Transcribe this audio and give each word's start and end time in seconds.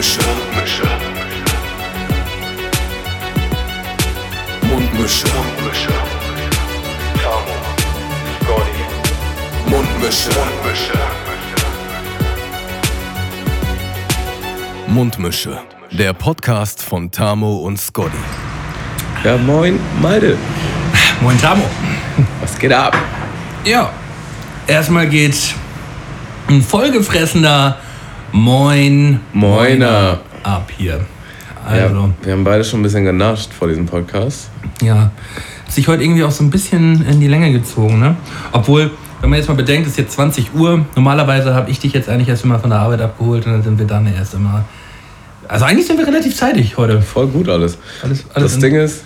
Mundmische. 0.00 0.22
Mundmische. 0.22 0.86
Mundmische. 4.62 5.26
Mundmische. 5.28 5.92
Tamo. 7.22 7.54
Scotty. 8.40 8.82
Mundmische. 9.66 10.30
Mundmische. 10.30 10.98
Mundmische. 14.86 15.58
Der 15.90 16.14
Podcast 16.14 16.82
von 16.82 17.10
Tamo 17.10 17.56
und 17.58 17.78
Scotty. 17.78 18.16
Ja, 19.22 19.36
moin, 19.36 19.78
Malte. 20.00 20.38
Moin 21.20 21.38
Tamo. 21.38 21.68
Was 22.40 22.58
geht 22.58 22.72
ab? 22.72 22.96
Ja, 23.66 23.92
erstmal 24.66 25.06
geht 25.10 25.36
ein 26.48 26.62
vollgefressener 26.62 27.76
Moin 28.32 29.20
Moiner. 29.32 30.20
ab 30.42 30.70
hier. 30.76 31.00
Ja, 31.66 31.84
Also, 31.84 32.10
wir 32.22 32.32
haben 32.32 32.44
beide 32.44 32.64
schon 32.64 32.80
ein 32.80 32.82
bisschen 32.82 33.04
genascht 33.04 33.52
vor 33.52 33.68
diesem 33.68 33.86
Podcast. 33.86 34.50
ja. 34.82 35.10
Hat 35.66 35.74
sich 35.74 35.86
heute 35.86 36.02
irgendwie 36.02 36.24
auch 36.24 36.30
so 36.32 36.42
ein 36.42 36.50
bisschen 36.50 37.06
in 37.06 37.20
die 37.20 37.28
Länge 37.28 37.52
gezogen, 37.52 38.00
ne? 38.00 38.16
Obwohl, 38.50 38.90
wenn 39.20 39.30
man 39.30 39.38
jetzt 39.38 39.48
mal 39.48 39.54
bedenkt, 39.54 39.86
es 39.86 39.92
ist 39.92 39.98
jetzt 39.98 40.12
20 40.14 40.52
Uhr. 40.54 40.84
Normalerweise 40.96 41.54
habe 41.54 41.70
ich 41.70 41.78
dich 41.78 41.92
jetzt 41.92 42.08
eigentlich 42.08 42.28
erst 42.28 42.42
immer 42.44 42.58
von 42.58 42.70
der 42.70 42.80
Arbeit 42.80 43.00
abgeholt 43.00 43.46
und 43.46 43.52
dann 43.52 43.62
sind 43.62 43.78
wir 43.78 43.86
dann 43.86 44.12
erst 44.12 44.34
immer. 44.34 44.64
Also 45.46 45.66
eigentlich 45.66 45.86
sind 45.86 45.96
wir 45.98 46.06
relativ 46.08 46.34
zeitig 46.36 46.76
heute. 46.76 47.00
Voll 47.02 47.28
gut 47.28 47.48
alles. 47.48 47.78
Alles, 48.02 48.24
alles 48.34 48.52
Das 48.52 48.54
in- 48.54 48.60
Ding 48.62 48.74
ist, 48.74 49.04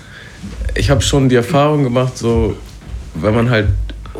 ich 0.75 0.91
habe 0.91 1.03
schon 1.03 1.29
die 1.29 1.35
Erfahrung 1.37 1.83
gemacht, 1.85 2.17
so, 2.17 2.57
wenn 3.15 3.35
man 3.35 3.51
halt 3.51 3.69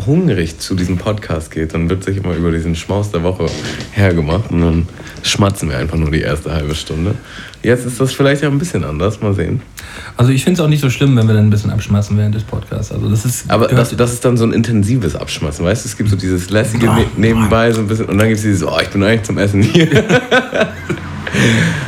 hungrig 0.07 0.59
zu 0.59 0.75
diesem 0.75 0.99
Podcast 0.99 1.51
geht, 1.51 1.75
dann 1.75 1.89
wird 1.89 2.05
sich 2.05 2.19
immer 2.19 2.35
über 2.35 2.51
diesen 2.51 2.75
Schmaus 2.75 3.11
der 3.11 3.23
Woche 3.23 3.47
hergemacht 3.93 4.51
und 4.51 4.61
dann 4.61 4.89
schmatzen 5.23 5.71
wir 5.71 5.79
einfach 5.79 5.97
nur 5.97 6.11
die 6.11 6.21
erste 6.21 6.53
halbe 6.53 6.75
Stunde. 6.75 7.15
Jetzt 7.63 7.87
ist 7.87 7.99
das 7.99 8.13
vielleicht 8.13 8.43
ja 8.43 8.49
ein 8.49 8.59
bisschen 8.59 8.85
anders, 8.85 9.21
mal 9.21 9.35
sehen. 9.35 9.63
Also 10.17 10.33
ich 10.33 10.45
finde 10.45 10.61
es 10.61 10.65
auch 10.65 10.69
nicht 10.69 10.81
so 10.81 10.91
schlimm, 10.91 11.17
wenn 11.17 11.27
wir 11.27 11.35
dann 11.35 11.47
ein 11.47 11.51
bisschen 11.51 11.71
abschmatzen 11.71 12.19
während 12.19 12.35
des 12.35 12.43
Podcasts. 12.43 12.93
Also 12.93 13.09
das 13.09 13.25
ist. 13.25 13.51
Aber 13.51 13.69
das, 13.69 13.97
das 13.97 14.13
ist 14.13 14.25
dann 14.25 14.37
so 14.37 14.45
ein 14.45 14.53
intensives 14.53 15.17
Abschmatzen, 15.17 15.65
weißt 15.65 15.85
du? 15.85 15.89
Es 15.89 15.97
gibt 15.97 16.11
so 16.11 16.17
dieses 16.17 16.51
lässige 16.51 16.91
Ah, 16.91 16.99
ne 16.99 17.07
nebenbei 17.17 17.73
so 17.73 17.81
ein 17.81 17.89
bisschen 17.89 18.07
und 18.07 18.19
dann 18.19 18.29
gibt 18.29 18.39
es 18.39 18.45
dieses, 18.45 18.65
oh, 18.65 18.79
ich 18.83 18.89
bin 18.89 19.03
eigentlich 19.03 19.23
zum 19.23 19.39
Essen 19.39 19.63
hier. 19.63 19.89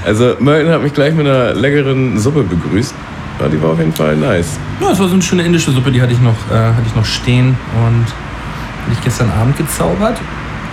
also 0.04 0.36
Merton 0.40 0.72
hat 0.72 0.82
mich 0.82 0.94
gleich 0.94 1.14
mit 1.14 1.26
einer 1.26 1.54
leckeren 1.54 2.18
Suppe 2.18 2.42
begrüßt. 2.42 2.94
Ja, 3.40 3.48
die 3.48 3.62
war 3.62 3.70
auf 3.70 3.78
jeden 3.78 3.92
Fall 3.92 4.16
nice. 4.16 4.58
Ja, 4.80 4.90
es 4.90 4.98
war 4.98 5.08
so 5.08 5.14
eine 5.14 5.22
schöne 5.22 5.42
indische 5.42 5.70
Suppe, 5.70 5.90
die 5.90 6.00
hatte 6.00 6.12
ich 6.12 6.20
noch, 6.20 6.36
äh, 6.50 6.54
hatte 6.54 6.86
ich 6.86 6.94
noch 6.94 7.04
stehen 7.04 7.56
und 7.86 8.04
hatte 8.04 8.92
ich 8.92 9.02
gestern 9.02 9.30
Abend 9.30 9.56
gezaubert. 9.56 10.18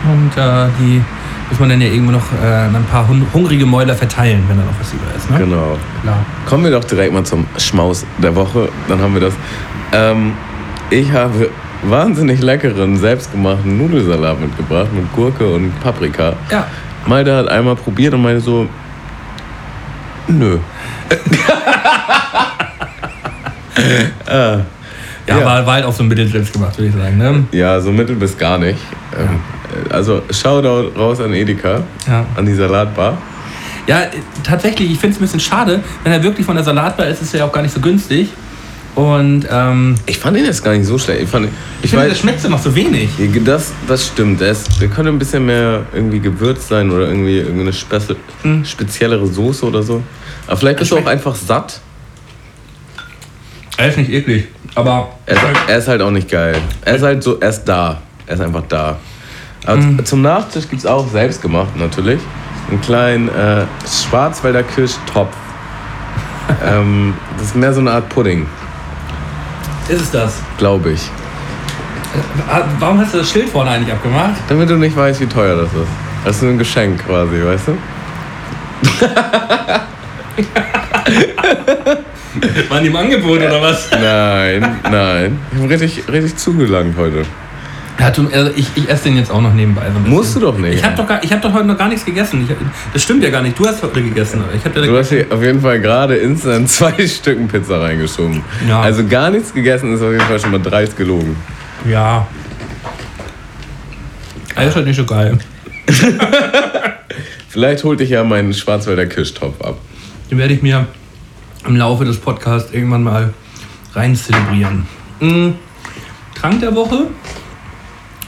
Und 0.06 0.31
äh, 0.38 0.67
die 0.80 1.02
muss 1.50 1.59
man 1.59 1.69
dann 1.69 1.81
ja 1.81 1.88
irgendwo 1.88 2.11
noch 2.11 2.25
äh, 2.41 2.47
an 2.47 2.75
ein 2.75 2.86
paar 2.86 3.08
hun 3.08 3.25
hungrige 3.34 3.66
Mäuler 3.66 3.95
verteilen, 3.95 4.44
wenn 4.47 4.58
da 4.58 4.64
noch 4.64 4.80
was 4.80 4.94
über 4.94 5.16
ist. 5.16 5.30
Ne? 5.30 5.38
Genau. 5.39 5.78
Klar. 6.02 6.25
Kommen 6.45 6.64
wir 6.64 6.72
doch 6.72 6.84
direkt 6.84 7.14
mal 7.14 7.23
zum 7.23 7.45
Schmaus 7.58 8.06
der 8.17 8.36
Woche. 8.36 8.69
Dann 8.88 9.00
haben 9.00 9.14
wir 9.14 9.22
das. 9.22 9.34
Ähm, 9.91 10.34
ich 10.89 11.11
habe 11.11 11.50
wahnsinnig 11.84 12.41
leckeren, 12.41 12.97
selbstgemachten 12.97 13.78
Nudelsalat 13.78 14.39
mitgebracht 14.39 14.91
mit 14.94 15.11
Gurke 15.14 15.47
und 15.47 15.78
Paprika. 15.81 16.34
Ja. 16.50 16.66
Malte 17.06 17.36
hat 17.36 17.50
einmal 17.50 17.75
probiert 17.75 18.14
und 18.14 18.22
meinte 18.23 18.41
so, 18.41 18.67
nö. 20.28 20.59
Ja, 24.27 25.38
Ja. 25.38 25.45
War, 25.45 25.66
war 25.66 25.73
halt 25.75 25.85
auch 25.85 25.93
so 25.93 26.03
ein 26.03 26.09
Mittel 26.09 26.27
selbst 26.27 26.52
gemacht, 26.52 26.77
würde 26.77 26.89
ich 26.89 26.95
sagen. 26.95 27.17
Ne? 27.17 27.43
Ja, 27.52 27.79
so 27.79 27.91
mittel 27.91 28.16
bis 28.16 28.38
gar 28.38 28.57
nicht. 28.57 28.79
Ähm, 29.17 29.39
Also 29.89 30.21
Shoutout 30.29 30.91
raus 30.99 31.19
an 31.21 31.33
Edeka, 31.33 31.81
Ja. 32.07 32.25
an 32.35 32.45
die 32.45 32.53
Salatbar. 32.53 33.17
Ja, 33.88 34.01
äh, 34.03 34.07
tatsächlich, 34.44 34.91
ich 34.91 34.99
finde 34.99 35.16
es 35.16 35.19
ein 35.19 35.25
bisschen 35.25 35.39
schade, 35.39 35.79
wenn 36.03 36.11
er 36.11 36.21
wirklich 36.23 36.45
von 36.45 36.55
der 36.55 36.63
Salatbar 36.66 37.07
ist, 37.07 37.22
ist 37.22 37.33
er 37.33 37.39
ja 37.41 37.45
auch 37.45 37.51
gar 37.51 37.62
nicht 37.62 37.73
so 37.73 37.79
günstig. 37.79 38.29
Und 38.95 39.47
ähm, 39.50 39.95
Ich 40.06 40.19
fand 40.19 40.38
ihn 40.38 40.45
jetzt 40.45 40.63
gar 40.63 40.73
nicht 40.73 40.85
so 40.85 40.97
schlecht. 41.00 41.22
Ich, 41.23 41.29
fand, 41.29 41.47
ich 41.47 41.51
ich 41.85 41.89
finde, 41.89 42.09
das 42.09 42.19
schmeckt 42.19 42.44
ja 42.44 42.50
noch 42.50 42.59
so 42.62 42.75
wenig. 42.75 43.09
das, 43.44 43.72
das 43.88 44.06
stimmt. 44.07 44.39
Der, 44.41 44.51
ist, 44.51 44.79
der 44.79 44.88
könnte 44.89 45.09
ein 45.12 45.17
bisschen 45.17 45.45
mehr 45.45 45.81
irgendwie 45.94 46.19
gewürzt 46.19 46.67
sein 46.67 46.91
oder 46.91 47.07
irgendwie 47.07 47.38
irgendeine 47.39 47.73
spezi 47.73 48.16
speziellere 48.66 49.25
Soße 49.25 49.66
oder 49.66 49.81
so. 49.81 50.03
Aber 50.47 50.57
vielleicht 50.57 50.78
bist 50.79 50.91
du 50.91 50.95
auch 50.95 51.00
schmeckt- 51.00 51.09
einfach 51.12 51.33
satt. 51.35 51.79
Er 53.78 53.89
ist 53.89 53.97
nicht 53.97 54.11
eklig, 54.11 54.47
aber 54.75 55.09
Er 55.25 55.35
ist, 55.35 55.41
er 55.67 55.78
ist 55.78 55.88
halt 55.88 56.01
auch 56.01 56.11
nicht 56.11 56.29
geil. 56.29 56.56
Er 56.85 56.95
ist 56.95 57.03
halt 57.03 57.23
so, 57.23 57.38
er 57.39 57.50
ist 57.50 57.63
da. 57.66 57.97
Er 58.28 58.35
ist 58.35 58.41
einfach 58.41 58.63
da. 58.69 58.97
Aber 59.66 59.78
Mhm. 59.78 60.06
zum 60.06 60.22
Nachtisch 60.22 60.69
gibt 60.69 60.81
es 60.81 60.85
auch 60.85 61.07
selbst 61.09 61.41
gemacht 61.41 61.75
natürlich. 61.75 62.19
Einen 62.69 62.81
kleinen 62.81 63.29
äh, 63.29 63.66
Schwarzwälder 63.88 64.63
Kirschtopf. 64.63 65.35
ähm, 66.66 67.13
das 67.38 67.47
ist 67.47 67.56
mehr 67.56 67.73
so 67.73 67.79
eine 67.79 67.91
Art 67.91 68.09
Pudding, 68.09 68.45
ist 69.89 70.01
es 70.01 70.12
das. 70.12 70.33
glaube 70.57 70.91
ich. 70.91 71.01
Ah, 72.50 72.62
Warum 72.79 73.00
hast 73.00 73.13
du 73.13 73.19
das 73.19 73.31
Schild 73.31 73.50
vorne 73.50 73.72
eigentlich 73.72 73.94
abgemacht? 73.94 74.35
Damit 74.50 74.69
du 74.69 74.75
nicht 74.75 74.95
weißt, 74.95 75.19
wie 75.22 75.25
teuer 75.25 75.56
das 75.56 75.72
ist. 75.73 75.88
Das 76.25 76.35
ist 76.35 76.41
so 76.41 76.47
ein 76.47 76.57
Geschenk 76.57 77.06
quasi, 77.07 77.41
weißt 77.44 77.67
du? 77.69 77.78
Waren 82.69 82.83
die 82.83 82.89
im 82.89 82.95
Angebot 82.95 83.38
oder 83.39 83.61
was? 83.61 83.89
Nein, 83.91 84.75
nein. 84.89 85.39
Ich 85.51 85.57
habe 85.59 85.69
richtig, 85.69 86.03
richtig 86.11 86.35
zugelangt 86.38 86.95
heute. 86.97 87.23
Ja, 87.99 88.09
du, 88.09 88.27
also 88.33 88.49
ich, 88.55 88.66
ich 88.75 88.89
esse 88.89 89.03
den 89.03 89.17
jetzt 89.17 89.29
auch 89.31 89.39
noch 89.41 89.53
nebenbei. 89.53 89.83
So. 89.94 90.09
Musst 90.09 90.35
du 90.35 90.39
doch 90.39 90.57
nicht. 90.57 90.75
Ich 90.79 90.83
habe 90.83 90.95
doch, 90.95 91.07
gar- 91.07 91.23
ich 91.23 91.31
hab 91.31 91.41
doch 91.44 91.53
heute 91.53 91.66
noch 91.67 91.77
gar 91.77 91.88
nichts 91.89 92.03
gegessen. 92.03 92.44
Ich, 92.49 92.55
das 92.91 93.03
stimmt 93.03 93.23
ja 93.23 93.29
gar 93.29 93.44
nicht. 93.44 93.57
Du 93.57 93.67
hast 93.67 93.83
heute 93.83 94.01
gegessen. 94.01 94.44
Ich 94.57 94.66
hab 94.66 94.73
Du 94.73 94.81
ja 94.83 94.97
hast 94.97 95.09
hier 95.09 95.27
auf 95.29 95.44
jeden 95.44 95.61
Fall 95.61 95.79
gerade 95.79 96.16
instant 96.16 96.67
zwei 96.71 97.07
Stücken 97.07 97.47
Pizza 97.47 97.79
reingeschoben. 97.79 98.41
Ja. 98.67 98.81
Also 98.81 99.05
gar 99.07 99.29
nichts 99.29 99.53
gegessen 99.53 99.94
ist 99.94 100.01
auf 100.01 100.09
jeden 100.11 100.23
Fall 100.23 100.39
schon 100.39 100.51
mal 100.51 100.61
dreist 100.61 100.97
gelogen. 100.97 101.35
ja. 101.88 102.25
Er 104.55 104.67
ist 104.67 104.75
halt 104.75 104.85
nicht 104.85 104.97
so 104.97 105.05
geil. 105.05 105.38
Vielleicht 107.50 107.83
holt 107.83 108.00
dich 108.00 108.09
ja 108.09 108.23
meinen 108.23 108.53
Schwarzwälder 108.53 109.05
Kirschtopf 109.07 109.61
ab. 109.61 109.77
Den 110.29 110.38
werde 110.38 110.53
ich 110.53 110.61
mir 110.61 110.88
im 111.66 111.75
Laufe 111.75 112.06
des 112.06 112.18
Podcasts 112.18 112.72
irgendwann 112.74 113.03
mal 113.03 113.34
rein 113.94 114.16
zelebrieren. 114.16 114.85
Mhm. 115.19 115.56
Trank 116.35 116.59
der 116.59 116.75
Woche? 116.75 117.07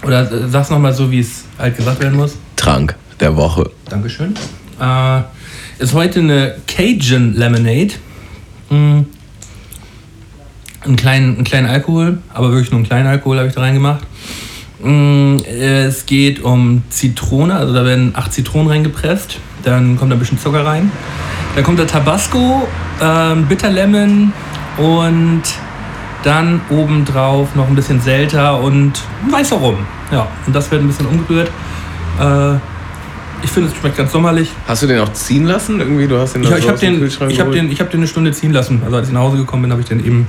Oder 0.04 0.32
äh, 0.32 0.48
sag's 0.48 0.70
nochmal 0.70 0.94
so, 0.94 1.12
wie 1.12 1.20
es 1.20 1.46
halt 1.58 1.76
gesagt 1.78 2.00
werden 2.00 2.18
muss. 2.18 2.38
Trank 2.56 2.96
der 3.20 3.36
Woche. 3.36 3.70
Dankeschön. 3.90 4.34
Äh, 4.80 5.22
ist 5.80 5.94
heute 5.94 6.20
eine 6.20 6.56
Cajun 6.68 7.34
Lemonade. 7.36 7.94
Mm. 8.70 9.02
Einen 10.82 10.96
kleinen, 10.96 11.36
einen 11.36 11.44
kleinen 11.44 11.68
Alkohol, 11.68 12.20
aber 12.34 12.52
wirklich 12.52 12.70
nur 12.72 12.78
einen 12.78 12.88
kleinen 12.88 13.08
Alkohol 13.08 13.38
habe 13.38 13.48
ich 13.48 13.56
da 13.56 13.62
reingemacht. 13.62 14.04
Mm, 14.84 15.38
Es 15.48 16.06
geht 16.06 16.42
um 16.44 16.84
Zitrone, 16.90 17.56
also 17.56 17.74
da 17.74 17.84
werden 17.86 18.12
acht 18.16 18.32
Zitronen 18.32 18.68
reingepresst. 18.68 19.40
Dann 19.64 19.98
kommt 19.98 20.12
da 20.12 20.16
ein 20.16 20.20
bisschen 20.20 20.40
Zucker 20.40 20.64
rein. 20.64 20.92
Dann 21.56 21.64
kommt 21.64 21.80
der 21.80 21.88
Tabasco, 21.88 22.68
ähm, 23.02 23.46
Bitter 23.46 23.70
Lemon 23.70 24.34
und 24.78 25.44
dann 26.24 26.60
obendrauf 26.70 27.56
noch 27.56 27.68
ein 27.68 27.76
bisschen 27.76 28.02
Selter 28.02 28.60
und 28.60 28.94
weißer 29.30 29.56
Rum. 29.56 29.78
Ja, 30.12 30.28
und 30.46 30.56
das 30.56 30.70
wird 30.70 30.82
ein 30.82 30.88
bisschen 30.88 31.06
umgerührt. 31.06 31.50
Äh, 32.20 32.56
ich 33.44 33.52
finde, 33.52 33.70
es 33.70 33.76
schmeckt 33.78 33.96
ganz 33.96 34.12
sommerlich. 34.12 34.50
Hast 34.68 34.84
du 34.84 34.88
den 34.88 35.00
auch 35.00 35.14
ziehen 35.14 35.46
lassen? 35.46 35.80
Irgendwie, 35.80 36.08
du 36.08 36.18
hast 36.18 36.34
den 36.34 36.44
Ich, 36.44 36.50
da 36.50 36.58
ich 36.58 36.68
habe 36.68 36.78
den, 36.78 37.06
ich 37.06 37.40
hab 37.40 37.52
den, 37.52 37.72
ich 37.72 37.80
hab 37.80 37.92
den 37.92 38.00
eine 38.02 38.08
Stunde 38.08 38.32
ziehen 38.32 38.52
lassen. 38.52 38.82
Also 38.84 38.98
als 38.98 39.08
ich 39.08 39.14
nach 39.14 39.22
Hause 39.22 39.38
gekommen 39.38 39.64
bin, 39.64 39.72
habe 39.72 39.82
ich 39.82 39.88
den 39.88 40.06
eben. 40.06 40.28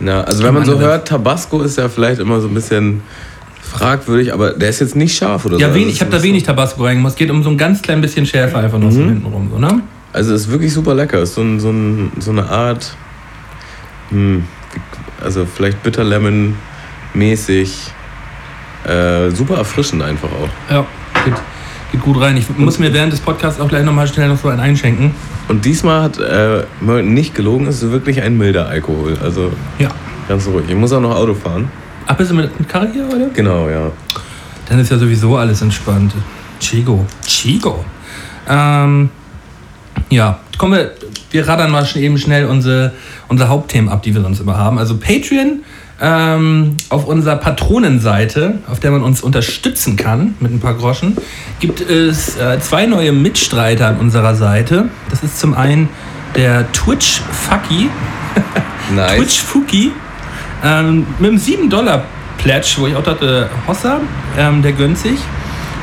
Na, 0.00 0.22
also 0.22 0.44
wenn 0.44 0.54
man 0.54 0.64
so 0.64 0.78
hört, 0.78 1.08
Tabasco 1.08 1.62
ist 1.62 1.78
ja 1.78 1.88
vielleicht 1.88 2.20
immer 2.20 2.40
so 2.40 2.48
ein 2.48 2.54
bisschen 2.54 3.02
fragwürdig, 3.60 4.32
aber 4.32 4.52
der 4.52 4.68
ist 4.70 4.80
jetzt 4.80 4.96
nicht 4.96 5.16
scharf 5.16 5.44
oder 5.46 5.58
Ja, 5.58 5.68
so. 5.68 5.74
Also 5.74 5.86
ich 5.86 6.00
habe 6.00 6.10
da 6.10 6.22
wenig 6.22 6.42
Tabasco 6.44 6.84
reingemacht. 6.84 7.12
Es 7.12 7.18
geht 7.18 7.30
um 7.30 7.42
so 7.42 7.50
ein 7.50 7.58
ganz 7.58 7.82
klein 7.82 8.00
bisschen 8.00 8.24
Schärfe 8.26 8.58
einfach 8.58 8.78
noch 8.78 8.90
so 8.90 9.00
hinten 9.00 9.26
rum. 9.26 9.48
So, 9.52 9.58
ne? 9.58 9.82
So, 10.12 10.18
also 10.18 10.34
ist 10.34 10.50
wirklich 10.50 10.72
super 10.72 10.94
lecker. 10.94 11.20
Ist 11.20 11.34
so, 11.34 11.42
ein, 11.42 11.60
so, 11.60 11.70
ein, 11.70 12.12
so 12.18 12.30
eine 12.30 12.48
Art, 12.48 12.96
hm, 14.10 14.44
also 15.22 15.46
vielleicht 15.46 15.82
Bitter 15.82 16.04
Lemon 16.04 16.56
mäßig, 17.14 17.90
äh, 18.84 19.30
super 19.30 19.56
erfrischend 19.56 20.02
einfach 20.02 20.28
auch. 20.28 20.72
Ja, 20.72 20.86
geht, 21.24 21.34
geht 21.92 22.00
gut 22.00 22.20
rein. 22.20 22.36
Ich 22.36 22.46
muss 22.56 22.78
mir 22.78 22.92
während 22.92 23.12
des 23.12 23.20
Podcasts 23.20 23.60
auch 23.60 23.68
gleich 23.68 23.84
nochmal 23.84 24.06
schnell 24.08 24.28
noch 24.28 24.38
so 24.38 24.48
einen 24.48 24.60
einschenken. 24.60 25.14
Und 25.48 25.64
diesmal 25.64 26.02
hat 26.02 26.18
äh, 26.18 26.64
Merton 26.80 27.12
nicht 27.14 27.34
gelogen, 27.34 27.66
es 27.66 27.82
ist 27.82 27.90
wirklich 27.92 28.22
ein 28.22 28.36
milder 28.38 28.66
Alkohol. 28.68 29.18
Also 29.22 29.52
Ja. 29.78 29.88
ganz 30.28 30.46
ruhig. 30.46 30.64
Ich 30.68 30.74
muss 30.76 30.92
auch 30.92 31.00
noch 31.00 31.14
Auto 31.14 31.34
fahren. 31.34 31.70
Ach, 32.06 32.16
bist 32.16 32.30
du 32.30 32.34
mit, 32.34 32.58
mit 32.58 32.68
Karre 32.68 32.88
hier 32.92 33.06
heute? 33.06 33.30
Genau, 33.34 33.68
ja. 33.68 33.90
Dann 34.68 34.78
ist 34.78 34.90
ja 34.90 34.98
sowieso 34.98 35.36
alles 35.36 35.62
entspannt. 35.62 36.14
Chigo. 36.58 37.04
Chigo. 37.24 37.84
Ähm, 38.48 39.10
ja, 40.10 40.38
kommen 40.58 40.74
wir, 40.74 40.92
wir 41.30 41.48
raddern 41.48 41.70
mal 41.70 41.86
schon 41.86 42.02
eben 42.02 42.18
schnell 42.18 42.46
unsere, 42.46 42.92
unsere 43.28 43.48
Hauptthemen 43.48 43.90
ab, 43.90 44.02
die 44.02 44.14
wir 44.14 44.22
sonst 44.22 44.40
immer 44.40 44.56
haben. 44.56 44.78
Also 44.78 44.96
Patreon 44.96 45.62
Ähm, 46.04 46.76
auf 46.88 47.06
unserer 47.06 47.36
Patronenseite, 47.36 48.58
auf 48.68 48.80
der 48.80 48.90
man 48.90 49.02
uns 49.02 49.22
unterstützen 49.22 49.96
kann 49.96 50.34
mit 50.40 50.50
ein 50.50 50.58
paar 50.58 50.74
Groschen, 50.74 51.16
gibt 51.60 51.80
es 51.80 52.36
äh, 52.36 52.58
zwei 52.58 52.86
neue 52.86 53.12
Mitstreiter 53.12 53.86
an 53.86 53.98
unserer 53.98 54.34
Seite. 54.34 54.88
Das 55.10 55.22
ist 55.22 55.38
zum 55.38 55.54
einen 55.54 55.88
der 56.34 56.70
Twitch 56.72 57.20
Fucky. 57.30 57.88
Nice. 58.92 59.16
Twitch 59.16 59.40
Fuki. 59.40 59.92
Ähm, 60.64 61.06
mit 61.20 61.30
einem 61.30 61.38
7 61.38 61.70
Dollar 61.70 62.04
Pledge, 62.38 62.74
wo 62.78 62.86
ich 62.88 62.96
auch 62.96 63.02
dachte, 63.04 63.48
Hossa, 63.68 64.00
ähm, 64.36 64.60
der 64.60 64.72
gönnt 64.72 64.98
sich. 64.98 65.18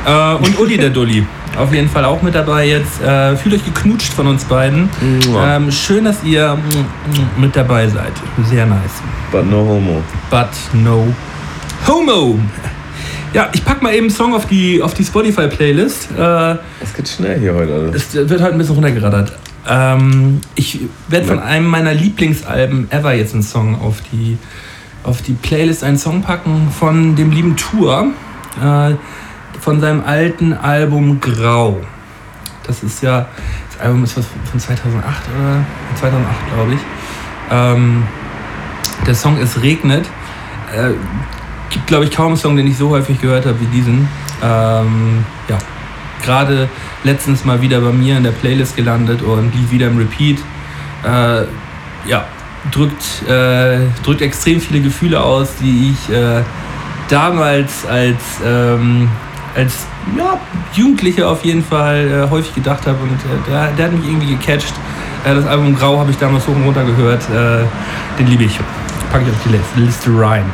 Äh, 0.06 0.34
und 0.34 0.58
Uli 0.58 0.76
der 0.76 0.90
Dulli. 0.90 1.26
Auf 1.58 1.72
jeden 1.74 1.88
Fall 1.88 2.04
auch 2.04 2.22
mit 2.22 2.34
dabei 2.34 2.66
jetzt. 2.68 3.02
Äh, 3.02 3.36
fühlt 3.36 3.56
euch 3.56 3.64
geknutscht 3.64 4.12
von 4.12 4.26
uns 4.28 4.44
beiden. 4.44 4.88
Ähm, 5.36 5.70
schön, 5.70 6.04
dass 6.04 6.22
ihr 6.24 6.54
mm, 6.56 7.40
mit 7.40 7.54
dabei 7.56 7.86
seid. 7.88 8.12
Sehr 8.44 8.66
nice. 8.66 9.02
But 9.32 9.50
no 9.50 9.58
homo. 9.58 10.02
But 10.30 10.48
no 10.72 11.12
homo. 11.86 12.38
Ja, 13.32 13.48
ich 13.52 13.64
pack 13.64 13.82
mal 13.82 13.92
eben 13.94 14.06
einen 14.06 14.10
Song 14.14 14.34
auf 14.34 14.46
die, 14.46 14.82
auf 14.82 14.94
die 14.94 15.04
Spotify-Playlist. 15.04 16.08
Äh, 16.18 16.56
Es 16.82 16.94
geht 16.94 17.08
schnell 17.08 17.38
hier 17.38 17.54
heute 17.54 17.74
alles. 17.74 18.14
es 18.14 18.28
wird 18.28 18.40
halt 18.40 18.52
ein 18.52 18.58
bisschen 18.58 18.74
runtergerattert. 18.74 19.32
Ähm, 19.68 20.40
ich 20.54 20.80
werde 21.08 21.26
von 21.26 21.38
einem 21.38 21.66
meiner 21.66 21.94
Lieblingsalben 21.94 22.90
ever 22.90 23.12
jetzt 23.14 23.34
einen 23.34 23.42
Song 23.42 23.80
auf 23.80 23.96
die, 24.12 24.38
auf 25.04 25.22
die 25.22 25.32
Playlist 25.34 25.84
einen 25.84 25.98
Song 25.98 26.22
packen 26.22 26.72
von 26.76 27.14
dem 27.16 27.30
lieben 27.30 27.54
Tour. 27.56 28.06
Äh, 28.60 28.94
von 29.58 29.80
seinem 29.80 30.02
alten 30.04 30.52
Album 30.52 31.20
Grau. 31.20 31.80
Das 32.66 32.82
ist 32.82 33.02
ja, 33.02 33.26
das 33.70 33.80
Album 33.86 34.04
ist 34.04 34.16
was 34.16 34.26
von 34.50 34.60
2008 34.60 35.04
oder 35.28 35.64
2008 35.98 36.36
glaube 36.54 36.74
ich. 36.74 36.80
Ähm, 37.50 38.02
der 39.06 39.14
Song 39.14 39.38
Es 39.40 39.60
regnet. 39.62 40.06
Äh, 40.74 40.90
gibt 41.70 41.86
glaube 41.86 42.04
ich 42.04 42.10
kaum 42.10 42.28
einen 42.28 42.36
Song, 42.36 42.56
den 42.56 42.66
ich 42.66 42.76
so 42.76 42.90
häufig 42.90 43.20
gehört 43.20 43.46
habe 43.46 43.60
wie 43.60 43.66
diesen. 43.66 44.08
Ähm, 44.42 45.24
ja, 45.48 45.58
gerade 46.22 46.68
letztens 47.04 47.44
mal 47.44 47.60
wieder 47.60 47.80
bei 47.80 47.92
mir 47.92 48.16
in 48.16 48.24
der 48.24 48.32
Playlist 48.32 48.76
gelandet 48.76 49.22
und 49.22 49.54
lief 49.54 49.70
wieder 49.70 49.88
im 49.88 49.98
Repeat. 49.98 50.38
Äh, 51.04 51.44
ja, 52.08 52.24
drückt, 52.70 53.28
äh, 53.28 53.78
drückt 54.02 54.22
extrem 54.22 54.60
viele 54.60 54.80
Gefühle 54.80 55.22
aus, 55.22 55.56
die 55.60 55.92
ich 55.92 56.14
äh, 56.14 56.42
damals 57.08 57.86
als, 57.86 58.22
ähm, 58.44 59.08
als 59.54 59.86
ja, 60.16 60.40
Jugendlicher 60.74 61.28
auf 61.28 61.44
jeden 61.44 61.64
Fall 61.64 62.08
äh, 62.08 62.30
häufig 62.30 62.54
gedacht 62.54 62.86
habe 62.86 62.98
und 63.02 63.10
äh, 63.10 63.50
der, 63.50 63.72
der 63.72 63.86
hat 63.86 63.92
mich 63.92 64.06
irgendwie 64.06 64.36
gecatcht. 64.36 64.72
Äh, 65.24 65.34
das 65.34 65.46
Album 65.46 65.74
Grau 65.74 65.98
habe 65.98 66.10
ich 66.10 66.18
damals 66.18 66.46
hoch 66.46 66.54
und 66.54 66.64
runter 66.64 66.84
gehört. 66.84 67.22
Äh, 67.30 67.64
den 68.18 68.26
liebe 68.26 68.44
ich. 68.44 68.58
Packe 69.10 69.24
ich 69.24 69.30
auf 69.30 69.62
die 69.76 69.80
Liste, 69.80 70.10
rein. 70.16 70.44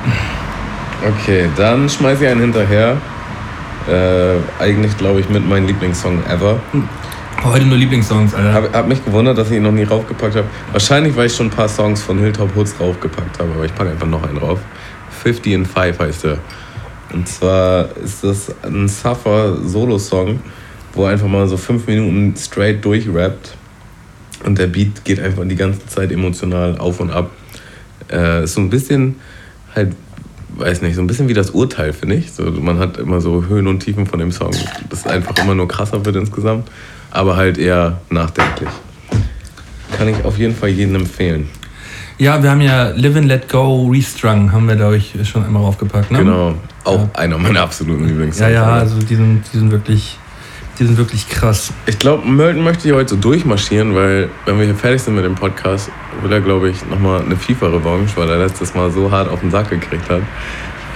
Okay, 1.07 1.49
dann 1.57 1.89
schmeiß 1.89 2.21
ich 2.21 2.29
einen 2.29 2.41
hinterher. 2.41 2.97
Äh, 3.89 4.63
eigentlich 4.63 4.97
glaube 4.97 5.21
ich 5.21 5.29
mit 5.29 5.47
meinem 5.47 5.67
Lieblingssong 5.67 6.25
ever. 6.27 6.59
Heute 7.45 7.67
nur 7.67 7.77
Lieblingssongs, 7.77 8.35
Alter. 8.35 8.53
Hab, 8.53 8.75
hab 8.75 8.89
mich 8.89 9.05
gewundert, 9.05 9.39
dass 9.39 9.51
ich 9.51 9.59
ihn 9.59 9.63
noch 9.63 9.73
nie 9.73 9.85
raufgepackt 9.85 10.37
habe. 10.37 10.47
Wahrscheinlich, 10.73 11.15
weil 11.17 11.27
ich 11.27 11.37
schon 11.37 11.47
ein 11.47 11.51
paar 11.51 11.69
Songs 11.69 12.03
von 12.03 12.19
Hilltop 12.19 12.55
Hoods 12.57 12.75
raufgepackt 12.81 13.39
habe, 13.39 13.51
aber 13.55 13.65
ich 13.65 13.75
packe 13.75 13.91
einfach 13.91 14.07
noch 14.07 14.23
einen 14.27 14.41
drauf. 14.41 14.59
50 15.23 15.53
in 15.53 15.67
5 15.67 15.99
heißt 15.99 16.25
er. 16.25 16.39
Und 17.17 17.27
zwar 17.27 17.89
ist 18.05 18.23
das 18.23 18.55
ein 18.63 18.89
Suffer-Solo-Song, 18.89 20.39
wo 20.93 21.05
er 21.05 21.13
einfach 21.13 21.27
mal 21.27 21.49
so 21.49 21.57
fünf 21.57 21.87
Minuten 21.87 22.35
straight 22.37 22.85
durchrappt. 22.85 23.57
Und 24.45 24.59
der 24.59 24.67
Beat 24.67 25.03
geht 25.03 25.19
einfach 25.19 25.43
die 25.47 25.57
ganze 25.57 25.87
Zeit 25.87 26.13
emotional 26.13 26.77
auf 26.77 27.01
und 27.01 27.11
ab. 27.11 27.31
Äh, 28.13 28.45
ist 28.45 28.53
so 28.53 28.61
ein 28.61 28.69
bisschen 28.69 29.17
halt, 29.75 29.97
weiß 30.57 30.83
nicht, 30.83 30.95
so 30.95 31.01
ein 31.01 31.07
bisschen 31.07 31.29
wie 31.29 31.35
das 31.35 31.53
Urteil, 31.53 31.95
finde 31.95 32.17
ich. 32.17 32.33
So, 32.33 32.43
man 32.51 32.79
hat 32.79 32.99
immer 32.99 33.23
so 33.23 33.47
Höhen 33.47 33.67
und 33.67 33.81
Tiefen 33.81 34.05
von 34.05 34.19
dem 34.19 34.31
Song, 34.31 34.51
das 34.91 35.07
einfach 35.07 35.35
immer 35.43 35.55
nur 35.55 35.69
krasser 35.69 36.05
wird 36.05 36.17
insgesamt, 36.17 36.69
aber 37.13 37.37
halt 37.37 37.57
eher 37.57 37.99
nachdenklich. 38.11 38.69
Kann 39.97 40.09
ich 40.09 40.23
auf 40.23 40.37
jeden 40.37 40.55
Fall 40.55 40.69
jedem 40.69 40.97
empfehlen. 40.97 41.49
Ja, 42.19 42.43
wir 42.43 42.51
haben 42.51 42.61
ja 42.61 42.91
Live 42.91 43.17
and 43.17 43.27
Let 43.27 43.49
Go 43.49 43.89
Restrung, 43.91 44.53
haben 44.53 44.69
wir, 44.69 44.77
glaube 44.77 44.99
ich, 44.99 45.15
schon 45.27 45.45
einmal 45.45 45.63
raufgepackt. 45.63 46.11
Ne? 46.11 46.19
Genau, 46.19 46.55
auch 46.87 47.09
einer 47.15 47.39
meiner 47.39 47.61
absoluten 47.63 48.07
Lieblingssongs. 48.07 48.41
Ja, 48.41 48.49
ja, 48.49 48.65
also 48.65 48.99
die 48.99 49.15
sind, 49.15 49.43
die 49.53 49.59
sind 49.59 49.71
wirklich, 49.71 50.19
die 50.79 50.85
sind 50.87 50.97
wirklich 50.99 51.29
krass. 51.29 51.73
Ich 51.87 51.99
glaube, 51.99 52.27
Mölten 52.27 52.63
möchte 52.63 52.85
hier 52.85 52.95
heute 52.97 53.11
so 53.11 53.17
durchmarschieren, 53.17 53.95
weil 53.95 54.29
wenn 54.45 54.59
wir 54.59 54.67
hier 54.67 54.75
fertig 54.75 55.03
sind 55.03 55.15
mit 55.17 55.25
dem 55.25 55.35
Podcast, 55.35 55.91
will 56.23 56.33
er, 56.33 56.41
glaube 56.41 56.69
ich, 56.71 56.77
nochmal 56.89 57.23
eine 57.23 57.37
FIFA-Revanche, 57.37 58.17
weil 58.17 58.29
er 58.31 58.39
letztes 58.39 58.75
Mal 58.75 58.91
so 58.91 59.11
hart 59.11 59.29
auf 59.31 59.41
den 59.41 59.51
Sack 59.51 59.71
gekriegt 59.71 60.09
hat. 60.09 60.23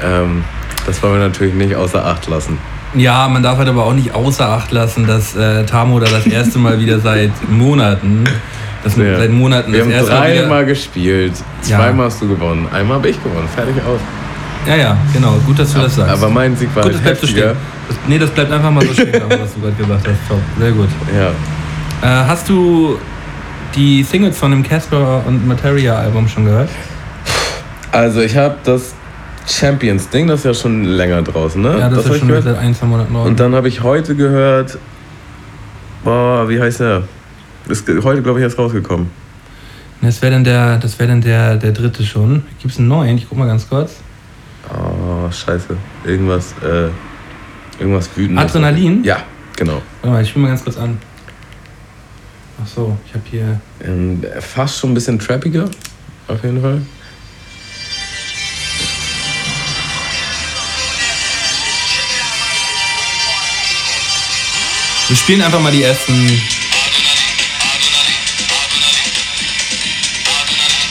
Ähm, 0.04 0.44
das 0.86 1.02
wollen 1.02 1.14
wir 1.14 1.20
natürlich 1.20 1.54
nicht 1.54 1.74
außer 1.76 2.04
Acht 2.04 2.26
lassen. 2.28 2.58
Ja, 2.94 3.28
man 3.28 3.42
darf 3.42 3.58
halt 3.58 3.68
aber 3.68 3.84
auch 3.84 3.92
nicht 3.92 4.14
außer 4.14 4.48
Acht 4.48 4.72
lassen, 4.72 5.06
dass 5.06 5.36
äh, 5.36 5.64
Tamo 5.64 6.00
da 6.00 6.06
das 6.10 6.26
erste 6.26 6.58
Mal 6.58 6.80
wieder 6.80 6.98
seit 7.00 7.30
Monaten, 7.48 8.24
das 8.82 8.96
Ja. 8.96 9.16
seit 9.18 9.30
Monaten 9.30 9.72
Wir 9.72 9.80
das 9.80 9.86
haben 9.88 9.92
erste 9.92 10.12
Mal 10.12 10.36
dreimal 10.38 10.66
gespielt, 10.66 11.32
Ja. 11.68 11.78
zweimal 11.78 12.06
hast 12.06 12.20
du 12.22 12.28
gewonnen, 12.28 12.66
einmal 12.72 12.96
habe 12.96 13.08
ich 13.10 13.22
gewonnen, 13.22 13.46
fertig 13.54 13.76
aus. 13.86 14.00
Ja, 14.66 14.76
ja, 14.76 14.98
genau, 15.12 15.34
gut, 15.46 15.58
dass 15.58 15.72
du 15.72 15.80
das 15.80 15.96
sagst. 15.96 16.12
Aber 16.12 16.28
mein 16.28 16.56
Sieg 16.56 16.74
war 16.74 16.82
gut, 16.82 16.92
das 16.92 17.02
halt 17.02 17.04
bleibt 17.04 17.20
so 17.20 17.26
stehen. 17.26 17.56
Das, 17.88 17.96
nee, 18.06 18.18
das 18.18 18.30
bleibt 18.30 18.52
einfach 18.52 18.70
mal 18.70 18.84
so 18.86 18.92
stehen, 18.92 19.12
was 19.12 19.54
du 19.54 19.60
gerade 19.60 19.74
gesagt 19.76 20.08
hast. 20.08 20.28
Top, 20.28 20.40
sehr 20.58 20.72
gut. 20.72 20.88
Ja. 21.14 21.30
Äh, 22.02 22.26
hast 22.26 22.48
du 22.48 22.98
die 23.74 24.02
Singles 24.02 24.38
von 24.38 24.50
dem 24.50 24.62
Casper 24.62 25.22
und 25.26 25.46
Materia 25.46 25.96
Album 25.96 26.28
schon 26.28 26.44
gehört? 26.44 26.68
Also 27.92 28.20
ich 28.20 28.36
habe 28.36 28.56
das 28.64 28.94
Champions-Ding, 29.46 30.28
das 30.28 30.40
ist 30.40 30.44
ja 30.44 30.54
schon 30.54 30.84
länger 30.84 31.22
draußen, 31.22 31.60
ne? 31.60 31.78
Ja, 31.78 31.88
das, 31.88 32.04
hab 32.04 32.12
ist 32.12 32.18
schon 32.18 32.28
gehört. 32.28 32.44
seit 32.44 32.58
ein, 32.58 32.74
zwei 32.74 32.86
Monaten 32.86 33.14
raus. 33.14 33.26
Und 33.26 33.40
dann 33.40 33.54
habe 33.54 33.68
ich 33.68 33.82
heute 33.82 34.14
gehört, 34.14 34.78
boah, 36.04 36.48
wie 36.48 36.60
heißt 36.60 36.80
der? 36.80 37.04
Ist 37.68 37.88
heute, 37.88 38.22
glaube 38.22 38.38
ich, 38.38 38.44
erst 38.44 38.58
rausgekommen. 38.58 39.10
Das 40.02 40.22
wäre 40.22 40.32
dann, 40.32 40.44
der, 40.44 40.78
das 40.78 40.98
wär 40.98 41.06
dann 41.06 41.20
der, 41.20 41.56
der 41.56 41.72
dritte 41.72 42.04
schon. 42.04 42.42
Gibt 42.60 42.72
es 42.72 42.78
einen 42.78 42.88
neuen? 42.88 43.18
Ich 43.18 43.28
guck 43.28 43.38
mal 43.38 43.46
ganz 43.46 43.68
kurz. 43.68 43.96
Oh, 45.10 45.28
scheiße. 45.30 45.76
Irgendwas, 46.04 46.54
äh, 46.62 46.88
irgendwas 47.80 48.08
wütendes. 48.14 48.44
Adrenalin? 48.44 49.02
Ja, 49.02 49.24
genau. 49.56 49.82
Warte 50.02 50.14
mal, 50.14 50.22
ich 50.22 50.28
spiele 50.28 50.44
mal 50.44 50.48
ganz 50.50 50.62
kurz 50.62 50.76
an. 50.76 50.98
Ach 52.62 52.66
so, 52.68 52.96
ich 53.06 53.14
habe 53.14 53.24
hier. 53.28 53.60
Ähm, 53.82 54.22
fast 54.38 54.78
schon 54.78 54.92
ein 54.92 54.94
bisschen 54.94 55.18
trappiger, 55.18 55.68
auf 56.28 56.44
jeden 56.44 56.60
Fall. 56.60 56.80
Wir 65.08 65.16
spielen 65.16 65.42
einfach 65.42 65.60
mal 65.60 65.72
die 65.72 65.82
ersten. 65.82 66.40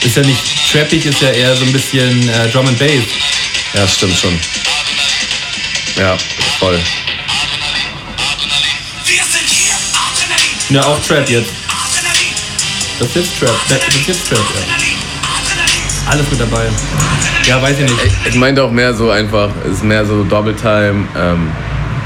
Ist 0.04 0.16
ja 0.16 0.22
nicht 0.22 0.70
trappig, 0.70 1.06
ist 1.06 1.22
ja 1.22 1.30
eher 1.30 1.56
so 1.56 1.64
ein 1.64 1.72
bisschen 1.72 2.28
äh, 2.28 2.48
Drum 2.50 2.66
and 2.66 2.78
Bass. 2.78 3.29
Ja, 3.74 3.86
stimmt 3.86 4.16
schon. 4.16 4.38
Ja, 5.96 6.16
voll. 6.58 6.78
Ja, 10.70 10.82
auch 10.82 11.00
Trap 11.00 11.28
jetzt. 11.28 11.50
Das 12.98 13.08
ist 13.08 13.16
jetzt 13.16 13.38
Trap. 13.38 13.54
Das 13.68 13.78
ist 13.88 14.06
jetzt 14.06 14.28
Trap, 14.28 14.38
ja. 14.38 16.10
Alles 16.10 16.30
mit 16.30 16.40
dabei. 16.40 16.66
Ja, 17.46 17.62
weiß 17.62 17.78
ich 17.78 17.90
nicht. 17.90 18.16
Ich 18.28 18.36
meinte 18.36 18.62
auch 18.62 18.70
mehr 18.70 18.92
so 18.94 19.10
einfach, 19.10 19.50
es 19.64 19.78
ist 19.78 19.84
mehr 19.84 20.04
so 20.04 20.24
Double 20.24 20.54
Time. 20.54 21.06
Ähm, 21.16 21.50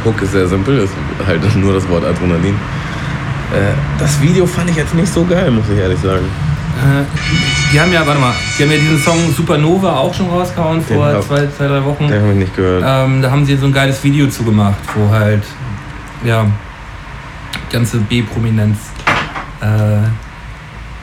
Hook 0.04 0.20
ist 0.22 0.32
sehr 0.32 0.46
simpel, 0.46 0.78
ist 0.78 0.92
halt 1.26 1.56
nur 1.56 1.74
das 1.74 1.88
Wort 1.88 2.04
Adrenalin. 2.04 2.54
Äh, 2.54 3.72
das 3.98 4.20
Video 4.20 4.46
fand 4.46 4.70
ich 4.70 4.76
jetzt 4.76 4.94
nicht 4.94 5.12
so 5.12 5.24
geil, 5.24 5.50
muss 5.50 5.64
ich 5.70 5.78
ehrlich 5.78 6.00
sagen. 6.00 6.26
Äh, 6.76 7.04
die 7.74 7.80
haben 7.80 7.92
ja, 7.92 8.06
warte 8.06 8.20
mal, 8.20 8.32
die 8.56 8.62
haben 8.62 8.70
ja 8.70 8.76
diesen 8.78 8.98
Song 9.00 9.18
Supernova 9.36 9.96
auch 9.96 10.14
schon 10.14 10.28
rausgehauen 10.28 10.78
Den 10.86 10.96
vor 10.96 11.06
hab- 11.06 11.24
zwei, 11.24 11.46
zwei, 11.48 11.66
drei 11.66 11.84
Wochen. 11.84 12.06
Den 12.06 12.22
habe 12.22 12.30
ich 12.32 12.38
nicht 12.38 12.54
gehört. 12.54 12.84
Ähm, 12.86 13.20
da 13.20 13.30
haben 13.32 13.44
sie 13.44 13.56
so 13.56 13.66
ein 13.66 13.72
geiles 13.72 14.02
Video 14.04 14.28
zugemacht, 14.28 14.78
wo 14.94 15.10
halt, 15.10 15.42
ja, 16.24 16.46
ganze 17.72 17.98
B-Prominenz 17.98 18.78
äh, 19.60 19.66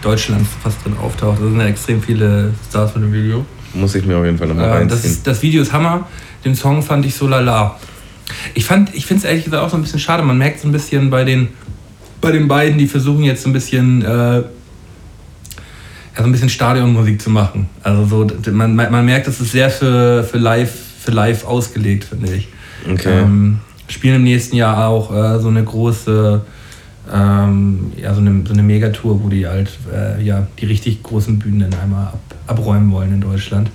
Deutschlands 0.02 0.50
fast 0.64 0.84
drin 0.86 0.96
auftaucht. 0.98 1.40
Da 1.42 1.44
sind 1.44 1.60
ja 1.60 1.66
extrem 1.68 2.02
viele 2.02 2.54
Stars 2.70 2.92
von 2.92 3.02
dem 3.02 3.12
Video. 3.12 3.46
Muss 3.74 3.94
ich 3.96 4.06
mir 4.06 4.18
auf 4.18 4.24
jeden 4.26 4.38
Fall 4.38 4.48
nochmal 4.48 4.66
Äh, 4.84 4.86
das, 4.86 4.94
reinziehen. 5.00 5.12
ist, 5.12 5.28
das 5.28 5.42
Video 5.42 5.62
ist 5.62 5.74
Hammer. 5.74 6.08
Den 6.46 6.56
Song 6.56 6.82
fand 6.82 7.06
ich 7.06 7.16
so 7.16 7.28
lala. 7.28 7.78
Ich, 8.54 8.64
fand- 8.64 8.96
ich 8.96 9.06
finde 9.06 9.20
es 9.20 9.26
ehrlich 9.30 9.44
gesagt 9.44 9.62
auch 9.62 9.70
so 9.70 9.76
ein 9.76 9.82
bisschen 9.82 10.00
schade. 10.00 10.24
Man 10.24 10.38
merkt 10.38 10.62
so 10.62 10.70
ein 10.70 10.72
bisschen 10.72 11.10
bei 11.10 11.26
den, 11.26 11.50
bei 12.22 12.32
den 12.32 12.48
beiden, 12.48 12.78
die 12.78 12.88
versuchen 12.88 13.24
jetzt 13.24 13.44
so 13.44 13.50
ein 13.50 13.54
bisschen, 13.54 14.02
äh, 14.04 14.44
ja, 16.16 16.22
so 16.22 16.24
ein 16.24 16.32
bisschen 16.32 16.50
Stadionmusik 16.50 17.22
zu 17.22 17.30
machen. 17.30 17.70
Also 17.84 18.06
so, 18.06 18.52
man, 18.52 18.76
man 18.76 19.06
merkt, 19.06 19.28
das 19.28 19.40
ist 19.40 19.52
sehr 19.52 19.70
für, 19.70 20.24
für, 20.24 20.38
live, 20.38 20.74
für 21.00 21.12
live 21.12 21.46
ausgelegt, 21.46 22.06
finde 22.06 22.34
ich. 22.34 22.48
Okay. 22.90 23.22
Ähm, 23.22 23.60
spielen 23.88 24.16
im 24.16 24.24
nächsten 24.24 24.56
Jahr 24.56 24.88
auch 24.88 25.14
äh, 25.14 25.40
so 25.40 25.50
eine 25.50 25.64
große, 25.64 26.42
ähm, 27.14 27.92
ja, 27.98 28.14
so 28.14 28.22
eine, 28.22 28.44
so 28.46 28.54
eine 28.54 28.64
Megatour, 28.64 29.24
wo 29.24 29.30
die 29.30 29.48
halt 29.48 29.70
äh, 29.94 30.24
ja, 30.24 30.48
die 30.60 30.66
richtig 30.66 31.04
großen 31.04 31.40
Bühnen 31.40 31.60
dann 31.72 31.80
einmal 31.80 32.08
ab, 32.08 32.20
abräumen 32.48 32.92
wollen 32.92 33.14
in 33.14 33.22
Deutschland. 33.22 33.70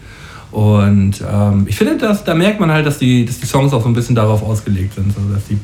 Und 0.50 1.22
ähm, 1.30 1.66
ich 1.68 1.76
finde, 1.76 1.98
dass, 1.98 2.24
da 2.24 2.34
merkt 2.34 2.60
man 2.60 2.70
halt, 2.70 2.86
dass 2.86 2.98
die, 2.98 3.24
dass 3.24 3.40
die 3.40 3.46
Songs 3.46 3.72
auch 3.72 3.82
so 3.82 3.88
ein 3.88 3.94
bisschen 3.94 4.14
darauf 4.14 4.42
ausgelegt 4.42 4.94
sind, 4.94 5.12
so 5.14 5.20
dass 5.32 5.46
die 5.46 5.58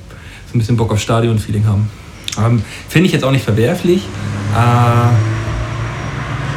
so 0.51 0.57
ein 0.57 0.59
bisschen 0.59 0.77
Bock 0.77 0.93
auf 0.93 1.01
Stadion-Feeling 1.01 1.65
haben. 1.65 1.89
Ähm, 2.39 2.63
finde 2.89 3.07
ich 3.07 3.13
jetzt 3.13 3.25
auch 3.25 3.31
nicht 3.31 3.45
verwerflich, 3.45 4.03
äh, 4.55 5.42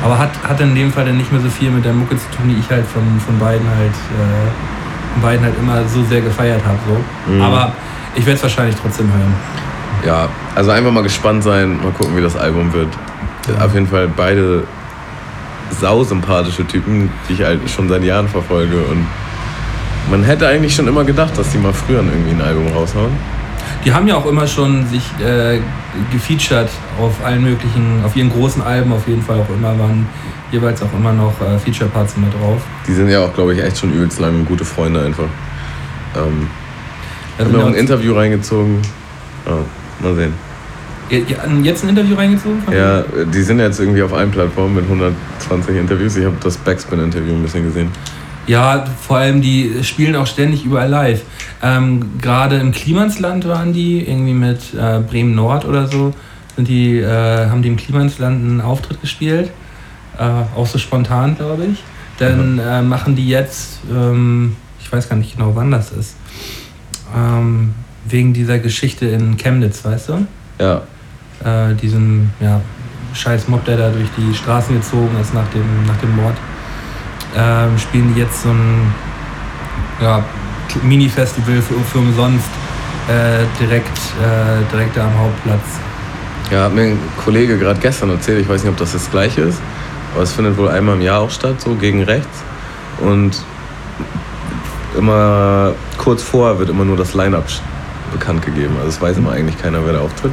aber 0.06 0.20
hat, 0.20 0.30
hat 0.48 0.62
in 0.62 0.76
dem 0.76 0.94
Fall 0.94 1.06
dann 1.06 1.18
nicht 1.18 1.32
mehr 1.32 1.42
so 1.42 1.50
viel 1.50 1.72
mit 1.72 1.84
der 1.84 1.92
Mucke 1.92 2.16
zu 2.16 2.30
tun, 2.30 2.48
die 2.48 2.60
ich 2.60 2.70
halt 2.70 2.86
von, 2.86 3.02
von 3.26 3.40
beiden 3.40 3.68
halt 3.68 3.90
äh, 3.90 5.14
von 5.14 5.22
beiden 5.24 5.44
halt 5.44 5.56
immer 5.60 5.84
so 5.88 6.04
sehr 6.04 6.22
gefeiert 6.22 6.62
habe. 6.64 6.78
So. 6.88 7.32
Mhm. 7.34 7.42
Aber 7.42 7.72
ich 8.14 8.24
werde 8.24 8.38
es 8.38 8.44
wahrscheinlich 8.44 8.76
trotzdem 8.76 9.08
hören. 9.08 9.34
Ja, 10.06 10.30
also 10.54 10.70
einfach 10.70 10.92
mal 10.92 11.02
gespannt 11.02 11.42
sein, 11.44 11.80
mal 11.82 11.92
gucken, 11.92 12.16
wie 12.16 12.22
das 12.22 12.36
Album 12.36 12.72
wird. 12.72 12.90
Auf 13.60 13.74
jeden 13.74 13.88
Fall 13.88 14.08
beide 14.08 14.66
sausympathische 15.72 16.68
Typen, 16.68 17.10
die 17.28 17.34
ich 17.34 17.44
halt 17.44 17.68
schon 17.68 17.90
seit 17.90 18.04
Jahren 18.04 18.28
verfolge. 18.28 18.78
Und 18.84 19.08
man 20.12 20.24
hätte 20.24 20.48
eigentlich 20.48 20.76
schon 20.76 20.88
immer 20.88 21.04
gedacht, 21.04 21.36
dass 21.36 21.50
die 21.50 21.58
mal 21.58 21.74
früher 21.74 22.04
irgendwie 22.04 22.32
ein 22.32 22.42
Album 22.42 22.68
raushauen. 22.68 23.12
Die 23.84 23.94
haben 23.94 24.08
ja 24.08 24.16
auch 24.16 24.26
immer 24.26 24.48
schon 24.48 24.86
sich 24.88 25.04
äh, 25.20 25.60
gefeatured 26.12 26.70
auf 27.00 27.24
allen 27.24 27.44
möglichen, 27.44 28.02
auf 28.04 28.16
ihren 28.16 28.30
großen 28.30 28.62
Alben 28.62 28.92
auf 28.92 29.08
jeden 29.08 29.22
Fall 29.22 29.40
auch 29.40 29.50
immer 29.50 29.78
waren 29.78 30.08
jeweils 30.52 30.82
auch 30.82 30.94
immer 30.94 31.12
noch 31.14 31.34
äh, 31.42 31.58
Feature-Parts 31.60 32.18
mit 32.18 32.34
drauf. 32.34 32.62
Die 32.88 32.94
sind 32.94 33.10
ja 33.10 33.24
auch, 33.26 33.34
glaube 33.34 33.54
ich, 33.54 33.64
echt 33.64 33.78
schon 33.78 33.92
übelst 33.92 34.20
lange 34.20 34.44
gute 34.44 34.66
Freunde 34.66 35.02
einfach. 35.02 35.28
Ähm, 36.16 36.48
Da 37.38 37.44
haben 37.44 37.52
mir 37.52 37.64
auch 37.64 37.68
ein 37.68 37.76
Interview 37.76 38.14
reingezogen. 38.14 38.82
Ja, 39.46 39.58
mal 40.00 40.16
sehen. 40.16 40.34
Jetzt 41.10 41.84
ein 41.84 41.90
Interview 41.90 42.16
reingezogen? 42.16 42.64
Ja, 42.72 43.04
die 43.26 43.42
sind 43.42 43.60
jetzt 43.60 43.80
irgendwie 43.80 44.02
auf 44.02 44.14
allen 44.14 44.32
Plattformen 44.32 44.76
mit 44.76 44.86
120 44.86 45.76
Interviews. 45.76 46.16
Ich 46.18 46.26
habe 46.26 46.36
das 46.42 46.58
Backspin-Interview 46.58 47.34
ein 47.34 47.44
bisschen 47.44 47.64
gesehen. 47.64 47.92
Ja, 48.48 48.86
vor 49.02 49.18
allem 49.18 49.42
die 49.42 49.84
spielen 49.84 50.16
auch 50.16 50.28
ständig 50.28 50.66
überall 50.66 50.90
live. 50.90 51.24
Ähm, 51.64 52.20
Gerade 52.22 52.58
im 52.58 52.72
Klimansland 52.72 53.48
waren 53.48 53.74
die, 53.74 54.08
irgendwie 54.08 54.34
mit 54.34 54.74
äh, 54.74 55.00
Bremen 55.00 55.34
Nord 55.34 55.66
oder 55.66 55.88
so, 55.88 56.14
sind 56.56 56.68
die, 56.68 57.00
äh, 57.00 57.50
haben 57.50 57.62
die 57.62 57.70
im 57.70 57.78
Klimansland 57.78 58.44
einen 58.44 58.62
Auftritt 58.62 59.02
gespielt. 59.02 59.52
Äh, 60.18 60.24
auch 60.56 60.68
so 60.68 60.78
spontan, 60.78 61.36
glaube 61.36 61.66
ich. 61.66 61.84
Dann 62.20 62.60
äh, 62.60 62.82
machen 62.82 63.16
die 63.16 63.28
jetzt, 63.28 63.80
ähm, 63.92 64.56
ich 64.80 64.92
weiß 64.92 65.10
gar 65.10 65.16
nicht 65.18 65.36
genau 65.36 65.56
wann 65.56 65.72
das 65.72 65.92
ist, 65.92 66.16
ähm, 67.16 67.74
wegen 68.08 68.34
dieser 68.34 68.60
Geschichte 68.60 69.08
in 69.08 69.36
Chemnitz, 69.38 69.84
weißt 69.84 70.10
du? 70.10 70.28
Ja, 70.60 70.84
äh, 71.44 71.74
diesem 71.76 72.30
ja, 72.40 72.62
scheiß 73.14 73.48
Mob, 73.48 73.66
der 73.66 73.78
da 73.78 73.90
durch 73.90 74.10
die 74.18 74.34
Straßen 74.34 74.76
gezogen 74.76 75.18
ist 75.20 75.34
nach 75.34 75.48
dem, 75.50 75.86
nach 75.86 75.98
dem 75.98 76.16
Mord, 76.16 76.36
ähm, 77.38 77.78
spielen 77.78 78.14
die 78.14 78.22
jetzt 78.22 78.44
so 78.44 78.50
ein 78.50 78.94
ja, 80.02 80.24
Mini-Festival 80.84 81.62
für, 81.62 81.74
für 81.76 81.98
umsonst 82.00 82.48
äh, 83.08 83.46
direkt, 83.60 83.98
äh, 84.22 84.72
direkt 84.72 84.98
da 84.98 85.06
am 85.06 85.18
Hauptplatz. 85.18 85.62
ja 86.52 86.64
hat 86.64 86.74
mir 86.74 86.84
ein 86.84 87.00
Kollege 87.24 87.58
gerade 87.58 87.80
gestern 87.80 88.10
erzählt, 88.10 88.42
ich 88.42 88.50
weiß 88.50 88.64
nicht, 88.64 88.72
ob 88.72 88.78
das 88.78 88.94
das 88.94 89.10
gleiche 89.12 89.42
ist, 89.42 89.60
aber 90.14 90.24
es 90.24 90.34
findet 90.34 90.58
wohl 90.58 90.70
einmal 90.70 90.96
im 90.96 91.02
Jahr 91.02 91.22
auch 91.22 91.32
statt, 91.32 91.62
so 91.62 91.76
gegen 91.76 92.04
rechts. 92.04 92.44
Und 93.02 93.36
immer 94.98 95.74
kurz 95.98 96.24
vorher 96.24 96.58
wird 96.60 96.70
immer 96.70 96.86
nur 96.86 96.98
das 96.98 97.14
Line-Up 97.14 97.46
bekannt 98.12 98.46
gegeben. 98.46 98.76
Also 98.78 98.90
es 98.90 99.02
weiß 99.02 99.18
immer 99.18 99.32
eigentlich 99.32 99.62
keiner, 99.62 99.86
wer 99.86 99.94
da 99.94 100.00
auftritt. 100.00 100.32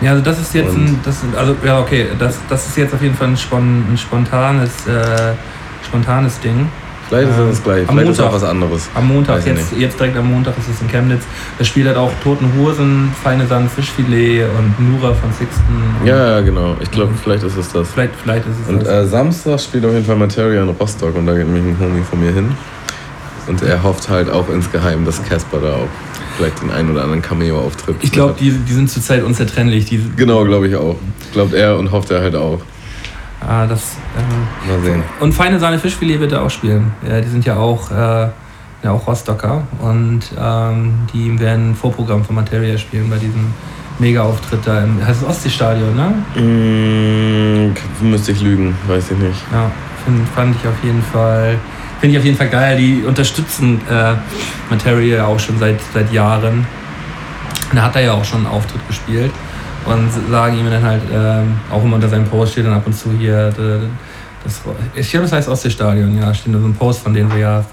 Ja, 0.00 0.12
also 0.12 0.22
das 0.22 0.40
ist 0.40 0.54
jetzt 0.54 0.70
Und- 0.74 0.84
ein, 0.86 1.00
das, 1.04 1.18
also 1.36 1.54
ja 1.64 1.78
okay, 1.80 2.06
das, 2.18 2.38
das 2.48 2.66
ist 2.68 2.76
jetzt 2.78 2.94
auf 2.94 3.02
jeden 3.02 3.14
Fall 3.14 3.28
ein, 3.28 3.36
spon, 3.36 3.84
ein 3.92 3.98
spontanes, 3.98 4.86
äh, 4.86 5.34
spontanes 5.90 6.38
Ding. 6.40 6.68
Vielleicht 7.08 7.28
ist 7.30 7.38
Ähm, 7.38 7.46
das 7.48 7.56
das 7.56 7.64
gleiche, 7.64 7.88
am 7.88 7.94
vielleicht 7.96 8.10
ist 8.12 8.20
auch 8.20 8.24
Montag. 8.30 8.42
was 8.42 8.48
anderes. 8.48 8.88
Am 8.94 9.08
Montag, 9.08 9.36
Weiß 9.38 9.46
jetzt, 9.46 9.72
jetzt 9.76 9.98
direkt 9.98 10.16
am 10.16 10.30
Montag 10.30 10.56
ist 10.58 10.68
es 10.68 10.80
in 10.80 10.86
Chemnitz. 10.88 11.24
Da 11.58 11.64
spielt 11.64 11.88
halt 11.88 11.96
auch 11.96 12.12
Toten 12.22 12.52
Hosen, 12.56 13.12
Feine 13.20 13.46
Sahne 13.48 13.68
Fischfilet 13.68 14.44
und 14.56 14.78
Nura 14.92 15.12
von 15.12 15.32
Sixten. 15.32 15.64
Und 16.00 16.06
Ja, 16.06 16.36
ja, 16.36 16.40
genau. 16.40 16.76
Ich 16.80 16.90
glaube, 16.92 17.12
vielleicht 17.20 17.42
ist 17.42 17.56
es 17.56 17.72
das. 17.72 17.88
Vielleicht, 17.90 18.12
vielleicht 18.22 18.46
ist 18.46 18.54
es 18.62 18.68
Und 18.68 18.86
das. 18.86 19.06
äh, 19.06 19.06
Samstag 19.08 19.58
spielt 19.60 19.84
auf 19.86 19.92
jeden 19.92 20.04
Fall 20.06 20.14
Materia 20.16 20.62
in 20.62 20.68
Rostock 20.68 21.16
und 21.16 21.26
da 21.26 21.34
geht 21.34 21.46
nämlich 21.46 21.64
ein 21.64 21.76
Homie 21.80 22.04
von 22.08 22.20
mir 22.20 22.30
hin. 22.32 22.52
Und 23.48 23.60
er 23.62 23.82
hofft 23.82 24.08
halt 24.08 24.30
auch 24.30 24.48
insgeheim, 24.48 25.04
dass 25.04 25.20
Casper 25.24 25.58
da 25.60 25.72
auch 25.72 25.88
vielleicht 26.36 26.62
den 26.62 26.70
einen 26.70 26.92
oder 26.92 27.02
anderen 27.02 27.22
Cameo-Auftritt 27.22 27.96
ich 28.02 28.12
glaube, 28.12 28.34
die, 28.38 28.52
die 28.52 28.72
sind 28.72 28.88
zurzeit 28.88 29.24
unzertrennlich. 29.24 29.86
Die, 29.86 30.00
Genau, 30.16 30.44
glaube 30.44 30.68
ich 30.68 30.76
auch. 30.76 30.94
Glaubt 31.32 31.54
er 31.54 31.76
und 31.76 31.90
hofft 31.90 32.12
er 32.12 32.20
halt 32.20 32.36
auch. 32.36 32.60
Ah, 33.46 33.66
das, 33.66 33.96
äh, 34.16 34.68
Mal 34.68 34.80
sehen. 34.82 35.02
und 35.20 35.32
Feine 35.32 35.58
Sahne 35.58 35.78
Fischfilet 35.78 36.20
wird 36.20 36.32
er 36.32 36.42
auch 36.42 36.50
spielen. 36.50 36.92
Ja, 37.06 37.20
die 37.20 37.28
sind 37.28 37.44
ja 37.44 37.56
auch, 37.56 37.90
äh, 37.90 38.28
ja 38.82 38.90
auch 38.90 39.06
Rostocker 39.06 39.62
und 39.80 40.20
ähm, 40.38 40.94
die 41.12 41.38
werden 41.38 41.70
ein 41.70 41.74
Vorprogramm 41.74 42.24
von 42.24 42.36
Materia 42.36 42.78
spielen 42.78 43.10
bei 43.10 43.18
diesem 43.18 43.52
Mega-Auftritt 43.98 44.60
da 44.64 44.82
im 44.82 45.06
heißt 45.06 45.22
es 45.22 45.28
Ostseestadion, 45.28 45.94
ne? 45.94 46.40
Mm, 46.40 48.08
müsste 48.10 48.32
ich 48.32 48.40
lügen, 48.40 48.74
weiß 48.88 49.10
ich 49.10 49.18
nicht. 49.18 49.42
Ja, 49.52 49.70
find, 50.04 50.26
fand 50.30 50.56
ich 50.56 50.66
auf 50.66 50.82
jeden 50.82 51.02
Fall, 51.02 51.58
finde 52.00 52.14
ich 52.14 52.18
auf 52.18 52.24
jeden 52.24 52.36
Fall 52.38 52.48
geil. 52.48 52.78
Die 52.78 53.04
unterstützen 53.04 53.78
äh, 53.90 54.14
Materia 54.70 55.26
auch 55.26 55.38
schon 55.38 55.58
seit, 55.58 55.78
seit 55.92 56.10
Jahren. 56.12 56.66
Und 57.70 57.76
da 57.76 57.82
hat 57.82 57.96
er 57.96 58.02
ja 58.02 58.12
auch 58.12 58.24
schon 58.24 58.46
einen 58.46 58.54
Auftritt 58.54 58.86
gespielt 58.88 59.32
und 59.86 60.08
sagen 60.30 60.58
ihm 60.58 60.70
dann 60.70 60.82
halt, 60.82 61.02
ähm, 61.12 61.58
auch 61.70 61.82
immer 61.82 61.96
unter 61.96 62.08
seinem 62.08 62.26
Post 62.26 62.52
steht 62.52 62.66
dann 62.66 62.74
ab 62.74 62.82
und 62.86 62.94
zu 62.94 63.10
hier, 63.18 63.48
äh, 63.48 63.86
das, 64.44 64.60
ich 64.94 65.10
glaube, 65.10 65.24
das 65.24 65.32
heißt 65.32 65.48
Ostseestadion, 65.48 66.16
ja, 66.18 66.32
steht 66.34 66.54
da 66.54 66.58
so 66.58 66.66
ein 66.66 66.74
Post 66.74 67.02
von 67.02 67.12
denen 67.14 67.30
so, 67.30 67.36
ja, 67.36 67.64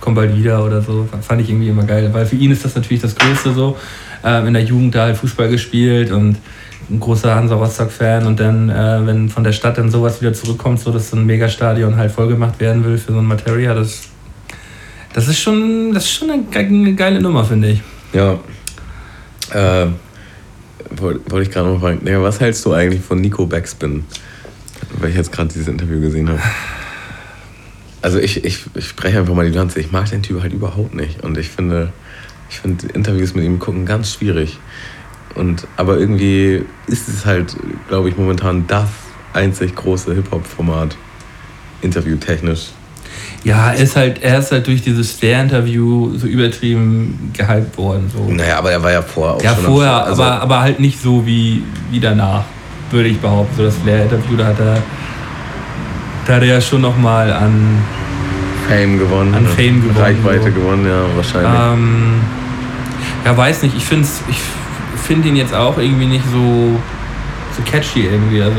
komm 0.00 0.14
bald 0.14 0.36
wieder 0.36 0.64
oder 0.64 0.80
so. 0.82 1.08
Fand 1.20 1.40
ich 1.40 1.48
irgendwie 1.50 1.68
immer 1.68 1.84
geil, 1.84 2.08
weil 2.12 2.26
für 2.26 2.36
ihn 2.36 2.50
ist 2.50 2.64
das 2.64 2.74
natürlich 2.74 3.02
das 3.02 3.14
Größte 3.14 3.52
so. 3.52 3.76
Ähm, 4.24 4.46
in 4.48 4.54
der 4.54 4.62
Jugend 4.64 4.94
da 4.94 5.02
halt 5.02 5.16
Fußball 5.16 5.48
gespielt 5.48 6.10
und 6.10 6.36
ein 6.90 7.00
großer 7.00 7.34
Hansa 7.34 7.54
Rostock-Fan 7.56 8.26
und 8.26 8.38
dann, 8.40 8.68
äh, 8.70 9.06
wenn 9.06 9.28
von 9.28 9.42
der 9.44 9.52
Stadt 9.52 9.78
dann 9.78 9.90
sowas 9.90 10.20
wieder 10.20 10.32
zurückkommt, 10.32 10.80
so 10.80 10.90
dass 10.92 11.10
so 11.10 11.16
ein 11.16 11.26
Megastadion 11.26 11.96
halt 11.96 12.12
vollgemacht 12.12 12.58
werden 12.60 12.84
will 12.84 12.96
für 12.98 13.12
so 13.12 13.18
ein 13.18 13.24
Materia, 13.24 13.74
das, 13.74 14.02
das 15.12 15.28
ist 15.28 15.38
schon, 15.40 15.92
das 15.92 16.04
ist 16.04 16.12
schon 16.12 16.30
eine, 16.30 16.42
ge- 16.44 16.66
eine 16.66 16.94
geile 16.94 17.20
Nummer, 17.20 17.44
finde 17.44 17.68
ich. 17.68 17.82
Ja. 18.12 18.34
Äh, 19.52 19.86
Wollte 20.90 21.30
wollte 21.30 21.48
ich 21.48 21.54
gerade 21.54 21.68
noch 21.68 21.80
fragen. 21.80 22.04
Digga, 22.04 22.22
was 22.22 22.40
hältst 22.40 22.64
du 22.64 22.72
eigentlich 22.72 23.02
von 23.02 23.20
Nico 23.20 23.46
Backspin? 23.46 24.04
Weil 24.98 25.10
ich 25.10 25.16
jetzt 25.16 25.32
gerade 25.32 25.48
dieses 25.48 25.68
Interview 25.68 26.00
gesehen 26.00 26.28
habe. 26.28 26.40
Also 28.02 28.18
ich, 28.18 28.44
ich, 28.44 28.64
ich 28.74 28.86
spreche 28.86 29.18
einfach 29.18 29.34
mal 29.34 29.50
die 29.50 29.56
Lanze. 29.56 29.80
Ich 29.80 29.90
mag 29.90 30.08
den 30.08 30.22
Typ 30.22 30.40
halt 30.40 30.52
überhaupt 30.52 30.94
nicht. 30.94 31.24
Und 31.24 31.38
ich 31.38 31.48
finde, 31.48 31.92
ich 32.48 32.60
finde 32.60 32.86
Interviews 32.88 33.34
mit 33.34 33.44
ihm 33.44 33.58
gucken 33.58 33.84
ganz 33.84 34.12
schwierig. 34.12 34.58
Und, 35.34 35.66
aber 35.76 35.98
irgendwie 35.98 36.64
ist 36.86 37.08
es 37.08 37.26
halt, 37.26 37.56
glaube 37.88 38.08
ich, 38.08 38.16
momentan 38.16 38.66
das 38.66 38.88
einzig 39.32 39.74
große 39.74 40.14
Hip-Hop-Format. 40.14 40.96
Interviewtechnisch. 41.82 42.68
Ja, 43.46 43.70
er 43.70 43.76
ist 43.76 43.94
halt, 43.94 44.20
er 44.24 44.40
ist 44.40 44.50
halt 44.50 44.66
durch 44.66 44.82
dieses 44.82 45.12
Fair-Interview 45.12 46.18
so 46.18 46.26
übertrieben 46.26 47.30
gehypt 47.32 47.78
worden. 47.78 48.10
So. 48.12 48.24
Naja, 48.32 48.58
aber 48.58 48.72
er 48.72 48.82
war 48.82 48.90
ja 48.90 49.02
vorher 49.02 49.36
auch 49.36 49.42
Ja, 49.42 49.54
vorher. 49.54 50.04
Also- 50.04 50.20
aber, 50.24 50.42
aber 50.42 50.60
halt 50.62 50.80
nicht 50.80 51.00
so 51.00 51.24
wie, 51.24 51.62
wie 51.92 52.00
danach, 52.00 52.42
würde 52.90 53.08
ich 53.08 53.18
behaupten. 53.20 53.54
So 53.56 53.62
das 53.62 53.76
Flair-Interview, 53.76 54.36
da 54.36 54.46
hat 54.46 54.58
er, 54.58 54.78
da 56.26 56.34
hat 56.34 56.42
er 56.42 56.48
ja 56.48 56.60
schon 56.60 56.80
nochmal 56.80 57.32
an, 57.32 57.78
Fame 58.68 58.98
gewonnen. 58.98 59.32
An? 59.32 59.46
Fame 59.46 59.80
gewonnen, 59.80 59.96
Reichweite 59.96 60.50
so. 60.52 60.60
gewonnen, 60.60 60.84
ja, 60.84 61.04
wahrscheinlich. 61.14 61.60
ähm, 61.72 62.14
ja, 63.24 63.36
weiß 63.36 63.62
nicht, 63.62 63.76
ich 63.76 63.84
finde 63.84 64.08
ich 64.28 64.38
find 65.06 65.24
ihn 65.24 65.36
jetzt 65.36 65.54
auch 65.54 65.78
irgendwie 65.78 66.06
nicht 66.06 66.24
so, 66.32 66.80
so 67.56 67.62
catchy 67.70 68.06
irgendwie. 68.06 68.42
Also 68.42 68.56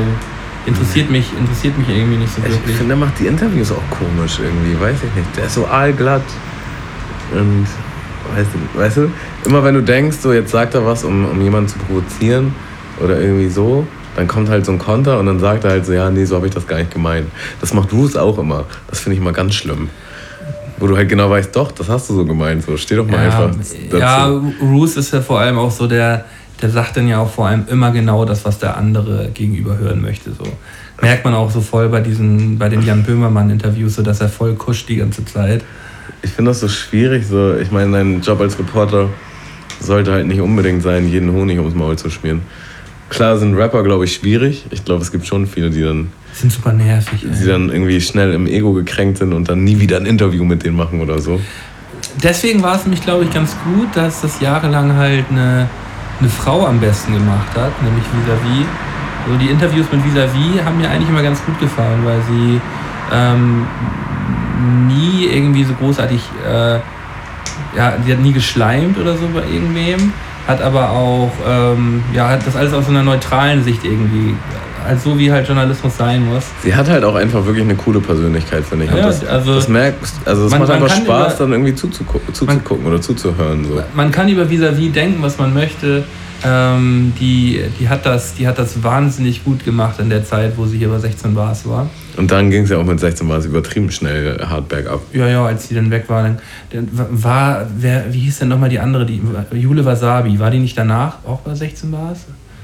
interessiert 0.68 1.10
mich, 1.10 1.32
interessiert 1.38 1.78
mich 1.78 1.90
irgendwie 1.90 2.18
nicht 2.18 2.34
so 2.34 2.42
Ich 2.46 2.52
wirklich. 2.52 2.76
finde, 2.76 2.94
er 2.94 2.98
macht 2.98 3.18
die 3.20 3.28
Interviews 3.28 3.72
auch 3.72 3.90
komisch 3.90 4.40
irgendwie, 4.40 4.80
weiß 4.80 4.98
ich 4.98 5.16
nicht. 5.16 5.38
Der 5.38 5.46
ist 5.46 5.56
so 5.56 5.66
aalglatt. 5.66 6.22
Und 7.34 7.66
weiß 8.36 8.46
nicht, 8.46 8.78
weißt 8.78 8.98
du, 8.98 9.12
immer 9.46 9.64
wenn 9.64 9.76
du 9.76 9.82
denkst, 9.82 10.18
so 10.18 10.34
jetzt 10.34 10.52
sagt 10.52 10.76
er 10.76 10.86
was, 10.86 11.04
um, 11.04 11.26
um 11.26 11.42
jemanden 11.42 11.70
zu 11.70 11.78
provozieren 11.80 12.54
oder 13.02 13.20
irgendwie 13.20 13.50
so, 13.50 13.88
dann 14.16 14.28
kommt 14.28 14.50
halt 14.50 14.66
so 14.66 14.72
ein 14.72 14.80
Konter 14.80 15.20
und 15.20 15.26
dann 15.28 15.40
sagt 15.40 15.64
er 15.64 15.72
halt 15.72 15.86
so, 15.86 15.94
ja, 15.94 16.10
nee, 16.10 16.26
so 16.26 16.36
habe 16.36 16.48
ich 16.48 16.54
das 16.54 16.68
gar 16.68 16.78
nicht 16.78 16.92
gemeint. 16.92 17.28
Das 17.62 17.74
macht 17.74 17.90
Bruce 17.90 18.16
auch 18.16 18.38
immer. 18.38 18.66
Das 18.90 19.00
finde 19.00 19.16
ich 19.16 19.22
immer 19.22 19.32
ganz 19.34 19.56
schlimm. 19.56 19.90
Wo 20.80 20.88
du 20.88 20.96
halt 20.96 21.10
genau 21.10 21.30
weißt, 21.30 21.56
doch, 21.56 21.72
das 21.72 21.90
hast 21.90 22.10
du 22.10 22.16
so 22.16 22.26
gemeint. 22.26 22.64
So, 22.64 22.78
steh 22.78 22.96
doch 22.96 23.08
mal 23.08 23.18
einfach 23.20 23.52
dazu. 23.52 23.98
ja, 23.98 24.42
Roos 24.62 24.96
ist 24.98 25.12
ja 25.12 25.22
vor 25.22 25.40
allem 25.40 25.58
auch 25.58 25.72
so 25.72 25.88
der, 25.88 26.26
der 26.62 26.70
sagt 26.70 26.98
dann 26.98 27.08
ja 27.08 27.20
auch 27.20 27.30
vor 27.30 27.48
allem 27.48 27.66
immer 27.70 27.92
genau 27.92 28.26
das, 28.26 28.46
was 28.46 28.60
der 28.60 28.78
andere 28.78 29.30
gegenüber 29.34 29.78
hören 29.78 30.02
möchte. 30.02 30.32
So. 30.34 30.46
Merkt 31.02 31.24
man 31.24 31.34
auch 31.34 31.52
so 31.52 31.62
voll 31.62 31.90
bei 31.90 32.02
diesen, 32.02 32.58
bei 32.58 32.70
den 32.70 32.82
Jan 32.82 33.04
Böhmermann-Interviews, 33.04 33.96
so 33.96 34.02
dass 34.02 34.22
er 34.22 34.30
voll 34.30 34.56
kuscht 34.56 34.90
die 34.90 34.98
ganze 34.98 35.24
Zeit. 35.26 35.64
Ich 36.24 36.32
finde 36.32 36.52
das 36.52 36.60
so 36.60 36.68
schwierig. 36.68 37.28
So. 37.28 37.56
Ich 37.56 37.72
meine, 37.72 37.92
dein 37.92 38.22
Job 38.22 38.42
als 38.42 38.58
Reporter 38.58 39.10
sollte 39.80 40.12
halt 40.12 40.28
nicht 40.28 40.42
unbedingt 40.42 40.82
sein, 40.82 41.08
jeden 41.08 41.32
Honig 41.32 41.60
ums 41.60 41.76
Maul 41.76 41.98
zu 41.98 42.10
schmieren. 42.10 42.42
Klar 43.10 43.38
sind 43.38 43.56
Rapper, 43.56 43.84
glaube 43.84 44.06
ich, 44.06 44.16
schwierig. 44.16 44.66
Ich 44.72 44.84
glaube, 44.84 45.02
es 45.02 45.12
gibt 45.12 45.26
schon 45.28 45.48
viele, 45.48 45.70
die 45.70 45.82
dann, 45.82 46.10
Sind 46.34 46.52
super 46.52 46.74
nervig. 46.74 47.24
ey. 47.24 47.38
die 47.40 47.46
dann 47.46 47.70
irgendwie 47.70 48.02
schnell 48.02 48.34
im 48.34 48.48
Ego 48.48 48.74
gekränkt 48.74 49.20
sind 49.20 49.34
und 49.34 49.48
dann 49.48 49.64
nie 49.64 49.80
wieder 49.80 49.98
ein 49.98 50.06
Interview 50.06 50.44
mit 50.44 50.66
denen 50.66 50.76
machen 50.76 51.00
oder 51.00 51.20
so. 51.20 51.40
Deswegen 52.22 52.64
war 52.64 52.76
es 52.76 52.84
nämlich, 52.84 53.02
glaube 53.04 53.24
ich, 53.24 53.32
ganz 53.32 53.56
gut, 53.64 53.96
dass 53.96 54.22
das 54.22 54.40
jahrelang 54.42 54.96
halt 54.96 55.26
eine, 55.30 55.70
eine 56.20 56.30
Frau 56.30 56.66
am 56.66 56.80
besten 56.80 57.14
gemacht 57.14 57.50
hat, 57.56 57.72
nämlich 57.84 58.04
Vis-a-vis. 58.04 58.66
Also 59.26 59.38
die 59.40 59.50
Interviews 59.50 59.86
mit 59.92 60.04
Vis-a-vis 60.06 60.64
haben 60.64 60.78
mir 60.78 60.90
eigentlich 60.90 61.10
immer 61.10 61.24
ganz 61.24 61.44
gut 61.46 61.60
gefallen, 61.60 62.06
weil 62.06 62.22
sie 62.30 62.62
ähm, 63.14 63.68
nie 64.88 65.26
irgendwie 65.26 65.64
so 65.64 65.74
großartig, 65.74 66.22
äh, 66.46 66.76
ja, 67.76 67.94
die 68.06 68.12
hat 68.12 68.20
nie 68.20 68.34
geschleimt 68.34 68.98
oder 68.98 69.16
so 69.16 69.28
bei 69.34 69.44
irgendwem, 69.52 70.14
hat 70.48 70.62
aber 70.62 70.90
auch, 70.90 71.32
ähm, 71.46 72.04
ja, 72.14 72.30
hat 72.30 72.48
das 72.48 72.56
alles 72.56 72.74
aus 72.74 72.88
einer 72.90 73.04
neutralen 73.04 73.64
Sicht 73.64 73.84
irgendwie, 73.84 74.36
also 74.88 75.12
so 75.12 75.20
wie 75.20 75.32
halt 75.32 75.48
Journalismus 75.48 75.98
sein 75.98 76.26
muss. 76.26 76.46
Sie 76.64 76.74
hat 76.74 76.90
halt 76.90 77.04
auch 77.04 77.16
einfach 77.16 77.46
wirklich 77.46 77.64
eine 77.64 77.76
coole 77.76 78.00
Persönlichkeit, 78.00 78.64
finde 78.66 78.86
ich. 78.86 78.92
Ja, 78.92 78.98
das, 79.08 79.26
also- 79.26 79.56
das 79.56 79.68
merkst, 79.68 80.16
also 80.26 80.46
es 80.46 80.52
Man- 80.52 80.60
macht 80.62 80.70
man 80.70 80.82
einfach 80.84 80.96
Spaß, 80.96 81.36
über- 81.36 81.44
dann 81.44 81.52
irgendwie 81.54 81.76
zuzugucken, 81.76 82.34
zuzugucken 82.34 82.86
oder 82.86 83.02
zuzuhören. 83.02 83.66
So. 83.66 83.82
man 83.96 84.12
kann 84.12 84.28
über 84.30 84.50
Vis-a-vis 84.50 84.92
denken, 84.94 85.22
was 85.22 85.38
man 85.38 85.54
möchte. 85.54 86.04
Ähm, 86.46 87.14
die, 87.20 87.64
die, 87.80 87.90
hat 87.90 88.06
das, 88.06 88.36
die 88.36 88.48
hat 88.48 88.60
das 88.60 88.84
wahnsinnig 88.84 89.44
gut 89.44 89.66
gemacht 89.66 90.00
in 90.00 90.10
der 90.12 90.24
Zeit, 90.24 90.54
wo 90.56 90.68
sie 90.68 90.78
hier 90.78 90.90
bei 90.90 91.00
16 91.00 91.34
Bars 91.34 91.68
war. 91.68 91.90
Und 92.16 92.30
dann 92.32 92.52
ging 92.52 92.64
es 92.64 92.70
ja 92.70 92.78
auch 92.78 92.84
mit 92.86 93.00
16 93.00 93.28
war 93.28 93.40
es 93.40 93.46
übertrieben 93.46 93.90
schnell 93.90 94.40
hart 94.48 94.70
bergab. 94.70 95.02
Ja, 95.14 95.28
ja, 95.28 95.44
als 95.44 95.68
sie 95.68 95.74
dann 95.74 95.90
weg 95.90 96.06
war, 96.10 96.22
dann, 96.22 96.38
dann 96.72 96.88
war, 96.94 97.66
wer, 97.80 98.14
wie 98.14 98.20
hieß 98.20 98.38
denn 98.40 98.50
nochmal 98.50 98.70
die 98.70 98.78
andere, 98.78 99.08
die, 99.08 99.20
Jule 99.54 99.84
Wasabi, 99.84 100.38
war 100.38 100.52
die 100.52 100.60
nicht 100.60 100.78
danach 100.78 101.18
auch 101.26 101.40
bei 101.40 101.56
16 101.56 101.90
Bars? 101.90 102.20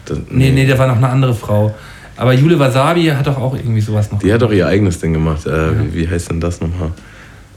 Das, 0.05 0.19
Nee, 0.29 0.51
nee, 0.51 0.67
da 0.67 0.77
war 0.77 0.85
noch 0.87 0.97
eine 0.97 1.09
andere 1.09 1.33
Frau. 1.33 1.73
Aber 2.15 2.33
Jule 2.33 2.59
Wasabi 2.59 3.05
hat 3.05 3.25
doch 3.27 3.37
auch 3.37 3.55
irgendwie 3.55 3.81
sowas 3.81 4.11
noch. 4.11 4.19
Die 4.19 4.31
hat 4.31 4.41
doch 4.41 4.51
ihr 4.51 4.67
eigenes 4.67 4.99
Ding 4.99 5.13
gemacht. 5.13 5.45
Äh, 5.45 5.93
wie, 5.93 6.01
wie 6.01 6.09
heißt 6.09 6.29
denn 6.29 6.39
das 6.39 6.61
nochmal? 6.61 6.91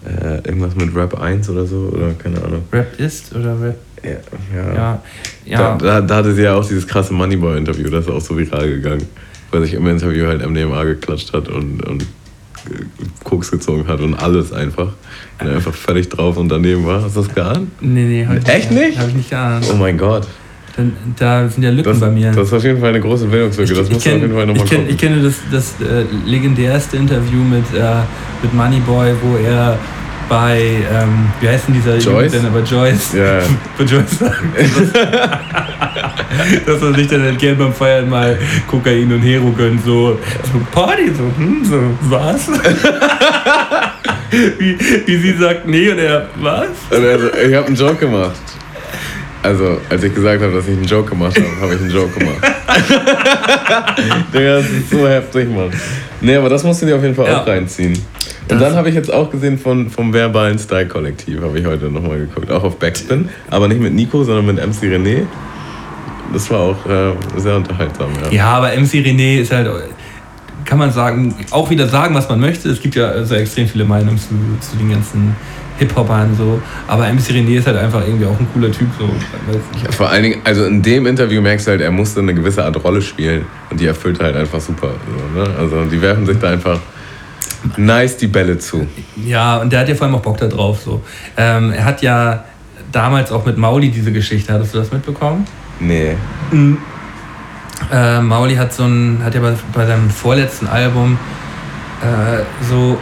Äh, 0.07 0.37
irgendwas 0.49 0.75
mit 0.77 0.95
Rap 0.95 1.21
1 1.21 1.51
oder 1.51 1.67
so? 1.67 1.91
Oder 1.93 2.13
keine 2.13 2.43
Ahnung. 2.43 2.63
Rap 2.73 2.99
ist 2.99 3.35
oder 3.35 3.61
Rap? 3.61 3.77
Ja, 4.03 4.11
ja. 4.55 4.75
Ja. 4.75 5.03
ja. 5.45 5.59
Da, 5.59 5.77
da, 5.77 6.01
da 6.01 6.17
hatte 6.17 6.35
sie 6.35 6.43
ja 6.43 6.55
auch 6.55 6.67
dieses 6.67 6.87
krasse 6.87 7.13
Moneyboy-Interview, 7.13 7.91
das 7.91 8.05
ist 8.05 8.11
auch 8.11 8.21
so 8.21 8.37
viral 8.37 8.69
gegangen. 8.69 9.07
Weil 9.51 9.63
sich 9.63 9.75
im 9.75 9.87
Interview 9.87 10.27
halt 10.27 10.47
MDMA 10.49 10.85
geklatscht 10.85 11.33
hat 11.33 11.49
und, 11.49 11.83
und 11.85 12.07
Koks 13.25 13.51
gezogen 13.51 13.87
hat 13.87 14.01
und 14.01 14.15
alles 14.15 14.53
einfach. 14.53 14.93
Und 15.41 15.49
einfach 15.49 15.75
völlig 15.75 16.09
drauf 16.09 16.37
und 16.37 16.49
daneben 16.49 16.87
war. 16.87 17.03
Hast 17.03 17.17
du 17.17 17.23
das 17.23 17.35
geahnt? 17.35 17.71
nee, 17.81 18.05
nee, 18.05 18.27
hab 18.27 18.39
ich 18.39 18.49
Echt 18.49 18.71
nicht? 18.71 18.99
Habe 18.99 19.11
ich 19.11 19.17
nicht 19.17 19.31
geahnt. 19.31 19.67
Oh 19.73 19.77
mein 19.77 19.99
Gott. 19.99 20.27
Dann, 20.77 20.93
da 21.19 21.49
sind 21.49 21.63
ja 21.63 21.71
Lücken 21.71 21.85
Das, 21.91 22.01
bei 22.01 22.11
mir. 22.11 22.33
das 22.33 22.49
ist 22.49 22.53
auf 22.53 22.63
jeden 22.65 22.79
Fall 22.81 22.91
eine 22.91 23.01
große 23.01 23.27
Bildungslücke. 23.27 23.73
Das 23.75 23.91
musst 23.91 24.05
du 24.05 24.11
auf 24.11 24.17
jeden 24.21 24.35
Fall 24.35 24.47
nochmal 24.47 24.65
ich, 24.65 24.71
kenn, 24.71 24.79
gucken. 24.81 24.95
ich 24.95 24.99
kenne 25.01 25.23
das, 25.23 25.35
das 25.51 25.75
äh, 25.81 26.05
legendärste 26.27 26.99
Interview 26.99 27.39
mit, 27.43 27.65
äh, 27.75 28.03
mit 28.43 28.53
Moneyboy, 28.53 29.15
wo 29.23 29.37
er 29.39 29.79
bei, 30.29 30.59
ähm, 30.93 31.29
wie 31.41 31.49
heißt 31.49 31.69
denn 31.69 31.75
dieser 31.77 31.93
Joyce? 31.97 32.05
Jugendsender, 32.35 32.51
bei 32.51 32.61
Joyce, 32.61 33.13
Ja. 33.15 33.39
bei 33.79 33.85
Joyce 33.91 34.19
sagt, 34.19 34.43
dass, 34.59 34.93
dass 36.67 36.83
er 36.83 36.95
sich 36.95 37.07
dann 37.09 37.25
entgegen 37.27 37.57
beim 37.57 37.73
Feiern 37.73 38.11
mal 38.11 38.37
Kokain 38.69 39.11
und 39.13 39.21
Hero 39.23 39.51
gönnt, 39.53 39.83
so, 39.85 40.19
so 40.53 40.61
Party, 40.73 41.11
so, 41.17 41.23
hm, 41.39 41.65
so, 41.65 41.81
was? 42.11 42.49
wie, 44.59 44.77
wie 45.07 45.17
sie 45.17 45.33
sagt, 45.39 45.67
nee, 45.67 45.91
und 45.91 45.99
er, 45.99 46.29
was? 46.41 46.69
Also, 46.91 47.29
ich 47.49 47.55
habe 47.55 47.67
einen 47.69 47.77
Joke 47.77 47.95
gemacht. 47.97 48.33
Also, 49.47 49.79
als 49.89 50.03
ich 50.03 50.13
gesagt 50.13 50.43
habe, 50.43 50.53
dass 50.53 50.67
ich 50.67 50.73
einen 50.77 50.85
Joke 50.87 51.11
gemacht 51.11 51.37
habe, 51.37 51.61
habe 51.61 51.75
ich 51.75 51.81
einen 51.81 51.91
Joke 51.91 52.19
gemacht. 52.19 52.39
Digga, 54.35 54.57
das 54.57 54.69
ist 54.71 54.91
so 54.91 55.07
heftig, 55.07 55.49
Mann. 55.55 55.71
Nee, 56.21 56.35
aber 56.37 56.49
das 56.49 56.65
musst 56.65 56.83
du 56.83 56.87
dir 56.87 56.97
auf 56.97 57.03
jeden 57.03 57.15
Fall 57.15 57.27
Ja. 57.27 57.43
auch 57.43 57.47
reinziehen. 57.47 57.93
Und 57.93 58.03
Das- 58.49 58.61
dann 58.61 58.75
habe 58.77 58.89
ich 58.89 58.95
jetzt 58.95 59.13
auch 59.13 59.31
gesehen 59.31 59.57
von, 59.59 59.89
vom 59.89 60.13
verbalen 60.13 60.59
Style-Kollektiv, 60.59 61.41
habe 61.43 61.59
ich 61.59 61.65
heute 61.67 61.87
nochmal 61.87 62.19
geguckt. 62.19 62.51
Auch 62.51 62.65
auf 62.65 62.77
Backspin, 62.79 63.29
aber 63.51 63.69
nicht 63.69 63.81
mit 63.81 63.95
Nico, 63.95 64.25
sondern 64.25 64.47
mit 64.47 64.57
MC 64.65 64.85
René. 64.95 65.23
Das 66.33 66.51
war 66.51 66.59
auch 66.61 66.87
äh, 66.87 67.13
sehr 67.41 67.57
unterhaltsam, 67.57 68.09
ja. 68.25 68.31
Ja, 68.33 68.47
aber 68.57 68.69
MC 68.77 68.95
René 68.95 69.41
ist 69.43 69.53
halt, 69.53 69.69
kann 70.65 70.79
man 70.79 70.91
sagen, 70.91 71.35
auch 71.53 71.71
wieder 71.71 71.87
sagen, 71.87 72.15
was 72.17 72.29
man 72.29 72.41
möchte. 72.41 72.69
Es 72.69 72.81
gibt 72.83 72.97
ja 72.97 73.09
also 73.11 73.37
extrem 73.37 73.69
viele 73.69 73.85
Meinungen 73.85 74.19
zu, 74.19 74.29
zu 74.61 74.77
den 74.77 74.91
ganzen 74.91 75.37
Hip-Hopern 75.79 76.35
so. 76.37 76.61
Aber 76.87 77.07
MC 77.07 77.31
René 77.31 77.59
ist 77.59 77.67
halt 77.67 77.77
einfach 77.77 78.07
irgendwie 78.07 78.27
auch 78.27 78.39
ein 78.39 78.47
cooler 78.53 78.71
Typ. 78.71 78.89
So. 78.99 79.07
Nicht. 79.07 79.95
Vor 79.95 80.09
allen 80.09 80.23
Dingen, 80.23 80.41
also 80.45 80.65
in 80.65 80.83
dem 80.83 81.07
Interview 81.07 81.41
merkst 81.41 81.67
du 81.67 81.73
halt, 81.73 81.81
er 81.81 81.91
musste 81.91 82.21
eine 82.21 82.35
gewisse 82.35 82.65
Art 82.65 82.83
Rolle 82.83 83.03
spielen 83.03 83.45
und 83.71 83.81
die 83.81 83.87
erfüllt 83.87 84.19
er 84.21 84.27
halt 84.27 84.37
einfach 84.37 84.61
super. 84.61 84.91
So, 85.35 85.41
ne? 85.41 85.49
Also 85.59 85.85
die 85.85 86.01
werfen 86.01 86.27
sich 86.27 86.39
da 86.39 86.51
einfach 86.51 86.79
nice 87.77 88.17
die 88.17 88.27
Bälle 88.27 88.59
zu. 88.59 88.87
Ja, 89.17 89.59
und 89.59 89.73
der 89.73 89.81
hat 89.81 89.89
ja 89.89 89.95
vor 89.95 90.07
allem 90.07 90.17
auch 90.17 90.23
Bock 90.23 90.39
da 90.39 90.47
drauf. 90.47 90.81
So. 90.83 91.03
Ähm, 91.37 91.73
er 91.73 91.85
hat 91.85 92.03
ja 92.03 92.45
damals 92.93 93.33
auch 93.33 93.45
mit 93.45 93.59
Mauli 93.59 93.91
diese 93.91 94.13
Geschichte, 94.13 94.53
hattest 94.53 94.75
du 94.75 94.79
das 94.79 94.93
mitbekommen? 94.93 95.47
Nee. 95.81 96.17
Äh, 97.93 98.21
Mauli 98.21 98.57
hat 98.57 98.73
so 98.73 98.85
ein, 98.85 99.21
hat 99.23 99.35
ja 99.35 99.41
bei, 99.41 99.55
bei 99.75 99.87
seinem 99.87 100.09
vorletzten 100.09 100.67
Album 100.67 101.19
äh, 102.03 102.43
so 102.65 102.99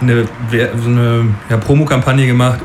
eine, 0.00 0.24
so 0.82 0.88
eine 0.88 1.26
ja, 1.50 1.56
Promokampagne 1.56 2.26
gemacht, 2.26 2.60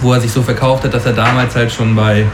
wo 0.00 0.12
er 0.12 0.20
sich 0.20 0.32
so 0.32 0.42
verkauft 0.42 0.84
hat, 0.84 0.94
dass 0.94 1.06
er 1.06 1.12
damals 1.12 1.54
halt 1.54 1.72
schon 1.72 1.94
bei 1.94 2.24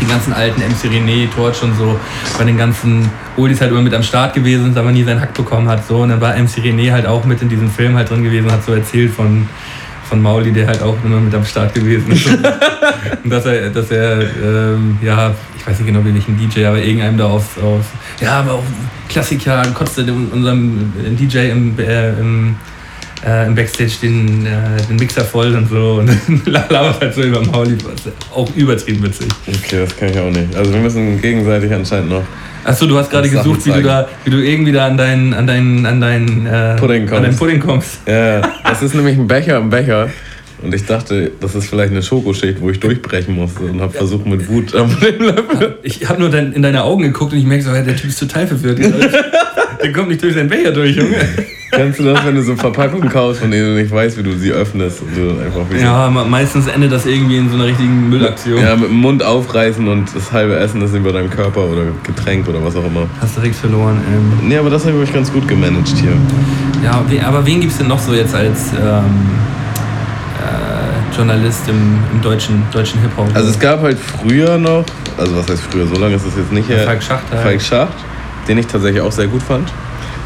den 0.00 0.08
ganzen 0.08 0.32
alten 0.32 0.60
MC 0.60 0.90
René, 0.92 1.28
Torch 1.34 1.62
und 1.62 1.76
so, 1.76 1.98
bei 2.36 2.44
den 2.44 2.58
ganzen 2.58 3.10
Oldies 3.36 3.60
halt 3.60 3.70
immer 3.70 3.80
mit 3.80 3.94
am 3.94 4.02
Start 4.02 4.34
gewesen 4.34 4.70
ist, 4.70 4.76
aber 4.76 4.92
nie 4.92 5.02
seinen 5.02 5.20
Hack 5.20 5.32
bekommen 5.34 5.68
hat. 5.68 5.86
So. 5.86 5.98
Und 5.98 6.10
dann 6.10 6.20
war 6.20 6.34
MC 6.36 6.58
René 6.58 6.92
halt 6.92 7.06
auch 7.06 7.24
mit 7.24 7.40
in 7.42 7.48
diesem 7.48 7.70
Film 7.70 7.96
halt 7.96 8.10
drin 8.10 8.22
gewesen, 8.22 8.50
hat 8.52 8.62
so 8.62 8.72
erzählt 8.72 9.10
von, 9.12 9.48
von 10.08 10.20
Mauli, 10.22 10.52
der 10.52 10.66
halt 10.66 10.82
auch 10.82 10.96
immer 11.02 11.18
mit 11.18 11.34
am 11.34 11.44
Start 11.44 11.74
gewesen 11.74 12.12
ist. 12.12 12.26
Und 13.24 13.30
dass 13.30 13.46
er, 13.46 13.70
dass 13.70 13.90
er 13.90 14.20
ähm, 14.20 14.98
ja, 15.02 15.32
ich 15.58 15.66
weiß 15.66 15.78
nicht 15.80 15.86
genau 15.88 16.04
welchen 16.04 16.36
DJ, 16.38 16.66
aber 16.66 16.78
irgendeinem 16.78 17.16
da 17.18 17.24
auf, 17.26 17.56
auf 17.62 17.86
ja, 18.20 18.40
aber 18.40 18.52
auch 18.52 18.62
Klassiker, 19.08 19.62
kotzte 19.74 20.04
dem- 20.04 20.28
unserem 20.30 20.92
DJ 21.18 21.50
im, 21.50 21.76
äh, 21.78 22.10
im, 22.20 22.56
äh, 23.26 23.46
im 23.46 23.54
Backstage 23.54 23.92
den, 24.02 24.46
äh, 24.46 24.50
den 24.88 24.96
Mixer 24.96 25.24
voll 25.24 25.54
und 25.54 25.68
so 25.68 25.94
und 26.28 26.46
labert 26.46 27.00
halt 27.00 27.14
so 27.14 27.22
über 27.22 27.44
Mauli, 27.44 27.76
auch 28.34 28.48
übertrieben 28.54 29.02
witzig. 29.02 29.28
Okay, 29.46 29.80
das 29.80 29.96
kann 29.96 30.10
ich 30.10 30.18
auch 30.18 30.30
nicht. 30.30 30.54
Also 30.54 30.72
wir 30.72 30.80
müssen 30.80 31.20
gegenseitig 31.20 31.72
anscheinend 31.72 32.10
noch. 32.10 32.22
Achso, 32.64 32.86
du 32.86 32.98
hast 32.98 33.10
gerade 33.10 33.28
gesucht, 33.28 33.64
wie 33.66 33.70
du, 33.70 33.82
da, 33.82 34.08
wie 34.24 34.30
du 34.30 34.38
irgendwie 34.38 34.72
da 34.72 34.86
an 34.86 34.96
deinen, 34.96 35.34
an 35.34 35.46
deinen, 35.46 35.86
an 35.86 36.00
deinen, 36.00 36.46
äh, 36.46 36.76
Pudding 36.76 37.02
an 37.02 37.08
kommst. 37.08 37.24
deinen 37.24 37.36
Pudding 37.36 37.60
kommst. 37.60 37.98
Ja, 38.06 38.40
das 38.64 38.82
ist 38.82 38.94
nämlich 38.94 39.16
ein 39.16 39.26
Becher 39.26 39.58
im 39.58 39.70
Becher. 39.70 40.08
Und 40.62 40.74
ich 40.74 40.84
dachte, 40.86 41.32
das 41.40 41.54
ist 41.54 41.68
vielleicht 41.68 41.92
eine 41.92 42.02
Schokoschicht, 42.02 42.60
wo 42.60 42.70
ich 42.70 42.80
durchbrechen 42.80 43.34
muss. 43.34 43.52
Und 43.58 43.80
habe 43.80 43.92
versucht 43.92 44.26
mit 44.26 44.48
Wut 44.48 44.74
am 44.74 44.90
Löffel. 45.00 45.78
Ich 45.82 46.08
habe 46.08 46.18
nur 46.18 46.32
in 46.34 46.62
deine 46.62 46.82
Augen 46.82 47.02
geguckt 47.02 47.32
und 47.32 47.38
ich 47.38 47.44
merke 47.44 47.62
so, 47.62 47.72
der 47.72 47.84
Typ 47.94 48.08
ist 48.08 48.18
total 48.18 48.46
verwirrt. 48.46 48.80
der 49.82 49.92
kommt 49.92 50.08
nicht 50.08 50.22
durch 50.22 50.34
seinen 50.34 50.48
Becher 50.48 50.72
durch, 50.72 50.96
Junge. 50.96 51.16
Kennst 51.72 51.98
du 51.98 52.04
das, 52.04 52.24
wenn 52.24 52.36
du 52.36 52.42
so 52.42 52.54
Verpackungen 52.56 53.08
kaufst, 53.08 53.40
von 53.42 53.50
denen 53.50 53.74
du 53.74 53.82
nicht 53.82 53.92
weißt, 53.92 54.16
wie 54.16 54.22
du 54.22 54.32
sie 54.38 54.50
öffnest? 54.52 55.02
Und 55.02 55.14
du 55.16 55.26
dann 55.28 55.44
einfach 55.44 55.60
Ja, 55.78 56.08
me- 56.08 56.24
meistens 56.24 56.68
endet 56.68 56.92
das 56.92 57.04
irgendwie 57.06 57.36
in 57.36 57.50
so 57.50 57.56
einer 57.56 57.66
richtigen 57.66 58.08
Müllaktion. 58.08 58.60
Ja, 58.62 58.76
mit 58.76 58.88
dem 58.88 58.96
Mund 58.96 59.22
aufreißen 59.22 59.86
und 59.86 60.08
das 60.14 60.32
halbe 60.32 60.56
Essen 60.56 60.80
ist 60.80 60.94
über 60.94 61.12
deinem 61.12 61.28
Körper 61.28 61.64
oder 61.64 61.82
Getränk 62.04 62.48
oder 62.48 62.64
was 62.64 62.76
auch 62.76 62.84
immer. 62.86 63.06
Hast 63.20 63.36
direkt 63.36 63.56
verloren. 63.56 64.00
Ähm. 64.10 64.48
Nee, 64.48 64.56
aber 64.56 64.70
das 64.70 64.86
habe 64.86 65.02
ich 65.02 65.12
ganz 65.12 65.30
gut 65.32 65.46
gemanagt 65.48 65.88
hier. 66.00 66.12
Ja, 66.84 67.04
aber 67.26 67.44
wen 67.44 67.60
gibt 67.60 67.72
es 67.72 67.78
denn 67.78 67.88
noch 67.88 67.98
so 67.98 68.14
jetzt 68.14 68.34
als 68.34 68.70
ähm, 68.72 69.04
äh, 70.40 71.16
Journalist 71.16 71.68
im, 71.68 71.98
im 72.12 72.22
deutschen, 72.22 72.62
deutschen 72.72 73.00
Hip-Hop? 73.00 73.28
Also 73.34 73.50
es 73.50 73.58
gab 73.58 73.82
halt 73.82 73.98
früher 73.98 74.56
noch, 74.56 74.84
also 75.18 75.36
was 75.36 75.48
heißt 75.50 75.62
früher, 75.70 75.86
so 75.86 75.96
lange 76.00 76.14
ist 76.14 76.26
es 76.26 76.36
jetzt 76.36 76.52
nicht 76.52 76.68
her. 76.68 76.84
Falk 76.84 77.02
Schacht 77.02 77.24
halt. 77.30 77.42
Falk 77.42 77.60
Schacht, 77.60 77.94
den 78.48 78.58
ich 78.58 78.66
tatsächlich 78.66 79.00
auch 79.02 79.12
sehr 79.12 79.26
gut 79.26 79.42
fand. 79.42 79.72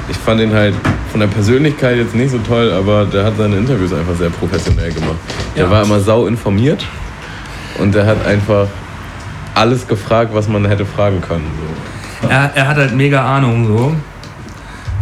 Ich 0.09 0.17
fand 0.17 0.41
ihn 0.41 0.53
halt 0.53 0.75
von 1.11 1.21
der 1.21 1.29
Persönlichkeit 1.29 1.97
jetzt 1.97 2.15
nicht 2.15 2.31
so 2.31 2.39
toll, 2.39 2.73
aber 2.73 3.05
der 3.05 3.25
hat 3.25 3.35
seine 3.39 3.57
Interviews 3.57 3.93
einfach 3.93 4.17
sehr 4.17 4.31
professionell 4.31 4.93
gemacht. 4.93 5.17
Der 5.57 5.65
Ja. 5.65 5.71
war 5.71 5.83
immer 5.85 6.01
sau 6.01 6.27
informiert 6.27 6.85
und 7.79 7.95
der 7.95 8.07
hat 8.07 8.25
einfach 8.27 8.67
alles 9.55 9.87
gefragt, 9.87 10.31
was 10.33 10.49
man 10.49 10.65
hätte 10.67 10.85
fragen 10.85 11.21
können. 11.21 11.47
So. 12.23 12.29
er, 12.29 12.51
er 12.55 12.69
hat 12.69 12.77
halt 12.77 12.95
mega 12.97 13.25
Ahnung 13.25 13.67
so. 13.67 13.97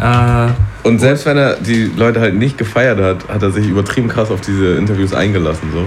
Äh, 0.05 0.49
Und 0.87 1.01
selbst 1.01 1.27
wenn 1.27 1.37
er 1.37 1.57
die 1.57 1.91
Leute 1.97 2.21
halt 2.21 2.35
nicht 2.35 2.57
gefeiert 2.57 3.01
hat, 3.01 3.29
hat 3.29 3.43
er 3.43 3.51
sich 3.51 3.67
übertrieben 3.67 4.09
krass 4.09 4.31
auf 4.31 4.41
diese 4.41 4.75
Interviews 4.77 5.13
eingelassen. 5.13 5.69
So. 5.73 5.85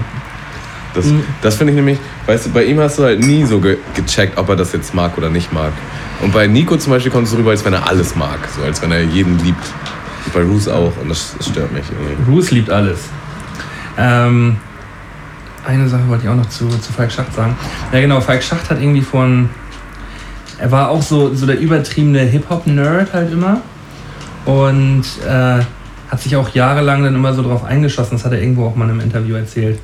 Das, 0.94 1.06
Mhm. 1.06 1.24
das 1.42 1.56
finde 1.56 1.72
ich 1.72 1.78
nämlich, 1.78 1.98
weißt 2.26 2.48
du, 2.48 2.50
bei 2.52 2.66
ihm 2.66 2.80
hast 2.80 3.00
du 3.00 3.04
halt 3.04 3.20
nie 3.22 3.46
so 3.46 3.60
ge 3.60 3.78
gecheckt, 3.96 4.38
ob 4.38 4.50
er 4.50 4.56
das 4.58 4.74
jetzt 4.74 4.94
mag 4.94 5.18
oder 5.18 5.30
nicht 5.30 5.54
mag. 5.54 5.72
Und 6.22 6.34
bei 6.34 6.48
Nico 6.48 6.78
zum 6.78 6.94
Beispiel 6.94 7.12
kommst 7.12 7.34
du 7.34 7.38
rüber, 7.38 7.52
als 7.52 7.66
wenn 7.66 7.74
er 7.74 7.88
alles 7.88 8.16
mag, 8.16 8.40
so 8.56 8.64
als 8.64 8.82
wenn 8.82 8.92
er 8.92 9.02
jeden 9.04 9.40
liebt. 9.44 9.64
Und 10.26 10.34
bei 10.34 10.42
Roos 10.42 10.68
auch 10.68 10.94
und 11.02 11.10
das, 11.10 11.36
das 11.38 11.48
stört 11.48 11.72
mich 11.72 11.84
irgendwie. 11.90 12.32
Bruce 12.32 12.52
liebt 12.52 12.70
alles. 12.70 13.00
Ähm, 13.98 14.58
eine 15.66 15.88
Sache 15.88 16.08
wollte 16.08 16.24
ich 16.24 16.30
auch 16.30 16.36
noch 16.36 16.50
zu, 16.50 16.70
zu 16.70 16.94
Falk 16.94 17.12
Schacht 17.12 17.34
sagen. 17.34 17.56
Ja 17.92 18.02
genau, 18.02 18.22
Falk 18.22 18.44
Schacht 18.44 18.70
hat 18.70 18.80
irgendwie 18.80 19.02
von... 19.02 19.50
er 20.60 20.72
war 20.72 20.90
auch 20.90 21.02
so, 21.02 21.34
so 21.34 21.46
der 21.46 21.60
übertriebene 21.60 22.20
Hip-Hop-Nerd 22.20 23.14
halt 23.14 23.32
immer. 23.32 23.62
Und 24.46 25.04
äh, 25.28 25.64
hat 26.12 26.22
sich 26.22 26.36
auch 26.36 26.50
jahrelang 26.50 27.04
dann 27.04 27.16
immer 27.16 27.34
so 27.34 27.42
drauf 27.42 27.64
eingeschossen, 27.64 28.18
das 28.18 28.26
hat 28.26 28.34
er 28.34 28.42
irgendwo 28.42 28.66
auch 28.66 28.76
mal 28.76 28.86
in 28.86 28.92
einem 28.92 29.00
Interview 29.00 29.36
erzählt, 29.36 29.80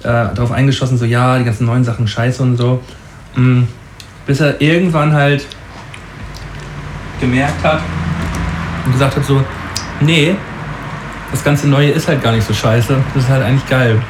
äh, 0.00 0.04
darauf 0.04 0.52
eingeschossen, 0.52 0.96
so 0.98 1.04
ja, 1.04 1.38
die 1.38 1.44
ganzen 1.44 1.66
neuen 1.66 1.84
Sachen 1.84 2.06
scheiße 2.06 2.42
und 2.42 2.56
so. 2.56 2.80
Mm, 3.34 3.62
bis 4.26 4.40
er 4.40 4.60
irgendwann 4.60 5.12
halt 5.12 5.46
gemerkt 7.20 7.62
hat 7.62 7.80
und 8.84 8.92
gesagt 8.92 9.16
hat 9.16 9.24
so, 9.24 9.42
nee, 10.00 10.34
das 11.30 11.42
ganze 11.42 11.68
Neue 11.68 11.90
ist 11.90 12.06
halt 12.08 12.22
gar 12.22 12.32
nicht 12.32 12.46
so 12.46 12.54
scheiße, 12.54 12.96
das 13.14 13.24
ist 13.24 13.28
halt 13.30 13.42
eigentlich 13.42 13.68
geil. 13.68 14.00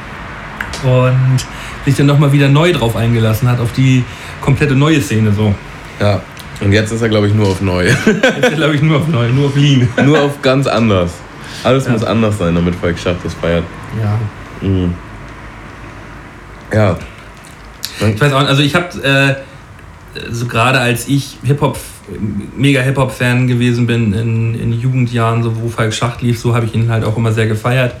Und 0.83 1.45
sich 1.85 1.95
dann 1.95 2.05
nochmal 2.05 2.31
wieder 2.31 2.49
neu 2.49 2.71
drauf 2.73 2.95
eingelassen 2.95 3.49
hat, 3.49 3.59
auf 3.59 3.71
die 3.73 4.03
komplette 4.41 4.75
neue 4.75 5.01
Szene 5.01 5.31
so. 5.31 5.53
Ja. 5.99 6.21
Und 6.61 6.71
jetzt 6.71 6.91
ist 6.91 7.01
er, 7.01 7.09
glaube 7.09 7.27
ich, 7.27 7.33
nur 7.33 7.47
auf 7.49 7.61
neu. 7.61 7.85
Jetzt 7.85 8.05
glaube 8.55 8.75
ich 8.75 8.81
nur 8.81 8.97
auf 8.99 9.07
neu, 9.07 9.27
nur 9.29 9.47
auf 9.47 9.55
Lean. 9.55 9.87
nur 10.05 10.21
auf 10.21 10.41
ganz 10.41 10.67
anders. 10.67 11.11
Alles 11.63 11.85
Ja. 11.85 11.91
muss 11.93 12.03
anders 12.03 12.37
sein, 12.37 12.55
damit 12.55 12.75
Falk 12.75 12.97
Schacht 12.97 13.17
das 13.23 13.33
feiert. 13.33 13.63
Ja. 14.01 14.67
Mhm. 14.67 14.93
Ja. 16.73 16.97
Ich 17.99 18.19
weiß 18.19 18.33
auch 18.33 18.39
also 18.45 18.61
ich 18.61 18.75
habe 18.75 18.87
äh, 19.03 19.35
so 20.31 20.45
gerade 20.45 20.79
als 20.79 21.07
ich 21.07 21.37
Hip-Hop, 21.43 21.77
mega 22.55 22.81
Hip-Hop-Fan 22.81 23.47
gewesen 23.47 23.85
bin 23.87 24.13
in, 24.13 24.55
in 24.59 24.73
Jugendjahren, 24.73 25.43
so 25.43 25.53
wo 25.61 25.69
Falk 25.69 25.93
Schacht 25.93 26.21
lief, 26.21 26.39
so 26.39 26.55
habe 26.55 26.65
ich 26.65 26.73
ihn 26.75 26.89
halt 26.89 27.03
auch 27.03 27.17
immer 27.17 27.31
sehr 27.31 27.47
gefeiert. 27.47 27.95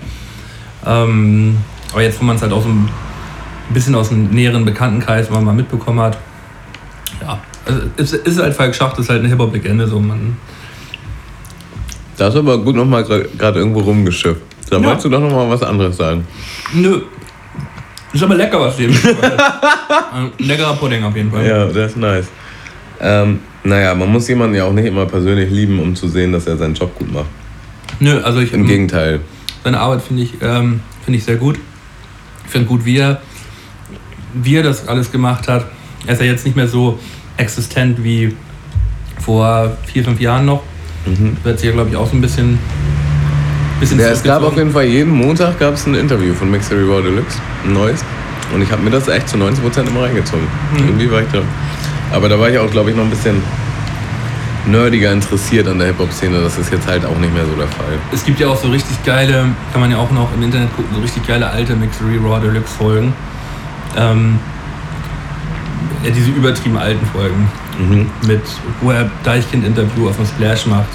Ähm, 0.85 1.57
aber 1.91 2.01
jetzt, 2.03 2.19
wo 2.21 2.25
man 2.25 2.35
es 2.35 2.41
halt 2.41 2.51
auch 2.51 2.61
so 2.61 2.69
ein 2.69 2.89
bisschen 3.73 3.95
aus 3.95 4.09
dem 4.09 4.29
näheren 4.29 4.65
Bekanntenkreis 4.65 5.29
mal, 5.29 5.41
mal 5.41 5.53
mitbekommen 5.53 5.99
hat, 5.99 6.17
ja, 7.21 7.39
also 7.65 7.81
es 7.97 8.13
ist 8.13 8.39
halt 8.39 8.53
Falk 8.53 8.75
Schacht, 8.75 8.97
ist 8.99 9.09
halt 9.09 9.19
eine 9.21 9.29
Hip-Hop-Legende, 9.29 9.87
so 9.87 9.99
man. 9.99 10.37
Da 12.17 12.25
hast 12.25 12.35
du 12.35 12.39
aber 12.39 12.57
gut 12.59 12.75
nochmal 12.75 13.03
gerade 13.03 13.59
irgendwo 13.59 13.81
rumgeschifft. 13.81 14.41
Da 14.69 14.77
Ja. 14.77 14.83
wolltest 14.83 15.05
du 15.05 15.09
doch 15.09 15.19
nochmal 15.19 15.49
was 15.49 15.61
anderes 15.63 15.97
sagen. 15.97 16.25
Nö. 16.73 17.01
Ist 18.15 18.23
aber 18.23 18.35
lecker, 18.35 18.61
was 18.61 18.77
dem. 18.77 18.91
Ein 20.13 20.31
Leckerer 20.37 20.75
Pudding 20.77 21.03
auf 21.03 21.15
jeden 21.15 21.29
Fall. 21.29 21.45
Ja, 21.45 21.65
das 21.65 21.91
ist 21.91 21.97
nice. 21.97 22.27
Ähm, 23.01 23.41
naja, 23.65 23.93
man 23.93 24.09
muss 24.09 24.25
jemanden 24.29 24.55
ja 24.55 24.63
auch 24.63 24.71
nicht 24.71 24.85
immer 24.85 25.05
persönlich 25.05 25.51
lieben, 25.51 25.79
um 25.79 25.95
zu 25.97 26.07
sehen, 26.07 26.31
dass 26.31 26.47
er 26.47 26.55
seinen 26.55 26.75
Job 26.75 26.97
gut 26.97 27.11
macht. 27.11 27.25
Nö, 27.99 28.21
also 28.21 28.39
ich. 28.39 28.53
Im 28.53 28.65
Gegenteil. 28.65 29.19
Seine 29.65 29.81
Arbeit 29.81 30.01
finde 30.01 30.23
ich, 30.23 30.33
ähm, 30.41 30.79
finde 31.03 31.17
ich 31.17 31.25
sehr 31.25 31.35
gut. 31.35 31.59
Ich 32.45 32.51
finde 32.51 32.67
gut, 32.67 32.85
wie 32.85 32.99
er, 32.99 33.21
wie 34.33 34.55
er 34.55 34.63
das 34.63 34.87
alles 34.87 35.11
gemacht 35.11 35.49
hat. 35.49 35.65
Er 36.07 36.13
ist 36.13 36.21
ja 36.21 36.27
jetzt 36.27 36.45
nicht 36.45 36.55
mehr 36.55 36.69
so 36.69 36.97
existent 37.35 38.01
wie 38.01 38.33
vor 39.19 39.75
vier, 39.87 40.05
fünf 40.05 40.21
Jahren 40.21 40.45
noch. 40.45 40.63
Mhm. 41.05 41.35
Wird 41.43 41.59
sich 41.59 41.67
ja, 41.67 41.73
glaube 41.73 41.89
ich, 41.89 41.97
auch 41.97 42.09
so 42.09 42.15
ein 42.15 42.21
bisschen. 42.21 42.59
Bisschen 43.79 43.99
Ja, 43.99 44.09
es 44.09 44.23
gab 44.23 44.43
auf 44.43 44.55
jeden 44.55 44.71
Fall 44.71 44.85
jeden 44.85 45.11
Montag 45.11 45.59
gab 45.59 45.73
es 45.73 45.85
ein 45.85 45.95
Interview 45.95 46.33
von 46.33 46.49
Mixery 46.49 46.83
Raw 46.83 47.01
Deluxe, 47.01 47.39
ein 47.65 47.73
neues. 47.73 48.03
Und 48.53 48.61
ich 48.61 48.71
habe 48.71 48.81
mir 48.83 48.91
das 48.91 49.07
echt 49.07 49.29
zu 49.29 49.37
90% 49.37 49.87
immer 49.87 50.03
reingezogen. 50.03 50.45
Mhm. 50.73 50.87
Irgendwie 50.87 51.11
war 51.11 51.21
ich 51.21 51.27
da. 51.31 51.41
Aber 52.11 52.29
da 52.29 52.39
war 52.39 52.49
ich 52.49 52.57
auch, 52.57 52.69
glaube 52.69 52.91
ich, 52.91 52.95
noch 52.95 53.03
ein 53.03 53.09
bisschen 53.09 53.41
nerdiger 54.67 55.11
interessiert 55.11 55.67
an 55.67 55.79
der 55.79 55.87
Hip-Hop-Szene. 55.87 56.41
Das 56.41 56.57
ist 56.57 56.71
jetzt 56.71 56.87
halt 56.87 57.05
auch 57.05 57.17
nicht 57.17 57.33
mehr 57.33 57.45
so 57.45 57.55
der 57.55 57.67
Fall. 57.67 57.97
Es 58.11 58.23
gibt 58.23 58.39
ja 58.39 58.47
auch 58.47 58.57
so 58.57 58.69
richtig 58.69 59.03
geile, 59.03 59.45
kann 59.71 59.81
man 59.81 59.91
ja 59.91 59.97
auch 59.97 60.11
noch 60.11 60.29
im 60.35 60.43
Internet 60.43 60.75
gucken, 60.75 60.95
so 60.95 61.01
richtig 61.01 61.25
geile 61.27 61.47
alte 61.49 61.75
Mixery 61.75 62.17
Raw 62.17 62.39
Deluxe 62.39 62.71
Folgen. 62.77 63.13
Ähm, 63.97 64.39
ja, 66.03 66.11
diese 66.11 66.29
übertrieben 66.31 66.77
alten 66.77 67.05
Folgen. 67.07 67.49
Mhm. 67.77 68.09
mit, 68.25 68.41
wo 68.79 68.91
er 68.91 69.09
Deichkind-Interview 69.25 70.07
auf 70.07 70.15
dem 70.15 70.25
Splash 70.25 70.65
macht 70.65 70.87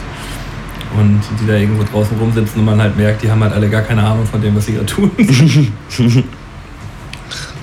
und 0.98 1.20
die 1.40 1.46
da 1.46 1.54
irgendwo 1.54 1.84
draußen 1.84 2.18
rumsitzen 2.18 2.60
und 2.60 2.64
man 2.64 2.80
halt 2.80 2.96
merkt, 2.96 3.22
die 3.22 3.30
haben 3.30 3.42
halt 3.42 3.52
alle 3.52 3.68
gar 3.68 3.82
keine 3.82 4.02
Ahnung 4.02 4.26
von 4.26 4.40
dem, 4.40 4.56
was 4.56 4.66
sie 4.66 4.74
da 4.74 4.82
tun. 4.82 5.10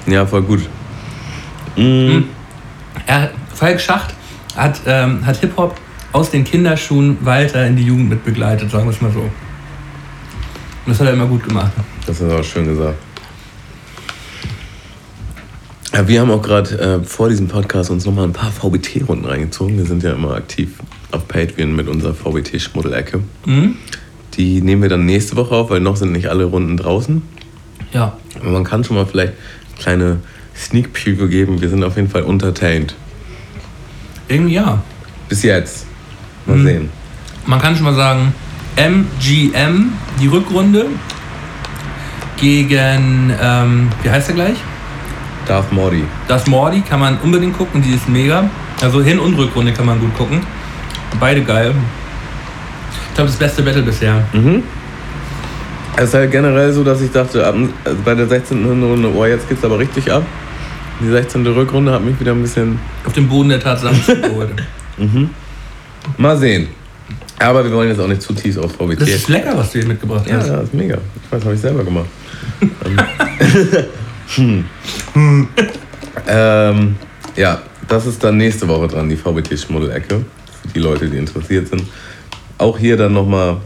Ja, 0.07 0.25
voll 0.25 0.41
gut. 0.41 0.61
Mhm. 1.75 2.29
er, 3.05 3.29
Falk 3.53 3.79
Schacht 3.79 4.13
hat, 4.55 4.79
ähm, 4.85 5.25
hat 5.25 5.37
Hip-Hop 5.37 5.75
aus 6.13 6.31
den 6.31 6.43
Kinderschuhen 6.43 7.17
weiter 7.25 7.67
in 7.67 7.75
die 7.75 7.83
Jugend 7.83 8.09
mit 8.09 8.23
begleitet, 8.23 8.71
sagen 8.71 8.85
wir 8.85 8.91
es 8.91 9.01
mal 9.01 9.11
so. 9.11 9.19
Und 9.19 9.31
das 10.85 10.99
hat 10.99 11.07
er 11.07 11.13
immer 11.13 11.25
gut 11.25 11.43
gemacht. 11.43 11.71
Das 12.05 12.21
ist 12.21 12.31
auch 12.31 12.43
schön 12.43 12.65
gesagt. 12.65 12.97
Ja, 15.93 16.07
wir 16.07 16.21
haben 16.21 16.31
auch 16.31 16.41
gerade 16.41 16.79
äh, 16.79 17.03
vor 17.03 17.27
diesem 17.27 17.47
Podcast 17.47 17.89
uns 17.89 18.05
nochmal 18.05 18.25
ein 18.25 18.33
paar 18.33 18.51
VBT-Runden 18.51 19.25
reingezogen. 19.25 19.77
Wir 19.77 19.85
sind 19.85 20.03
ja 20.03 20.13
immer 20.13 20.35
aktiv 20.35 20.79
auf 21.11 21.27
Patreon 21.27 21.75
mit 21.75 21.87
unserer 21.87 22.13
VBT-Schmuddelecke. 22.13 23.19
Mhm. 23.45 23.75
Die 24.35 24.61
nehmen 24.61 24.81
wir 24.81 24.89
dann 24.89 25.05
nächste 25.05 25.35
Woche 25.35 25.55
auf, 25.55 25.69
weil 25.69 25.79
noch 25.79 25.95
sind 25.95 26.11
nicht 26.11 26.27
alle 26.27 26.43
Runden 26.45 26.77
draußen. 26.77 27.21
Ja, 27.93 28.17
Aber 28.39 28.51
man 28.51 28.63
kann 28.63 28.83
schon 28.83 28.97
mal 28.97 29.05
vielleicht 29.05 29.33
eine 29.33 29.77
kleine 29.81 30.19
Sneak 30.55 30.91
Preview 30.93 31.27
geben. 31.27 31.61
Wir 31.61 31.69
sind 31.69 31.83
auf 31.83 31.95
jeden 31.95 32.09
Fall 32.09 32.25
entertained. 32.25 32.95
irgendwie 34.27 34.55
ja. 34.55 34.81
Bis 35.29 35.43
jetzt. 35.43 35.85
Mal 36.45 36.57
Mhm. 36.57 36.63
sehen. 36.65 36.89
Man 37.45 37.61
kann 37.61 37.75
schon 37.75 37.85
mal 37.85 37.95
sagen, 37.95 38.33
MGM, 38.75 39.93
die 40.21 40.27
Rückrunde 40.27 40.87
gegen, 42.37 43.31
ähm, 43.41 43.89
wie 44.03 44.09
heißt 44.09 44.29
er 44.29 44.35
gleich? 44.35 44.57
Darth 45.47 45.71
Morty. 45.71 46.03
Das 46.27 46.45
Mordi 46.47 46.81
kann 46.81 46.99
man 46.99 47.17
unbedingt 47.23 47.57
gucken, 47.57 47.81
die 47.81 47.91
ist 47.93 48.07
mega. 48.09 48.49
Also 48.81 49.01
Hin- 49.01 49.19
und 49.19 49.35
Rückrunde 49.35 49.71
kann 49.73 49.85
man 49.85 49.99
gut 49.99 50.13
gucken. 50.17 50.41
Beide 51.19 51.41
geil. 51.43 51.73
Ich 53.09 53.15
glaube, 53.15 53.29
das 53.29 53.39
beste 53.39 53.63
Battle 53.63 53.81
bisher. 53.81 54.23
Mhm. 54.33 54.63
Es 55.97 56.09
ist 56.09 56.13
halt 56.13 56.31
generell 56.31 56.71
so, 56.71 56.83
dass 56.83 57.01
ich 57.01 57.11
dachte, 57.11 57.45
ab, 57.45 57.55
also 57.83 57.97
bei 58.05 58.13
der 58.13 58.27
16. 58.27 58.63
Runde, 58.63 59.11
oh, 59.15 59.25
jetzt 59.25 59.49
geht's 59.49 59.63
aber 59.63 59.79
richtig 59.79 60.11
ab. 60.11 60.23
Die 61.01 61.09
16. 61.09 61.45
Rückrunde 61.47 61.91
hat 61.91 62.03
mich 62.03 62.19
wieder 62.19 62.33
ein 62.33 62.41
bisschen. 62.41 62.79
Auf 63.05 63.13
dem 63.13 63.27
Boden 63.27 63.49
der 63.49 63.59
Tatsachen 63.59 64.21
geholt. 64.21 64.63
Mal 66.17 66.37
sehen. 66.37 66.67
Aber 67.39 67.63
wir 67.63 67.71
wollen 67.71 67.89
jetzt 67.89 67.99
auch 67.99 68.07
nicht 68.07 68.21
zu 68.21 68.33
tief 68.33 68.57
auf 68.57 68.73
VBT. 68.73 69.01
Das 69.01 69.09
ist 69.09 69.29
lecker, 69.29 69.55
was 69.55 69.71
du 69.71 69.79
hier 69.79 69.87
mitgebracht 69.87 70.27
ja, 70.27 70.37
hast. 70.37 70.47
ja, 70.47 70.61
ist 70.61 70.73
mega. 70.73 70.97
Ich 71.23 71.31
weiß, 71.31 71.43
habe 71.43 71.55
ich 71.55 71.61
selber 71.61 71.83
gemacht. 71.83 72.07
ähm, 76.27 76.95
ja, 77.35 77.61
das 77.87 78.05
ist 78.07 78.23
dann 78.23 78.37
nächste 78.37 78.67
Woche 78.67 78.87
dran, 78.87 79.07
die 79.07 79.15
VBT-Schmuddelecke. 79.15 80.25
Die 80.73 80.79
Leute, 80.79 81.09
die 81.09 81.17
interessiert 81.17 81.67
sind. 81.67 81.83
Auch 82.57 82.77
hier 82.77 82.97
dann 82.97 83.13
nochmal 83.13 83.57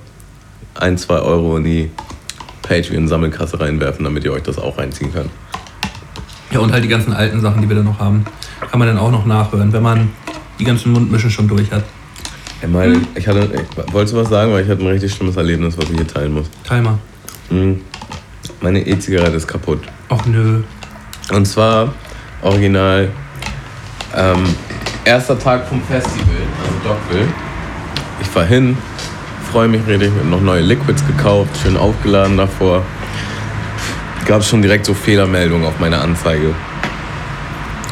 ein, 0.76 0.98
zwei 0.98 1.20
Euro 1.20 1.58
in 1.58 1.64
die 1.64 1.92
Patreon-Sammelkasse 2.62 3.60
reinwerfen, 3.60 4.04
damit 4.04 4.24
ihr 4.24 4.34
euch 4.34 4.44
das 4.44 4.58
auch 4.58 4.78
reinziehen 4.78 5.14
könnt. 5.14 5.30
Ja, 6.52 6.60
und 6.60 6.72
halt 6.72 6.84
die 6.84 6.90
ganzen 6.90 7.14
alten 7.14 7.40
Sachen, 7.42 7.62
die 7.62 7.70
wir 7.70 7.76
da 7.78 7.84
noch 7.84 8.00
haben, 8.00 8.26
kann 8.70 8.80
man 8.80 8.88
dann 8.88 8.98
auch 8.98 9.12
noch 9.12 9.26
nachhören, 9.26 9.72
wenn 9.74 9.84
man 9.84 10.10
die 10.60 10.64
ganzen 10.64 10.92
Mundmischen 10.92 11.30
schon 11.30 11.48
durch 11.48 11.72
hat. 11.72 11.84
Ich 12.62 12.68
meine, 12.68 13.02
ich 13.16 13.28
hatte, 13.28 13.50
ich, 13.54 13.94
wolltest 13.94 14.14
du 14.14 14.20
was 14.20 14.30
sagen, 14.30 14.52
weil 14.52 14.64
ich 14.64 14.70
hatte 14.70 14.82
ein 14.82 14.88
richtig 14.88 15.14
schlimmes 15.14 15.36
Erlebnis, 15.36 15.78
was 15.78 15.90
ich 15.90 15.96
hier 15.96 16.08
teilen 16.08 16.34
muss. 16.34 16.48
Teil 16.64 16.82
mal. 16.82 17.00
Mhm. 17.50 17.82
Meine 18.62 18.86
E-Zigarette 18.86 19.36
ist 19.36 19.48
kaputt. 19.48 19.80
Och 20.10 20.26
nö. 20.28 20.62
Und 21.32 21.46
zwar 21.46 21.94
original 22.42 23.10
ähm, 24.16 24.44
erster 25.06 25.38
Tag 25.38 25.68
vom 25.68 25.82
Festival, 25.84 26.36
also 26.64 26.90
Dockville. 26.90 27.28
Ich 28.22 28.28
fahr 28.28 28.46
hin, 28.46 28.78
freue 29.52 29.68
mich 29.68 29.86
richtig, 29.88 30.12
hab 30.18 30.30
noch 30.30 30.42
neue 30.42 30.62
Liquids 30.62 31.06
gekauft, 31.06 31.50
schön 31.62 31.78
aufgeladen 31.78 32.38
davor. 32.38 32.84
Gab 34.26 34.44
schon 34.44 34.62
direkt 34.62 34.86
so 34.86 34.94
Fehlermeldungen 34.94 35.68
auf 35.68 35.80
meine 35.80 36.00
Anzeige. 36.00 36.54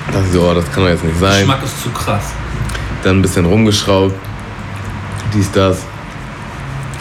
Dachte 0.07 0.25
ich 0.25 0.31
so, 0.31 0.49
oh, 0.49 0.53
das 0.53 0.71
kann 0.71 0.83
doch 0.83 0.89
jetzt 0.89 1.03
nicht 1.03 1.19
sein. 1.19 1.39
Geschmack 1.39 1.63
ist 1.63 1.81
zu 1.81 1.89
krass. 1.89 2.31
Dann 3.03 3.19
ein 3.19 3.21
bisschen 3.21 3.45
rumgeschraubt. 3.45 4.15
Dies, 5.33 5.51
das. 5.51 5.85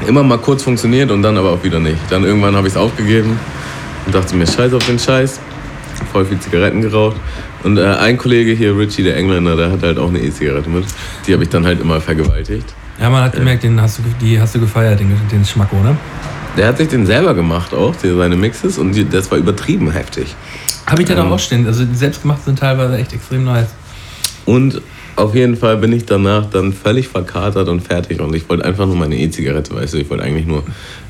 Immer 0.06 0.22
mal 0.22 0.38
kurz 0.38 0.62
funktioniert 0.62 1.10
und 1.10 1.22
dann 1.22 1.36
aber 1.36 1.50
auch 1.50 1.62
wieder 1.62 1.80
nicht. 1.80 1.98
Dann 2.10 2.24
irgendwann 2.24 2.54
habe 2.54 2.68
ich 2.68 2.74
es 2.74 2.78
aufgegeben 2.78 3.38
und 4.06 4.14
dachte 4.14 4.36
mir, 4.36 4.46
scheiß 4.46 4.72
auf 4.72 4.86
den 4.86 4.98
Scheiß. 4.98 5.40
Voll 6.12 6.24
viel 6.24 6.38
Zigaretten 6.38 6.80
geraucht. 6.80 7.16
Und 7.64 7.76
äh, 7.76 7.84
ein 7.84 8.16
Kollege 8.16 8.52
hier, 8.52 8.76
Richie, 8.76 9.02
der 9.02 9.16
Engländer, 9.16 9.56
der 9.56 9.70
hat 9.70 9.82
halt 9.82 9.98
auch 9.98 10.08
eine 10.08 10.20
E-Zigarette 10.20 10.68
mit. 10.68 10.84
Die 11.26 11.32
habe 11.32 11.42
ich 11.42 11.48
dann 11.48 11.64
halt 11.66 11.80
immer 11.80 12.00
vergewaltigt. 12.00 12.66
Ja, 13.00 13.10
man 13.10 13.24
hat 13.24 13.32
gemerkt, 13.32 13.62
den 13.62 13.80
hast 13.80 13.98
du, 13.98 14.02
die 14.20 14.40
hast 14.40 14.54
du 14.54 14.60
gefeiert, 14.60 15.00
den, 15.00 15.12
den 15.30 15.44
Schmack, 15.44 15.72
oder? 15.72 15.96
Der 16.56 16.68
hat 16.68 16.78
sich 16.78 16.88
den 16.88 17.06
selber 17.06 17.34
gemacht 17.34 17.72
auch, 17.72 17.94
die, 17.96 18.14
seine 18.16 18.36
Mixes, 18.36 18.78
und 18.78 18.92
die, 18.92 19.08
das 19.08 19.30
war 19.30 19.38
übertrieben 19.38 19.90
heftig. 19.90 20.34
Habe 20.86 21.02
ich 21.02 21.08
da 21.08 21.14
Ähm. 21.14 21.32
auch 21.32 21.38
stehen. 21.38 21.66
Also 21.66 21.84
die 21.84 21.94
selbstgemachten 21.94 22.44
sind 22.46 22.58
teilweise 22.58 22.96
echt 22.96 23.12
extrem 23.12 23.44
nice. 23.44 23.68
Und 24.46 24.80
auf 25.18 25.34
jeden 25.34 25.56
Fall 25.56 25.76
bin 25.78 25.92
ich 25.92 26.06
danach 26.06 26.46
dann 26.46 26.72
völlig 26.72 27.08
verkatert 27.08 27.68
und 27.68 27.80
fertig. 27.80 28.20
Und 28.20 28.34
ich 28.34 28.48
wollte 28.48 28.64
einfach 28.64 28.86
nur 28.86 28.96
meine 28.96 29.16
E-Zigarette, 29.18 29.74
weißt 29.74 29.94
du, 29.94 29.98
ich 29.98 30.08
wollte 30.08 30.24
eigentlich 30.24 30.46
nur 30.46 30.62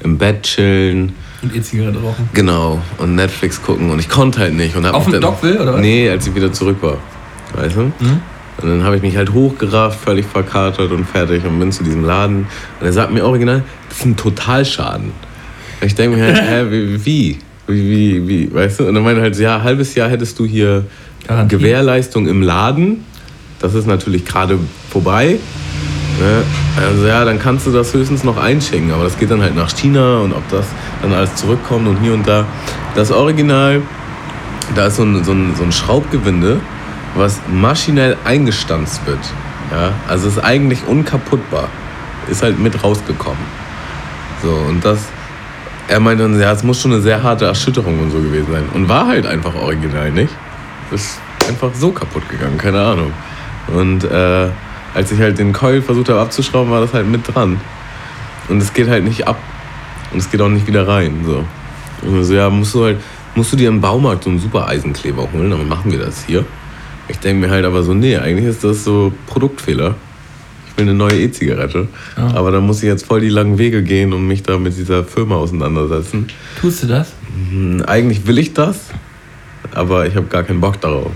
im 0.02 0.16
Bett 0.16 0.42
chillen. 0.42 1.12
Und 1.42 1.54
E-Zigarette 1.54 1.98
rauchen. 2.00 2.28
Genau, 2.32 2.80
und 2.98 3.14
Netflix 3.14 3.62
gucken 3.62 3.90
und 3.90 3.98
ich 3.98 4.08
konnte 4.08 4.40
halt 4.40 4.54
nicht. 4.54 4.74
Und 4.76 4.86
hab 4.86 4.94
Auf 4.94 5.10
dem 5.10 5.20
Dockville, 5.20 5.60
oder 5.60 5.74
was? 5.74 5.80
Nee, 5.80 6.08
als 6.08 6.26
ich 6.26 6.34
wieder 6.34 6.52
zurück 6.52 6.78
war. 6.80 6.96
Weißt 7.54 7.76
du? 7.76 7.80
Mhm. 7.80 8.20
Und 8.60 8.68
dann 8.68 8.82
habe 8.82 8.96
ich 8.96 9.02
mich 9.02 9.16
halt 9.16 9.32
hochgerafft, 9.32 10.00
völlig 10.00 10.26
verkatert 10.26 10.90
und 10.90 11.04
fertig 11.04 11.44
und 11.44 11.58
bin 11.60 11.70
zu 11.70 11.84
diesem 11.84 12.04
Laden. 12.04 12.46
Und 12.80 12.86
er 12.86 12.92
sagt 12.92 13.12
mir 13.12 13.24
original, 13.24 13.62
das 13.88 13.98
ist 13.98 14.04
ein 14.06 14.16
Totalschaden. 14.16 15.12
Und 15.80 15.86
ich 15.86 15.94
denke 15.94 16.16
mir 16.16 16.24
halt, 16.24 16.42
hä, 16.48 16.64
wie, 16.70 17.04
wie? 17.04 17.38
Wie, 17.68 17.90
wie, 17.90 18.28
wie, 18.28 18.54
weißt 18.54 18.80
du? 18.80 18.88
Und 18.88 18.94
dann 18.94 19.04
meinte 19.04 19.20
er 19.20 19.24
halt, 19.24 19.38
ja, 19.38 19.62
halbes 19.62 19.94
Jahr 19.94 20.08
hättest 20.08 20.38
du 20.38 20.46
hier 20.46 20.86
Garantie. 21.26 21.56
Gewährleistung 21.56 22.26
im 22.26 22.42
Laden. 22.42 23.04
Das 23.60 23.74
ist 23.74 23.86
natürlich 23.86 24.24
gerade 24.24 24.58
vorbei. 24.90 25.38
Ne? 26.18 26.42
Also 26.76 27.06
ja, 27.06 27.24
dann 27.24 27.38
kannst 27.38 27.66
du 27.66 27.70
das 27.70 27.94
höchstens 27.94 28.24
noch 28.24 28.36
einchecken, 28.36 28.92
aber 28.92 29.04
das 29.04 29.18
geht 29.18 29.30
dann 29.30 29.40
halt 29.40 29.54
nach 29.54 29.70
China 29.70 30.18
und 30.18 30.32
ob 30.32 30.48
das 30.50 30.66
dann 31.02 31.12
alles 31.12 31.34
zurückkommt 31.36 31.86
und 31.86 31.98
hier 32.00 32.12
und 32.12 32.26
da. 32.26 32.44
Das 32.94 33.10
Original, 33.10 33.82
da 34.74 34.86
ist 34.86 34.96
so 34.96 35.04
ein, 35.04 35.24
so 35.24 35.32
ein, 35.32 35.54
so 35.56 35.62
ein 35.62 35.72
Schraubgewinde, 35.72 36.60
was 37.14 37.40
maschinell 37.48 38.16
eingestanzt 38.24 39.00
wird. 39.06 39.20
Ja? 39.70 39.92
Also 40.08 40.28
ist 40.28 40.38
eigentlich 40.38 40.80
unkaputtbar. 40.86 41.68
Ist 42.28 42.42
halt 42.42 42.58
mit 42.58 42.82
rausgekommen. 42.82 43.42
So, 44.42 44.50
und 44.50 44.84
das, 44.84 44.98
er 45.88 46.00
meinte 46.00 46.24
dann, 46.24 46.38
ja, 46.38 46.52
es 46.52 46.62
muss 46.62 46.80
schon 46.80 46.92
eine 46.92 47.00
sehr 47.00 47.22
harte 47.22 47.46
Erschütterung 47.46 48.00
und 48.00 48.10
so 48.10 48.18
gewesen 48.18 48.52
sein. 48.52 48.64
Und 48.74 48.88
war 48.88 49.06
halt 49.06 49.26
einfach 49.26 49.54
original, 49.54 50.10
nicht? 50.10 50.32
Ist 50.90 51.18
einfach 51.48 51.70
so 51.74 51.90
kaputt 51.90 52.28
gegangen, 52.28 52.58
keine 52.58 52.80
Ahnung. 52.80 53.12
Und 53.74 54.04
äh, 54.04 54.48
als 54.94 55.12
ich 55.12 55.20
halt 55.20 55.38
den 55.38 55.52
Coil 55.52 55.82
versucht 55.82 56.08
habe 56.08 56.20
abzuschrauben, 56.20 56.70
war 56.70 56.80
das 56.80 56.92
halt 56.94 57.06
mit 57.06 57.22
dran. 57.32 57.60
Und 58.48 58.62
es 58.62 58.72
geht 58.72 58.88
halt 58.88 59.04
nicht 59.04 59.26
ab. 59.26 59.38
Und 60.12 60.18
es 60.18 60.30
geht 60.30 60.40
auch 60.40 60.48
nicht 60.48 60.66
wieder 60.66 60.88
rein. 60.88 61.22
So. 61.24 61.44
Und 62.02 62.24
so, 62.24 62.34
ja, 62.34 62.48
musst 62.48 62.74
du 62.74 62.84
halt, 62.84 62.98
musst 63.34 63.52
du 63.52 63.56
dir 63.56 63.68
im 63.68 63.80
Baumarkt 63.80 64.24
so 64.24 64.30
einen 64.30 64.38
super 64.38 64.66
Eisenkleber 64.66 65.28
holen, 65.32 65.50
dann 65.50 65.68
machen 65.68 65.92
wir 65.92 65.98
das 65.98 66.24
hier. 66.24 66.44
Ich 67.08 67.18
denke 67.18 67.46
mir 67.46 67.52
halt 67.52 67.64
aber 67.64 67.82
so, 67.82 67.94
nee, 67.94 68.16
eigentlich 68.16 68.46
ist 68.46 68.64
das 68.64 68.84
so 68.84 69.12
Produktfehler. 69.26 69.94
Ich 70.68 70.76
will 70.76 70.88
eine 70.88 70.94
neue 70.94 71.18
E-Zigarette. 71.18 71.88
Ja. 72.16 72.34
Aber 72.34 72.50
dann 72.50 72.64
muss 72.66 72.78
ich 72.82 72.88
jetzt 72.88 73.06
voll 73.06 73.20
die 73.20 73.28
langen 73.28 73.58
Wege 73.58 73.82
gehen 73.82 74.12
und 74.12 74.26
mich 74.26 74.42
da 74.42 74.58
mit 74.58 74.76
dieser 74.76 75.04
Firma 75.04 75.36
auseinandersetzen. 75.36 76.28
Tust 76.60 76.82
du 76.82 76.86
das? 76.86 77.12
Hm, 77.50 77.82
Eigentlich 77.86 78.26
will 78.26 78.38
ich 78.38 78.54
das, 78.54 78.78
aber 79.74 80.06
ich 80.06 80.14
habe 80.14 80.26
gar 80.26 80.42
keinen 80.44 80.60
Bock 80.60 80.80
darauf. 80.80 81.10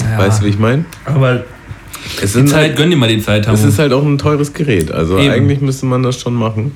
Ja. 0.00 0.18
Weißt 0.18 0.40
du, 0.40 0.46
wie 0.46 0.50
ich 0.50 0.58
meine? 0.58 0.84
Aber 1.04 1.44
Es, 2.22 2.32
die 2.32 2.44
Zeit, 2.44 2.54
halt, 2.60 2.76
gönn 2.76 2.90
dir 2.90 2.96
mal 2.96 3.08
die 3.08 3.20
Zeit, 3.22 3.40
es 3.40 3.46
Tamu. 3.46 3.68
ist 3.68 3.78
halt 3.78 3.92
auch 3.92 4.02
ein 4.04 4.18
teures 4.18 4.52
Gerät. 4.52 4.90
Also 4.92 5.18
Eben. 5.18 5.32
eigentlich 5.32 5.60
müsste 5.60 5.86
man 5.86 6.02
das 6.02 6.20
schon 6.20 6.34
machen. 6.34 6.74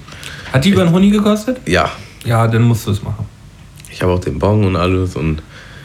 Hat 0.53 0.65
die 0.65 0.71
über 0.71 0.83
einen 0.83 0.93
Huni 0.93 1.11
gekostet? 1.11 1.59
Ja, 1.67 1.91
Ja, 2.25 2.47
dann 2.47 2.63
musst 2.63 2.87
du 2.87 2.91
es 2.93 3.03
machen. 3.03 3.27
ich 3.91 4.03
habe 4.03 4.13
auch 4.13 4.21
den 4.21 4.39
Bon 4.39 4.65
und 4.65 4.77
alles 4.77 5.17
und 5.17 5.43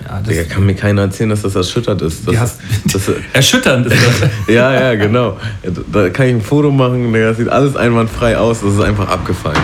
Ja, 0.07 0.19
Digga, 0.21 0.43
kann 0.43 0.65
mir 0.65 0.75
keiner 0.75 1.01
erzählen, 1.03 1.29
dass 1.29 1.41
das 1.41 1.55
erschüttert 1.55 2.01
ist. 2.01 2.27
Das, 2.27 2.37
hast- 2.39 2.59
das, 2.91 3.11
Erschütternd 3.33 3.87
ist 3.87 3.95
das. 4.21 4.29
ja, 4.53 4.71
ja, 4.73 4.95
genau. 4.95 5.37
Da 5.91 6.09
kann 6.09 6.27
ich 6.27 6.33
ein 6.35 6.41
Foto 6.41 6.69
machen, 6.71 7.11
Digga, 7.13 7.29
das 7.29 7.37
sieht 7.37 7.49
alles 7.49 7.75
einwandfrei 7.75 8.37
aus, 8.37 8.61
das 8.61 8.73
ist 8.73 8.81
einfach 8.81 9.07
abgefallen. 9.09 9.57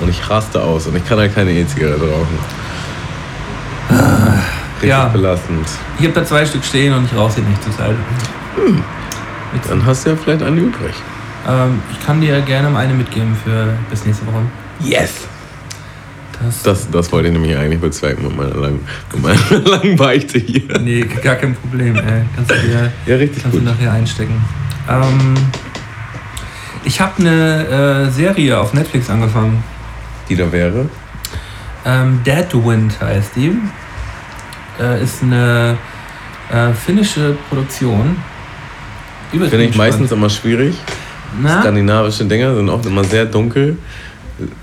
Und 0.00 0.10
ich 0.10 0.28
raste 0.28 0.60
aus 0.62 0.86
und 0.86 0.96
ich 0.96 1.06
kann 1.06 1.18
halt 1.18 1.34
keine 1.34 1.52
E-Zigarette 1.52 2.02
rauchen. 2.02 2.38
Richtig 4.74 4.90
ja. 4.90 5.08
belastend. 5.08 5.66
Ich 5.98 6.04
habe 6.04 6.14
da 6.14 6.24
zwei 6.24 6.44
Stück 6.44 6.62
stehen 6.64 6.92
und 6.92 7.06
ich 7.06 7.16
rauche 7.16 7.32
sie 7.32 7.40
nicht 7.42 7.62
zur 7.62 7.72
Zeit. 9.52 9.70
Dann 9.70 9.86
hast 9.86 10.04
du 10.06 10.10
ja 10.10 10.16
vielleicht 10.16 10.42
eine 10.42 10.60
übrig. 10.60 10.94
Ähm, 11.48 11.80
ich 11.92 12.04
kann 12.04 12.20
dir 12.20 12.40
gerne 12.40 12.76
eine 12.76 12.92
mitgeben 12.94 13.36
für 13.44 13.68
bis 13.90 14.04
nächste 14.04 14.26
Woche. 14.26 14.42
Yes! 14.80 15.26
Das, 16.42 16.62
Das, 16.62 16.90
das 16.90 17.12
wollte 17.12 17.28
ich 17.28 17.32
nämlich 17.34 17.56
eigentlich 17.56 17.80
bezwecken 17.80 18.24
mit 18.26 18.36
meiner 18.36 18.54
langen, 18.56 18.80
mit 19.12 19.22
meiner 19.22 19.58
langen 19.68 19.96
Beichte 19.96 20.38
hier. 20.38 20.78
nee, 20.80 21.00
gar 21.00 21.36
kein 21.36 21.54
Problem. 21.54 21.96
Ey. 21.96 22.22
Kannst 22.34 22.50
du 22.50 22.54
dir 22.56 22.92
Ja, 23.06 23.16
richtig 23.16 23.42
kannst 23.42 23.56
du 23.56 23.60
gut. 23.62 23.68
nachher 23.70 23.92
einstecken. 23.92 24.44
Ähm, 24.88 25.34
ich 26.84 27.00
habe 27.00 27.12
eine 27.20 28.06
äh, 28.06 28.10
Serie 28.10 28.58
auf 28.60 28.74
Netflix 28.74 29.08
angefangen. 29.08 29.64
Die 30.28 30.36
da 30.36 30.50
wäre. 30.52 30.88
Ähm, 31.84 32.20
Deadwind 32.24 33.00
heißt 33.00 33.30
die. 33.36 33.52
Äh, 34.80 35.02
ist 35.02 35.22
eine 35.22 35.76
äh, 36.52 36.72
finnische 36.74 37.36
Produktion. 37.48 38.16
Übelst 39.32 39.50
Finde 39.50 39.64
ich 39.66 39.74
spannend. 39.74 39.92
meistens 39.92 40.12
immer 40.12 40.30
schwierig. 40.30 40.74
Na? 41.40 41.60
Skandinavische 41.60 42.24
Dinger 42.24 42.54
sind 42.54 42.68
oft 42.68 42.86
immer 42.86 43.04
sehr 43.04 43.26
dunkel, 43.26 43.76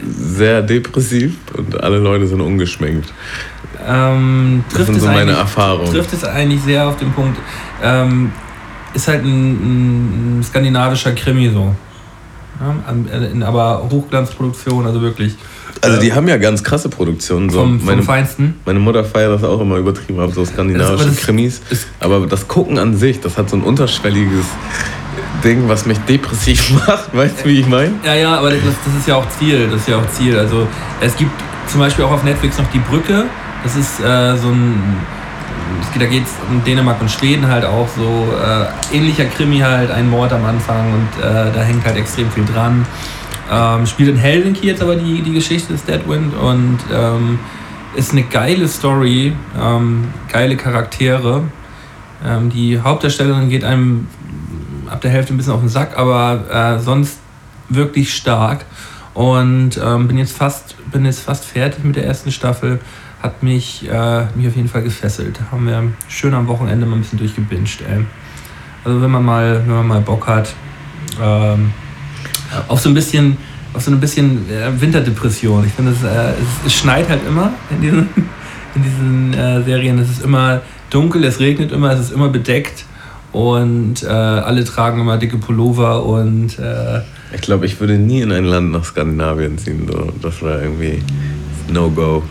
sehr 0.02 0.62
depressiv 0.62 1.36
und 1.58 1.80
alle 1.82 1.98
Leute 1.98 2.28
sind 2.28 2.42
ungeschminkt. 2.42 3.12
Ähm, 3.88 4.64
Das 4.74 4.86
sind 4.86 4.96
es 4.96 5.02
so 5.04 5.08
meine 5.10 5.32
Erfahrungen. 5.34 5.92
trifft 5.92 6.14
es 6.14 6.24
eigentlich 6.24 6.62
sehr 6.62 6.88
auf 6.88 6.98
den 6.98 7.12
Punkt. 7.12 7.38
Ähm, 7.84 8.32
ist 8.94 9.08
halt 9.08 9.24
ein, 9.26 10.40
ein 10.40 10.44
skandinavischer 10.44 11.12
Krimi 11.14 11.50
so. 11.50 11.76
Ja, 12.64 13.20
äh, 13.20 13.44
aber 13.44 13.88
Hochglanzproduktion, 13.92 14.86
also 14.86 15.02
wirklich. 15.02 15.36
Also 15.82 16.00
die 16.00 16.14
haben 16.14 16.28
ja 16.28 16.38
ganz 16.38 16.64
krasse 16.64 16.88
Produktionen. 16.88 17.50
So. 17.50 17.60
vom, 17.60 17.80
vom 17.80 17.86
meine, 17.88 18.04
Feinsten. 18.04 18.56
meine 18.66 18.80
Mutter 18.80 19.04
feiert 19.04 19.34
das 19.34 19.44
auch 19.44 19.60
immer 19.60 19.78
übertrieben 19.78 20.20
ab, 20.20 20.32
so 20.34 20.46
skandinavische 20.46 21.08
Das- 21.08 21.18
Krimis. 21.18 21.62
das- 21.70 21.88
aber 22.00 22.26
das 22.28 22.48
Gucken 22.48 22.78
an 22.78 22.96
sich, 22.96 23.20
das 23.20 23.38
hat 23.38 23.50
so 23.50 23.58
ein 23.58 23.64
unterschwelliges 23.64 24.46
Ding, 25.44 25.68
was 25.68 25.86
mich 25.86 25.98
depressiv 26.00 26.70
macht. 26.88 27.14
Weißt 27.16 27.42
du, 27.44 27.50
wie 27.50 27.60
ich 27.60 27.68
meine? 27.68 27.92
Ja, 28.06 28.14
ja, 28.16 28.38
aber 28.38 28.52
das, 28.52 28.60
das 28.86 28.96
ist 28.98 29.08
ja 29.08 29.16
auch 29.16 29.28
Ziel. 29.40 29.68
Das 29.70 29.82
ist 29.82 29.88
ja 29.90 29.98
auch 29.98 30.10
Ziel. 30.10 30.38
Also 30.40 30.68
es 31.02 31.16
gibt 31.18 31.32
zum 31.68 31.80
Beispiel 31.82 32.06
auch 32.06 32.12
auf 32.12 32.24
Netflix 32.24 32.58
noch 32.58 32.70
die 32.72 32.80
Brücke. 32.80 33.26
Das 33.64 33.76
ist 33.76 34.00
äh, 34.00 34.38
so 34.38 34.50
ein. 34.50 34.76
Es 35.82 36.00
Da 36.00 36.06
geht 36.06 36.24
es 36.24 36.32
um 36.50 36.64
Dänemark 36.64 37.02
und 37.02 37.10
Schweden 37.10 37.48
halt 37.48 37.66
auch 37.66 37.88
so. 37.88 38.04
Äh, 38.04 38.96
ähnlicher 38.98 39.26
Krimi 39.26 39.60
halt, 39.60 39.92
ein 39.92 40.10
Mord 40.10 40.34
am 40.34 40.46
Anfang 40.46 40.94
und 40.94 41.24
äh, 41.24 41.52
da 41.54 41.62
hängt 41.62 41.86
halt 41.86 41.98
extrem 41.98 42.30
viel 42.32 42.46
dran. 42.46 42.86
Ähm, 43.52 43.86
spielt 43.86 44.10
in 44.10 44.18
Helsinki 44.18 44.68
jetzt 44.68 44.82
aber 44.82 44.96
die, 44.96 45.22
die 45.22 45.34
Geschichte 45.34 45.74
des 45.74 45.84
Deadwind 45.84 46.34
und 46.34 46.80
ähm, 46.92 47.40
ist 47.96 48.12
eine 48.12 48.24
geile 48.24 48.68
Story, 48.68 49.34
ähm, 49.62 50.06
geile 50.32 50.56
Charaktere. 50.56 51.44
Ähm, 52.26 52.50
die 52.50 52.80
Hauptdarstellerin 52.80 53.50
geht 53.50 53.64
einem 53.64 54.08
ab 54.90 55.02
der 55.02 55.12
Hälfte 55.12 55.34
ein 55.34 55.38
bisschen 55.38 55.54
auf 55.54 55.60
den 55.60 55.70
Sack, 55.70 55.98
aber 55.98 56.78
äh, 56.78 56.80
sonst 56.80 57.18
wirklich 57.70 58.14
stark. 58.14 58.66
Und 59.14 59.80
ähm, 59.84 60.08
bin, 60.08 60.18
jetzt 60.18 60.36
fast, 60.36 60.76
bin 60.92 61.06
jetzt 61.06 61.22
fast 61.22 61.46
fertig 61.46 61.84
mit 61.84 61.96
der 61.96 62.06
ersten 62.06 62.32
Staffel. 62.32 62.80
Hat 63.24 63.42
mich, 63.42 63.90
äh, 63.90 64.26
mich 64.36 64.48
auf 64.48 64.56
jeden 64.56 64.68
Fall 64.68 64.84
gefesselt. 64.84 65.40
Haben 65.50 65.66
wir 65.66 65.82
schön 66.10 66.34
am 66.34 66.48
Wochenende 66.48 66.86
mal 66.86 66.98
ein 66.98 67.02
bisschen 67.02 67.18
durchgebinged, 67.18 67.82
ey. 67.90 68.06
Also 68.84 69.02
wenn 69.02 69.12
man 69.12 69.24
mal, 69.24 69.64
wenn 69.66 69.76
man 69.76 69.88
mal 69.88 70.02
Bock 70.02 70.28
hat, 70.28 70.54
ähm, 71.22 71.72
auf 72.68 72.82
so 72.82 72.90
ein 72.90 72.94
bisschen, 72.94 73.38
auf 73.74 73.82
so 73.82 73.92
ein 73.92 74.00
bisschen 74.00 74.50
äh, 74.50 74.80
Winterdepression. 74.80 75.66
Ich 75.66 75.72
finde, 75.72 75.92
es, 75.94 76.04
äh, 76.04 76.32
es, 76.32 76.68
es 76.68 76.74
schneit 76.74 77.08
halt 77.08 77.26
immer 77.26 77.54
in 77.70 77.82
diesen, 77.82 78.10
in 78.76 78.84
diesen 78.84 79.34
äh, 79.34 79.64
Serien. 79.64 79.98
Es 80.00 80.10
ist 80.10 80.24
immer 80.24 80.62
dunkel, 80.90 81.24
es 81.24 81.40
regnet 81.40 81.72
immer, 81.72 81.92
es 81.92 82.02
ist 82.02 82.12
immer 82.12 82.28
bedeckt 82.28 82.86
und 83.32 84.04
äh, 84.04 84.08
alle 84.08 84.64
tragen 84.64 85.00
immer 85.00 85.18
dicke 85.18 85.38
Pullover 85.38 86.06
und 86.06 86.60
äh, 86.60 87.02
Ich 87.34 87.42
glaube, 87.42 87.66
ich 87.66 87.80
würde 87.80 87.98
nie 87.98 88.22
in 88.22 88.32
ein 88.32 88.44
Land 88.44 88.72
nach 88.72 88.84
Skandinavien 88.84 89.58
ziehen. 89.58 89.88
So. 89.92 90.12
Das 90.22 90.42
wäre 90.42 90.62
irgendwie 90.62 91.02
No-Go. 91.72 92.24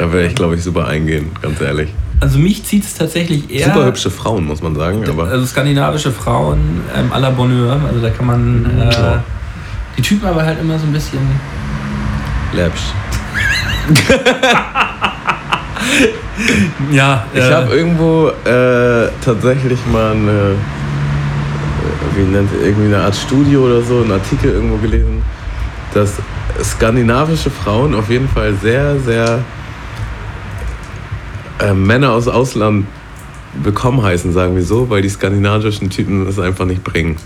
Da 0.00 0.10
würde 0.10 0.26
ich, 0.28 0.34
glaube 0.34 0.54
ich, 0.54 0.62
super 0.62 0.86
eingehen, 0.86 1.30
ganz 1.42 1.60
ehrlich. 1.60 1.90
also 2.20 2.38
mich 2.38 2.64
zieht 2.64 2.84
es 2.84 2.94
tatsächlich 2.94 3.50
eher. 3.50 3.66
Super 3.66 3.84
hübsche 3.84 4.10
Frauen, 4.10 4.46
muss 4.46 4.62
man 4.62 4.74
sagen. 4.74 5.06
Aber 5.08 5.24
Also 5.28 5.44
skandinavische 5.44 6.10
Frauen 6.10 6.80
ähm, 6.96 7.12
à 7.12 7.18
la 7.18 7.28
Bonheur, 7.28 7.78
also 7.86 8.00
da 8.00 8.08
kann 8.08 8.26
man 8.26 8.64
äh, 8.80 8.90
Ja. 8.92 9.22
die 9.98 10.02
Typen 10.02 10.26
aber 10.26 10.42
halt 10.42 10.58
immer 10.58 10.78
so 10.78 10.86
ein 10.86 10.92
bisschen. 10.94 11.18
läppsch. 12.54 12.80
Ja, 16.90 17.24
Ich 17.34 17.40
äh, 17.40 17.52
habe 17.52 17.74
irgendwo 17.74 18.28
äh, 18.28 19.08
tatsächlich 19.22 19.78
mal 19.92 20.12
eine, 20.12 20.30
äh, 20.30 22.16
wie 22.16 22.22
nennt 22.22 22.48
irgendwie 22.62 22.86
eine 22.94 23.04
Art 23.04 23.14
Studie 23.14 23.56
oder 23.58 23.82
so, 23.82 24.00
einen 24.00 24.12
Artikel 24.12 24.52
irgendwo 24.52 24.76
gelesen, 24.78 25.22
dass 25.92 26.14
skandinavische 26.62 27.50
Frauen 27.50 27.94
auf 27.94 28.08
jeden 28.08 28.28
Fall 28.28 28.54
sehr, 28.62 28.98
sehr 29.00 29.40
äh, 31.60 31.74
Männer 31.74 32.12
aus 32.12 32.28
Ausland 32.28 32.86
willkommen 33.62 34.02
heißen, 34.02 34.32
sagen 34.32 34.54
wir 34.54 34.62
so, 34.62 34.88
weil 34.90 35.02
die 35.02 35.08
skandinavischen 35.08 35.90
Typen 35.90 36.24
das 36.24 36.38
einfach 36.38 36.64
nicht 36.64 36.84
bringen. 36.84 37.16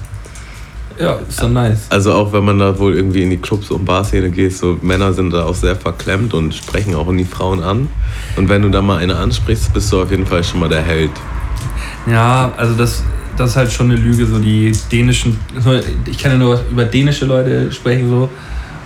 ja, 0.99 1.19
ist 1.29 1.43
doch 1.43 1.51
nice. 1.51 1.87
Also 1.91 2.13
auch 2.13 2.33
wenn 2.33 2.45
man 2.45 2.59
da 2.59 2.79
wohl 2.79 2.95
irgendwie 2.95 3.23
in 3.23 3.31
die 3.31 3.37
Clubs 3.37 3.71
und 3.71 3.85
Barszene 3.85 4.31
geht, 4.31 4.57
so 4.57 4.79
Männer 4.81 5.13
sind 5.13 5.33
da 5.33 5.45
auch 5.45 5.55
sehr 5.55 5.77
verklemmt 5.77 6.33
und 6.35 6.55
sprechen 6.55 6.95
auch 6.95 7.11
die 7.13 7.25
Frauen 7.25 7.63
an. 7.63 7.89
Und 8.37 8.49
wenn 8.49 8.63
du 8.63 8.71
da 8.71 8.81
mal 8.81 8.99
eine 8.99 9.17
ansprichst, 9.17 9.73
bist 9.75 9.93
du 9.93 10.03
auf 10.03 10.11
jeden 10.11 10.27
Fall 10.27 10.43
schon 10.43 10.61
mal 10.61 10.69
der 10.69 10.83
Held. 10.83 11.11
Ja, 12.07 12.53
also 12.57 12.75
das, 12.75 13.03
das 13.37 13.51
ist 13.51 13.57
halt 13.57 13.73
schon 13.73 13.91
eine 13.91 14.01
Lüge, 14.01 14.27
so 14.27 14.39
die 14.39 14.73
dänischen, 14.91 15.39
ich 16.07 16.19
kann 16.19 16.33
ja 16.33 16.39
nur 16.39 16.61
über 16.71 16.85
dänische 16.85 17.27
Leute 17.27 17.71
sprechen 17.73 18.09
so 18.09 18.29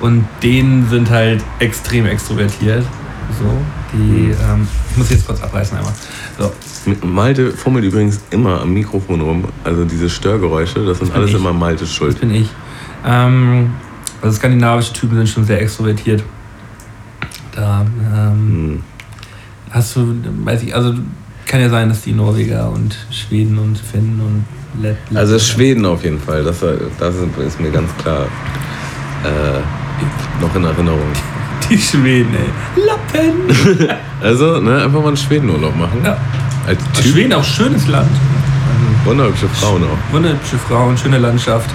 und 0.01 0.25
denen 0.43 0.89
sind 0.89 1.11
halt 1.11 1.43
extrem 1.59 2.07
extrovertiert, 2.07 2.85
so. 3.39 3.45
Die, 3.93 4.31
ähm, 4.31 4.67
ich 4.91 4.97
muss 4.97 5.11
jetzt 5.11 5.27
kurz 5.27 5.43
abreißen 5.43 5.77
einmal. 5.79 5.93
So, 6.39 6.53
Malte 7.07 7.53
fummelt 7.53 7.85
übrigens 7.85 8.21
immer 8.31 8.61
am 8.63 8.73
Mikrofon 8.73 9.21
rum. 9.21 9.45
Also 9.65 9.85
diese 9.85 10.09
Störgeräusche, 10.09 10.85
das 10.85 10.99
sind 10.99 11.13
alles 11.15 11.31
ich. 11.31 11.37
immer 11.37 11.53
Maltes 11.53 11.89
das 11.89 11.95
Schuld. 11.97 12.21
bin 12.21 12.35
ich. 12.35 12.49
Ähm, 13.07 13.71
also 14.23 14.37
skandinavische 14.37 14.93
Typen 14.93 15.17
sind 15.17 15.29
schon 15.29 15.45
sehr 15.45 15.61
extrovertiert. 15.61 16.23
Da 17.55 17.85
ähm, 18.15 18.33
Hm. 18.39 18.83
hast 19.71 19.97
du, 19.97 20.15
weiß 20.45 20.63
ich, 20.63 20.75
also 20.75 20.95
kann 21.47 21.61
ja 21.61 21.69
sein, 21.71 21.89
dass 21.89 22.03
die 22.03 22.13
Norweger 22.13 22.71
und 22.71 22.97
Schweden 23.11 23.59
und 23.59 23.79
Finnen 23.79 24.21
und 24.21 24.83
Let 24.83 24.97
Also 25.15 25.39
Schweden 25.39 25.85
auf 25.87 26.05
jeden 26.05 26.21
Fall, 26.21 26.45
das, 26.45 26.61
das 26.99 27.15
ist 27.17 27.61
mir 27.61 27.71
ganz 27.71 27.91
klar 28.03 28.27
äh, 29.25 30.43
noch 30.43 30.55
in 30.55 30.65
Erinnerung. 30.65 31.01
Die 31.71 31.79
Schweden, 31.79 32.35
ey. 32.35 32.85
Lappen! 32.85 33.89
Also, 34.21 34.59
ne, 34.59 34.83
einfach 34.83 35.01
mal 35.01 35.09
einen 35.09 35.17
Schwedenurlaub 35.17 35.77
machen. 35.77 36.03
Ja. 36.05 36.17
Als 36.67 36.81
Typ. 36.93 37.13
Schweden 37.13 37.33
auch 37.35 37.45
schönes 37.45 37.87
Land. 37.87 38.11
Wunderhübsche 39.05 39.49
Frauen 39.49 39.85
auch. 39.85 40.13
Wunderhübsche 40.13 40.59
Frauen, 40.59 40.99
schöne 40.99 41.19
Landschaft. 41.19 41.71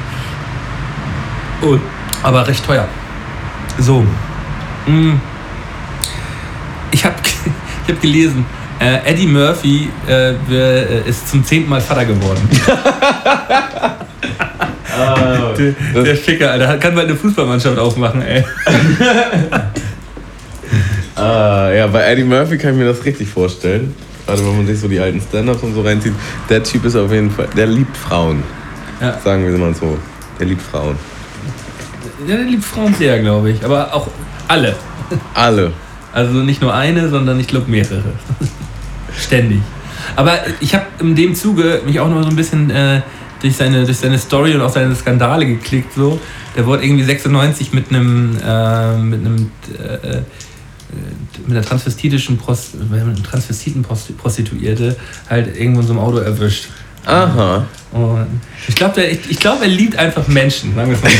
Oh, 1.61 1.77
aber 2.21 2.45
recht 2.45 2.65
teuer. 2.65 2.85
So. 3.79 4.01
Mm. 4.85 5.13
Ich 6.91 7.05
habe 7.05 7.15
ich 7.87 7.93
hab 7.93 8.01
gelesen, 8.01 8.45
äh, 8.79 8.97
Eddie 9.05 9.27
Murphy 9.27 9.89
äh, 10.07 10.33
äh, 10.51 11.07
ist 11.07 11.29
zum 11.29 11.45
zehnten 11.45 11.69
Mal 11.69 11.79
Vater 11.79 12.05
geworden. 12.05 12.41
der, 14.97 16.03
der 16.03 16.15
Ficker, 16.15 16.51
Alter. 16.51 16.77
Kann 16.77 16.95
bald 16.95 17.07
eine 17.07 17.17
Fußballmannschaft 17.17 17.77
aufmachen, 17.77 18.21
ey. 18.21 18.43
Ah, 21.15 21.69
ja, 21.71 21.85
bei 21.87 22.01
Eddie 22.01 22.23
Murphy 22.23 22.57
kann 22.57 22.71
ich 22.71 22.77
mir 22.77 22.85
das 22.85 23.05
richtig 23.05 23.29
vorstellen. 23.29 23.93
Gerade 24.25 24.39
wenn 24.39 24.57
man 24.57 24.65
sich 24.65 24.79
so 24.79 24.87
die 24.87 24.99
alten 24.99 25.21
Stand-Ups 25.21 25.61
und 25.61 25.75
so 25.75 25.81
reinzieht. 25.81 26.13
Der 26.49 26.63
Typ 26.63 26.85
ist 26.85 26.95
auf 26.95 27.11
jeden 27.11 27.29
Fall, 27.29 27.47
der 27.55 27.67
liebt 27.67 27.95
Frauen. 27.95 28.41
Ja. 28.99 29.19
Sagen 29.23 29.45
wir 29.45 29.57
mal 29.57 29.73
so. 29.75 29.97
Der 30.39 30.47
liebt 30.47 30.61
Frauen. 30.61 30.95
Ja, 32.27 32.35
der 32.37 32.45
liebt 32.45 32.63
Frauen 32.63 32.93
sehr, 32.95 33.19
glaube 33.19 33.51
ich. 33.51 33.63
Aber 33.63 33.93
auch 33.93 34.07
alle. 34.47 34.75
Alle. 35.33 35.71
Also 36.13 36.39
nicht 36.39 36.61
nur 36.61 36.73
eine, 36.73 37.09
sondern 37.09 37.39
ich 37.39 37.47
glaube 37.47 37.69
mehrere. 37.69 38.03
Ständig. 39.17 39.61
Aber 40.15 40.39
ich 40.59 40.73
habe 40.73 40.85
in 40.99 41.15
dem 41.15 41.35
Zuge 41.35 41.81
mich 41.85 41.99
auch 41.99 42.09
noch 42.09 42.23
so 42.23 42.29
ein 42.29 42.35
bisschen 42.35 42.69
äh, 42.69 43.01
durch, 43.43 43.55
seine, 43.55 43.85
durch 43.85 43.97
seine 43.97 44.17
Story 44.17 44.55
und 44.55 44.61
auch 44.61 44.69
seine 44.71 44.95
Skandale 44.95 45.45
geklickt. 45.45 45.93
So. 45.93 46.19
Der 46.55 46.65
wurde 46.65 46.83
irgendwie 46.83 47.03
96 47.03 47.73
mit 47.73 47.89
einem 47.89 48.37
äh, 48.43 48.97
mit 48.97 49.19
einem 49.25 49.51
äh, 49.77 50.17
äh, 50.17 50.21
mit 51.45 51.57
einer 51.57 51.65
transvestitischen 51.65 52.37
Prost, 52.37 52.75
mit 52.89 52.99
einem 53.01 53.21
transvestiten 53.23 53.83
Prost- 53.83 54.15
Prostituierte 54.17 54.95
halt 55.29 55.55
irgendwo 55.59 55.81
in 55.81 55.87
so 55.87 55.93
einem 55.93 56.01
Auto 56.01 56.17
erwischt. 56.19 56.67
Aha. 57.05 57.65
Und 57.91 58.39
ich 58.67 58.75
glaube, 58.75 59.03
ich, 59.03 59.19
ich 59.29 59.37
glaub, 59.39 59.61
er 59.61 59.67
liebt 59.67 59.97
einfach 59.97 60.25
Menschen. 60.27 60.73
Sagen 60.73 60.89
wir 60.91 60.97
es 60.97 61.03
mal 61.03 61.11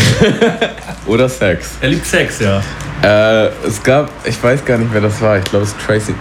so. 1.06 1.12
Oder 1.12 1.28
Sex. 1.28 1.72
er 1.82 1.90
liebt 1.90 2.06
Sex, 2.06 2.40
ja. 2.40 2.62
Äh, 3.02 3.50
es 3.68 3.84
gab, 3.84 4.10
ich 4.26 4.42
weiß 4.42 4.64
gar 4.64 4.78
nicht, 4.78 4.94
wer 4.94 5.02
das 5.02 5.20
war. 5.20 5.38
Ich 5.40 5.44
glaube, 5.44 5.66
es 5.66 5.72
ist 5.72 5.82
Tracy. 5.86 6.14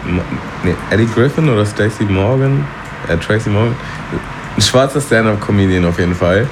Nee, 0.64 0.74
Eddie 0.90 1.06
Griffin 1.14 1.48
oder 1.48 1.64
Stacey 1.64 2.04
Morgan. 2.04 2.66
Äh, 3.08 3.16
Tracy 3.18 3.50
Morgan. 3.50 3.76
Ein 4.56 4.60
schwarzer 4.60 5.00
Stand-Up-Comedian 5.00 5.84
auf 5.84 5.98
jeden 5.98 6.14
Fall. 6.14 6.46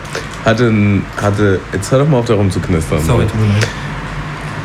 Hatte, 0.45 0.65
ein, 0.65 1.05
hatte. 1.21 1.61
Jetzt 1.73 1.91
hör 1.93 1.99
doch 1.99 2.09
mal 2.09 2.19
auf, 2.19 2.27
da 2.27 2.35
rumzuknistern. 2.35 3.01
Sorry, 3.01 3.27
tut 3.27 3.41
mir 3.41 3.49
leid. 3.49 3.67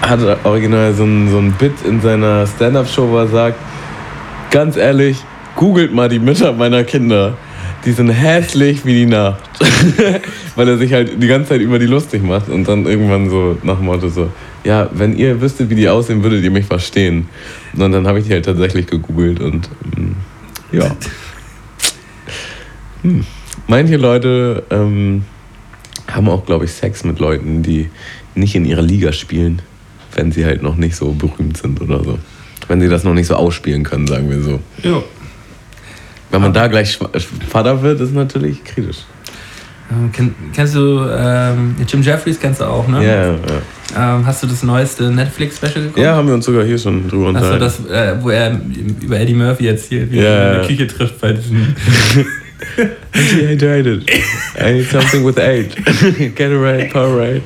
hatte 0.02 0.38
original 0.44 0.94
so 0.94 1.04
ein, 1.04 1.30
so 1.30 1.38
ein 1.40 1.52
Bit 1.52 1.74
in 1.86 2.00
seiner 2.00 2.48
Stand-Up-Show, 2.48 3.10
wo 3.10 3.18
er 3.18 3.28
sagt, 3.28 3.58
ganz 4.52 4.78
ehrlich, 4.78 5.18
googelt 5.56 5.94
mal 5.94 6.08
die 6.08 6.20
Mütter 6.20 6.54
meiner 6.54 6.84
Kinder. 6.84 7.38
Die 7.84 7.92
sind 7.92 8.10
hässlich 8.10 8.86
wie 8.86 8.94
die 8.94 9.06
Nacht. 9.06 9.42
Weil 10.56 10.70
er 10.70 10.78
sich 10.78 10.94
halt 10.94 11.22
die 11.22 11.28
ganze 11.28 11.50
Zeit 11.50 11.62
über 11.62 11.78
die 11.78 11.86
lustig 11.86 12.24
macht 12.24 12.50
und 12.50 12.68
dann 12.68 12.86
irgendwann 12.86 13.30
so 13.30 13.58
nach 13.64 13.76
dem 13.78 13.86
Motto 13.86 14.08
so, 14.08 14.30
ja, 14.64 14.90
wenn 14.94 15.16
ihr 15.16 15.40
wüsstet, 15.42 15.70
wie 15.70 15.76
die 15.76 15.90
aussehen, 15.90 16.24
würdet 16.24 16.44
ihr 16.44 16.52
mich 16.52 16.66
verstehen. 16.66 17.28
Und 17.76 17.92
dann 17.92 18.08
habe 18.08 18.20
ich 18.20 18.28
die 18.28 18.34
halt 18.34 18.46
tatsächlich 18.46 18.88
gegoogelt 18.88 19.40
und 19.40 19.70
ähm, 19.96 20.16
ja. 20.72 20.86
Hm. 23.06 23.26
Manche 23.68 23.98
Leute 23.98 24.64
ähm, 24.70 25.24
haben 26.08 26.30
auch, 26.30 26.46
glaube 26.46 26.66
ich, 26.66 26.72
Sex 26.72 27.04
mit 27.04 27.20
Leuten, 27.20 27.64
die 27.64 27.90
nicht 28.36 28.56
in 28.56 28.66
ihrer 28.66 28.82
Liga 28.82 29.12
spielen, 29.14 29.62
wenn 30.14 30.32
sie 30.32 30.46
halt 30.46 30.62
noch 30.62 30.76
nicht 30.76 30.96
so 30.96 31.12
berühmt 31.14 31.58
sind 31.58 31.82
oder 31.82 32.04
so. 32.04 32.20
Wenn 32.68 32.82
sie 32.82 32.90
das 32.90 33.04
noch 33.04 33.14
nicht 33.14 33.28
so 33.28 33.36
ausspielen 33.36 33.84
können, 33.84 34.08
sagen 34.08 34.30
wir 34.30 34.42
so. 34.42 34.60
Ja. 34.84 35.02
Wenn 36.32 36.42
man 36.42 36.54
da 36.54 36.68
gleich 36.68 36.96
Schwa- 36.98 37.10
Vater 37.48 37.82
wird, 37.82 38.02
ist 38.02 38.14
natürlich 38.14 38.64
kritisch. 38.64 39.06
Ähm, 39.92 40.12
kenn, 40.12 40.34
kennst 40.54 40.74
du 40.76 41.00
ähm, 41.08 41.76
Jim 41.88 42.02
Jeffries 42.02 42.40
kennst 42.40 42.60
du 42.60 42.66
auch, 42.66 42.88
ne? 42.88 43.06
ja, 43.06 43.26
ja. 43.34 44.16
Ähm, 44.18 44.26
hast 44.26 44.42
du 44.42 44.48
das 44.48 44.64
neueste 44.64 45.12
Netflix-Special 45.12 45.74
geguckt? 45.76 46.00
Ja, 46.00 46.16
haben 46.16 46.28
wir 46.28 46.34
uns 46.34 46.46
sogar 46.46 46.66
hier 46.66 46.80
schon 46.80 47.08
drüber 47.08 47.28
Hast 47.34 47.44
du 47.46 47.54
unterhalten. 47.54 47.84
das, 47.88 47.92
äh, 47.92 48.16
wo 48.24 48.30
er 48.32 48.60
über 49.02 49.20
Eddie 49.20 49.36
Murphy 49.36 49.66
jetzt 49.66 49.88
hier 49.90 50.00
Ja, 50.06 50.54
in 50.54 50.58
der. 50.60 50.68
Küche 50.68 50.88
trifft 50.88 51.22
bei 51.22 51.34
diesem. 51.34 51.76
Dehydrated. 53.14 54.10
I 54.60 54.74
need 54.74 54.86
something 54.86 55.24
with 55.24 55.40
eight. 55.40 55.76
Get 56.36 56.52
it 56.52 56.58
right, 56.58 56.92
Powerade. 56.92 57.44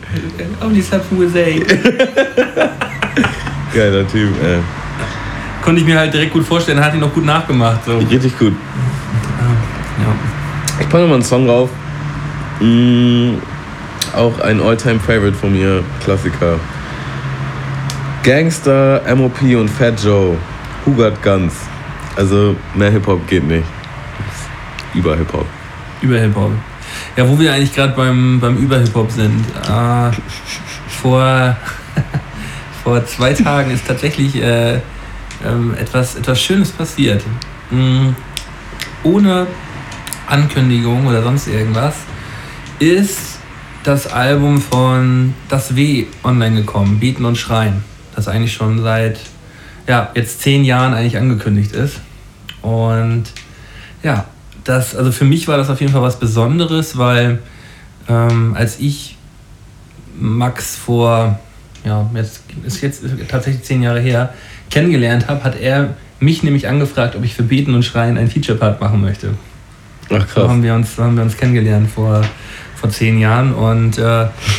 Only 0.62 0.82
something 0.82 1.17
with 1.17 1.36
eight. 1.36 1.67
Geiler 3.74 4.08
Typ, 4.08 4.32
ey. 4.43 4.60
Konnte 5.63 5.82
ich 5.82 5.88
mir 5.88 6.00
halt 6.00 6.13
direkt 6.13 6.34
gut 6.34 6.45
vorstellen, 6.45 6.84
hat 6.84 6.93
ihn 6.93 7.00
noch 7.00 7.13
gut 7.13 7.26
nachgemacht. 7.26 7.86
So. 7.86 7.98
Richtig 7.98 8.38
gut. 8.38 8.54
Ja. 10.00 10.15
Ich 10.80 10.89
packe 10.89 11.06
mal 11.06 11.15
einen 11.15 11.24
Song 11.24 11.45
drauf. 11.45 11.69
Mm, 12.60 13.36
auch 14.15 14.39
ein 14.39 14.62
All-Time-Favorite 14.62 15.36
von 15.36 15.52
mir, 15.52 15.84
Klassiker. 16.04 16.60
Gangster, 18.24 19.02
MOP 19.15 19.41
und 19.41 19.69
Fat 19.69 20.02
Joe. 20.04 20.38
Who 20.86 20.91
Got 20.93 21.22
Guns. 21.22 21.54
Also 22.15 22.56
mehr 22.76 22.91
Hip-Hop 22.91 23.28
geht 23.28 23.48
nicht. 23.48 23.65
Über 24.93 25.15
Hip-Hop. 25.15 25.45
Über 26.02 26.17
Hip-Hop. 26.19 26.52
Ja, 27.15 27.28
wo 27.28 27.39
wir 27.39 27.54
eigentlich 27.54 27.73
gerade 27.73 27.93
beim, 27.93 28.39
beim 28.39 28.58
Über-Hip-Hop 28.58 29.12
sind. 29.12 29.45
Äh, 29.67 30.12
vor, 30.88 31.56
vor 32.84 33.06
zwei 33.06 33.34
Tagen 33.34 33.71
ist 33.71 33.88
tatsächlich 33.88 34.36
äh, 34.41 34.80
ähm, 35.45 35.75
etwas, 35.80 36.15
etwas 36.15 36.41
Schönes 36.41 36.71
passiert. 36.71 37.23
Mm, 37.71 38.10
ohne 39.04 39.47
Ankündigung 40.28 41.08
oder 41.08 41.23
sonst 41.23 41.47
irgendwas 41.47 41.95
ist 42.80 43.39
das 43.84 44.08
Album 44.08 44.62
von 44.62 45.34
Das 45.47 45.75
W 45.75 46.06
online 46.23 46.58
gekommen, 46.58 46.99
Beten 46.99 47.25
und 47.25 47.38
Schreien. 47.38 47.84
Das 48.15 48.28
eigentlich 48.28 48.54
schon 48.54 48.82
seit 48.82 49.19
ja, 49.88 50.12
jetzt 50.13 50.41
zehn 50.41 50.63
Jahren 50.63 50.93
eigentlich 50.93 51.17
angekündigt 51.17 51.71
ist. 51.73 51.99
Und 52.62 53.25
ja, 54.04 54.25
das, 54.69 54.95
also 54.95 55.12
für 55.12 55.25
mich 55.25 55.47
war 55.47 55.58
das 55.58 55.69
auf 55.69 55.82
jeden 55.82 55.91
Fall 55.91 56.03
was 56.03 56.19
Besonderes, 56.19 56.97
weil 56.97 57.39
ähm, 58.08 58.53
als 58.55 58.79
ich 58.79 59.17
Max 60.19 60.75
vor, 60.75 61.39
ja, 61.84 62.08
jetzt 62.13 62.43
ist 62.63 62.82
jetzt 62.82 63.03
tatsächlich 63.27 63.63
zehn 63.63 63.82
Jahre 63.82 63.99
her, 63.99 64.34
kennengelernt 64.69 65.27
habe, 65.27 65.43
hat 65.43 65.60
er 65.60 65.95
mich 66.19 66.43
nämlich 66.43 66.67
angefragt, 66.67 67.15
ob 67.15 67.23
ich 67.23 67.34
für 67.34 67.41
Beten 67.43 67.73
und 67.73 67.84
Schreien 67.84 68.17
einen 68.17 68.29
Feature-Part 68.29 68.79
machen 68.79 69.01
möchte. 69.01 69.34
Ach 70.05 70.10
So 70.10 70.17
krass. 70.19 70.49
haben 70.49 70.62
wir 70.62 70.75
uns, 70.75 70.95
so 70.95 71.03
haben 71.03 71.15
wir 71.15 71.23
uns 71.23 71.36
kennengelernt 71.36 71.89
vor, 71.89 72.21
vor 72.75 72.91
zehn 72.91 73.17
Jahren. 73.17 73.53
Und 73.53 73.97
äh, 73.97 74.01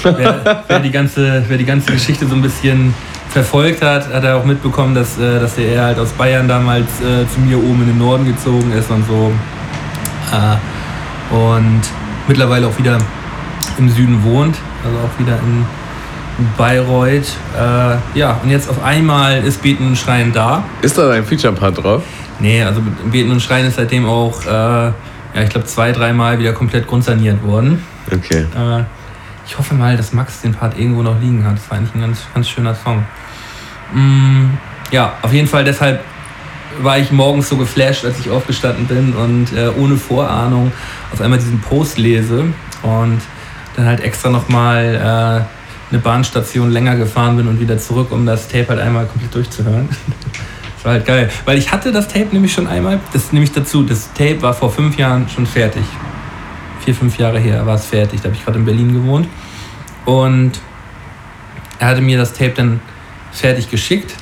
wer, 0.03 0.65
wer, 0.67 0.81
die 0.81 0.91
ganze, 0.91 1.45
wer 1.47 1.59
die 1.59 1.67
ganze 1.67 1.93
Geschichte 1.93 2.27
so 2.27 2.35
ein 2.35 2.43
bisschen 2.43 2.95
verfolgt 3.29 3.83
hat, 3.83 4.13
hat 4.13 4.25
er 4.25 4.39
auch 4.39 4.45
mitbekommen, 4.45 4.95
dass, 4.95 5.19
äh, 5.19 5.39
dass 5.39 5.55
der 5.55 5.69
er 5.69 5.85
halt 5.85 5.99
aus 6.01 6.11
Bayern 6.13 6.49
damals 6.49 6.89
äh, 7.01 7.29
zu 7.33 7.39
mir 7.41 7.59
oben 7.59 7.83
in 7.83 7.89
den 7.89 7.99
Norden 7.99 8.25
gezogen 8.25 8.73
ist 8.73 8.91
und 8.91 9.07
so. 9.07 9.33
Äh, 10.33 11.35
und 11.35 11.83
mittlerweile 12.29 12.67
auch 12.67 12.79
wieder 12.79 12.99
im 13.79 13.89
Süden 13.89 14.23
wohnt, 14.23 14.57
also 14.85 14.99
auch 14.99 15.19
wieder 15.19 15.39
in 15.39 15.65
Bayreuth. 16.57 17.37
Äh, 17.57 18.19
ja, 18.19 18.41
und 18.43 18.51
jetzt 18.51 18.69
auf 18.69 18.83
einmal 18.83 19.45
ist 19.45 19.63
Beten 19.63 19.87
und 19.87 19.97
Schreien 19.97 20.33
da. 20.33 20.65
Ist 20.83 20.99
da 20.99 21.11
ein 21.11 21.25
Feature-Part 21.25 21.83
drauf? 21.83 22.03
Nee, 22.39 22.63
also 22.63 22.81
Beten 23.11 23.31
und 23.31 23.41
Schreien 23.41 23.67
ist 23.67 23.77
seitdem 23.77 24.07
auch, 24.07 24.45
äh, 24.45 24.49
ja, 24.49 24.93
ich 25.43 25.51
glaube, 25.51 25.67
zwei, 25.67 25.93
dreimal 25.93 26.39
wieder 26.39 26.53
komplett 26.53 26.87
grundsaniert 26.87 27.43
worden. 27.43 27.85
Okay. 28.11 28.47
Äh, 28.57 28.85
ich 29.47 29.59
hoffe 29.59 29.75
mal, 29.75 29.97
dass 29.97 30.13
Max 30.13 30.41
den 30.41 30.55
Part 30.55 30.79
irgendwo 30.79 31.03
noch 31.03 31.21
liegen 31.21 31.45
hat. 31.45 31.57
Das 31.57 31.71
war 31.71 31.79
eigentlich 31.79 31.95
ein 31.95 32.01
ganz, 32.01 32.27
ganz 32.33 32.49
schöner 32.49 32.75
Song. 32.75 33.05
Mm, 33.93 34.51
ja, 34.91 35.15
auf 35.23 35.33
jeden 35.33 35.49
Fall 35.49 35.65
deshalb 35.65 36.01
war 36.83 36.99
ich 36.99 37.11
morgens 37.11 37.49
so 37.49 37.57
geflasht, 37.57 38.05
als 38.05 38.19
ich 38.19 38.31
aufgestanden 38.31 38.87
bin 38.87 39.13
und 39.15 39.53
äh, 39.53 39.69
ohne 39.79 39.97
Vorahnung 39.97 40.73
auf 41.13 41.21
einmal 41.21 41.39
diesen 41.39 41.61
Post 41.61 41.99
lese 41.99 42.45
und 42.83 43.21
dann 43.77 43.87
halt 43.87 44.01
extra 44.01 44.31
nochmal 44.31 44.95
äh, 44.95 45.93
eine 45.93 46.01
Bahnstation 46.03 46.71
länger 46.71 46.97
gefahren 46.97 47.37
bin 47.37 47.49
und 47.49 47.61
wieder 47.61 47.79
zurück, 47.79 48.13
um 48.13 48.27
das 48.27 48.49
Tape 48.49 48.69
halt 48.69 48.81
einmal 48.81 49.07
komplett 49.07 49.35
durchzuhören. 49.35 49.89
Das 50.77 50.87
war 50.87 50.93
halt 50.93 51.05
geil. 51.05 51.31
Weil 51.45 51.59
ich 51.59 51.71
hatte 51.73 51.93
das 51.93 52.09
Tape 52.09 52.29
nämlich 52.33 52.55
schon 52.55 52.67
einmal. 52.67 53.01
Das 53.13 53.25
ist 53.25 53.35
nämlich 53.35 53.53
dazu, 53.53 53.83
das 53.83 54.15
Tape 54.15 54.41
war 54.41 54.55
vor 54.55 54.73
fünf 54.73 54.97
Jahren 54.97 55.29
schon 55.29 55.45
fertig. 55.45 55.83
Vier, 56.83 56.95
fünf 56.95 57.19
Jahre 57.19 57.39
her 57.39 57.67
war 57.67 57.75
es 57.75 57.85
fertig. 57.85 58.23
Da 58.23 58.29
habe 58.29 58.35
ich 58.35 58.43
gerade 58.43 58.59
in 58.59 58.65
Berlin 58.65 58.95
gewohnt. 58.95 59.29
Und 60.07 60.53
er 61.79 61.89
hatte 61.89 62.01
mir 62.01 62.17
das 62.17 62.33
Tape 62.33 62.53
dann 62.53 62.81
fertig 63.31 63.71
geschickt. 63.71 64.15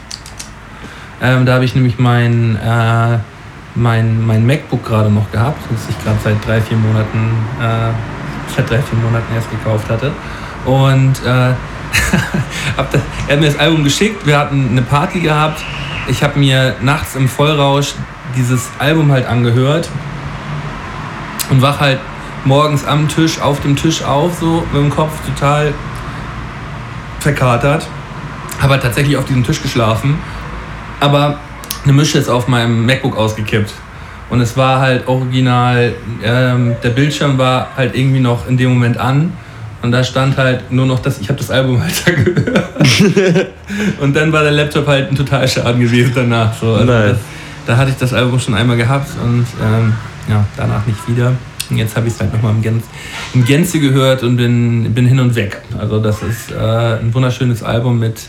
Ähm, 1.21 1.47
da 1.47 1.55
habe 1.55 1.65
ich 1.65 1.75
nämlich 1.75 1.99
mein, 1.99 2.57
äh, 2.57 3.19
mein, 3.75 4.25
mein 4.27 4.47
MacBook 4.47 4.85
gerade 4.85 5.11
noch 5.11 5.31
gehabt, 5.33 5.61
das 5.71 5.89
ich 5.89 6.05
gerade 6.05 6.19
seit 6.23 6.47
drei, 6.47 6.61
vier 6.61 6.77
Monaten, 6.77 7.33
äh, 7.61 8.55
seit 8.55 8.71
drei, 8.71 8.79
vier 8.79 8.99
Monaten 8.99 9.35
erst 9.35 9.51
gekauft 9.51 9.89
hatte. 9.91 10.13
Und 10.65 11.15
äh, 11.25 11.29
hab 12.77 12.91
da, 12.91 12.99
er 13.27 13.35
hat 13.35 13.41
mir 13.41 13.47
das 13.47 13.59
Album 13.59 13.85
geschickt, 13.85 14.27
wir 14.27 14.39
hatten 14.39 14.69
eine 14.71 14.83
Party 14.83 15.21
gehabt. 15.21 15.63
Ich 16.07 16.23
habe 16.23 16.39
mir 16.39 16.77
nachts 16.81 17.17
im 17.17 17.29
Vollrausch 17.29 17.95
dieses 18.37 18.69
Album 18.79 19.11
halt 19.11 19.27
angehört 19.27 19.89
und 21.51 21.63
wach 21.63 21.81
halt 21.81 21.99
morgens 22.45 22.85
am 22.85 23.09
Tisch, 23.09 23.41
auf 23.41 23.61
dem 23.61 23.77
Tisch 23.77 24.03
auf, 24.03 24.39
so 24.39 24.65
mit 24.73 24.83
dem 24.83 24.91
Kopf 24.91 25.13
total 25.27 25.73
verkatert. 27.21 27.87
Habe 28.61 28.75
halt 28.75 28.83
tatsächlich 28.83 29.17
auf 29.17 29.25
diesem 29.25 29.45
Tisch 29.45 29.63
geschlafen, 29.63 30.19
aber 31.01 31.39
eine 31.85 31.93
Mische 31.93 32.19
ist 32.19 32.29
auf 32.29 32.49
meinem 32.49 32.87
MacBook 32.87 33.17
ausgekippt. 33.17 33.73
Und 34.31 34.41
es 34.41 34.57
war 34.57 34.81
halt 34.81 35.09
original, 35.09 35.95
ähm, 36.23 36.77
der 36.83 36.91
Bildschirm 36.91 37.39
war 37.39 37.71
halt 37.77 37.95
irgendwie 37.95 38.21
noch 38.21 38.47
in 38.47 38.57
dem 38.57 38.71
Moment 38.71 38.99
an. 38.99 39.33
Und 39.81 39.93
da 39.93 40.03
stand 40.03 40.37
halt 40.37 40.71
nur 40.71 40.87
noch 40.87 40.99
das, 40.99 41.21
ich 41.21 41.29
habe 41.29 41.39
das 41.39 41.51
Album 41.51 41.81
halt 41.81 41.95
da 42.07 42.13
gehört. 42.13 43.49
und 44.01 44.15
dann 44.15 44.33
war 44.33 44.43
der 44.43 44.53
Laptop 44.53 44.87
halt 44.87 45.11
ein 45.11 45.17
Totalschaden 45.17 45.81
gewesen 45.81 46.13
danach. 46.15 46.53
So. 46.59 46.75
Also 46.75 46.93
Nice. 46.93 47.11
das, 47.11 47.19
da 47.67 47.77
hatte 47.77 47.91
ich 47.91 47.97
das 47.97 48.13
Album 48.13 48.39
schon 48.41 48.55
einmal 48.55 48.77
gehabt 48.77 49.09
und 49.23 49.47
ähm, 49.63 49.95
ja, 50.29 50.45
danach 50.57 50.85
nicht 50.87 51.09
wieder. 51.09 51.33
Und 51.71 51.77
jetzt 51.77 51.97
habe 51.97 52.09
ich 52.09 52.15
es 52.15 52.21
halt 52.21 52.33
nochmal 52.33 52.55
im, 52.55 52.63
Gänze, 52.63 52.87
im 53.35 53.45
Gänze 53.45 53.79
gehört 53.79 54.23
und 54.23 54.37
bin, 54.37 54.93
bin 54.95 55.07
hin 55.07 55.21
und 55.21 55.35
weg. 55.35 55.61
Also 55.79 56.01
das 56.01 56.23
ist 56.23 56.51
äh, 56.51 56.57
ein 56.57 57.13
wunderschönes 57.13 57.63
Album 57.63 57.99
mit 57.99 58.21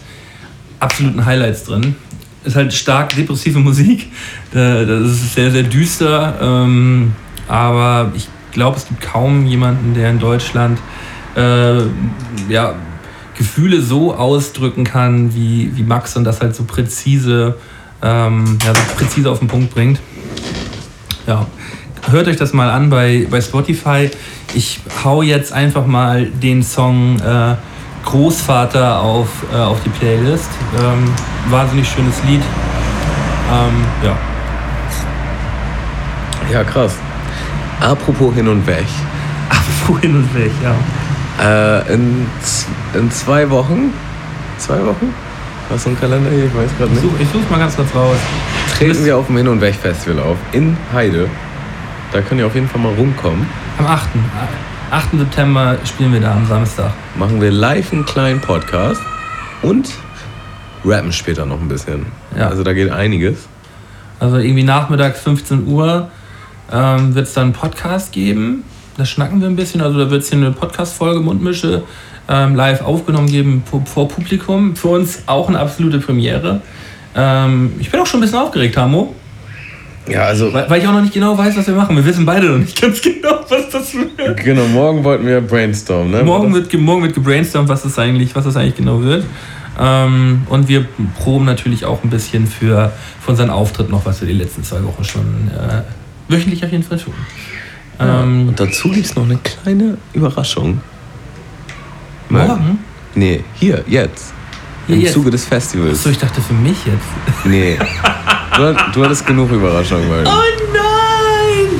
absoluten 0.80 1.26
Highlights 1.26 1.63
drin. 1.63 1.95
Ist 2.44 2.56
halt 2.56 2.74
stark 2.74 3.16
depressive 3.16 3.60
Musik. 3.60 4.12
Da- 4.54 4.86
Das 4.86 5.12
ist 5.12 5.34
sehr, 5.36 5.52
sehr 5.52 5.64
düster. 5.64 6.36
Ähm, 6.42 7.14
aber 7.48 8.12
ich 8.16 8.28
glaube, 8.52 8.78
es 8.78 8.88
gibt 8.88 9.02
kaum 9.02 9.46
jemanden, 9.46 9.94
der 9.94 10.10
in 10.10 10.20
Deutschland 10.20 10.80
äh, 11.36 11.80
ja, 12.50 12.74
Gefühle 13.38 13.82
so 13.82 14.14
ausdrücken 14.16 14.84
kann 14.84 15.34
wie, 15.36 15.72
wie 15.76 15.84
Max 15.84 16.16
und 16.18 16.24
das 16.24 16.42
halt 16.42 16.56
so 16.56 16.64
präzise, 16.64 17.58
ähm, 18.02 18.58
ja, 18.66 18.74
so 18.74 18.82
präzise 18.98 19.30
auf 19.30 19.40
den 19.40 19.48
Punkt 19.48 19.74
bringt. 19.74 20.00
Ja, 21.28 21.46
hört 22.10 22.28
euch 22.28 22.38
das 22.38 22.54
mal 22.54 22.70
an 22.70 22.90
bei, 22.90 23.28
bei 23.30 23.42
Spotify. 23.42 24.10
Ich 24.56 24.80
hau 25.04 25.22
jetzt 25.22 25.54
einfach 25.54 25.86
mal 25.86 26.26
den 26.26 26.64
Song 26.64 27.20
äh, 27.20 27.56
Großvater 28.10 28.99
auf, 28.99 29.28
äh, 29.53 29.57
auf 29.57 29.82
die 29.84 29.89
Playlist. 29.89 30.49
Ähm, 30.80 31.05
wahnsinnig 31.49 31.88
schönes 31.88 32.16
Lied. 32.24 32.41
Ähm, 33.51 33.86
ja. 34.03 34.18
Ja, 36.51 36.64
krass. 36.64 36.93
Apropos 37.80 38.34
hin 38.34 38.47
und 38.47 38.66
weg. 38.66 38.86
Apropos 39.49 40.01
hin 40.01 40.16
und 40.16 40.34
weg, 40.36 40.51
ja. 40.64 40.76
Äh, 41.41 41.93
in, 41.93 42.26
in 42.93 43.12
zwei 43.12 43.49
Wochen, 43.49 43.93
zwei 44.57 44.84
Wochen? 44.86 45.14
Hast 45.70 45.86
du 45.86 45.89
einen 45.89 45.99
Kalender 45.99 46.32
hier? 46.32 46.45
Ich 46.45 46.55
weiß 46.55 46.70
gerade 46.78 46.91
Ich 46.91 47.01
nicht. 47.01 47.01
suche 47.03 47.24
ich 47.24 47.30
such's 47.30 47.49
mal 47.49 47.60
ganz 47.60 47.76
kurz 47.76 47.93
raus. 47.93 48.18
Treten 48.78 49.05
wir 49.05 49.18
auf 49.18 49.28
dem 49.28 49.38
Hin 49.38 49.47
und 49.47 49.62
Weg 49.62 49.76
Festival 49.76 50.24
auf 50.24 50.38
in 50.51 50.76
Heide. 50.91 51.30
Da 52.12 52.22
könnt 52.22 52.41
ihr 52.41 52.47
auf 52.47 52.55
jeden 52.55 52.68
Fall 52.68 52.82
mal 52.82 52.93
rumkommen. 52.93 53.45
Am 53.78 53.86
8. 53.86 54.10
8. 54.92 55.20
September 55.20 55.78
spielen 55.86 56.14
wir 56.14 56.20
da 56.20 56.34
am 56.34 56.48
Samstag. 56.48 56.92
Machen 57.16 57.40
wir 57.40 57.52
live 57.52 57.94
einen 57.94 58.06
kleinen 58.06 58.42
Podcast 58.42 59.02
und 59.62 59.88
rappen 60.84 61.14
später 61.14 61.46
noch 61.46 61.62
ein 61.62 61.68
bisschen. 61.68 62.08
Ja. 62.36 62.48
Also 62.48 62.64
da 62.64 62.74
geht 62.74 62.90
einiges. 62.90 63.48
Also 64.20 64.38
irgendwie 64.38 64.64
nachmittags 64.64 65.22
15 65.22 65.68
Uhr 65.68 66.10
ähm, 66.72 67.14
wird 67.14 67.28
es 67.28 67.34
dann 67.34 67.44
einen 67.46 67.54
Podcast 67.54 68.12
geben. 68.12 68.64
Da 68.98 69.06
schnacken 69.06 69.40
wir 69.42 69.48
ein 69.48 69.56
bisschen. 69.56 69.82
Also 69.82 70.00
da 70.00 70.10
wird 70.10 70.24
es 70.24 70.30
hier 70.30 70.40
eine 70.40 70.52
Podcast-Folge 70.52 71.20
Mundmische 71.20 71.84
ähm, 72.28 72.56
live 72.56 72.82
aufgenommen 72.82 73.28
geben 73.28 73.64
vor, 73.86 74.08
Publikum. 74.08 74.76
Für 74.76 74.90
uns 74.90 75.24
auch 75.28 75.50
eine 75.50 75.60
absolute 75.60 76.00
Premiere. 76.00 76.62
Ähm, 77.16 77.74
ich 77.80 77.92
bin 77.92 78.00
auch 78.00 78.08
schon 78.08 78.20
ein 78.20 78.22
bisschen 78.22 78.40
aufgeregt, 78.40 78.76
Hamo. 78.76 79.14
Ja, 80.10 80.24
also 80.24 80.51
Weil, 80.53 80.70
weil 80.70 80.82
ich 80.82 80.88
auch 80.88 80.91
noch 80.93 81.01
nicht 81.01 81.14
genau 81.14 81.38
weiß, 81.38 81.55
was 81.57 81.68
wir 81.68 81.76
machen. 81.76 81.95
Wir 81.95 82.05
wissen 82.05 82.26
beide 82.26 82.47
noch 82.47 82.57
nicht 82.60 82.80
ganz 82.82 83.01
genau, 83.01 83.39
was 83.47 83.70
das 83.70 83.93
wird. 83.93 84.38
genau, 84.43 84.66
morgen 84.68 85.03
wollten 85.03 85.26
wir 85.26 85.41
brainstormen, 85.41 86.12
ne? 86.12 86.24
Morgen 86.24 86.53
wird, 86.53 86.70
ge- 86.70 86.80
morgen 86.80 87.03
wird 87.03 87.14
gebrainstormt, 87.14 87.70
was 87.70 87.84
das 87.84 87.97
eigentlich, 87.99 88.36
was 88.36 88.45
das 88.45 88.55
eigentlich 88.55 88.76
genau 88.76 89.01
wird. 89.03 89.24
Ähm, 89.80 90.41
und 90.49 90.68
wir 90.68 90.86
proben 91.20 91.45
natürlich 91.45 91.86
auch 91.86 92.03
ein 92.03 92.10
bisschen 92.10 92.47
für, 92.47 92.91
für 93.22 93.32
unseren 93.32 93.49
Auftritt 93.49 93.89
noch, 93.89 94.05
was 94.05 94.20
wir 94.22 94.28
die 94.28 94.34
letzten 94.34 94.64
zwei 94.64 94.84
Wochen 94.84 95.03
schon 95.03 95.49
äh, 95.55 95.84
wöchentlich 96.32 96.66
auf 96.66 96.72
jeden 96.72 96.84
Fall 96.84 96.97
tun. 96.97 97.14
Ähm, 98.01 98.49
Und 98.49 98.60
dazu 98.60 98.89
gibt 98.89 99.05
es 99.05 99.16
noch 99.16 99.24
eine 99.26 99.38
kleine 99.38 99.97
Überraschung. 100.14 100.82
morgen? 102.30 102.80
Nee, 103.16 103.43
hier, 103.55 103.84
jetzt. 103.88 104.34
Hier, 104.88 104.95
Im 104.95 105.01
jetzt? 105.01 105.14
Zuge 105.14 105.32
des 105.32 105.45
Festivals. 105.45 105.99
Achso, 105.99 106.10
ich 106.10 106.18
dachte 106.18 106.41
für 106.41 106.53
mich 106.53 106.78
jetzt. 106.86 107.45
Nee. 107.45 107.78
Du, 108.60 108.76
du 108.93 109.05
hattest 109.05 109.26
genug 109.26 109.49
Überraschungen, 109.51 110.10
weil 110.10 110.24
Oh 110.28 110.32
nein! 110.74 111.80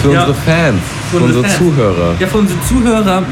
Für 0.00 0.12
Ja. 0.12 0.20
unsere 0.20 0.34
Fans, 0.34 0.80
für 1.10 1.18
Für 1.18 1.24
unsere 1.24 1.42
unsere 1.42 1.44
Fans. 1.44 1.58
Zuhörer. 1.58 2.14
Ja, 2.18 2.26
für 2.26 2.38
unsere 2.38 2.60
Zuhörer 2.62 3.22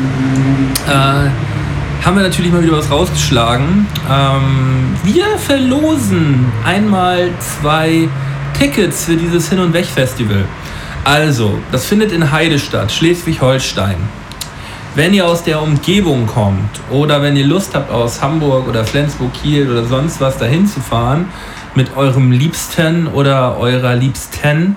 äh, 0.86 2.04
haben 2.04 2.16
wir 2.16 2.22
natürlich 2.22 2.52
mal 2.52 2.62
wieder 2.62 2.76
was 2.76 2.90
rausgeschlagen. 2.90 3.86
Ähm, 4.10 4.94
wir 5.04 5.24
verlosen 5.38 6.52
einmal 6.66 7.30
zwei 7.38 8.08
Tickets 8.58 9.06
für 9.06 9.16
dieses 9.16 9.48
Hin- 9.48 9.60
und 9.60 9.72
Weg-Festival. 9.72 10.44
Also, 11.04 11.58
das 11.72 11.86
findet 11.86 12.12
in 12.12 12.30
Heide 12.30 12.58
statt, 12.58 12.92
Schleswig-Holstein. 12.92 13.96
Wenn 14.94 15.14
ihr 15.14 15.26
aus 15.26 15.42
der 15.42 15.62
Umgebung 15.62 16.26
kommt 16.26 16.80
oder 16.90 17.22
wenn 17.22 17.34
ihr 17.36 17.46
Lust 17.46 17.74
habt, 17.74 17.90
aus 17.90 18.20
Hamburg 18.20 18.68
oder 18.68 18.84
Flensburg, 18.84 19.32
Kiel 19.32 19.70
oder 19.70 19.84
sonst 19.84 20.20
was 20.20 20.36
dahin 20.36 20.66
zu 20.66 20.80
fahren, 20.80 21.24
mit 21.74 21.96
eurem 21.96 22.32
Liebsten 22.32 23.06
oder 23.08 23.58
eurer 23.58 23.94
Liebsten, 23.94 24.76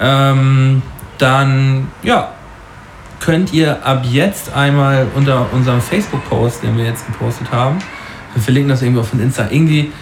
ähm, 0.00 0.82
dann 1.18 1.88
ja, 2.02 2.32
könnt 3.20 3.52
ihr 3.52 3.84
ab 3.86 4.04
jetzt 4.08 4.52
einmal 4.54 5.06
unter 5.14 5.46
unserem 5.52 5.80
Facebook-Post, 5.80 6.62
den 6.62 6.76
wir 6.76 6.84
jetzt 6.84 7.06
gepostet 7.06 7.50
haben, 7.52 7.78
wir 8.34 8.42
verlinken 8.42 8.70
das 8.70 8.82
irgendwie 8.82 9.00
auf 9.00 9.10
den 9.10 9.20
Insta, 9.20 9.46
irgendwie 9.50 9.92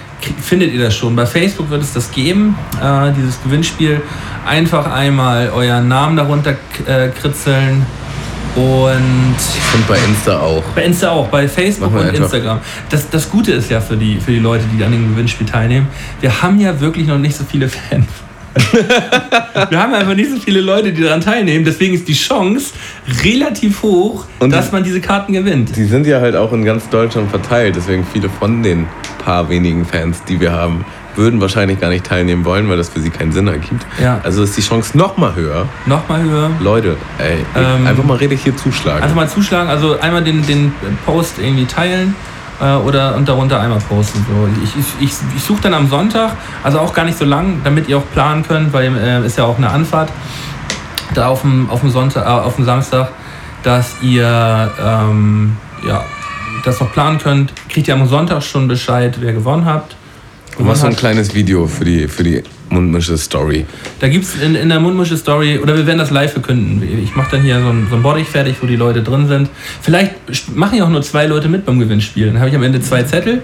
findet 0.40 0.72
ihr 0.72 0.84
das 0.84 0.94
schon. 0.94 1.16
Bei 1.16 1.26
Facebook 1.26 1.70
wird 1.70 1.82
es 1.82 1.92
das 1.92 2.10
geben, 2.12 2.56
äh, 2.80 3.10
dieses 3.12 3.42
Gewinnspiel. 3.42 4.00
Einfach 4.46 4.90
einmal 4.90 5.50
euren 5.50 5.88
Namen 5.88 6.16
darunter 6.16 6.54
äh, 6.86 7.08
kritzeln 7.08 7.86
und 8.56 9.36
Und 9.74 9.88
bei 9.88 9.98
Insta 10.08 10.40
auch. 10.40 10.62
bei 10.74 10.84
Insta 10.84 11.10
auch, 11.10 11.28
bei 11.28 11.48
Facebook 11.48 11.92
und. 11.94 12.14
Instagram. 12.14 12.60
Das, 12.88 13.08
das 13.10 13.30
Gute 13.30 13.52
ist 13.52 13.70
ja 13.70 13.80
für 13.80 13.96
die, 13.96 14.18
für 14.18 14.32
die 14.32 14.38
Leute, 14.38 14.64
die 14.76 14.82
an 14.82 14.92
dem 14.92 15.08
Gewinnspiel 15.10 15.46
teilnehmen, 15.46 15.88
wir 16.20 16.42
haben 16.42 16.60
ja 16.60 16.78
wirklich 16.80 17.06
noch 17.06 17.18
nicht 17.18 17.36
so 17.36 17.44
viele 17.44 17.68
Fans. 17.68 18.06
wir 19.70 19.80
haben 19.80 19.94
einfach 19.94 20.14
nicht 20.14 20.30
so 20.30 20.36
viele 20.36 20.60
Leute, 20.60 20.92
die 20.92 21.02
daran 21.02 21.20
teilnehmen. 21.20 21.64
Deswegen 21.64 21.94
ist 21.94 22.08
die 22.08 22.14
Chance 22.14 22.72
relativ 23.24 23.82
hoch, 23.82 24.26
Und 24.40 24.52
dass 24.52 24.72
man 24.72 24.82
diese 24.82 25.00
Karten 25.00 25.32
gewinnt. 25.32 25.76
Die 25.76 25.84
sind 25.84 26.06
ja 26.06 26.20
halt 26.20 26.34
auch 26.34 26.52
in 26.52 26.64
ganz 26.64 26.88
Deutschland 26.88 27.30
verteilt, 27.30 27.76
deswegen 27.76 28.04
viele 28.12 28.28
von 28.28 28.62
den 28.62 28.86
paar 29.24 29.48
wenigen 29.48 29.84
Fans, 29.84 30.22
die 30.24 30.40
wir 30.40 30.52
haben, 30.52 30.84
würden 31.16 31.40
wahrscheinlich 31.40 31.80
gar 31.80 31.90
nicht 31.90 32.04
teilnehmen 32.04 32.44
wollen, 32.44 32.68
weil 32.68 32.76
das 32.76 32.88
für 32.88 33.00
sie 33.00 33.10
keinen 33.10 33.32
Sinn 33.32 33.46
ergibt. 33.46 33.84
Ja. 34.02 34.20
Also 34.22 34.42
ist 34.42 34.56
die 34.56 34.62
Chance 34.62 34.96
noch 34.96 35.16
mal 35.16 35.34
höher. 35.34 35.66
Nochmal 35.86 36.22
höher. 36.22 36.50
Leute, 36.60 36.96
ey, 37.18 37.44
Ähm, 37.56 37.86
einfach 37.86 38.04
mal 38.04 38.16
richtig 38.16 38.42
hier 38.42 38.56
zuschlagen. 38.56 39.02
Einfach 39.02 39.16
mal 39.16 39.28
zuschlagen, 39.28 39.68
also 39.68 39.98
einmal 40.00 40.22
den, 40.22 40.46
den 40.46 40.72
Post 41.06 41.38
irgendwie 41.38 41.66
teilen 41.66 42.14
äh, 42.60 42.74
oder 42.74 43.16
und 43.16 43.28
darunter 43.28 43.60
einmal 43.60 43.80
posten. 43.80 44.24
So. 44.28 44.48
Ich, 44.62 44.76
ich, 44.78 45.08
ich, 45.08 45.14
ich 45.36 45.42
suche 45.42 45.62
dann 45.62 45.74
am 45.74 45.88
Sonntag, 45.88 46.32
also 46.62 46.80
auch 46.80 46.94
gar 46.94 47.04
nicht 47.04 47.18
so 47.18 47.24
lang, 47.24 47.60
damit 47.64 47.88
ihr 47.88 47.98
auch 47.98 48.10
planen 48.12 48.42
könnt, 48.42 48.72
weil 48.72 48.94
äh, 48.96 49.26
ist 49.26 49.38
ja 49.38 49.44
auch 49.44 49.58
eine 49.58 49.70
Anfahrt 49.70 50.10
da 51.14 51.28
auf 51.28 51.42
dem, 51.42 51.68
auf 51.70 51.80
dem 51.80 51.90
Sonntag, 51.90 52.24
äh, 52.24 52.28
auf 52.28 52.56
dem 52.56 52.64
Samstag, 52.64 53.10
dass 53.62 53.96
ihr 54.02 54.70
ähm, 54.82 55.56
ja, 55.86 56.04
das 56.64 56.80
noch 56.80 56.92
planen 56.92 57.18
könnt. 57.18 57.52
Kriegt 57.68 57.88
ihr 57.88 57.94
am 57.94 58.06
Sonntag 58.06 58.42
schon 58.42 58.68
Bescheid, 58.68 59.16
wer 59.20 59.32
gewonnen 59.32 59.64
habt. 59.64 59.96
Du 60.60 60.66
machst 60.66 60.82
so 60.82 60.88
ein 60.88 60.94
kleines 60.96 61.34
Video 61.34 61.66
für 61.66 61.86
die, 61.86 62.06
für 62.06 62.22
die 62.22 62.42
Mundmische 62.68 63.16
Story. 63.16 63.64
Da 63.98 64.08
gibt 64.08 64.26
es 64.26 64.34
in, 64.42 64.54
in 64.54 64.68
der 64.68 64.78
Mundmische 64.78 65.16
Story, 65.16 65.58
oder 65.58 65.74
wir 65.74 65.86
werden 65.86 65.98
das 65.98 66.10
live 66.10 66.32
verkünden. 66.34 66.82
Ich 67.02 67.16
mache 67.16 67.30
dann 67.30 67.40
hier 67.42 67.58
so 67.62 67.70
ein, 67.70 67.86
so 67.88 67.96
ein 67.96 68.02
Bodding 68.02 68.26
fertig, 68.26 68.56
wo 68.60 68.66
die 68.66 68.76
Leute 68.76 69.02
drin 69.02 69.26
sind. 69.26 69.48
Vielleicht 69.80 70.12
machen 70.54 70.76
ja 70.76 70.84
auch 70.84 70.90
nur 70.90 71.00
zwei 71.00 71.24
Leute 71.26 71.48
mit 71.48 71.64
beim 71.64 71.78
Gewinnspiel. 71.78 72.26
Dann 72.26 72.38
habe 72.40 72.50
ich 72.50 72.54
am 72.54 72.62
Ende 72.62 72.80
zwei 72.82 73.02
Zettel 73.02 73.42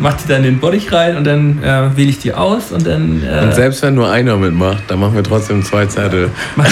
mach 0.00 0.14
die 0.14 0.28
dann 0.28 0.38
in 0.38 0.54
den 0.54 0.58
Bottich 0.60 0.92
rein 0.92 1.16
und 1.16 1.24
dann 1.24 1.60
äh, 1.62 1.96
wähle 1.96 2.10
ich 2.10 2.18
die 2.20 2.32
aus 2.32 2.70
und 2.70 2.86
dann. 2.86 3.20
Äh, 3.24 3.42
Und 3.42 3.54
selbst 3.54 3.82
wenn 3.82 3.94
nur 3.96 4.08
einer 4.10 4.36
mitmacht, 4.36 4.84
dann 4.86 5.00
machen 5.00 5.14
wir 5.16 5.24
trotzdem 5.24 5.62
zwei 5.64 5.86
Zettel. 5.86 6.30
machen 6.56 6.70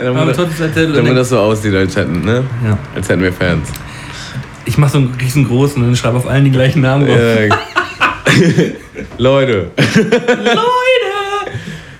wir 0.00 0.32
trotzdem 0.32 0.56
zwei 0.56 0.68
Zettel 0.68 0.92
damit 0.92 1.08
dann- 1.10 1.16
das 1.16 1.28
so 1.30 1.38
aussieht, 1.40 1.74
als 1.74 1.96
hätten, 1.96 2.20
ne? 2.24 2.44
Ja. 2.64 2.78
Als 2.94 3.08
hätten 3.08 3.22
wir 3.22 3.32
Fans. 3.32 3.68
ich 4.64 4.78
mache 4.78 4.92
so 4.92 4.98
einen 4.98 5.14
riesengroßen 5.20 5.82
und 5.82 5.96
schreibe 5.96 6.18
auf 6.18 6.28
allen 6.28 6.44
die 6.44 6.52
gleichen 6.52 6.82
Namen 6.82 7.06
drauf. 7.06 7.16
Äh, 7.18 7.48
Leute, 9.18 9.70
Leute! 9.76 10.62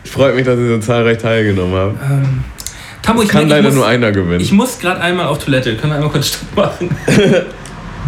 freut 0.04 0.34
mich, 0.34 0.44
dass 0.44 0.58
ihr 0.58 0.68
so 0.68 0.78
zahlreich 0.78 1.18
teilgenommen 1.18 1.74
habt. 1.74 1.98
Tambo, 3.02 3.22
ich, 3.22 3.28
Kann 3.28 3.48
leider 3.48 3.64
muss, 3.68 3.74
nur 3.74 3.86
einer 3.86 4.12
gewinnen. 4.12 4.40
ich 4.40 4.52
muss 4.52 4.78
gerade 4.78 5.00
einmal 5.00 5.26
auf 5.26 5.44
Toilette. 5.44 5.76
Können 5.76 5.92
wir 5.92 5.96
einmal 5.96 6.10
kurz 6.10 6.28
Stopp 6.28 6.56
machen? 6.56 6.96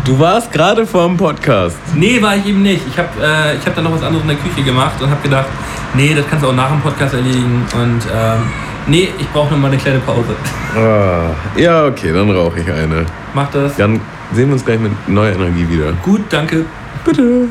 Du 0.04 0.18
warst 0.18 0.52
gerade 0.52 0.86
vor 0.86 1.06
dem 1.06 1.16
Podcast. 1.16 1.78
Nee, 1.94 2.20
war 2.20 2.36
ich 2.36 2.44
eben 2.44 2.60
nicht. 2.60 2.82
Ich 2.86 2.98
habe 2.98 3.08
äh, 3.22 3.56
ich 3.56 3.64
hab 3.64 3.74
dann 3.74 3.84
noch 3.84 3.92
was 3.92 4.02
anderes 4.02 4.22
in 4.22 4.28
der 4.28 4.36
Küche 4.36 4.62
gemacht 4.62 5.00
und 5.00 5.08
habe 5.08 5.22
gedacht, 5.22 5.46
nee, 5.94 6.14
das 6.14 6.26
kannst 6.28 6.44
du 6.44 6.50
auch 6.50 6.54
nach 6.54 6.68
dem 6.68 6.82
Podcast 6.82 7.14
erledigen. 7.14 7.64
Und 7.74 8.02
ähm, 8.14 8.42
nee, 8.86 9.08
ich 9.18 9.26
brauche 9.30 9.52
noch 9.52 9.58
mal 9.58 9.68
eine 9.68 9.78
kleine 9.78 10.00
Pause. 10.00 10.36
Ah, 10.76 11.30
ja, 11.58 11.86
okay, 11.86 12.12
dann 12.12 12.30
rauche 12.30 12.60
ich 12.60 12.70
eine. 12.70 13.06
Mach 13.32 13.50
das. 13.50 13.76
Dann 13.76 13.98
sehen 14.34 14.48
wir 14.48 14.54
uns 14.54 14.64
gleich 14.66 14.78
mit 14.78 14.92
neuer 15.08 15.32
Energie 15.32 15.66
wieder. 15.70 15.92
Gut, 16.02 16.20
danke. 16.28 16.66
Bitte. 17.02 17.48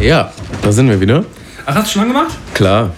Ja, 0.00 0.32
da 0.62 0.72
sind 0.72 0.88
wir 0.88 0.98
wieder. 0.98 1.24
Ach, 1.66 1.74
hast 1.74 1.88
du 1.88 1.92
schon 1.92 2.02
angemacht? 2.02 2.34
Klar. 2.54 2.94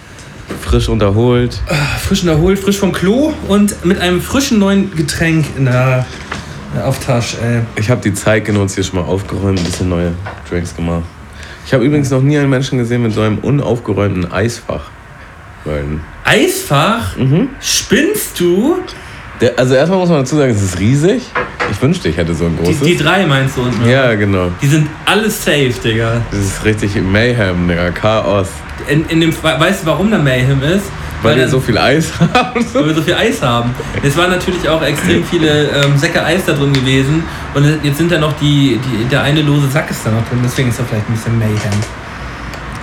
Frisch 0.60 0.88
unterholt. 0.88 1.60
Frisch 2.00 2.24
erholt, 2.24 2.60
frisch 2.60 2.78
vom 2.78 2.92
Klo 2.92 3.32
und 3.48 3.84
mit 3.84 4.00
einem 4.00 4.20
frischen 4.20 4.60
neuen 4.60 4.94
Getränk 4.94 5.46
in 5.56 5.64
der, 5.64 6.06
auf 6.84 7.04
Tasche. 7.04 7.38
Ey. 7.42 7.60
Ich 7.74 7.90
habe 7.90 8.00
die 8.00 8.14
Zeit 8.14 8.44
genutzt, 8.44 8.76
hier 8.76 8.84
schon 8.84 9.00
mal 9.00 9.06
aufgeräumt, 9.06 9.58
ein 9.58 9.64
bisschen 9.64 9.88
neue 9.88 10.12
Drinks 10.48 10.76
gemacht. 10.76 11.02
Ich 11.66 11.74
habe 11.74 11.84
übrigens 11.84 12.10
noch 12.10 12.22
nie 12.22 12.38
einen 12.38 12.50
Menschen 12.50 12.78
gesehen 12.78 13.02
mit 13.02 13.12
so 13.12 13.22
einem 13.22 13.38
unaufgeräumten 13.38 14.30
Eisfach. 14.30 14.84
Weil, 15.64 15.84
Eisfach? 16.24 17.16
Mhm. 17.16 17.48
Spinnst 17.60 18.38
du? 18.38 18.76
der, 19.40 19.58
also 19.58 19.74
erstmal 19.74 19.98
muss 19.98 20.08
man 20.08 20.18
dazu 20.18 20.36
sagen, 20.36 20.52
es 20.52 20.62
ist 20.62 20.78
riesig. 20.78 21.22
Ich 21.72 21.82
wünschte, 21.82 22.08
ich 22.08 22.16
hätte 22.16 22.34
so 22.34 22.44
ein 22.44 22.56
Die, 22.58 22.64
großes. 22.64 22.82
die 22.86 22.96
drei 22.96 23.26
meinst 23.26 23.56
du 23.56 23.62
unten? 23.62 23.88
ja, 23.88 24.14
genau. 24.14 24.50
Die 24.60 24.66
sind 24.68 24.88
alles 25.06 25.44
safe, 25.44 25.72
Digga. 25.82 26.20
Das 26.30 26.40
ist 26.40 26.64
richtig 26.64 26.94
Mayhem, 27.02 27.66
Digga. 27.68 27.90
Chaos. 27.90 28.48
In, 28.88 29.04
in 29.06 29.20
dem, 29.20 29.34
weißt 29.42 29.82
du, 29.82 29.86
warum 29.86 30.10
da 30.10 30.18
Mayhem 30.18 30.62
ist? 30.62 30.84
Weil 31.22 31.36
wir 31.36 31.42
dann- 31.42 31.50
so 31.52 31.60
viel 31.60 31.78
Eis 31.78 32.12
haben. 32.20 32.64
weil 32.72 32.86
wir 32.86 32.94
so 32.94 33.02
viel 33.02 33.14
Eis 33.14 33.40
haben. 33.42 33.70
Es 34.02 34.16
waren 34.16 34.30
natürlich 34.30 34.68
auch 34.68 34.82
extrem 34.82 35.24
viele 35.24 35.68
ähm, 35.70 35.96
Säcke 35.96 36.22
Eis 36.24 36.44
da 36.46 36.52
drin 36.52 36.72
gewesen. 36.72 37.22
Und 37.54 37.64
jetzt 37.84 37.98
sind 37.98 38.10
da 38.10 38.18
noch 38.18 38.32
die, 38.40 38.78
die, 38.84 39.04
der 39.04 39.22
eine 39.22 39.40
lose 39.42 39.68
Sack 39.68 39.90
ist 39.90 40.04
da 40.04 40.10
noch 40.10 40.28
drin. 40.28 40.40
Deswegen 40.44 40.68
ist 40.70 40.80
da 40.80 40.84
vielleicht 40.88 41.08
ein 41.08 41.12
bisschen 41.14 41.38
Mayhem. 41.38 41.58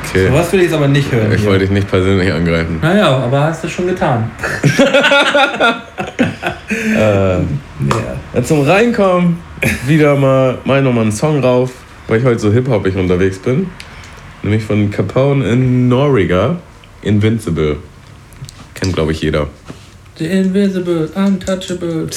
Okay. 0.09 0.27
Sowas 0.27 0.51
will 0.51 0.59
ich 0.59 0.65
jetzt 0.65 0.73
aber 0.75 0.87
nicht 0.87 1.11
hören. 1.11 1.31
Ich 1.31 1.41
hier. 1.41 1.49
wollte 1.49 1.65
dich 1.65 1.71
nicht 1.71 1.87
persönlich 1.87 2.31
angreifen. 2.31 2.79
Naja, 2.81 3.15
aber 3.17 3.41
hast 3.41 3.63
du 3.63 3.67
schon 3.67 3.87
getan. 3.87 4.29
Äh, 6.71 7.39
Ja, 8.33 8.43
zum 8.43 8.61
Reinkommen 8.61 9.37
wieder 9.87 10.15
mal 10.15 10.59
mal 10.65 10.81
nochmal 10.83 11.03
einen 11.03 11.11
Song 11.11 11.43
rauf, 11.43 11.71
weil 12.07 12.19
ich 12.19 12.25
heute 12.25 12.39
so 12.39 12.51
hip-hopig 12.51 12.95
unterwegs 12.95 13.39
bin. 13.39 13.67
Nämlich 14.43 14.63
von 14.63 14.91
Capone 14.91 15.49
in 15.49 15.87
Noriga, 15.89 16.57
Invincible. 17.01 17.77
Kennt, 18.75 18.93
glaube 18.93 19.11
ich, 19.13 19.21
jeder. 19.21 19.47
The 20.17 20.25
Invisible, 20.25 21.09
Untouchable. 21.15 22.07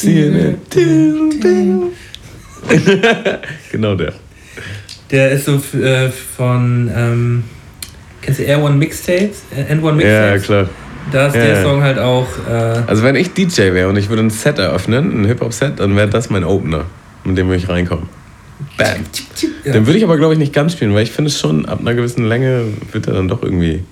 genau 3.73 3.95
der. 3.95 4.13
Der 5.11 5.31
ist 5.31 5.47
so 5.47 5.61
äh, 5.79 6.11
von. 6.11 6.91
Ähm, 6.95 7.45
kennst 8.23 8.41
du 8.41 8.45
Air 8.45 8.63
One 8.63 8.77
Mixtapes? 8.77 9.43
Äh, 9.55 9.73
N1 9.75 9.85
Ja, 9.85 9.93
Mixtapes? 9.93 10.43
klar. 10.45 10.67
Da 11.13 11.27
ist 11.27 11.35
Ja, 11.37 11.43
der 11.45 11.55
ja. 11.57 11.63
Song 11.63 11.83
halt 11.83 11.99
auch. 11.99 12.27
Äh, 12.49 12.53
Also 12.87 13.03
wenn 13.03 13.17
ich 13.17 13.33
DJ 13.35 13.73
wäre 13.75 13.89
und 13.89 13.97
ich 13.97 14.09
würde 14.09 14.23
ein 14.23 14.31
Set 14.31 14.59
eröffnen, 14.59 15.23
ein 15.23 15.25
Hip-Hop-Set, 15.27 15.81
dann 15.81 15.97
wäre 15.97 16.09
das 16.09 16.31
mein 16.31 16.45
Opener, 16.45 16.85
mit 17.25 17.37
dem 17.37 17.49
würde 17.49 17.59
ich 17.59 17.69
reinkommen. 17.69 18.09
Bam. 18.79 18.87
ja. 19.65 19.73
Den 19.73 19.87
würde 19.87 19.99
ich 19.99 20.05
aber, 20.05 20.17
glaube 20.17 20.33
ich, 20.35 20.39
nicht 20.39 20.53
ganz 20.53 20.73
spielen, 20.75 20.95
weil 20.95 21.03
ich 21.03 21.11
finde 21.11 21.29
es 21.31 21.39
schon, 21.41 21.67
ab 21.67 21.81
einer 21.81 21.95
gewissen 21.95 22.25
Länge 22.29 22.63
wird 22.93 23.09
er 23.09 23.15
dann 23.15 23.27
doch 23.29 23.43
irgendwie... 23.43 23.83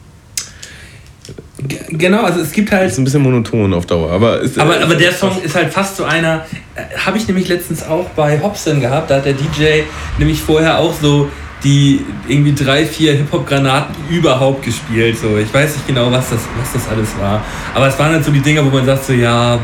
G- 1.58 1.76
Genau, 1.90 2.22
also 2.22 2.40
es 2.40 2.52
gibt 2.52 2.70
halt. 2.72 2.90
Ist 2.90 2.98
ein 2.98 3.04
bisschen 3.04 3.22
monoton 3.22 3.74
auf 3.74 3.84
Dauer, 3.86 4.10
aber... 4.12 4.40
Ist, 4.40 4.58
Aber, 4.58 4.80
aber 4.80 4.94
der 4.94 5.12
Song 5.12 5.32
ist 5.42 5.54
halt 5.56 5.72
fast 5.72 5.96
so 5.96 6.04
einer, 6.04 6.46
äh, 6.76 6.96
habe 6.96 7.18
ich 7.18 7.26
nämlich 7.26 7.48
letztens 7.48 7.82
auch 7.82 8.08
bei 8.10 8.40
Hobson 8.40 8.80
gehabt, 8.80 9.10
da 9.10 9.16
hat 9.16 9.26
der 9.26 9.34
DJ 9.34 9.82
nämlich 10.18 10.40
vorher 10.40 10.78
auch 10.78 10.94
so 10.94 11.28
die 11.62 12.04
irgendwie 12.26 12.54
drei, 12.54 12.86
vier 12.86 13.12
Hip-Hop-Granaten 13.14 13.94
überhaupt 14.08 14.62
gespielt. 14.64 15.18
So. 15.18 15.36
Ich 15.36 15.52
weiß 15.52 15.76
nicht 15.76 15.86
genau, 15.86 16.10
was 16.10 16.30
das, 16.30 16.40
was 16.58 16.72
das 16.72 16.88
alles 16.88 17.08
war. 17.18 17.42
Aber 17.74 17.86
es 17.88 17.98
waren 17.98 18.12
halt 18.12 18.24
so 18.24 18.30
die 18.30 18.40
Dinger, 18.40 18.64
wo 18.64 18.70
man 18.70 18.86
sagt 18.86 19.04
so, 19.04 19.12
ja, 19.12 19.58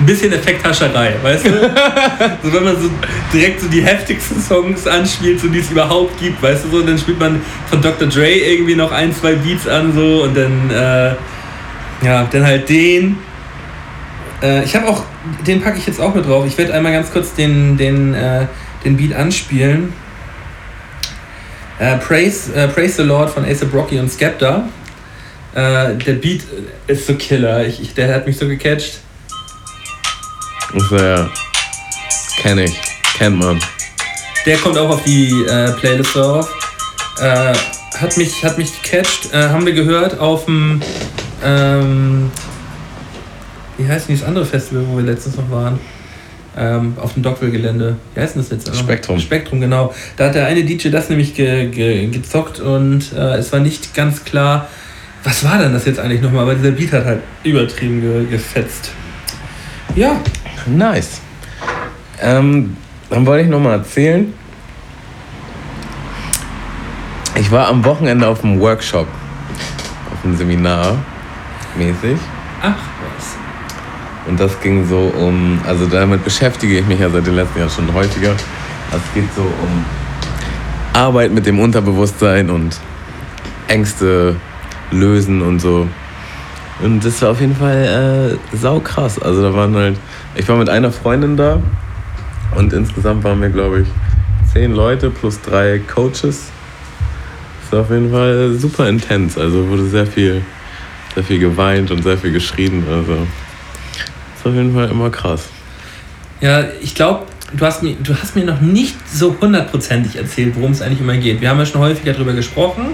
ein 0.00 0.06
bisschen 0.06 0.32
Effekthascherei, 0.32 1.14
weißt 1.22 1.46
du? 1.46 1.50
so, 2.42 2.52
wenn 2.52 2.64
man 2.64 2.80
so 2.80 2.90
direkt 3.32 3.60
so 3.60 3.68
die 3.68 3.82
heftigsten 3.82 4.40
Songs 4.40 4.86
anspielt, 4.86 5.40
so 5.40 5.48
die 5.48 5.60
es 5.60 5.70
überhaupt 5.70 6.18
gibt, 6.18 6.42
weißt 6.42 6.64
du 6.64 6.70
so, 6.70 6.76
und 6.78 6.88
dann 6.88 6.98
spielt 6.98 7.20
man 7.20 7.40
von 7.66 7.80
Dr. 7.80 8.08
Dre 8.08 8.30
irgendwie 8.30 8.74
noch 8.74 8.90
ein, 8.90 9.14
zwei 9.14 9.34
Beats 9.34 9.68
an 9.68 9.92
so 9.94 10.24
und 10.24 10.36
dann, 10.36 10.70
äh, 10.70 11.14
ja, 12.04 12.26
dann 12.30 12.44
halt 12.44 12.68
den. 12.68 13.18
Äh, 14.42 14.64
ich 14.64 14.74
habe 14.74 14.88
auch, 14.88 15.04
den 15.46 15.62
packe 15.62 15.78
ich 15.78 15.86
jetzt 15.86 16.00
auch 16.00 16.14
mit 16.14 16.26
drauf. 16.26 16.44
Ich 16.46 16.58
werde 16.58 16.74
einmal 16.74 16.92
ganz 16.92 17.12
kurz 17.12 17.34
den, 17.34 17.76
den, 17.76 18.14
äh, 18.14 18.46
den 18.84 18.96
Beat 18.96 19.14
anspielen. 19.14 19.92
Äh, 21.78 21.96
Praise, 21.98 22.54
äh, 22.54 22.68
Praise 22.68 22.96
the 22.96 23.02
Lord 23.02 23.30
von 23.30 23.44
Ace 23.44 23.64
Rocky 23.72 23.98
und 23.98 24.10
Skepta. 24.10 24.68
Äh, 25.54 25.94
der 25.96 26.14
Beat 26.14 26.42
ist 26.86 27.06
so 27.06 27.14
killer. 27.14 27.66
Ich, 27.66 27.80
ich, 27.80 27.94
der 27.94 28.14
hat 28.14 28.26
mich 28.26 28.36
so 28.36 28.46
gecatcht. 28.46 29.00
Ist 30.74 30.90
ja... 30.90 31.28
Kenn 32.40 32.58
ich. 32.58 32.78
Kennt 33.16 33.38
man. 33.38 33.60
Der 34.44 34.58
kommt 34.58 34.76
auch 34.76 34.90
auf 34.90 35.02
die 35.04 35.30
äh, 35.44 35.72
Playlist 35.72 36.14
drauf. 36.14 36.52
Äh, 37.20 37.54
hat 37.98 38.16
mich, 38.16 38.44
hat 38.44 38.58
mich 38.58 38.82
gecatcht. 38.82 39.32
Äh, 39.32 39.48
haben 39.48 39.64
wir 39.64 39.72
gehört 39.72 40.18
auf 40.18 40.44
dem. 40.44 40.82
Ähm, 41.42 42.30
wie 43.78 43.88
heißt 43.88 44.08
denn 44.08 44.16
dieses 44.16 44.28
andere 44.28 44.44
Festival, 44.44 44.84
wo 44.88 44.96
wir 44.96 45.04
letztens 45.04 45.36
noch 45.36 45.50
waren? 45.50 45.78
Ähm, 46.56 46.96
auf 47.00 47.14
dem 47.14 47.22
Dockville-Gelände. 47.22 47.96
Wie 48.14 48.20
heißt 48.20 48.36
denn 48.36 48.42
das 48.42 48.50
jetzt? 48.50 48.76
Spektrum. 48.76 49.18
Spektrum, 49.18 49.60
genau. 49.60 49.92
Da 50.16 50.26
hat 50.26 50.34
der 50.36 50.46
eine 50.46 50.62
DJ 50.62 50.90
das 50.90 51.08
nämlich 51.08 51.34
ge, 51.34 51.68
ge, 51.68 52.06
gezockt 52.06 52.60
und 52.60 53.12
äh, 53.12 53.36
es 53.36 53.52
war 53.52 53.60
nicht 53.60 53.94
ganz 53.94 54.24
klar, 54.24 54.68
was 55.24 55.42
war 55.42 55.58
denn 55.58 55.72
das 55.72 55.84
jetzt 55.84 55.98
eigentlich 55.98 56.20
nochmal, 56.20 56.46
weil 56.46 56.56
dieser 56.56 56.70
Beat 56.70 56.92
hat 56.92 57.04
halt 57.06 57.20
übertrieben 57.42 58.00
ge, 58.00 58.26
gefetzt. 58.26 58.92
Ja, 59.96 60.20
Nice. 60.66 61.20
Ähm, 62.20 62.76
dann 63.10 63.26
wollte 63.26 63.44
ich 63.44 63.50
noch 63.50 63.60
mal 63.60 63.74
erzählen. 63.74 64.32
Ich 67.36 67.50
war 67.50 67.68
am 67.68 67.84
Wochenende 67.84 68.26
auf 68.26 68.44
einem 68.44 68.60
Workshop, 68.60 69.06
auf 70.12 70.24
einem 70.24 70.36
Seminar 70.36 70.96
mäßig. 71.76 72.18
ach. 72.62 72.93
Und 74.26 74.40
das 74.40 74.58
ging 74.60 74.86
so 74.88 75.12
um, 75.18 75.60
also 75.66 75.86
damit 75.86 76.24
beschäftige 76.24 76.78
ich 76.78 76.86
mich 76.86 77.00
ja 77.00 77.10
seit 77.10 77.26
den 77.26 77.36
letzten 77.36 77.58
Jahren 77.58 77.70
schon 77.70 77.92
häufiger. 77.92 78.34
Es 78.90 79.14
geht 79.14 79.32
so 79.34 79.42
um 79.42 79.84
Arbeit 80.94 81.32
mit 81.32 81.44
dem 81.46 81.58
Unterbewusstsein 81.58 82.48
und 82.50 82.78
Ängste 83.68 84.36
lösen 84.90 85.42
und 85.42 85.60
so. 85.60 85.88
Und 86.82 87.04
das 87.04 87.20
war 87.22 87.30
auf 87.30 87.40
jeden 87.40 87.56
Fall 87.56 88.38
äh, 88.52 88.56
sau 88.56 88.80
krass. 88.80 89.20
Also 89.20 89.42
da 89.42 89.54
waren 89.54 89.74
halt, 89.74 89.96
ich 90.34 90.48
war 90.48 90.56
mit 90.56 90.68
einer 90.68 90.90
Freundin 90.90 91.36
da 91.36 91.60
und 92.56 92.72
insgesamt 92.72 93.24
waren 93.24 93.40
wir, 93.40 93.50
glaube 93.50 93.82
ich, 93.82 93.88
zehn 94.52 94.72
Leute 94.72 95.10
plus 95.10 95.40
drei 95.40 95.80
Coaches. 95.80 96.50
Das 97.62 97.72
war 97.72 97.80
auf 97.80 97.90
jeden 97.90 98.10
Fall 98.10 98.54
super 98.54 98.88
intens. 98.88 99.36
Also 99.36 99.68
wurde 99.68 99.86
sehr 99.86 100.06
viel, 100.06 100.42
sehr 101.14 101.24
viel 101.24 101.38
geweint 101.38 101.90
und 101.90 102.02
sehr 102.02 102.18
viel 102.18 102.32
geschrien. 102.32 102.84
Also 102.88 103.18
ist 104.44 104.50
auf 104.50 104.54
jeden 104.54 104.74
Fall 104.74 104.90
immer 104.90 105.10
krass. 105.10 105.44
Ja, 106.40 106.64
ich 106.82 106.94
glaube, 106.94 107.24
du, 107.56 107.64
hast 107.64 107.82
mir- 107.82 107.96
du 108.02 108.14
hast 108.14 108.36
mir 108.36 108.44
noch 108.44 108.60
nicht 108.60 108.96
so 109.12 109.34
hundertprozentig 109.40 110.16
erzählt, 110.16 110.54
worum 110.56 110.72
es 110.72 110.82
eigentlich 110.82 111.00
immer 111.00 111.16
geht. 111.16 111.40
Wir 111.40 111.48
haben 111.48 111.58
ja 111.58 111.66
schon 111.66 111.80
häufiger 111.80 112.12
darüber 112.12 112.32
gesprochen 112.32 112.88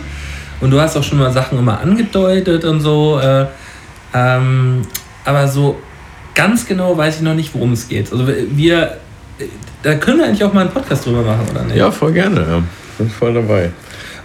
und 0.61 0.71
du 0.71 0.81
hast 0.81 0.97
auch 0.97 1.03
schon 1.03 1.19
mal 1.19 1.33
Sachen 1.33 1.59
immer 1.59 1.81
angedeutet 1.81 2.65
und 2.65 2.81
so. 2.81 3.19
Äh, 3.21 3.47
ähm, 4.15 4.83
aber 5.25 5.49
so 5.49 5.79
ganz 6.35 6.67
genau 6.67 6.97
weiß 6.97 7.17
ich 7.17 7.23
noch 7.23 7.35
nicht, 7.35 7.53
worum 7.55 7.73
es 7.73 7.89
geht. 7.89 8.11
Also 8.13 8.27
wir, 8.27 8.83
äh, 9.39 9.45
da 9.83 9.95
können 9.95 10.19
wir 10.19 10.27
eigentlich 10.27 10.45
auch 10.45 10.53
mal 10.53 10.63
einen 10.63 10.71
Podcast 10.71 11.07
drüber 11.07 11.23
machen, 11.23 11.47
oder 11.51 11.65
nicht? 11.65 11.77
Ja, 11.77 11.91
voll 11.91 12.13
gerne. 12.13 12.41
Ja. 12.41 12.63
Bin 12.99 13.11
voll 13.11 13.35
dabei. 13.35 13.71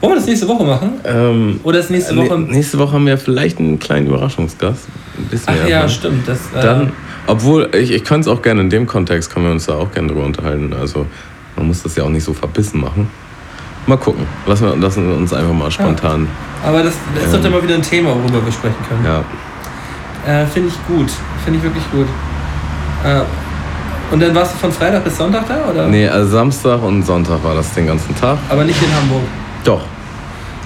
Wollen 0.02 0.14
wir 0.14 0.18
das 0.18 0.26
nächste 0.28 0.48
Woche 0.48 0.64
machen? 0.66 0.92
Ähm, 1.06 1.60
Oder 1.64 1.80
ist 1.80 1.90
nächste 1.90 2.14
nä- 2.14 2.30
Woche... 2.30 2.38
nächste 2.40 2.78
Woche 2.78 2.92
haben 2.94 3.06
wir 3.08 3.18
vielleicht 3.18 3.58
einen 3.60 3.80
kleinen 3.80 4.08
Überraschungsgast. 4.08 4.82
Ein 5.18 5.40
Ach 5.64 5.68
ja, 5.68 5.88
stimmt. 5.88 6.28
Das, 6.28 6.38
äh, 6.54 6.62
Dann, 6.62 6.92
obwohl, 7.28 7.70
ich, 7.74 7.92
ich 7.92 8.04
könnte 8.04 8.30
es 8.30 8.36
auch 8.36 8.42
gerne 8.42 8.62
in 8.62 8.70
dem 8.70 8.86
Kontext, 8.86 9.34
können 9.34 9.46
wir 9.46 9.52
uns 9.52 9.66
da 9.66 9.76
auch 9.76 9.92
gerne 9.92 10.08
drüber 10.10 10.24
unterhalten. 10.24 10.74
Also, 10.74 11.06
man 11.56 11.68
muss 11.68 11.84
das 11.84 11.96
ja 11.96 12.04
auch 12.04 12.10
nicht 12.10 12.24
so 12.24 12.34
verbissen 12.34 12.82
machen. 12.82 13.10
Mal 13.88 13.98
gucken. 13.98 14.26
Lassen 14.46 14.68
wir, 14.68 14.76
lassen 14.76 15.08
wir 15.08 15.16
uns 15.16 15.32
einfach 15.32 15.54
mal 15.54 15.70
spontan. 15.70 16.28
Aber 16.66 16.82
das, 16.82 16.94
das 17.14 17.26
ist 17.26 17.34
doch 17.34 17.42
dann 17.42 17.52
mal 17.52 17.62
wieder 17.62 17.76
ein 17.76 17.82
Thema, 17.82 18.10
worüber 18.10 18.44
wir 18.44 18.52
sprechen 18.52 18.76
können. 18.90 19.06
Ja. 19.06 19.24
Äh, 20.42 20.46
Finde 20.48 20.70
ich 20.70 20.88
gut. 20.88 21.12
Finde 21.44 21.60
ich 21.60 21.64
wirklich 21.64 21.84
gut. 21.92 22.08
Äh, 23.04 23.22
und 24.12 24.22
dann 24.22 24.34
warst 24.34 24.54
du 24.54 24.58
von 24.58 24.72
Freitag 24.72 25.04
bis 25.04 25.18
Sonntag 25.18 25.48
da, 25.48 25.70
oder? 25.70 25.88
Nee, 25.88 26.08
also 26.08 26.32
Samstag 26.32 26.82
und 26.82 27.04
Sonntag 27.04 27.44
war 27.44 27.56
das 27.56 27.74
den 27.74 27.88
ganzen 27.88 28.16
Tag. 28.16 28.38
Aber 28.50 28.64
nicht 28.64 28.82
in 28.82 28.96
Hamburg. 28.96 29.24
Doch. 29.64 29.82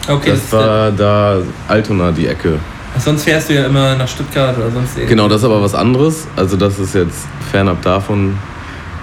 Okay, 0.07 0.31
das 0.31 0.39
ist 0.39 0.53
war 0.53 0.91
da 0.91 1.37
Altona, 1.67 2.11
die 2.11 2.27
Ecke. 2.27 2.59
Sonst 2.97 3.23
fährst 3.23 3.49
du 3.49 3.53
ja 3.53 3.65
immer 3.65 3.95
nach 3.95 4.07
Stuttgart 4.07 4.57
oder 4.57 4.71
sonst 4.71 4.97
irgendwie. 4.97 5.15
Genau, 5.15 5.27
das 5.27 5.39
ist 5.39 5.45
aber 5.45 5.61
was 5.61 5.75
anderes. 5.75 6.27
Also 6.35 6.57
das 6.57 6.79
ist 6.79 6.95
jetzt 6.95 7.27
fernab 7.51 7.81
davon, 7.81 8.37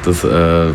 dass 0.05 0.25
äh, 0.25 0.73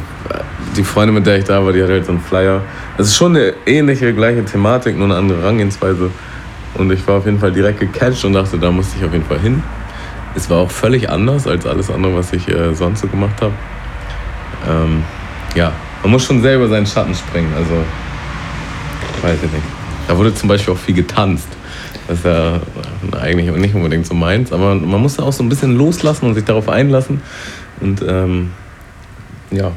die 0.76 0.84
Freundin, 0.84 1.16
mit 1.16 1.26
der 1.26 1.38
ich 1.38 1.46
da 1.46 1.64
war, 1.64 1.74
die 1.74 1.82
hat 1.82 1.90
halt 1.90 2.06
so 2.06 2.12
einen 2.12 2.22
Flyer. 2.22 2.62
Es 2.98 3.08
ist 3.08 3.16
schon 3.16 3.36
eine 3.36 3.54
ähnliche, 3.66 4.14
gleiche 4.14 4.44
Thematik, 4.46 4.98
nur 4.98 5.06
eine 5.06 5.16
andere 5.16 5.42
Herangehensweise. 5.42 6.10
Und 6.76 6.92
ich 6.92 7.06
war 7.08 7.16
auf 7.16 7.26
jeden 7.26 7.40
Fall 7.40 7.52
direkt 7.52 7.80
gecatcht 7.80 8.24
und 8.24 8.34
dachte, 8.34 8.58
da 8.58 8.72
musste 8.72 8.98
ich 8.98 9.06
auf 9.06 9.12
jeden 9.12 9.26
Fall 9.26 9.40
hin. 9.40 9.62
Es 10.36 10.50
war 10.50 10.60
auch 10.60 10.72
völlig 10.72 11.10
anders 11.10 11.46
als 11.46 11.66
alles 11.66 11.90
andere, 11.90 12.16
was 12.16 12.32
ich 12.32 12.48
äh, 12.48 12.74
sonst 12.74 13.02
so 13.02 13.08
gemacht 13.08 13.42
habe. 13.42 13.54
Ähm, 14.70 15.04
ja, 15.56 15.74
man 16.04 16.12
muss 16.12 16.24
schon 16.24 16.42
selber 16.42 16.70
seinen 16.70 16.86
Schatten 16.86 17.14
springen. 17.14 17.52
Also, 17.56 17.74
weiß 19.22 19.38
ich 19.44 19.52
nicht. 19.52 19.66
Da 20.08 20.18
wurde 20.18 20.34
zum 20.34 20.48
Beispiel 20.48 20.74
auch 20.74 20.78
viel 20.78 20.96
getanzt. 20.96 21.50
Das 22.12 22.20
ist 22.20 22.26
ja 22.26 22.60
eigentlich 23.22 23.50
nicht 23.56 23.74
unbedingt 23.74 24.06
so 24.06 24.14
meins, 24.14 24.52
aber 24.52 24.76
man 24.76 25.02
muss 25.02 25.16
da 25.16 25.24
auch 25.24 25.32
so 25.32 25.44
ein 25.44 25.48
bisschen 25.48 25.78
loslassen 25.78 26.26
und 26.26 26.34
sich 26.34 26.44
darauf 26.44 26.68
einlassen. 26.68 27.22
Und 27.80 28.04
ähm, 28.06 28.52
ja. 29.50 29.72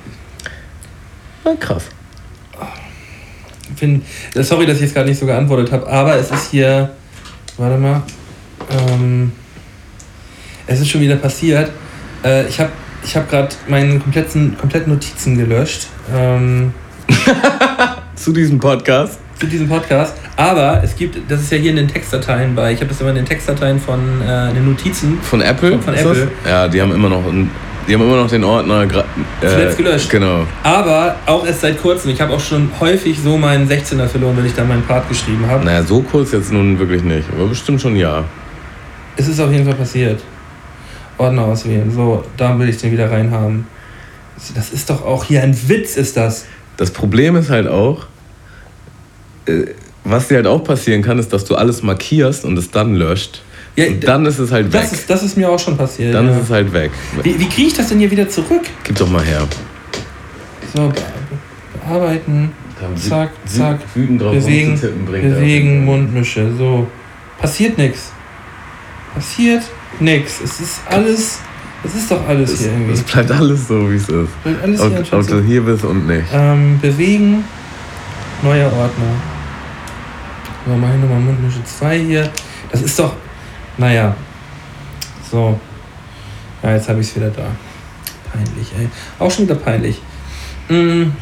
ja, 1.44 1.54
krass. 1.60 1.84
Find, 3.76 4.04
äh, 4.34 4.42
sorry, 4.42 4.66
dass 4.66 4.78
ich 4.78 4.82
jetzt 4.82 4.94
gerade 4.94 5.08
nicht 5.08 5.20
so 5.20 5.26
geantwortet 5.26 5.70
habe, 5.70 5.86
aber 5.86 6.16
es 6.16 6.32
ist 6.32 6.50
hier. 6.50 6.90
Warte 7.56 7.78
mal. 7.78 8.02
Ähm, 8.68 9.30
es 10.66 10.80
ist 10.80 10.90
schon 10.90 11.02
wieder 11.02 11.14
passiert. 11.14 11.70
Äh, 12.24 12.48
ich 12.48 12.58
habe 12.58 12.72
ich 13.04 13.16
hab 13.16 13.30
gerade 13.30 13.54
meine 13.68 14.00
kompletten, 14.00 14.58
kompletten 14.58 14.92
Notizen 14.92 15.38
gelöscht 15.38 15.86
ähm, 16.12 16.74
Zu 18.16 18.32
diesem 18.32 18.58
Podcast. 18.58 19.20
Zu 19.38 19.46
diesem 19.46 19.68
Podcast. 19.68 20.14
Aber 20.36 20.80
es 20.82 20.96
gibt, 20.96 21.18
das 21.30 21.40
ist 21.42 21.52
ja 21.52 21.58
hier 21.58 21.70
in 21.70 21.76
den 21.76 21.88
Textdateien 21.88 22.54
bei, 22.54 22.72
ich 22.72 22.78
habe 22.80 22.88
das 22.88 23.00
immer 23.00 23.10
in 23.10 23.16
den 23.16 23.26
Textdateien 23.26 23.78
von 23.80 24.00
äh, 24.22 24.52
den 24.52 24.64
Notizen. 24.66 25.18
Von 25.22 25.40
Apple? 25.40 25.78
Von- 25.80 25.94
ist 25.94 26.04
das? 26.04 26.18
Apple. 26.18 26.28
Ja, 26.48 26.68
die 26.68 26.80
haben 26.80 26.92
immer 26.92 27.08
noch, 27.08 27.26
einen- 27.26 27.50
die 27.86 27.94
haben 27.94 28.02
immer 28.02 28.16
noch 28.16 28.28
den 28.30 28.44
Ordner. 28.44 28.82
Äh, 28.84 29.46
Zuletzt 29.46 29.76
gelöscht. 29.76 30.08
Genau. 30.10 30.46
Aber 30.62 31.16
auch 31.26 31.46
erst 31.46 31.60
seit 31.60 31.80
kurzem. 31.80 32.10
Ich 32.12 32.20
habe 32.20 32.32
auch 32.32 32.40
schon 32.40 32.70
häufig 32.80 33.18
so 33.22 33.36
meinen 33.36 33.68
16er 33.68 34.06
verloren, 34.06 34.36
wenn 34.38 34.46
ich 34.46 34.54
da 34.54 34.64
meinen 34.64 34.82
Part 34.84 35.08
geschrieben 35.08 35.46
habe. 35.46 35.64
Naja, 35.64 35.82
so 35.82 36.00
kurz 36.00 36.32
jetzt 36.32 36.50
nun 36.50 36.78
wirklich 36.78 37.02
nicht, 37.02 37.28
aber 37.36 37.46
bestimmt 37.48 37.80
schon 37.80 37.94
ja. 37.96 38.24
Es 39.16 39.28
ist 39.28 39.38
auf 39.40 39.50
jeden 39.52 39.64
Fall 39.66 39.74
passiert. 39.74 40.22
Ordner 41.18 41.42
auswählen. 41.44 41.90
So, 41.94 42.24
da 42.36 42.58
will 42.58 42.68
ich 42.68 42.78
den 42.78 42.90
wieder 42.90 43.10
reinhaben. 43.10 43.66
Das 44.54 44.70
ist 44.70 44.90
doch 44.90 45.04
auch 45.04 45.24
hier 45.24 45.42
ein 45.42 45.56
Witz, 45.68 45.96
ist 45.96 46.16
das. 46.16 46.46
Das 46.76 46.90
Problem 46.90 47.36
ist 47.36 47.50
halt 47.50 47.68
auch, 47.68 48.06
was 50.04 50.28
dir 50.28 50.36
halt 50.36 50.46
auch 50.46 50.62
passieren 50.62 51.02
kann, 51.02 51.18
ist, 51.18 51.32
dass 51.32 51.44
du 51.44 51.54
alles 51.54 51.82
markierst 51.82 52.44
und 52.44 52.58
es 52.58 52.70
dann 52.70 52.94
löscht. 52.94 53.42
Ja, 53.76 53.86
und 53.86 54.06
dann 54.06 54.24
ist 54.26 54.38
es 54.38 54.52
halt 54.52 54.72
weg. 54.72 54.82
Das 54.82 54.92
ist, 54.92 55.10
das 55.10 55.22
ist 55.22 55.36
mir 55.36 55.50
auch 55.50 55.58
schon 55.58 55.76
passiert. 55.76 56.14
dann 56.14 56.26
ja. 56.26 56.36
ist 56.36 56.44
es 56.44 56.50
halt 56.50 56.72
weg. 56.72 56.90
wie 57.22 57.38
wie 57.38 57.48
kriege 57.48 57.68
ich 57.68 57.74
das 57.74 57.88
denn 57.88 57.98
hier 57.98 58.10
wieder 58.10 58.28
zurück? 58.28 58.62
Gib 58.84 58.96
doch 58.96 59.08
mal 59.08 59.24
her. 59.24 59.42
So, 60.74 60.88
be- 60.88 60.94
bearbeiten. 61.80 62.52
Zack, 62.96 63.30
zack. 63.46 63.78
Wütend 63.94 64.20
drauf 64.20 64.34
Bewegen, 64.34 64.78
er 64.80 65.30
bewegen. 65.30 65.84
Mundmische. 65.84 66.52
So. 66.56 66.86
Passiert 67.40 67.78
nichts. 67.78 68.12
Passiert 69.14 69.62
nichts. 70.00 70.40
Es 70.42 70.60
ist 70.60 70.80
alles. 70.90 71.38
Es 71.84 71.94
ist 71.94 72.10
doch 72.10 72.26
alles 72.26 72.52
Es, 72.52 72.60
hier 72.60 72.72
irgendwie. 72.72 72.92
es 72.92 73.02
bleibt 73.02 73.30
alles 73.30 73.68
so, 73.68 73.90
wie 73.90 73.96
es 73.96 74.08
ist. 74.08 74.42
Bleibt 74.42 74.62
alles 74.62 74.80
hier 74.80 74.90
Ob, 74.90 74.96
anscheinend 74.98 75.24
ob 75.24 75.30
du 75.30 75.42
hier 75.42 75.60
bist 75.62 75.84
und 75.84 76.06
nicht. 76.06 76.26
Ähm, 76.32 76.78
bewegen. 76.80 77.44
Neuer 78.42 78.66
Ordner. 78.66 79.33
So, 80.66 80.72
mach 80.76 80.88
ich 80.94 81.00
nochmal 81.00 81.20
Mundmische 81.20 81.62
2 81.64 81.98
hier. 81.98 82.30
Das 82.72 82.82
ist 82.82 82.98
doch. 82.98 83.12
Naja. 83.76 84.14
So. 85.30 85.58
Ja, 86.62 86.72
jetzt 86.72 86.88
habe 86.88 87.00
ich 87.00 87.08
es 87.08 87.16
wieder 87.16 87.28
da. 87.30 87.42
Peinlich, 88.32 88.72
ey. 88.78 88.88
Auch 89.18 89.30
schon 89.30 89.44
wieder 89.44 89.56
peinlich. 89.56 90.00
Hm. 90.68 91.12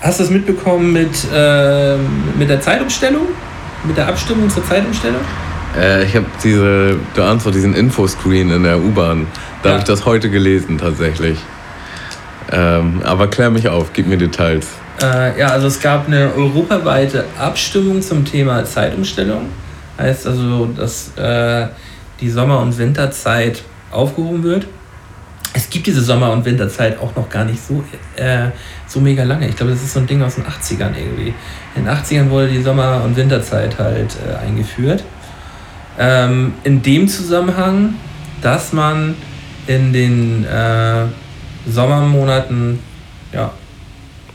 Hast 0.00 0.18
du 0.18 0.24
das 0.24 0.32
mitbekommen 0.32 0.92
mit, 0.92 1.10
ähm, 1.32 2.00
mit 2.38 2.50
der 2.50 2.60
Zeitumstellung? 2.60 3.26
Mit 3.84 3.96
der 3.96 4.08
Abstimmung 4.08 4.50
zur 4.50 4.64
Zeitumstellung? 4.66 5.20
Äh, 5.78 6.04
ich 6.04 6.16
habe 6.16 6.26
diese, 6.42 6.96
du 7.14 7.22
doch 7.46 7.52
diesen 7.52 7.74
Infoscreen 7.74 8.50
in 8.50 8.64
der 8.64 8.78
U-Bahn. 8.80 9.26
Da 9.62 9.68
Ja. 9.68 9.72
habe 9.74 9.80
ich 9.82 9.86
das 9.86 10.04
heute 10.04 10.28
gelesen, 10.30 10.78
tatsächlich. 10.78 11.38
Ähm, 12.50 13.02
aber 13.04 13.28
klär 13.28 13.50
mich 13.50 13.68
auf, 13.68 13.92
gib 13.92 14.06
mir 14.06 14.16
Details. 14.18 14.68
Äh, 15.02 15.38
ja, 15.38 15.48
also 15.48 15.66
es 15.66 15.80
gab 15.80 16.06
eine 16.06 16.32
europaweite 16.34 17.24
Abstimmung 17.38 18.00
zum 18.00 18.24
Thema 18.24 18.64
Zeitumstellung. 18.64 19.48
Heißt 19.98 20.26
also, 20.26 20.66
dass 20.66 21.16
äh, 21.16 21.68
die 22.20 22.30
Sommer- 22.30 22.60
und 22.60 22.76
Winterzeit 22.78 23.62
aufgehoben 23.90 24.42
wird. 24.42 24.66
Es 25.52 25.70
gibt 25.70 25.86
diese 25.86 26.02
Sommer- 26.02 26.32
und 26.32 26.44
Winterzeit 26.44 26.98
auch 26.98 27.14
noch 27.14 27.28
gar 27.28 27.44
nicht 27.44 27.60
so, 27.66 27.82
äh, 28.16 28.48
so 28.86 29.00
mega 29.00 29.24
lange. 29.24 29.48
Ich 29.48 29.56
glaube, 29.56 29.72
das 29.72 29.82
ist 29.82 29.94
so 29.94 30.00
ein 30.00 30.06
Ding 30.06 30.22
aus 30.22 30.34
den 30.34 30.44
80ern 30.44 30.94
irgendwie. 30.96 31.34
In 31.74 31.84
den 31.84 31.88
80ern 31.88 32.30
wurde 32.30 32.48
die 32.48 32.62
Sommer- 32.62 33.02
und 33.04 33.16
Winterzeit 33.16 33.78
halt 33.78 34.16
äh, 34.26 34.46
eingeführt. 34.46 35.04
Ähm, 35.98 36.54
in 36.64 36.82
dem 36.82 37.08
Zusammenhang, 37.08 37.94
dass 38.42 38.72
man 38.72 39.14
in 39.66 39.92
den 39.92 40.44
äh, 40.44 41.06
Sommermonaten 41.66 42.78
ja, 43.32 43.50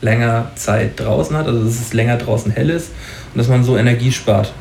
länger 0.01 0.51
Zeit 0.55 0.99
draußen 0.99 1.35
hat, 1.37 1.47
also 1.47 1.63
dass 1.63 1.79
es 1.79 1.93
länger 1.93 2.17
draußen 2.17 2.51
hell 2.51 2.69
ist 2.69 2.91
und 3.33 3.37
dass 3.37 3.47
man 3.47 3.63
so 3.63 3.77
Energie 3.77 4.11
spart. 4.11 4.51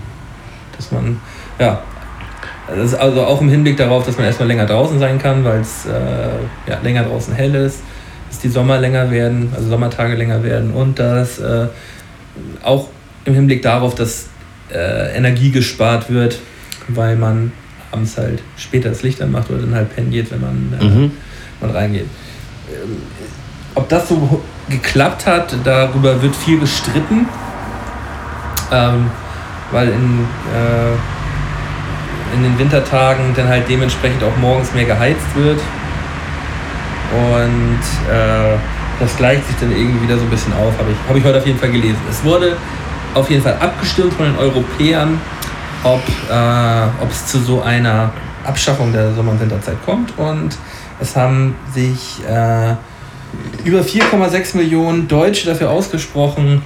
Dass 0.76 0.93
man, 0.93 1.18
ja, 1.59 1.82
also 2.68 3.22
auch 3.22 3.41
im 3.41 3.49
Hinblick 3.49 3.76
darauf, 3.76 4.05
dass 4.07 4.16
man 4.16 4.26
erstmal 4.26 4.49
länger 4.49 4.66
draußen 4.66 4.99
sein 4.99 5.18
kann, 5.18 5.45
weil 5.45 5.61
es 5.61 5.86
äh, 5.86 5.91
ja, 6.70 6.78
länger 6.82 7.05
draußen 7.05 7.34
hell 7.34 7.55
ist, 7.55 7.80
dass 8.28 8.38
die 8.38 8.49
Sommer 8.49 8.78
länger 8.78 9.11
werden, 9.11 9.53
also 9.57 9.68
Sommertage 9.68 10.14
länger 10.14 10.43
werden 10.45 10.72
und 10.72 10.99
dass 10.99 11.38
äh, 11.41 11.66
auch 12.62 12.88
im 13.24 13.34
Hinblick 13.34 13.62
darauf, 13.62 13.95
dass 13.95 14.28
äh, 14.72 15.16
Energie 15.16 15.51
gespart 15.51 16.11
wird, 16.11 16.38
weil 16.88 17.16
man 17.16 17.53
abends 17.91 18.16
halt 18.16 18.41
später 18.57 18.91
das 18.91 19.03
Licht 19.03 19.20
anmacht 19.20 19.51
oder 19.51 19.61
dann 19.61 19.74
halt 19.74 19.95
pennen 19.95 20.11
geht, 20.11 20.30
wenn 20.30 20.41
man, 20.41 20.72
äh, 20.80 20.84
Mhm. 20.84 21.11
man 21.61 21.70
reingeht. 21.70 22.07
Ähm, 22.70 22.99
ob 23.74 23.88
das 23.88 24.09
so 24.09 24.41
geklappt 24.71 25.27
hat, 25.27 25.55
darüber 25.64 26.23
wird 26.23 26.35
viel 26.35 26.59
gestritten, 26.59 27.29
ähm, 28.73 29.11
weil 29.71 29.89
in, 29.89 30.27
äh, 30.55 30.93
in 32.37 32.43
den 32.45 32.59
Wintertagen 32.59 33.35
dann 33.35 33.49
halt 33.49 33.68
dementsprechend 33.68 34.23
auch 34.23 34.37
morgens 34.41 34.73
mehr 34.73 34.85
geheizt 34.85 35.35
wird. 35.35 35.61
Und 37.12 38.14
äh, 38.14 38.57
das 39.01 39.16
gleicht 39.16 39.47
sich 39.47 39.57
dann 39.57 39.73
irgendwie 39.73 40.03
wieder 40.03 40.16
so 40.16 40.25
ein 40.25 40.31
bisschen 40.31 40.53
auf, 40.53 40.79
habe 40.79 40.91
ich, 40.93 41.09
hab 41.09 41.16
ich 41.16 41.25
heute 41.25 41.39
auf 41.39 41.47
jeden 41.47 41.59
Fall 41.59 41.73
gelesen. 41.73 41.99
Es 42.09 42.23
wurde 42.23 42.57
auf 43.14 43.29
jeden 43.29 43.43
Fall 43.43 43.57
abgestimmt 43.59 44.12
von 44.12 44.27
den 44.27 44.37
Europäern, 44.37 45.21
ob, 45.83 46.03
äh, 46.31 47.09
es 47.11 47.27
zu 47.27 47.39
so 47.39 47.62
einer 47.62 48.12
Abschaffung 48.45 48.93
der 48.93 49.12
Sommer- 49.12 49.33
und 49.33 49.41
Winterzeit 49.41 49.77
kommt. 49.85 50.16
Und 50.16 50.57
es 51.01 51.16
haben 51.16 51.57
sich 51.75 52.23
äh, 52.29 52.75
über 53.64 53.81
4,6 53.81 54.57
Millionen 54.57 55.09
Deutsche 55.09 55.47
dafür 55.47 55.70
ausgesprochen, 55.70 56.62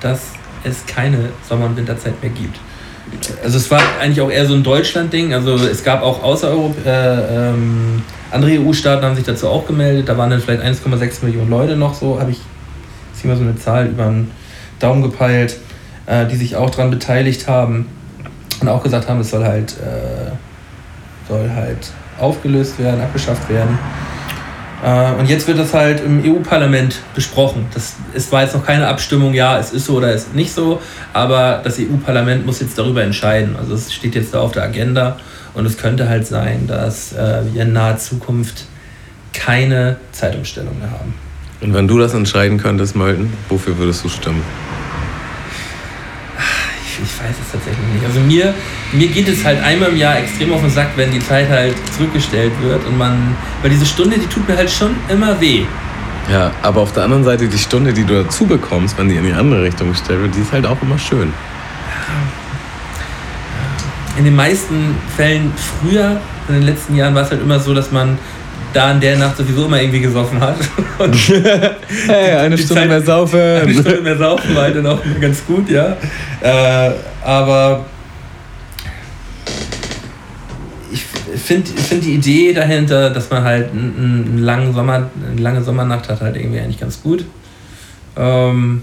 dass 0.00 0.20
es 0.64 0.84
keine 0.86 1.30
Sommer- 1.48 1.66
und 1.66 1.76
Winterzeit 1.76 2.20
mehr 2.22 2.30
gibt. 2.30 2.58
Also 3.42 3.56
es 3.56 3.70
war 3.70 3.80
eigentlich 4.00 4.20
auch 4.20 4.30
eher 4.30 4.46
so 4.46 4.54
ein 4.54 4.62
Deutschland-Ding. 4.62 5.32
Also 5.32 5.54
es 5.54 5.84
gab 5.84 6.02
auch 6.02 6.22
außer 6.22 6.50
Europa, 6.50 6.80
äh, 6.84 7.50
ähm, 7.50 8.02
andere 8.30 8.58
EU-Staaten 8.60 9.04
haben 9.04 9.14
sich 9.14 9.24
dazu 9.24 9.48
auch 9.48 9.66
gemeldet. 9.66 10.08
Da 10.08 10.18
waren 10.18 10.30
dann 10.30 10.40
vielleicht 10.40 10.62
1,6 10.62 11.24
Millionen 11.24 11.48
Leute 11.48 11.76
noch 11.76 11.94
so, 11.94 12.18
habe 12.20 12.32
ich 12.32 12.40
ist 13.14 13.22
hier 13.22 13.30
mal 13.30 13.36
so 13.36 13.44
eine 13.44 13.56
Zahl 13.56 13.86
über 13.86 14.04
den 14.04 14.30
Daumen 14.78 15.02
gepeilt, 15.02 15.56
äh, 16.06 16.26
die 16.26 16.36
sich 16.36 16.56
auch 16.56 16.70
daran 16.70 16.90
beteiligt 16.90 17.48
haben 17.48 17.86
und 18.60 18.68
auch 18.68 18.82
gesagt 18.82 19.08
haben, 19.08 19.20
es 19.20 19.30
soll 19.30 19.44
halt, 19.44 19.72
äh, 19.72 20.32
soll 21.28 21.50
halt 21.54 21.90
aufgelöst 22.18 22.78
werden, 22.78 23.00
abgeschafft 23.00 23.48
werden. 23.48 23.78
Äh, 24.84 25.12
und 25.12 25.28
jetzt 25.28 25.48
wird 25.48 25.58
das 25.58 25.72
halt 25.74 26.00
im 26.00 26.22
EU-Parlament 26.24 27.00
besprochen. 27.14 27.66
Das 27.72 27.94
es 28.14 28.30
war 28.32 28.42
jetzt 28.42 28.54
noch 28.54 28.64
keine 28.64 28.86
Abstimmung, 28.88 29.34
ja, 29.34 29.58
es 29.58 29.72
ist 29.72 29.86
so 29.86 29.94
oder 29.94 30.12
es 30.12 30.24
ist 30.24 30.34
nicht 30.34 30.52
so, 30.52 30.80
aber 31.12 31.60
das 31.64 31.78
EU-Parlament 31.78 32.46
muss 32.46 32.60
jetzt 32.60 32.78
darüber 32.78 33.02
entscheiden. 33.02 33.56
Also 33.56 33.74
es 33.74 33.92
steht 33.92 34.14
jetzt 34.14 34.34
da 34.34 34.40
auf 34.40 34.52
der 34.52 34.64
Agenda 34.64 35.18
und 35.54 35.66
es 35.66 35.76
könnte 35.76 36.08
halt 36.08 36.26
sein, 36.26 36.66
dass 36.66 37.12
äh, 37.12 37.42
wir 37.52 37.62
in 37.62 37.72
naher 37.72 37.98
Zukunft 37.98 38.66
keine 39.32 39.96
Zeitumstellung 40.12 40.78
mehr 40.78 40.90
haben. 40.90 41.14
Und 41.60 41.72
wenn 41.72 41.88
du 41.88 41.98
das 41.98 42.14
entscheiden 42.14 42.58
könntest, 42.58 42.96
Malten, 42.96 43.32
wofür 43.48 43.78
würdest 43.78 44.04
du 44.04 44.08
stimmen? 44.08 44.42
Ich, 47.16 47.22
weiß 47.22 47.36
es 47.42 47.52
tatsächlich 47.52 47.86
nicht. 47.94 48.04
Also 48.04 48.20
mir, 48.20 48.54
mir 48.92 49.08
geht 49.08 49.28
es 49.28 49.42
halt 49.44 49.62
einmal 49.62 49.88
im 49.88 49.96
Jahr 49.96 50.18
extrem 50.18 50.52
auf 50.52 50.60
den 50.60 50.70
Sack, 50.70 50.90
wenn 50.96 51.10
die 51.10 51.20
Zeit 51.20 51.48
halt 51.48 51.74
zurückgestellt 51.96 52.52
wird 52.60 52.84
und 52.86 52.98
man, 52.98 53.34
weil 53.62 53.70
diese 53.70 53.86
Stunde, 53.86 54.18
die 54.18 54.26
tut 54.26 54.46
mir 54.46 54.56
halt 54.56 54.70
schon 54.70 54.94
immer 55.08 55.40
weh. 55.40 55.64
Ja, 56.30 56.50
aber 56.62 56.80
auf 56.82 56.92
der 56.92 57.04
anderen 57.04 57.24
Seite 57.24 57.48
die 57.48 57.58
Stunde, 57.58 57.92
die 57.92 58.04
du 58.04 58.22
dazu 58.22 58.46
bekommst, 58.46 58.98
wenn 58.98 59.08
die 59.08 59.16
in 59.16 59.24
die 59.24 59.32
andere 59.32 59.62
Richtung 59.62 59.90
gestellt 59.90 60.20
wird, 60.20 60.34
die 60.34 60.40
ist 60.40 60.52
halt 60.52 60.66
auch 60.66 60.80
immer 60.82 60.98
schön. 60.98 61.32
In 64.18 64.24
den 64.24 64.36
meisten 64.36 64.94
Fällen 65.16 65.52
früher, 65.56 66.20
in 66.48 66.54
den 66.54 66.64
letzten 66.64 66.96
Jahren 66.96 67.14
war 67.14 67.22
es 67.22 67.30
halt 67.30 67.42
immer 67.42 67.60
so, 67.60 67.74
dass 67.74 67.92
man 67.92 68.18
da 68.76 68.92
in 68.92 69.00
der 69.00 69.16
Nacht 69.16 69.36
sowieso 69.36 69.64
immer 69.66 69.80
irgendwie 69.80 70.00
gesoffen 70.00 70.38
hat. 70.40 70.56
Und 70.98 71.14
Hey, 72.06 72.32
eine 72.36 72.56
Stunde 72.58 72.74
Zeit- 72.74 72.88
mehr 72.88 72.96
Eine 72.96 73.04
saufen. 73.04 73.72
Stunde 73.72 74.00
mehr 74.02 74.16
saufen 74.18 74.54
war 74.54 74.62
halt 74.64 74.76
dann 74.76 74.86
auch 74.86 75.00
ganz 75.20 75.44
gut, 75.46 75.68
ja. 75.70 75.96
Äh, 76.42 76.90
aber 77.24 77.84
ich 80.92 81.04
finde 81.40 81.70
find 81.70 82.04
die 82.04 82.14
Idee 82.14 82.52
dahinter, 82.52 83.10
dass 83.10 83.30
man 83.30 83.42
halt 83.44 83.70
einen, 83.72 84.26
einen 84.28 84.38
langen 84.38 84.72
Sommer, 84.74 85.10
eine 85.30 85.40
lange 85.40 85.62
Sommernacht 85.62 86.08
hat, 86.08 86.20
halt 86.20 86.36
irgendwie 86.36 86.60
eigentlich 86.60 86.80
ganz 86.80 87.02
gut. 87.02 87.24
Ähm, 88.16 88.82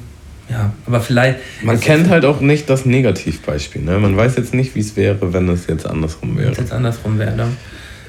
ja, 0.49 0.71
aber 0.85 0.99
vielleicht. 0.99 1.39
Man 1.63 1.79
kennt 1.79 2.09
halt 2.09 2.25
auch 2.25 2.41
nicht 2.41 2.69
das 2.69 2.85
Negativbeispiel. 2.85 3.81
Ne? 3.81 3.97
Man 3.97 4.15
weiß 4.17 4.35
jetzt 4.37 4.53
nicht, 4.53 4.75
wie 4.75 4.81
es 4.81 4.95
wäre, 4.95 5.33
wenn 5.33 5.47
es 5.49 5.67
jetzt 5.67 5.85
andersrum 5.87 6.35
Wenn 6.35 6.43
es 6.45 6.49
wäre. 6.51 6.61
jetzt 6.61 6.73
andersrum 6.73 7.17
wäre. 7.17 7.47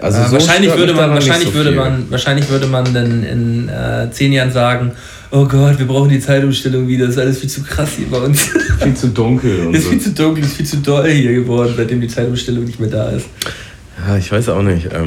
Also 0.00 0.18
äh, 0.18 0.26
so 0.26 0.32
wahrscheinlich 0.32 0.76
würde 0.76 0.94
man, 0.94 1.10
wahrscheinlich 1.10 1.48
so 1.48 1.54
würde 1.54 1.70
viel. 1.70 1.78
man, 1.78 2.10
wahrscheinlich 2.10 2.48
würde 2.48 2.66
man 2.66 2.92
dann 2.92 3.22
in 3.22 3.68
äh, 3.68 4.10
zehn 4.10 4.32
Jahren 4.32 4.52
sagen, 4.52 4.92
oh 5.30 5.46
Gott, 5.46 5.78
wir 5.78 5.86
brauchen 5.86 6.10
die 6.10 6.20
Zeitumstellung 6.20 6.86
wieder, 6.86 7.06
das 7.06 7.16
ist 7.16 7.20
alles 7.20 7.38
viel 7.38 7.48
zu 7.48 7.62
krass 7.62 7.90
hier 7.96 8.06
bei 8.10 8.18
uns. 8.18 8.48
viel 8.80 8.94
zu 8.94 9.08
dunkel 9.08 9.74
ist 9.74 9.84
so. 9.84 9.90
viel 9.90 10.00
zu 10.00 10.10
dunkel, 10.10 10.44
ist 10.44 10.56
viel 10.56 10.66
zu 10.66 10.78
doll 10.78 11.08
hier 11.10 11.32
geworden, 11.32 11.74
seitdem 11.76 12.00
die 12.00 12.08
Zeitumstellung 12.08 12.64
nicht 12.64 12.80
mehr 12.80 12.90
da 12.90 13.08
ist. 13.10 13.26
Ja, 14.06 14.16
ich 14.16 14.30
weiß 14.30 14.48
auch 14.50 14.62
nicht. 14.62 14.86
Ähm, 14.92 15.06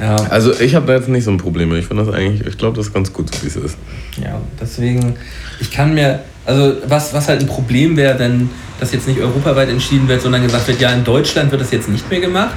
Ja, 0.00 0.16
also 0.30 0.58
ich 0.58 0.74
habe 0.74 0.86
da 0.86 0.94
jetzt 0.94 1.08
nicht 1.08 1.24
so 1.24 1.30
ein 1.30 1.36
Problem. 1.36 1.74
Ich 1.74 1.86
finde 1.86 2.04
das 2.04 2.14
eigentlich, 2.14 2.46
ich 2.46 2.56
glaube, 2.56 2.76
das 2.76 2.86
ist 2.86 2.94
ganz 2.94 3.12
gut, 3.12 3.34
so 3.34 3.42
wie 3.42 3.48
es 3.48 3.56
ist. 3.56 3.76
ja, 4.22 4.40
deswegen, 4.60 5.14
ich 5.60 5.70
kann 5.70 5.94
mir, 5.94 6.20
also 6.46 6.76
was, 6.86 7.12
was 7.12 7.28
halt 7.28 7.40
ein 7.40 7.46
Problem 7.46 7.96
wäre, 7.96 8.18
wenn 8.18 8.48
das 8.78 8.92
jetzt 8.92 9.06
nicht 9.06 9.20
europaweit 9.20 9.68
entschieden 9.68 10.08
wird, 10.08 10.22
sondern 10.22 10.42
gesagt 10.42 10.68
wird, 10.68 10.80
ja, 10.80 10.90
in 10.92 11.04
Deutschland 11.04 11.50
wird 11.50 11.60
das 11.60 11.70
jetzt 11.70 11.88
nicht 11.88 12.08
mehr 12.10 12.20
gemacht, 12.20 12.54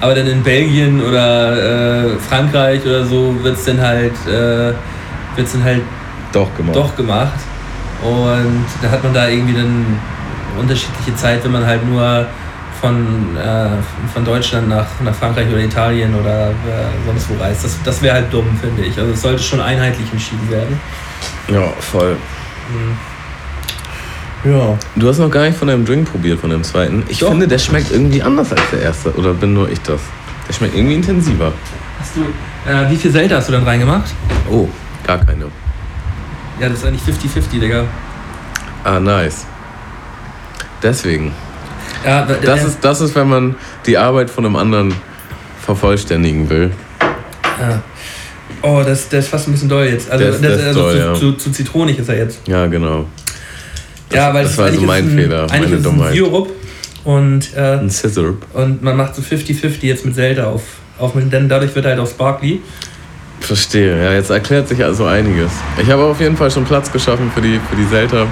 aber 0.00 0.14
dann 0.14 0.26
in 0.26 0.42
Belgien 0.42 1.02
oder 1.02 2.12
äh, 2.14 2.18
Frankreich 2.18 2.84
oder 2.84 3.04
so 3.04 3.34
wird 3.42 3.56
es 3.56 3.64
dann 3.64 3.80
halt, 3.80 4.14
äh, 4.26 4.72
wird's 5.36 5.52
dann 5.52 5.64
halt 5.64 5.82
Doch, 6.32 6.54
gemacht. 6.56 6.76
doch 6.76 6.96
gemacht. 6.96 7.38
Und 8.02 8.64
da 8.80 8.90
hat 8.90 9.02
man 9.02 9.12
da 9.12 9.28
irgendwie 9.28 9.54
dann 9.54 9.98
unterschiedliche 10.58 11.14
Zeit, 11.16 11.42
wenn 11.44 11.52
man 11.52 11.66
halt 11.66 11.84
nur 11.84 12.26
von, 12.80 13.36
äh, 13.36 13.68
von 14.12 14.24
Deutschland 14.24 14.68
nach, 14.68 14.86
nach 15.02 15.14
Frankreich 15.14 15.48
oder 15.48 15.58
Italien 15.58 16.14
oder 16.14 16.50
äh, 16.50 16.52
sonst 17.04 17.28
wo 17.30 17.42
reist. 17.42 17.64
Das, 17.64 17.76
das 17.84 18.02
wäre 18.02 18.14
halt 18.14 18.32
dumm, 18.32 18.46
finde 18.60 18.84
ich. 18.84 18.96
Also 18.98 19.12
es 19.12 19.20
sollte 19.20 19.42
schon 19.42 19.60
einheitlich 19.60 20.06
entschieden 20.12 20.48
werden. 20.48 20.80
Ja, 21.48 21.72
voll. 21.80 22.16
Ja. 24.44 24.78
Du 24.96 25.08
hast 25.08 25.18
noch 25.18 25.30
gar 25.30 25.44
nicht 25.46 25.58
von 25.58 25.68
deinem 25.68 25.84
Drink 25.84 26.10
probiert, 26.10 26.40
von 26.40 26.50
dem 26.50 26.62
zweiten. 26.62 27.02
Ich 27.08 27.18
Doch. 27.18 27.30
finde, 27.30 27.48
der 27.48 27.58
schmeckt 27.58 27.90
irgendwie 27.90 28.22
anders 28.22 28.52
als 28.52 28.60
der 28.72 28.82
erste. 28.82 29.10
Oder 29.16 29.34
bin 29.34 29.52
nur 29.54 29.68
ich 29.70 29.80
das? 29.80 30.00
Der 30.48 30.52
schmeckt 30.54 30.76
irgendwie 30.76 30.94
intensiver. 30.94 31.52
Hast 31.98 32.12
du, 32.16 32.20
äh, 32.70 32.90
wie 32.90 32.96
viel 32.96 33.10
Zelda 33.10 33.36
hast 33.36 33.48
du 33.48 33.52
dann 33.52 33.64
reingemacht? 33.64 34.10
Oh, 34.50 34.68
gar 35.06 35.18
keine. 35.24 35.46
Ja, 36.60 36.68
das 36.68 36.78
ist 36.78 36.86
eigentlich 36.86 37.02
50-50, 37.02 37.60
Digga. 37.60 37.84
Ah, 38.84 39.00
nice. 39.00 39.44
Deswegen. 40.82 41.32
Ja, 42.04 42.24
äh, 42.28 42.36
Das 42.44 42.64
ist, 42.64 42.78
das 42.82 43.00
ist, 43.00 43.14
wenn 43.16 43.28
man 43.28 43.56
die 43.86 43.98
Arbeit 43.98 44.30
von 44.30 44.46
einem 44.46 44.56
anderen 44.56 44.94
vervollständigen 45.64 46.48
will. 46.48 46.70
ja. 47.60 47.82
Oh, 48.60 48.82
das, 48.84 49.08
das 49.08 49.24
ist 49.26 49.28
fast 49.30 49.46
ein 49.46 49.52
bisschen 49.52 49.68
doll 49.68 49.84
jetzt. 49.84 50.10
Also, 50.10 50.24
Der 50.24 50.32
ist- 50.34 50.42
das, 50.44 50.50
der 50.56 50.60
ist 50.60 50.66
also 50.66 50.80
doll, 50.80 50.92
zu, 50.92 50.98
ja. 50.98 51.14
zu, 51.14 51.32
zu 51.34 51.52
zitronig 51.52 51.98
ist 51.98 52.08
er 52.08 52.16
jetzt. 52.18 52.40
Ja, 52.48 52.66
genau. 52.66 53.06
Ja, 54.12 54.32
weil 54.34 54.42
das 54.44 54.52
es 54.52 54.58
war 54.58 54.66
also 54.66 54.80
mein 54.82 55.04
ein, 55.04 55.16
Fehler, 55.16 55.46
meine 55.48 55.66
ist 55.66 55.84
Dummheit. 55.84 56.08
ein 56.10 56.14
Syrup 56.16 56.50
und, 57.04 57.54
äh, 57.56 57.60
Ein 57.78 57.90
Scissor. 57.90 58.34
und 58.54 58.82
man 58.82 58.96
macht 58.96 59.14
so 59.14 59.22
50-50 59.22 59.82
jetzt 59.82 60.04
mit 60.04 60.14
Zelda 60.14 60.46
auf, 60.46 60.62
auf 60.98 61.12
denn 61.14 61.48
dadurch 61.48 61.74
wird 61.74 61.84
er 61.84 61.92
halt 61.92 62.00
auf 62.00 62.10
Sparkly. 62.10 62.60
Verstehe. 63.40 64.02
Ja, 64.04 64.12
jetzt 64.12 64.30
erklärt 64.30 64.68
sich 64.68 64.82
also 64.84 65.04
einiges. 65.06 65.50
Ich 65.80 65.88
habe 65.90 66.02
auf 66.02 66.20
jeden 66.20 66.36
Fall 66.36 66.50
schon 66.50 66.64
Platz 66.64 66.90
geschaffen 66.90 67.30
für 67.34 67.40
die, 67.40 67.60
für 67.70 67.76
die 67.76 67.88
Zelta. 67.88 68.26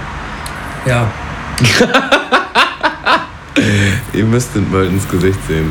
Ja. 0.85 1.07
Ihr 4.12 4.24
müsstet 4.24 4.70
mal 4.70 4.85
ins 4.87 5.09
Gesicht 5.09 5.39
sehen. 5.47 5.70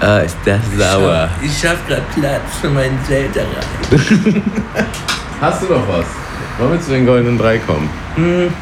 Ah, 0.00 0.18
ist 0.18 0.36
das 0.44 0.58
sauer. 0.76 1.28
Ich 1.42 1.56
schaff 1.58 1.76
gerade 1.86 2.02
Platz 2.18 2.56
für 2.60 2.68
meinen 2.68 2.98
Zelda 3.06 3.40
rein. 3.40 4.42
Hast 5.40 5.62
du 5.62 5.66
noch 5.66 5.86
was? 5.88 6.04
Wollen 6.58 6.72
wir 6.72 6.80
zu 6.80 6.90
den 6.90 7.06
goldenen 7.06 7.38
drei 7.38 7.58
kommen? 7.58 7.88
Bup, 8.16 8.52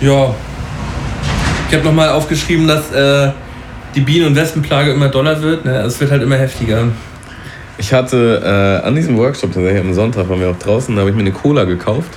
Ja. 0.00 0.34
Ich 1.68 1.74
habe 1.74 1.84
nochmal 1.84 2.10
aufgeschrieben, 2.10 2.68
dass 2.68 2.92
äh, 2.92 3.30
die 3.94 4.00
Bienen- 4.00 4.26
und 4.26 4.36
Wespenplage 4.36 4.92
immer 4.92 5.08
doller 5.08 5.40
wird. 5.42 5.64
Ne? 5.64 5.78
Es 5.82 5.98
wird 6.00 6.10
halt 6.10 6.22
immer 6.22 6.36
heftiger. 6.36 6.88
Ich 7.78 7.92
hatte 7.92 8.42
äh, 8.44 8.86
an 8.86 8.94
diesem 8.94 9.16
Workshop 9.16 9.52
tatsächlich 9.52 9.80
am 9.80 9.92
Sonntag, 9.92 10.28
waren 10.28 10.40
wir 10.40 10.50
auch 10.50 10.58
draußen, 10.58 10.94
da 10.94 11.00
habe 11.00 11.10
ich 11.10 11.16
mir 11.16 11.22
eine 11.22 11.32
Cola 11.32 11.64
gekauft. 11.64 12.10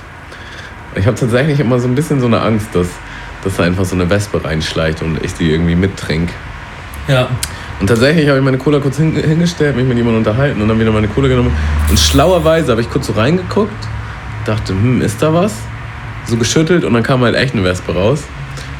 Ich 0.94 1.06
habe 1.06 1.16
tatsächlich 1.16 1.60
immer 1.60 1.78
so 1.78 1.86
ein 1.86 1.94
bisschen 1.94 2.20
so 2.20 2.26
eine 2.26 2.40
Angst, 2.40 2.68
dass, 2.72 2.88
dass 3.44 3.56
da 3.56 3.64
einfach 3.64 3.84
so 3.84 3.94
eine 3.94 4.08
Wespe 4.08 4.42
reinschleicht 4.42 5.02
und 5.02 5.22
ich 5.22 5.34
die 5.34 5.50
irgendwie 5.50 5.74
mittrinke. 5.74 6.32
Ja. 7.08 7.28
Und 7.80 7.86
tatsächlich 7.86 8.28
habe 8.28 8.38
ich 8.38 8.44
meine 8.44 8.58
Cola 8.58 8.78
kurz 8.78 8.96
hin, 8.96 9.14
hingestellt, 9.14 9.76
mich 9.76 9.86
mit 9.86 9.96
jemandem 9.96 10.18
unterhalten 10.18 10.60
und 10.60 10.68
dann 10.68 10.78
wieder 10.80 10.92
meine 10.92 11.08
Cola 11.08 11.28
genommen. 11.28 11.52
Und 11.88 11.98
schlauerweise 11.98 12.72
habe 12.72 12.80
ich 12.80 12.90
kurz 12.90 13.06
so 13.06 13.12
reingeguckt, 13.12 13.72
dachte, 14.50 14.72
hm, 14.72 15.00
ist 15.00 15.22
da 15.22 15.32
was? 15.32 15.54
So 16.26 16.36
geschüttelt 16.36 16.84
und 16.84 16.92
dann 16.92 17.02
kam 17.02 17.22
halt 17.22 17.34
echt 17.34 17.54
eine 17.54 17.64
Wespe 17.64 17.94
raus. 17.94 18.24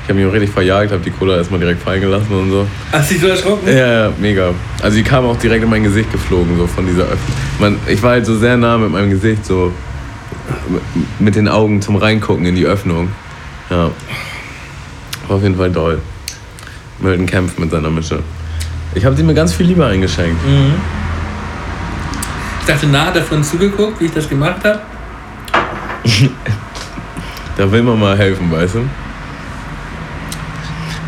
Ich 0.02 0.08
habe 0.08 0.18
mich 0.18 0.28
auch 0.28 0.32
richtig 0.32 0.50
verjagt, 0.50 0.90
habe 0.90 1.02
die 1.02 1.10
Cola 1.10 1.36
erstmal 1.36 1.60
direkt 1.60 1.82
fallen 1.82 2.00
gelassen 2.00 2.32
und 2.32 2.50
so. 2.50 2.66
Hast 2.90 3.10
du 3.10 3.14
dich 3.14 3.22
so 3.22 3.28
erschrocken? 3.28 3.68
Ja, 3.68 4.04
ja, 4.04 4.12
mega. 4.18 4.50
Also 4.82 4.96
die 4.96 5.04
kam 5.04 5.24
auch 5.24 5.36
direkt 5.36 5.62
in 5.62 5.70
mein 5.70 5.84
Gesicht 5.84 6.10
geflogen, 6.10 6.56
so 6.56 6.66
von 6.66 6.86
dieser 6.86 7.02
Öffnung. 7.02 7.36
Man, 7.60 7.76
ich 7.86 8.02
war 8.02 8.12
halt 8.12 8.26
so 8.26 8.36
sehr 8.36 8.56
nah 8.56 8.76
mit 8.76 8.90
meinem 8.90 9.10
Gesicht, 9.10 9.46
so 9.46 9.72
mit 11.20 11.36
den 11.36 11.46
Augen 11.46 11.80
zum 11.80 11.96
Reingucken 11.96 12.44
in 12.44 12.56
die 12.56 12.66
Öffnung. 12.66 13.10
Ja. 13.68 13.90
War 15.28 15.36
auf 15.36 15.42
jeden 15.42 15.56
Fall 15.56 15.70
doll. 15.70 16.00
Milton 16.98 17.26
kämpft 17.26 17.58
mit 17.60 17.70
seiner 17.70 17.90
Mische. 17.90 18.20
Ich 18.94 19.04
habe 19.04 19.14
sie 19.14 19.22
mir 19.22 19.34
ganz 19.34 19.54
viel 19.54 19.66
lieber 19.66 19.86
eingeschenkt. 19.86 20.44
Mhm. 20.44 20.74
Ich 22.60 22.66
dachte, 22.66 22.86
na, 22.90 23.06
hat 23.06 23.16
er 23.16 23.22
vorhin 23.22 23.44
zugeguckt, 23.44 24.00
wie 24.00 24.06
ich 24.06 24.12
das 24.12 24.28
gemacht 24.28 24.64
habe? 24.64 24.80
Da 27.56 27.70
will 27.70 27.82
man 27.82 27.98
mal 27.98 28.16
helfen, 28.16 28.50
weißt 28.50 28.76
du? 28.76 28.88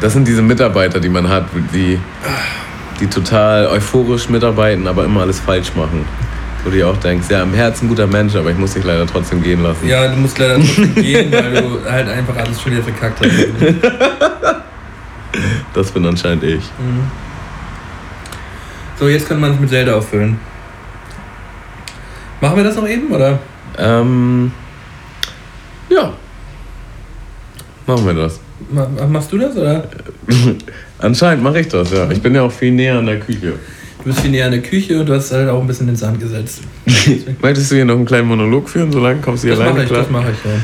Das 0.03 0.13
sind 0.13 0.29
diese 0.29 0.43
Mitarbeiter, 0.43 1.01
die 1.01 1.09
man 1.09 1.27
hat, 1.27 1.47
die, 1.73 1.99
die 3.01 3.07
total 3.07 3.69
euphorisch 3.69 4.29
mitarbeiten, 4.29 4.87
aber 4.87 5.05
immer 5.05 5.23
alles 5.23 5.41
falsch 5.41 5.75
machen. 5.75 6.05
Wo 6.63 6.69
du 6.69 6.77
dir 6.77 6.89
auch 6.89 6.97
denkst, 6.99 7.29
ja, 7.31 7.43
im 7.43 7.55
Herzen 7.55 7.89
guter 7.89 8.07
Mensch, 8.07 8.35
aber 8.35 8.51
ich 8.51 8.59
muss 8.59 8.75
dich 8.75 8.85
leider 8.85 9.07
trotzdem 9.07 9.43
gehen 9.43 9.63
lassen. 9.63 9.89
Ja, 9.89 10.09
du 10.09 10.17
musst 10.17 10.39
leider 10.39 10.57
trotzdem 10.57 10.95
gehen, 10.97 11.33
weil 11.33 11.53
du 11.53 11.91
halt 11.91 12.09
einfach 12.09 12.37
alles 12.37 12.61
schon 12.61 12.73
wieder 12.73 12.83
verkackt 12.83 13.21
hast. 13.25 13.33
Das 15.73 15.91
bin 15.91 16.05
anscheinend 16.05 16.45
ich. 16.45 16.63
So, 18.99 19.09
jetzt 19.09 19.27
kann 19.27 19.41
man 19.41 19.53
es 19.53 19.59
mit 19.61 19.71
Zelda 19.71 19.95
auffüllen. 19.95 20.39
Machen 22.43 22.59
wir 22.59 22.65
das 22.65 22.77
noch 22.77 22.87
eben, 22.87 23.11
oder? 23.11 23.39
Ähm, 23.79 24.53
ja. 25.95 26.13
Machen 27.87 28.07
wir 28.07 28.15
das. 28.15 28.41
Ma- 28.71 28.89
Machst 29.09 29.33
du 29.33 29.39
das, 29.39 29.57
oder? 29.57 29.85
Anscheinend 30.99 31.43
mache 31.43 31.61
ich 31.61 31.69
das, 31.69 31.91
ja. 31.91 32.09
Ich 32.11 32.23
bin 32.23 32.35
ja 32.35 32.43
auch 32.43 32.53
viel 32.53 32.71
näher 32.73 32.99
an 32.99 33.07
der 33.07 33.19
Küche. 33.21 33.55
Du 33.99 34.05
bist 34.05 34.21
viel 34.21 34.31
näher 34.31 34.47
an 34.47 34.53
der 34.53 34.63
Küche 34.63 34.99
und 35.01 35.07
du 35.07 35.15
hast 35.15 35.33
halt 35.33 35.49
auch 35.49 35.61
ein 35.61 35.67
bisschen 35.67 35.89
ins 35.89 36.01
Sand 36.01 36.19
gesetzt. 36.21 36.61
Möchtest 37.43 37.71
du 37.71 37.75
hier 37.77 37.85
noch 37.85 37.97
einen 37.97 38.05
kleinen 38.05 38.29
Monolog 38.29 38.69
führen, 38.69 38.91
solange 38.93 39.21
kommst 39.21 39.43
du 39.45 39.49
hier 39.49 39.57
Das 39.57 39.65
alleine 39.67 39.83
ich, 39.83 39.89
klar? 39.89 40.03
das 40.03 40.11
mache 40.11 40.31
ich, 40.31 40.45
ja. 40.45 40.59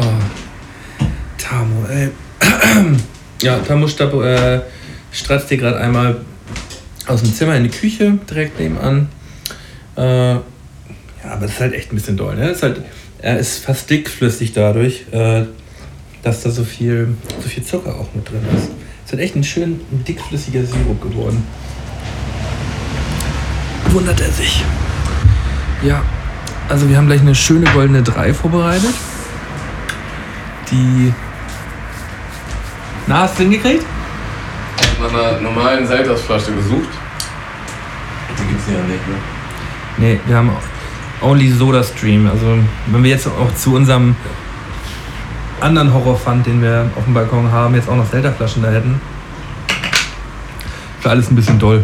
Oh. 0.00 1.04
Tamo, 1.38 1.86
ey. 1.88 2.08
Ja, 3.42 3.58
Tamo 3.58 3.86
stab, 3.86 4.14
äh, 4.14 4.60
stratzt 5.12 5.50
hier 5.50 5.58
gerade 5.58 5.76
einmal 5.78 6.16
aus 7.06 7.20
dem 7.22 7.34
Zimmer 7.34 7.54
in 7.56 7.64
die 7.64 7.68
Küche, 7.70 8.18
direkt 8.28 8.58
nebenan. 8.58 9.08
Äh, 9.96 10.30
ja, 10.32 10.42
aber 11.24 11.44
es 11.44 11.52
ist 11.52 11.60
halt 11.60 11.74
echt 11.74 11.92
ein 11.92 11.96
bisschen 11.96 12.16
doll, 12.16 12.34
ne? 12.34 12.48
Es 12.48 12.56
ist 12.58 12.62
halt, 12.62 12.80
er 13.18 13.38
ist 13.38 13.64
fast 13.64 13.88
dickflüssig 13.90 14.52
dadurch, 14.52 15.04
äh, 15.12 15.44
dass 16.22 16.42
da 16.42 16.50
so 16.50 16.64
viel, 16.64 17.14
so 17.42 17.48
viel 17.48 17.64
Zucker 17.64 17.94
auch 17.94 18.08
mit 18.14 18.28
drin 18.28 18.42
ist. 18.54 18.64
Es 18.64 19.06
ist 19.06 19.12
halt 19.12 19.22
echt 19.22 19.36
ein 19.36 19.44
schön 19.44 19.80
dickflüssiger 20.06 20.64
Sirup 20.64 21.00
geworden. 21.00 21.44
wundert 23.90 24.20
er 24.20 24.30
sich. 24.30 24.64
Ja, 25.82 26.02
also 26.68 26.88
wir 26.88 26.96
haben 26.96 27.06
gleich 27.06 27.20
eine 27.20 27.34
schöne 27.34 27.70
goldene 27.70 28.02
3 28.02 28.34
vorbereitet. 28.34 28.94
Die. 30.70 31.12
Na, 33.06 33.20
hast 33.20 33.38
du 33.38 33.44
hingekriegt? 33.44 33.84
Nach 35.00 35.08
einer 35.08 35.40
normalen 35.40 35.86
Seltersflasche 35.86 36.52
gesucht. 36.52 36.88
Die 38.38 38.48
gibt's 38.48 38.64
ja 38.66 38.82
nicht, 38.82 39.08
ne? 39.08 39.14
Nee, 39.98 40.20
wir 40.26 40.36
haben 40.36 40.50
Only 41.22 41.50
Soda 41.50 41.82
Stream. 41.82 42.28
Also, 42.30 42.46
wenn 42.86 43.02
wir 43.02 43.10
jetzt 43.10 43.26
auch 43.26 43.54
zu 43.54 43.74
unserem 43.74 44.14
anderen 45.60 45.92
Horrorfund, 45.92 46.46
den 46.46 46.60
wir 46.62 46.90
auf 46.96 47.04
dem 47.04 47.14
Balkon 47.14 47.50
haben, 47.50 47.74
jetzt 47.74 47.88
auch 47.88 47.96
noch 47.96 48.08
Zelda-Flaschen 48.10 48.62
da 48.62 48.70
hätten, 48.70 49.00
wäre 51.02 51.10
alles 51.14 51.30
ein 51.30 51.36
bisschen 51.36 51.58
doll. 51.58 51.82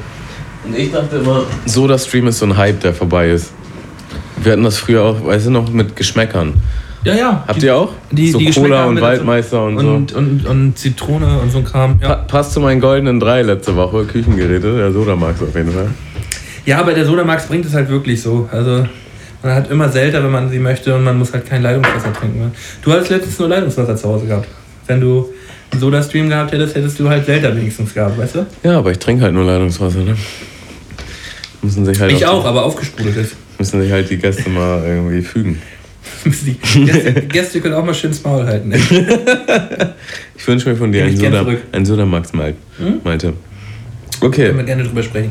Und 0.64 0.76
ich 0.76 0.93
dachte 0.93 1.16
immer, 1.16 1.43
Soda 1.66 1.99
Stream 1.99 2.26
ist 2.28 2.39
so 2.39 2.47
ein 2.47 2.57
Hype, 2.57 2.80
der 2.80 2.95
vorbei 2.95 3.30
ist. 3.30 3.53
Wir 4.43 4.53
hatten 4.53 4.64
das 4.64 4.78
früher 4.78 5.03
auch, 5.03 5.24
weißt 5.24 5.47
du 5.47 5.51
noch, 5.51 5.70
mit 5.70 5.97
Geschmäckern. 5.97 6.55
Ja, 7.05 7.14
ja. 7.14 7.45
Habt 7.49 7.61
die, 7.62 7.66
ihr 7.66 7.76
auch? 7.76 7.93
Die, 8.12 8.30
so 8.30 8.39
die 8.39 8.45
Cola 8.51 8.62
Geschmäcker 8.66 8.87
und 8.87 9.01
Waldmeister 9.01 9.64
und, 9.64 9.76
und, 9.78 10.11
so. 10.11 10.18
und, 10.18 10.47
und 10.47 10.78
Zitrone 10.78 11.41
und 11.41 11.51
so 11.51 11.59
ein 11.59 11.64
Kram. 11.64 11.99
Pa 11.99 12.07
Ja. 12.09 12.14
passt 12.14 12.53
zu 12.53 12.61
meinen 12.61 12.80
goldenen 12.80 13.18
drei 13.18 13.43
letzte 13.43 13.74
Woche, 13.74 14.05
Küchengeräte, 14.05 14.76
der 14.76 14.93
Sodamax 14.93 15.43
auf 15.43 15.55
jeden 15.57 15.72
Fall. 15.72 15.89
ja, 16.64 16.78
aber 16.78 16.93
der 16.93 17.05
Sodamax 17.05 17.47
bringt 17.47 17.64
es 17.64 17.74
halt 17.74 17.89
wirklich 17.89 18.22
so. 18.22 18.49
Also, 18.53 18.87
man 19.43 19.55
hat 19.55 19.70
immer 19.70 19.88
Selter, 19.88 20.22
wenn 20.22 20.30
man 20.30 20.49
sie 20.51 20.59
möchte 20.59 20.95
und 20.95 21.05
man 21.05 21.18
muss 21.18 21.32
halt 21.32 21.47
kein 21.49 21.62
Leitungswasser 21.62 22.12
trinken. 22.12 22.38
Ne? 22.40 22.51
Du 22.82 22.93
hattest 22.93 23.11
letztens 23.11 23.38
nur 23.38 23.49
Leitungswasser 23.49 23.97
zu 23.97 24.09
Hause 24.09 24.26
gehabt. 24.26 24.49
Wenn 24.86 25.01
du 25.01 25.28
einen 25.70 25.80
Soda-Stream 25.80 26.28
gehabt 26.28 26.53
hättest, 26.53 26.74
hättest 26.74 26.99
du 27.01 27.09
halt 27.09 27.24
Selter 27.26 27.55
wenigstens 27.57 27.95
gehabt, 27.95 28.18
weißt 28.18 28.34
du? 28.36 28.47
Ja, 28.62 28.78
aber 28.78 28.90
ich 28.90 28.99
trinke 28.99 29.24
halt 29.24 29.34
nur 29.34 29.45
Leitungswasser, 29.45 29.99
ne? 30.01 30.16
Müssen 31.62 31.84
sich 31.84 32.01
halt 32.01 32.12
Ich 32.12 32.26
auch 32.26 32.43
die, 32.43 32.49
aber 32.49 32.64
aufgesprudelt 32.64 33.16
ist. 33.16 33.34
müssen 33.59 33.80
sich 33.80 33.90
halt 33.93 34.11
die 34.11 34.16
Gäste 34.16 34.51
mal 34.51 34.82
irgendwie 34.84 35.22
fügen. 35.22 35.62
Die 36.24 36.55
Gäste, 36.84 37.12
Gäste 37.22 37.61
können 37.61 37.74
auch 37.74 37.84
mal 37.84 37.95
schön 37.95 38.11
ins 38.11 38.22
Maul 38.24 38.45
halten. 38.45 38.68
Ne? 38.70 38.78
Ich 40.36 40.47
wünsche 40.49 40.68
mir 40.68 40.76
von 40.76 40.90
dir 40.90 41.05
einen 41.05 41.16
Soda, 41.16 41.47
einen 41.70 41.84
Sodamax, 41.86 42.32
Mal- 42.32 42.55
Malte. 43.05 43.28
Können 43.28 43.36
Okay, 44.20 44.57
wir 44.57 44.64
gerne 44.64 44.82
drüber 44.82 45.03
sprechen. 45.03 45.30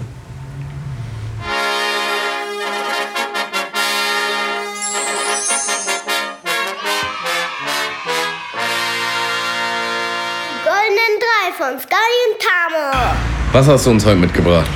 Was 13.51 13.67
hast 13.67 13.85
du 13.85 13.91
uns 13.91 14.05
heute 14.05 14.17
mitgebracht? 14.17 14.69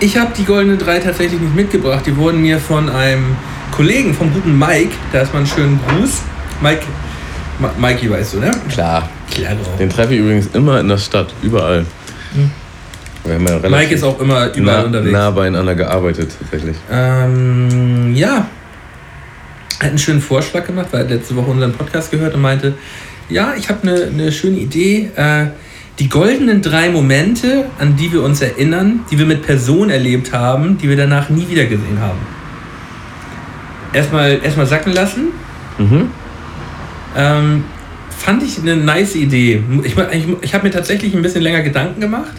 Ich 0.00 0.16
habe 0.16 0.32
die 0.36 0.44
goldenen 0.44 0.78
drei 0.78 0.98
tatsächlich 0.98 1.40
nicht 1.40 1.54
mitgebracht. 1.54 2.04
Die 2.06 2.16
wurden 2.16 2.40
mir 2.40 2.58
von 2.58 2.88
einem 2.88 3.36
Kollegen, 3.72 4.14
vom 4.14 4.32
guten 4.32 4.58
Mike, 4.58 4.94
da 5.12 5.20
ist 5.22 5.32
mal 5.32 5.40
einen 5.40 5.48
schönen 5.48 5.80
Gruß. 5.86 6.22
Mike, 6.60 6.82
Ma 7.58 7.70
Mikey 7.78 8.10
weißt 8.10 8.34
du, 8.34 8.40
ne? 8.40 8.50
Klar. 8.68 9.08
Klar, 9.30 9.52
Den 9.78 9.90
treffe 9.90 10.14
ich 10.14 10.20
übrigens 10.20 10.48
immer 10.54 10.80
in 10.80 10.88
der 10.88 10.98
Stadt, 10.98 11.32
überall. 11.42 11.84
Haben 13.24 13.46
ja 13.46 13.62
Hm. 13.62 13.70
Mike 13.70 13.94
ist 13.94 14.02
auch 14.04 14.18
immer 14.20 14.52
überall 14.54 14.80
nah, 14.80 14.84
unterwegs. 14.86 15.12
nah 15.12 15.30
beieinander 15.30 15.74
gearbeitet, 15.74 16.30
tatsächlich. 16.40 16.76
Ähm, 16.90 18.14
ja. 18.14 18.46
Er 19.80 19.84
hat 19.84 19.90
einen 19.90 19.98
schönen 19.98 20.20
Vorschlag 20.22 20.66
gemacht, 20.66 20.88
weil 20.92 21.02
er 21.02 21.08
letzte 21.16 21.36
Woche 21.36 21.50
unseren 21.50 21.72
Podcast 21.72 22.10
gehört 22.10 22.34
und 22.34 22.40
meinte, 22.40 22.74
ja, 23.28 23.52
ich 23.56 23.68
habe 23.68 23.82
eine 23.82 24.10
ne 24.10 24.32
schöne 24.32 24.56
Idee. 24.56 25.10
Äh, 25.14 25.48
die 25.98 26.08
goldenen 26.08 26.62
drei 26.62 26.90
Momente, 26.90 27.66
an 27.78 27.96
die 27.96 28.12
wir 28.12 28.22
uns 28.22 28.40
erinnern, 28.40 29.00
die 29.10 29.18
wir 29.18 29.26
mit 29.26 29.42
Personen 29.42 29.90
erlebt 29.90 30.32
haben, 30.32 30.78
die 30.78 30.88
wir 30.88 30.96
danach 30.96 31.28
nie 31.28 31.48
wieder 31.48 31.64
gesehen 31.64 32.00
haben. 32.00 32.18
Erstmal, 33.92 34.38
erstmal 34.42 34.66
sacken 34.66 34.92
lassen. 34.92 35.28
Mhm. 35.78 36.10
Ähm, 37.16 37.64
fand 38.16 38.42
ich 38.42 38.58
eine 38.60 38.76
nice 38.76 39.16
Idee. 39.16 39.62
Ich, 39.82 39.96
ich, 39.96 40.24
ich 40.40 40.54
habe 40.54 40.66
mir 40.66 40.70
tatsächlich 40.70 41.14
ein 41.14 41.22
bisschen 41.22 41.42
länger 41.42 41.62
Gedanken 41.62 42.00
gemacht, 42.00 42.34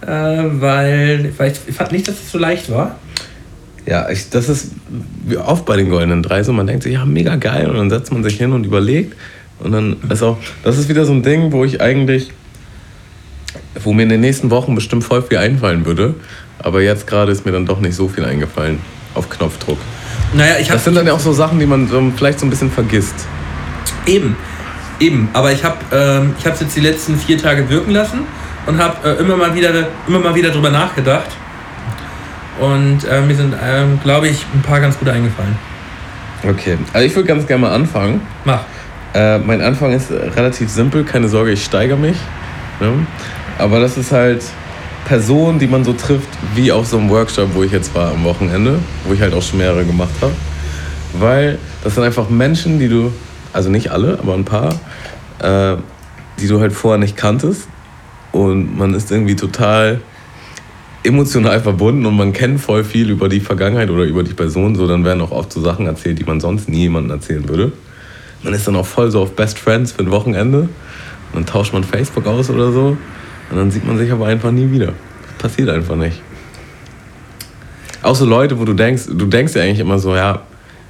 äh, 0.00 0.06
weil, 0.06 1.32
weil 1.36 1.52
ich, 1.52 1.74
fand 1.74 1.92
nicht, 1.92 2.08
dass 2.08 2.14
es 2.14 2.32
so 2.32 2.38
leicht 2.38 2.70
war. 2.70 2.96
Ja, 3.86 4.08
ich, 4.10 4.30
das 4.30 4.48
ist 4.48 4.72
wie 5.26 5.36
oft 5.36 5.64
bei 5.64 5.76
den 5.76 5.90
goldenen 5.90 6.22
drei 6.22 6.42
so, 6.42 6.52
man 6.52 6.66
denkt 6.66 6.82
sich, 6.82 6.94
ja, 6.94 7.04
mega 7.04 7.36
geil 7.36 7.68
und 7.68 7.76
dann 7.76 7.90
setzt 7.90 8.12
man 8.12 8.22
sich 8.22 8.36
hin 8.36 8.52
und 8.52 8.64
überlegt 8.64 9.16
und 9.58 9.72
dann 9.72 9.96
ist 10.08 10.22
auch, 10.22 10.38
das 10.62 10.78
ist 10.78 10.88
wieder 10.88 11.04
so 11.04 11.12
ein 11.12 11.22
Ding, 11.22 11.52
wo 11.52 11.64
ich 11.64 11.80
eigentlich, 11.80 12.30
wo 13.82 13.92
mir 13.92 14.02
in 14.02 14.08
den 14.08 14.20
nächsten 14.20 14.50
Wochen 14.50 14.74
bestimmt 14.74 15.04
voll 15.04 15.22
viel 15.22 15.38
einfallen 15.38 15.86
würde, 15.86 16.14
aber 16.58 16.82
jetzt 16.82 17.06
gerade 17.06 17.32
ist 17.32 17.46
mir 17.46 17.52
dann 17.52 17.66
doch 17.66 17.80
nicht 17.80 17.94
so 17.94 18.08
viel 18.08 18.24
eingefallen 18.24 18.80
auf 19.14 19.28
Knopfdruck. 19.28 19.78
Naja, 20.34 20.54
ich 20.60 20.68
Das 20.68 20.84
sind 20.84 20.96
dann 20.96 21.06
ja 21.06 21.12
auch 21.12 21.20
so 21.20 21.32
Sachen, 21.32 21.58
die 21.58 21.66
man 21.66 21.88
so 21.88 22.12
vielleicht 22.16 22.40
so 22.40 22.46
ein 22.46 22.50
bisschen 22.50 22.70
vergisst. 22.70 23.14
Eben, 24.06 24.36
eben. 25.00 25.28
Aber 25.32 25.52
ich 25.52 25.64
habe 25.64 25.78
ähm, 25.92 26.34
ich 26.38 26.46
es 26.46 26.60
jetzt 26.60 26.76
die 26.76 26.80
letzten 26.80 27.16
vier 27.16 27.38
Tage 27.38 27.68
wirken 27.68 27.90
lassen 27.90 28.20
und 28.66 28.78
habe 28.78 29.08
äh, 29.08 29.20
immer 29.20 29.36
mal 29.36 29.54
wieder 29.54 29.88
immer 30.06 30.18
mal 30.20 30.34
wieder 30.34 30.50
drüber 30.50 30.70
nachgedacht. 30.70 31.28
Und 32.60 33.04
äh, 33.10 33.22
mir 33.22 33.34
sind, 33.34 33.54
ähm, 33.62 33.98
glaube 34.02 34.28
ich, 34.28 34.44
ein 34.54 34.62
paar 34.62 34.80
ganz 34.80 34.98
gute 34.98 35.12
eingefallen. 35.12 35.56
Okay, 36.42 36.76
also 36.92 37.06
ich 37.06 37.14
würde 37.14 37.26
ganz 37.26 37.46
gerne 37.46 37.62
mal 37.62 37.72
anfangen. 37.72 38.20
Mach. 38.44 38.60
Äh, 39.14 39.38
mein 39.38 39.60
Anfang 39.60 39.92
ist 39.92 40.10
relativ 40.10 40.70
simpel, 40.70 41.04
keine 41.04 41.28
Sorge, 41.28 41.52
ich 41.52 41.64
steigere 41.64 41.96
mich. 41.96 42.16
Ne? 42.80 43.06
Aber 43.60 43.80
das 43.80 43.96
ist 43.98 44.10
halt 44.10 44.42
Personen, 45.04 45.58
die 45.58 45.66
man 45.66 45.84
so 45.84 45.92
trifft, 45.92 46.28
wie 46.54 46.72
auf 46.72 46.86
so 46.86 46.98
einem 46.98 47.10
Workshop, 47.10 47.54
wo 47.54 47.62
ich 47.62 47.72
jetzt 47.72 47.94
war 47.94 48.12
am 48.12 48.24
Wochenende, 48.24 48.78
wo 49.04 49.12
ich 49.12 49.20
halt 49.20 49.34
auch 49.34 49.42
schon 49.42 49.58
mehrere 49.58 49.84
gemacht 49.84 50.14
habe. 50.20 50.32
Weil 51.18 51.58
das 51.84 51.94
sind 51.94 52.04
einfach 52.04 52.30
Menschen, 52.30 52.78
die 52.78 52.88
du, 52.88 53.12
also 53.52 53.68
nicht 53.70 53.90
alle, 53.90 54.18
aber 54.18 54.34
ein 54.34 54.44
paar, 54.44 54.74
äh, 55.40 55.76
die 56.40 56.48
du 56.48 56.60
halt 56.60 56.72
vorher 56.72 56.98
nicht 56.98 57.16
kanntest. 57.16 57.68
Und 58.32 58.78
man 58.78 58.94
ist 58.94 59.10
irgendwie 59.10 59.36
total 59.36 60.00
emotional 61.02 61.60
verbunden 61.60 62.06
und 62.06 62.16
man 62.16 62.32
kennt 62.32 62.60
voll 62.60 62.84
viel 62.84 63.10
über 63.10 63.28
die 63.28 63.40
Vergangenheit 63.40 63.90
oder 63.90 64.04
über 64.04 64.22
die 64.22 64.34
Person. 64.34 64.76
So, 64.76 64.86
dann 64.86 65.04
werden 65.04 65.20
auch 65.20 65.32
oft 65.32 65.52
so 65.52 65.60
Sachen 65.60 65.86
erzählt, 65.86 66.18
die 66.18 66.24
man 66.24 66.40
sonst 66.40 66.68
nie 66.68 66.82
jemandem 66.82 67.12
erzählen 67.12 67.48
würde. 67.48 67.72
Man 68.42 68.54
ist 68.54 68.66
dann 68.68 68.76
auch 68.76 68.86
voll 68.86 69.10
so 69.10 69.20
auf 69.22 69.34
Best 69.34 69.58
Friends 69.58 69.92
für 69.92 70.02
ein 70.02 70.10
Wochenende. 70.10 70.68
Dann 71.32 71.46
tauscht 71.46 71.72
man 71.72 71.84
Facebook 71.84 72.26
aus 72.26 72.48
oder 72.50 72.72
so. 72.72 72.96
Und 73.50 73.56
dann 73.56 73.70
sieht 73.70 73.86
man 73.86 73.98
sich 73.98 74.10
aber 74.12 74.26
einfach 74.26 74.50
nie 74.50 74.70
wieder. 74.70 74.92
Passiert 75.38 75.68
einfach 75.68 75.96
nicht. 75.96 76.22
Auch 78.02 78.14
so 78.14 78.24
Leute, 78.24 78.58
wo 78.58 78.64
du 78.64 78.72
denkst, 78.72 79.04
du 79.08 79.26
denkst 79.26 79.54
ja 79.54 79.62
eigentlich 79.62 79.80
immer 79.80 79.98
so, 79.98 80.14
ja, 80.14 80.42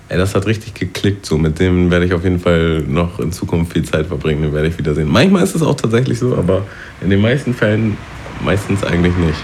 ey, 0.08 0.18
das 0.18 0.34
hat 0.34 0.46
richtig 0.46 0.74
geklickt, 0.74 1.24
so 1.24 1.38
mit 1.38 1.58
dem 1.58 1.90
werde 1.90 2.04
ich 2.04 2.12
auf 2.12 2.24
jeden 2.24 2.40
Fall 2.40 2.84
noch 2.86 3.18
in 3.18 3.32
Zukunft 3.32 3.72
viel 3.72 3.84
Zeit 3.84 4.06
verbringen, 4.06 4.42
den 4.42 4.52
werde 4.52 4.68
ich 4.68 4.78
wiedersehen. 4.78 5.08
Manchmal 5.08 5.42
ist 5.42 5.54
es 5.54 5.62
auch 5.62 5.74
tatsächlich 5.74 6.18
so, 6.18 6.36
aber 6.36 6.64
in 7.00 7.10
den 7.10 7.20
meisten 7.20 7.54
Fällen 7.54 7.96
meistens 8.44 8.84
eigentlich 8.84 9.16
nicht. 9.16 9.38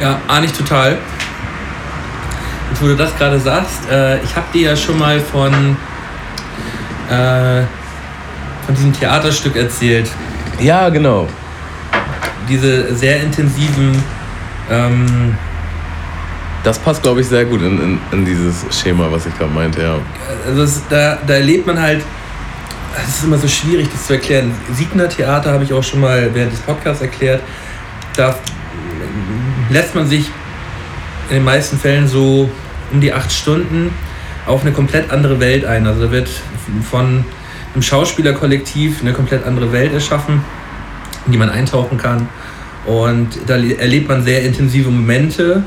Ja, 0.00 0.20
ahne 0.28 0.46
ich 0.46 0.52
total. 0.52 0.98
Und 2.70 2.82
wo 2.82 2.86
du 2.86 2.96
das 2.96 3.16
gerade 3.16 3.38
sagst, 3.38 3.90
äh, 3.90 4.22
ich 4.22 4.36
habe 4.36 4.46
dir 4.52 4.70
ja 4.70 4.76
schon 4.76 4.98
mal 4.98 5.18
von, 5.20 5.76
äh, 7.10 7.62
von 8.66 8.74
diesem 8.74 8.92
Theaterstück 8.92 9.56
erzählt. 9.56 10.08
Ja, 10.60 10.88
genau. 10.88 11.28
Diese 12.48 12.94
sehr 12.94 13.20
intensiven 13.22 14.02
ähm, 14.70 15.36
Das 16.64 16.78
passt, 16.78 17.02
glaube 17.02 17.20
ich, 17.20 17.28
sehr 17.28 17.44
gut 17.44 17.60
in, 17.62 17.80
in, 17.80 17.98
in 18.12 18.24
dieses 18.24 18.64
Schema, 18.76 19.08
was 19.10 19.26
ich 19.26 19.36
gerade 19.36 19.52
meinte, 19.52 19.82
ja. 19.82 19.98
also 20.46 20.62
es, 20.62 20.82
da, 20.88 21.18
da 21.26 21.34
erlebt 21.34 21.66
man 21.66 21.80
halt, 21.80 22.02
es 22.96 23.18
ist 23.18 23.24
immer 23.24 23.38
so 23.38 23.48
schwierig, 23.48 23.88
das 23.92 24.06
zu 24.06 24.14
erklären. 24.14 24.52
Siegner 24.72 25.08
Theater 25.08 25.52
habe 25.52 25.64
ich 25.64 25.72
auch 25.72 25.84
schon 25.84 26.00
mal 26.00 26.30
während 26.34 26.52
des 26.52 26.60
Podcasts 26.60 27.02
erklärt. 27.02 27.42
Da 28.16 28.34
lässt 29.70 29.94
man 29.94 30.06
sich 30.06 30.26
in 31.28 31.36
den 31.36 31.44
meisten 31.44 31.78
Fällen 31.78 32.08
so 32.08 32.50
um 32.92 33.00
die 33.00 33.12
acht 33.12 33.30
Stunden 33.30 33.92
auf 34.46 34.62
eine 34.62 34.72
komplett 34.72 35.10
andere 35.10 35.38
Welt 35.40 35.64
ein. 35.64 35.86
Also 35.86 36.06
da 36.06 36.10
wird 36.10 36.28
von 36.90 37.24
einem 37.74 37.82
Schauspielerkollektiv 37.82 39.02
eine 39.02 39.12
komplett 39.12 39.46
andere 39.46 39.72
Welt 39.72 39.92
erschaffen, 39.92 40.42
in 41.28 41.32
die 41.32 41.38
man 41.38 41.50
eintauchen 41.50 41.98
kann. 41.98 42.28
Und 42.86 43.28
da 43.46 43.56
erlebt 43.56 44.08
man 44.08 44.22
sehr 44.24 44.42
intensive 44.42 44.90
Momente, 44.90 45.62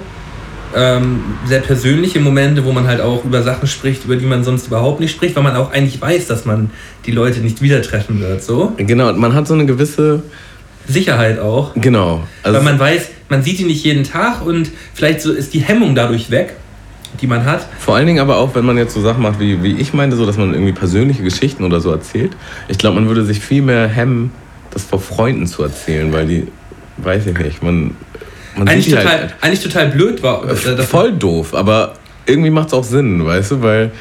ähm, 0.76 1.22
sehr 1.45 1.59
persönliche 1.59 2.20
Momente, 2.20 2.66
wo 2.66 2.72
man 2.72 2.88
halt 2.88 3.01
auch 3.01 3.24
über 3.24 3.43
Sachen 3.43 3.68
spricht, 3.68 4.05
über 4.05 4.16
die 4.16 4.26
man 4.26 4.43
sonst 4.43 4.68
überhaupt 4.68 4.99
nicht 4.99 5.12
spricht, 5.12 5.36
weil 5.36 5.43
man 5.43 5.55
auch 5.55 5.72
eigentlich 5.72 6.01
weiß, 6.01 6.28
dass 6.28 6.45
man 6.45 6.72
die 7.05 7.12
Leute 7.12 7.39
nicht 7.39 7.62
wieder 7.62 7.82
treffen 7.82 8.20
wird. 8.20 8.43
So 8.43 8.74
Genau, 8.78 9.14
man 9.14 9.34
hat 9.34 9.47
so 9.47 9.53
eine 9.53 9.66
gewisse, 9.66 10.24
Sicherheit 10.88 11.39
auch, 11.39 11.74
genau. 11.76 12.24
Also 12.43 12.57
weil 12.57 12.66
man 12.66 12.80
weiß, 12.80 13.09
man 13.30 13.43
sieht 13.43 13.59
die 13.59 13.64
nicht 13.66 13.84
jeden 13.84 14.03
Tag 14.03 14.45
und 14.45 14.72
vielleicht 14.93 15.22
so 15.22 15.32
ist 15.32 15.53
die 15.53 15.59
Hemmung 15.59 15.95
dadurch 15.95 16.32
weg, 16.32 16.55
die 17.22 17.28
man 17.28 17.45
hat. 17.45 17.68
Vor 17.80 17.95
allen 17.95 18.07
Dingen 18.07 18.20
aber 18.20 18.38
auch, 18.38 18.55
wenn 18.55 18.66
man 18.66 18.78
jetzt 18.78 18.93
so 18.93 19.01
Sachen 19.01 19.22
macht, 19.22 19.39
wie, 19.39 19.62
wie 19.64 19.78
ich 19.78 19.93
meinte, 19.93 20.16
so, 20.16 20.26
dass 20.26 20.38
man 20.38 20.53
irgendwie 20.53 20.74
persönliche 20.74 21.24
Geschichten 21.24 21.64
oder 21.64 21.80
so 21.80 21.91
erzählt. 21.91 22.32
Ich 22.68 22.78
glaube, 22.78 22.95
man 22.95 23.07
würde 23.07 23.24
sich 23.24 23.39
viel 23.39 23.62
mehr 23.62 23.88
hemmen, 23.88 24.32
das 24.72 24.84
vor 24.84 24.99
Freunden 24.99 25.45
zu 25.47 25.63
erzählen, 25.63 26.11
weil 26.11 26.26
die, 26.26 26.47
weiß 26.97 27.28
ich 27.28 27.38
nicht, 27.38 27.61
man, 27.63 27.95
man 28.55 28.67
eigentlich, 28.67 28.89
total, 28.89 29.05
halt 29.07 29.36
eigentlich 29.41 29.61
total 29.61 29.88
blöd 29.88 30.24
war. 30.24 30.49
äh, 30.49 30.55
voll 30.55 31.13
doof, 31.13 31.53
aber 31.53 31.93
irgendwie 32.26 32.49
macht 32.49 32.67
es 32.67 32.74
auch 32.74 32.84
Sinn, 32.84 33.26
weißt 33.26 33.51
du, 33.51 33.61
weil 33.61 33.91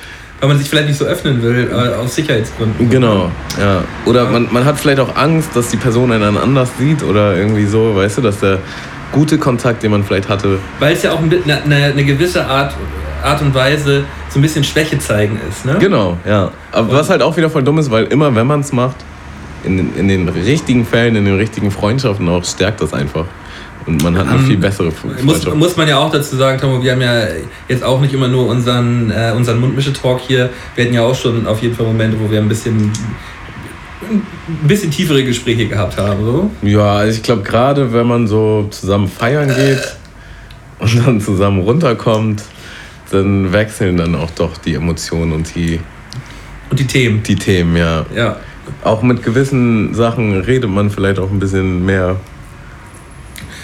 Weil 0.41 0.49
man 0.49 0.59
sich 0.59 0.69
vielleicht 0.69 0.89
nicht 0.89 0.99
so 0.99 1.05
öffnen 1.05 1.43
will, 1.43 1.69
äh, 1.71 1.95
aus 1.95 2.15
Sicherheitsgründen. 2.15 2.89
Genau, 2.89 3.31
ja. 3.59 3.83
Oder 4.07 4.29
man, 4.31 4.49
man 4.51 4.65
hat 4.65 4.79
vielleicht 4.79 5.01
auch 5.01 5.15
Angst, 5.17 5.51
dass 5.55 5.69
die 5.69 5.77
Person 5.77 6.13
einen 6.13 6.37
anders 6.37 6.71
sieht 6.79 7.03
oder 7.03 7.37
irgendwie 7.37 7.67
so, 7.67 7.95
weißt 7.97 8.19
du, 8.19 8.23
dass 8.23 8.41
der 8.41 8.59
gute 9.13 9.39
Kontakt, 9.39 9.83
den 9.83 9.91
man 9.91 10.05
vielleicht 10.05 10.29
hatte, 10.29 10.59
Weil 10.79 10.95
es 10.95 11.03
ja 11.03 11.13
auch 11.13 11.21
eine, 11.21 11.37
eine, 11.45 11.85
eine 11.87 12.05
gewisse 12.05 12.47
Art, 12.47 12.75
Art 13.23 13.43
und 13.43 13.55
Weise 13.55 14.05
so 14.29 14.39
ein 14.39 14.43
bisschen 14.43 14.63
Schwäche 14.65 14.99
zeigen 14.99 15.39
ist. 15.49 15.67
Ne? 15.67 15.77
Genau, 15.81 16.17
ja. 16.25 16.53
Aber 16.73 16.93
was 16.93 17.11
halt 17.11 17.21
auch 17.21 17.37
wieder 17.37 17.51
voll 17.51 17.65
dumm 17.65 17.79
ist, 17.79 17.91
weil 17.91 18.05
immer, 18.05 18.35
wenn 18.35 18.47
man 18.47 18.61
es 18.61 18.73
macht, 18.73 18.97
in, 19.65 19.77
den- 19.77 19.95
in 19.97 20.09
den 20.09 20.29
richtigen 20.29 20.85
Fällen, 20.87 21.17
in 21.17 21.25
den 21.25 21.37
richtigen 21.37 21.71
Freundschaften 21.71 22.29
auch, 22.29 22.45
stärkt 22.45 22.81
das 22.81 22.93
einfach. 22.93 23.27
Und 23.87 24.03
man 24.03 24.17
hat 24.17 24.29
eine 24.29 24.39
Ähm, 24.39 24.47
viel 24.47 24.57
bessere 24.59 24.87
Muss, 24.89 24.95
Freundschaft. 24.99 25.57
muss 25.57 25.77
man 25.77 25.89
ja 25.89 25.99
auch 25.99 26.11
dazu 26.13 26.37
sagen, 26.37 26.61
Tomo, 26.61 26.83
wir 26.83 26.93
haben 26.93 27.01
ja 27.01 27.23
jetzt 27.69 27.83
auch 27.83 28.01
nicht 28.01 28.13
immer 28.13 28.29
nur 28.29 28.47
unseren, 28.47 29.11
äh, 29.11 29.33
unseren 29.35 29.59
Mundmische-Talk 29.61 30.21
hier. 30.21 30.51
Wir 30.75 30.85
hatten 30.85 30.95
ja 30.95 31.03
auch 31.03 31.15
schon 31.15 31.47
auf 31.47 31.63
jeden 31.63 31.75
Fall 31.75 31.87
Momente, 31.87 32.17
wo 32.21 32.31
wir 32.31 32.41
ein 32.41 32.49
bisschen, 32.49 32.93
ein 34.11 34.23
bisschen 34.69 34.91
tiefere 34.91 35.25
Gespräche 35.25 35.67
gehabt 35.67 35.97
haben. 35.97 36.25
So. 36.25 36.51
Ja, 36.63 36.97
also 36.97 37.17
ich 37.17 37.23
glaube, 37.23 37.43
gerade 37.43 37.93
wenn 37.93 38.07
man 38.07 38.27
so 38.27 38.67
zusammen 38.71 39.09
feiern 39.09 39.49
geht 39.49 39.97
und 40.79 41.07
dann 41.07 41.21
zusammen 41.21 41.63
runterkommt, 41.63 42.43
dann 43.11 43.53
wechseln 43.53 43.97
dann 43.97 44.15
auch 44.15 44.31
doch 44.33 44.57
die 44.59 44.75
Emotionen 44.75 45.33
und 45.33 45.55
die, 45.55 45.81
Und 46.71 46.79
die 46.79 46.87
Themen. 46.87 47.23
die 47.23 47.35
Themen, 47.37 47.77
ja. 47.77 48.05
Ja. 48.15 48.37
Auch 48.85 49.03
mit 49.03 49.23
gewissen 49.23 49.95
Sachen 49.95 50.41
redet 50.41 50.71
man 50.71 50.91
vielleicht 50.91 51.19
auch 51.19 51.31
ein 51.31 51.39
bisschen 51.39 51.85
mehr. 51.85 52.17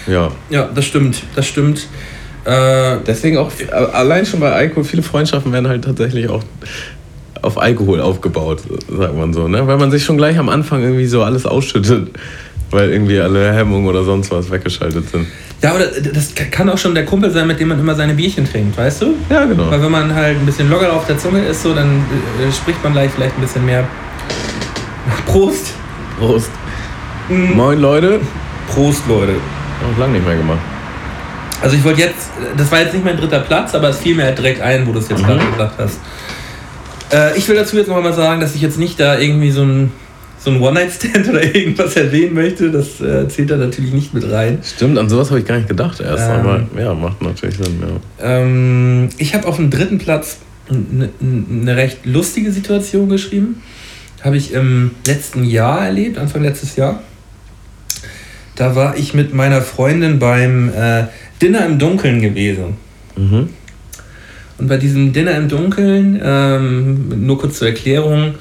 Ja. 0.07 0.31
ja, 0.49 0.69
das 0.73 0.85
stimmt. 0.85 1.23
Das 1.35 1.47
stimmt. 1.47 1.87
Äh, 2.45 2.97
Deswegen 3.05 3.37
auch, 3.37 3.51
allein 3.93 4.25
schon 4.25 4.39
bei 4.39 4.51
Alkohol, 4.51 4.85
viele 4.85 5.03
Freundschaften 5.03 5.51
werden 5.51 5.67
halt 5.67 5.83
tatsächlich 5.83 6.29
auch 6.29 6.43
auf 7.41 7.57
Alkohol 7.57 8.01
aufgebaut, 8.01 8.61
sagt 8.89 9.15
man 9.15 9.33
so, 9.33 9.47
ne? 9.47 9.67
Weil 9.67 9.77
man 9.77 9.91
sich 9.91 10.03
schon 10.03 10.17
gleich 10.17 10.37
am 10.39 10.49
Anfang 10.49 10.81
irgendwie 10.81 11.05
so 11.05 11.23
alles 11.23 11.45
ausschüttet, 11.45 12.09
weil 12.71 12.89
irgendwie 12.89 13.19
alle 13.19 13.53
Hemmungen 13.53 13.87
oder 13.87 14.03
sonst 14.03 14.31
was 14.31 14.49
weggeschaltet 14.49 15.09
sind. 15.09 15.27
ja, 15.61 15.71
aber 15.71 15.79
das 16.13 16.33
kann 16.51 16.69
auch 16.69 16.77
schon 16.77 16.95
der 16.95 17.05
Kumpel 17.05 17.29
sein, 17.29 17.45
mit 17.47 17.59
dem 17.59 17.67
man 17.67 17.79
immer 17.79 17.95
seine 17.95 18.13
Bierchen 18.13 18.49
trinkt, 18.49 18.77
weißt 18.77 19.01
du? 19.03 19.13
Ja, 19.29 19.45
genau. 19.45 19.69
Weil 19.69 19.81
wenn 19.81 19.91
man 19.91 20.15
halt 20.15 20.37
ein 20.37 20.45
bisschen 20.45 20.69
lockerer 20.69 20.93
auf 20.93 21.05
der 21.05 21.17
Zunge 21.17 21.41
ist, 21.45 21.61
so, 21.61 21.73
dann 21.73 21.87
äh, 22.41 22.51
spricht 22.51 22.83
man 22.83 22.93
gleich 22.93 23.11
vielleicht 23.11 23.37
ein 23.37 23.41
bisschen 23.41 23.65
mehr. 23.65 23.87
Prost! 25.25 25.73
Prost. 26.19 26.49
Mhm. 27.29 27.55
Moin 27.55 27.79
Leute. 27.79 28.19
Prost, 28.67 29.03
Leute. 29.07 29.33
Auch 29.33 29.99
lange 29.99 30.13
nicht 30.13 30.25
mehr 30.25 30.35
gemacht. 30.35 30.59
Also 31.61 31.75
ich 31.75 31.83
wollte 31.83 32.01
jetzt, 32.01 32.29
das 32.55 32.71
war 32.71 32.81
jetzt 32.81 32.93
nicht 32.93 33.03
mein 33.03 33.17
dritter 33.17 33.39
Platz, 33.39 33.73
aber 33.73 33.89
es 33.89 33.97
fiel 33.97 34.15
mir 34.15 34.25
halt 34.25 34.37
direkt 34.37 34.61
ein, 34.61 34.85
wo 34.85 34.91
du 34.91 34.99
es 34.99 35.09
jetzt 35.09 35.25
gerade 35.25 35.43
gesagt 35.51 35.75
hast. 35.79 35.99
Äh, 37.11 37.37
ich 37.37 37.47
will 37.47 37.55
dazu 37.55 37.77
jetzt 37.77 37.87
noch 37.87 38.01
mal 38.01 38.13
sagen, 38.13 38.41
dass 38.41 38.53
ich 38.53 38.61
jetzt 38.61 38.77
nicht 38.77 38.99
da 38.99 39.17
irgendwie 39.17 39.49
so 39.51 39.63
ein, 39.63 39.91
so 40.39 40.51
ein 40.51 40.61
One-Night-Stand 40.61 41.27
oder 41.29 41.43
irgendwas 41.43 41.95
erwähnen 41.95 42.35
möchte. 42.35 42.69
Das 42.71 43.01
äh, 43.01 43.27
zählt 43.27 43.49
da 43.49 43.57
natürlich 43.57 43.93
nicht 43.93 44.13
mit 44.13 44.29
rein. 44.29 44.59
Stimmt, 44.63 44.97
an 44.97 45.09
sowas 45.09 45.29
habe 45.29 45.39
ich 45.39 45.45
gar 45.45 45.57
nicht 45.57 45.69
gedacht 45.69 45.99
erst, 45.99 46.29
Ähm. 46.29 46.31
aber 46.31 46.63
ja, 46.79 46.93
macht 46.93 47.21
natürlich 47.21 47.57
Sinn, 47.57 47.81
ja. 47.81 48.25
Ähm, 48.39 49.09
ich 49.17 49.33
habe 49.33 49.47
auf 49.47 49.55
dem 49.55 49.69
dritten 49.69 49.97
Platz 49.97 50.37
eine 50.69 51.75
recht 51.77 52.05
lustige 52.05 52.51
Situation 52.51 53.09
geschrieben. 53.09 53.61
Habe 54.21 54.37
ich 54.37 54.53
im 54.53 54.91
letzten 55.05 55.43
Jahr 55.43 55.85
erlebt, 55.85 56.17
Anfang 56.17 56.43
letztes 56.43 56.75
Jahr. 56.75 57.01
Da 58.55 58.75
war 58.75 58.97
ich 58.97 59.13
mit 59.13 59.33
meiner 59.33 59.61
Freundin 59.61 60.17
beim 60.17 60.69
äh, 60.73 61.05
Dinner 61.41 61.65
im 61.65 61.77
Dunkeln 61.77 62.21
gewesen. 62.21 62.77
Mhm. 63.15 63.49
Und 64.57 64.67
bei 64.67 64.77
diesem 64.77 65.13
Dinner 65.13 65.37
im 65.37 65.47
Dunkeln, 65.47 66.19
ähm, 66.23 67.25
nur 67.25 67.39
kurz 67.39 67.59
zur 67.59 67.67
Erklärung, 67.67 68.35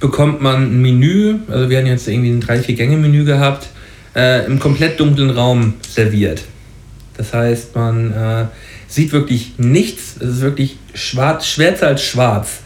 bekommt 0.00 0.40
man 0.40 0.62
ein 0.64 0.82
Menü, 0.82 1.36
also 1.48 1.68
wir 1.68 1.76
hatten 1.76 1.86
jetzt 1.86 2.08
irgendwie 2.08 2.30
ein 2.30 2.42
3-4-Gänge-Menü 2.42 3.24
gehabt, 3.24 3.68
äh, 4.16 4.46
im 4.46 4.58
komplett 4.58 4.98
dunklen 4.98 5.30
Raum 5.30 5.74
serviert. 5.86 6.42
Das 7.18 7.34
heißt, 7.34 7.76
man 7.76 8.12
äh, 8.12 8.46
sieht 8.88 9.12
wirklich 9.12 9.52
nichts, 9.58 10.16
es 10.18 10.36
ist 10.36 10.40
wirklich 10.40 10.78
schwarz, 10.94 11.46
schwärzer 11.46 11.88
als 11.88 12.02
schwarz. 12.02 12.60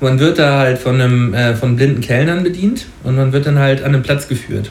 Man 0.00 0.18
wird 0.18 0.38
da 0.38 0.58
halt 0.58 0.78
von, 0.78 0.94
einem, 1.00 1.34
äh, 1.34 1.54
von 1.54 1.76
blinden 1.76 2.00
Kellnern 2.00 2.42
bedient 2.42 2.86
und 3.04 3.16
man 3.16 3.32
wird 3.32 3.46
dann 3.46 3.58
halt 3.58 3.84
an 3.84 3.92
den 3.92 4.02
Platz 4.02 4.26
geführt. 4.28 4.70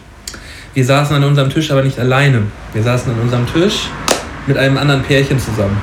Wir 0.73 0.84
saßen 0.86 1.15
an 1.15 1.23
unserem 1.23 1.49
Tisch 1.51 1.69
aber 1.71 1.84
nicht 1.84 1.99
alleine. 1.99 2.43
Wir 2.73 2.82
saßen 2.84 3.11
an 3.13 3.19
unserem 3.19 3.45
Tisch 3.51 3.88
mit 4.47 4.57
einem 4.57 4.77
anderen 4.77 5.01
Pärchen 5.03 5.39
zusammen. 5.39 5.77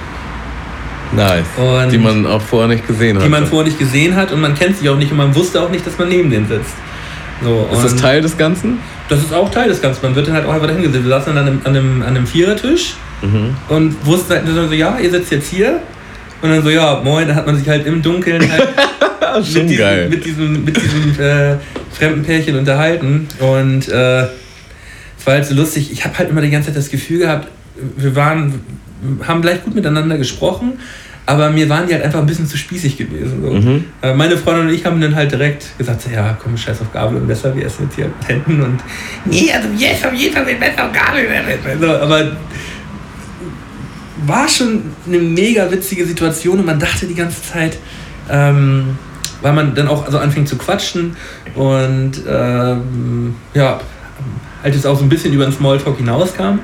Nice. 1.14 1.44
Und- 1.57 1.92
die 1.92 1.99
man 1.99 2.26
auch 2.26 2.42
vorher 2.42 2.68
nicht 2.68 2.86
gesehen 2.86 3.16
hat. 3.16 3.24
die 3.24 3.28
man 3.28 3.47
vorher 3.47 3.66
nicht 3.66 3.78
gesehen 3.78 4.16
hat 4.16 4.32
und 4.32 4.40
man 4.40 4.55
kennt 4.55 4.76
sich 4.76 4.88
auch 4.88 4.97
nicht 4.99 5.11
und 5.12 5.16
man 5.18 5.34
wusste 5.34 5.61
auch 5.62 5.70
nicht, 5.70 5.86
dass 5.86 5.97
man 5.99 6.09
neben 6.09 6.28
denen 6.30 6.49
sitzt. 6.49 6.74
So, 7.44 7.68
Ist 7.72 7.84
das 7.84 7.97
Teil 7.97 8.22
des 8.22 8.36
Ganzen? 8.36 8.78
Das 9.09 9.20
ist 9.20 9.32
auch 9.32 9.51
Teil 9.51 9.68
des 9.68 9.80
Ganzen. 9.80 10.01
Man 10.03 10.14
wird 10.16 10.26
dann 10.26 10.34
halt 10.34 10.47
auch 10.47 10.55
einfach 10.55 10.66
dahin 10.66 10.82
gesetzt. 10.82 11.05
Wir 11.05 11.11
saßen 11.11 11.34
dann 11.34 11.47
an 11.47 11.53
einem, 11.53 11.61
an 11.64 11.76
einem, 11.76 12.03
an 12.03 12.09
einem 12.09 12.26
Vierertisch 12.26 12.94
Mhm. 13.22 13.55
und 13.68 14.07
wussten 14.07 14.32
halt 14.34 14.44
so, 14.49 14.72
ja, 14.74 14.99
ihr 14.99 15.11
sitzt 15.11 15.30
jetzt 15.30 15.49
hier. 15.49 15.80
Und 16.42 16.51
dann 16.51 16.62
so, 16.62 16.68
ja, 16.70 17.01
moin, 17.05 17.26
dann 17.28 17.36
hat 17.36 17.47
man 17.47 17.57
sich 17.57 17.68
halt 17.68 17.86
im 17.86 18.03
Dunkeln 18.03 18.40
halt 18.51 18.68
Schon 19.45 19.62
mit 19.62 19.70
diesem, 19.70 19.78
geil. 19.78 20.09
mit 20.09 20.24
diesem, 20.24 20.64
mit 20.64 20.76
diesem 20.76 21.20
äh, 21.20 21.57
fremden 21.93 22.22
Pärchen 22.22 22.57
unterhalten. 22.57 23.26
Und 23.39 23.89
äh, 23.89 24.22
es 24.22 25.26
war 25.26 25.34
halt 25.34 25.47
so 25.47 25.55
lustig. 25.55 25.91
Ich 25.93 26.05
habe 26.05 26.16
halt 26.18 26.30
immer 26.30 26.41
die 26.41 26.51
ganze 26.51 26.68
Zeit 26.68 26.76
das 26.76 26.91
Gefühl 26.91 27.20
gehabt, 27.20 27.49
wir 27.97 28.14
waren, 28.16 28.61
haben 29.26 29.43
gleich 29.43 29.62
gut 29.64 29.74
miteinander 29.74 30.16
gesprochen, 30.16 30.74
aber 31.26 31.51
mir 31.51 31.68
waren 31.68 31.87
die 31.87 31.93
halt 31.93 32.05
einfach 32.05 32.20
ein 32.20 32.26
bisschen 32.26 32.47
zu 32.47 32.57
spießig 32.57 32.97
gewesen. 32.97 33.43
So. 33.43 33.51
Mhm. 33.51 33.84
Äh, 34.01 34.14
Meine 34.14 34.37
Freundin 34.37 34.68
und 34.68 34.74
ich 34.74 34.87
haben 34.87 35.01
dann 35.01 35.14
halt 35.14 35.32
direkt 35.32 35.76
gesagt, 35.76 36.03
so, 36.03 36.11
ja, 36.11 36.39
komm, 36.41 36.57
scheiß 36.57 36.80
auf 36.80 36.93
Gabel 36.93 37.18
und 37.18 37.26
Messer, 37.26 37.55
wir 37.55 37.66
essen 37.66 37.84
jetzt 37.84 37.97
hier 37.97 38.07
mit 38.07 38.28
Händen 38.28 38.62
und 38.62 38.80
nee, 39.24 39.51
also 39.53 39.68
wir 39.76 39.91
essen 39.91 40.07
auf 40.07 40.14
jeden 40.14 40.34
Fall 40.34 40.45
mit 40.45 40.61
Messer 40.61 40.84
und 40.87 40.95
Gabel. 40.95 41.26
Also, 41.68 41.97
aber 41.97 42.37
war 44.24 44.49
schon 44.49 44.82
eine 45.07 45.18
mega 45.18 45.70
witzige 45.70 46.07
Situation 46.07 46.61
und 46.61 46.66
man 46.66 46.78
dachte 46.78 47.07
die 47.07 47.14
ganze 47.14 47.43
Zeit, 47.43 47.76
ähm, 48.30 48.97
weil 49.47 49.53
man 49.53 49.76
dann 49.76 49.86
auch 49.86 50.05
also 50.05 50.18
anfing 50.18 50.44
zu 50.44 50.59
quatschen 50.59 51.16
und 51.55 52.14
ähm, 52.28 53.36
ja, 53.55 53.78
halt 54.64 54.74
jetzt 54.74 54.84
auch 54.84 54.99
so 54.99 55.05
ein 55.05 55.09
bisschen 55.09 55.32
über 55.32 55.44
den 55.44 55.53
Smalltalk 55.53 55.99
hinauskam. 55.99 56.59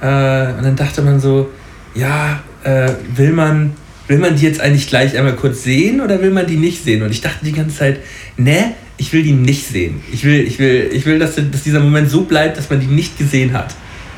Äh, 0.00 0.52
und 0.52 0.62
dann 0.62 0.76
dachte 0.76 1.02
man 1.02 1.18
so, 1.18 1.50
ja, 1.96 2.38
äh, 2.62 2.92
will 3.16 3.32
man 3.32 3.72
will 4.06 4.18
man 4.18 4.36
die 4.36 4.44
jetzt 4.44 4.60
eigentlich 4.60 4.86
gleich 4.86 5.18
einmal 5.18 5.34
kurz 5.34 5.64
sehen 5.64 6.00
oder 6.00 6.22
will 6.22 6.30
man 6.30 6.46
die 6.46 6.56
nicht 6.56 6.84
sehen? 6.84 7.02
Und 7.02 7.10
ich 7.10 7.20
dachte 7.20 7.44
die 7.44 7.52
ganze 7.52 7.76
Zeit, 7.76 7.98
ne, 8.36 8.74
ich 8.96 9.12
will 9.12 9.24
die 9.24 9.32
nicht 9.32 9.66
sehen. 9.66 10.00
Ich 10.12 10.22
will, 10.22 10.40
ich 10.46 10.60
will, 10.60 10.90
ich 10.92 11.06
will, 11.06 11.18
dass, 11.18 11.34
dass 11.34 11.64
dieser 11.64 11.80
Moment 11.80 12.08
so 12.08 12.22
bleibt, 12.22 12.56
dass 12.56 12.70
man 12.70 12.78
die 12.78 12.86
nicht 12.86 13.18
gesehen 13.18 13.52
hat. 13.52 13.74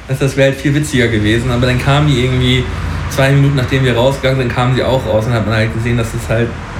Das, 0.08 0.18
das 0.18 0.36
wäre 0.36 0.50
halt 0.50 0.60
viel 0.60 0.74
witziger 0.74 1.08
gewesen. 1.08 1.50
Aber 1.50 1.64
dann 1.64 1.78
kamen 1.78 2.08
die 2.08 2.22
irgendwie 2.22 2.64
zwei 3.14 3.30
Minuten 3.32 3.56
nachdem 3.56 3.84
wir 3.84 3.94
rausgegangen 3.94 4.40
sind, 4.40 4.54
kamen 4.54 4.74
sie 4.74 4.82
auch 4.82 5.06
raus 5.06 5.26
und 5.26 5.32
hat 5.32 5.46
man 5.46 5.54
halt 5.56 5.74
gesehen, 5.74 5.96
dass 5.96 6.08
es 6.14 6.28
halt, 6.28 6.48
ja, 6.48 6.71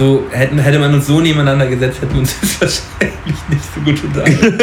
so 0.00 0.26
hätten, 0.30 0.58
hätte 0.58 0.78
man 0.78 0.94
uns 0.94 1.06
so 1.06 1.20
nebeneinander 1.20 1.66
gesetzt, 1.66 2.00
hätten 2.00 2.14
wir 2.14 2.20
uns 2.20 2.34
wahrscheinlich 2.60 3.48
nicht 3.50 3.74
so 3.74 3.80
gut 3.82 4.02
unterhalten. 4.02 4.58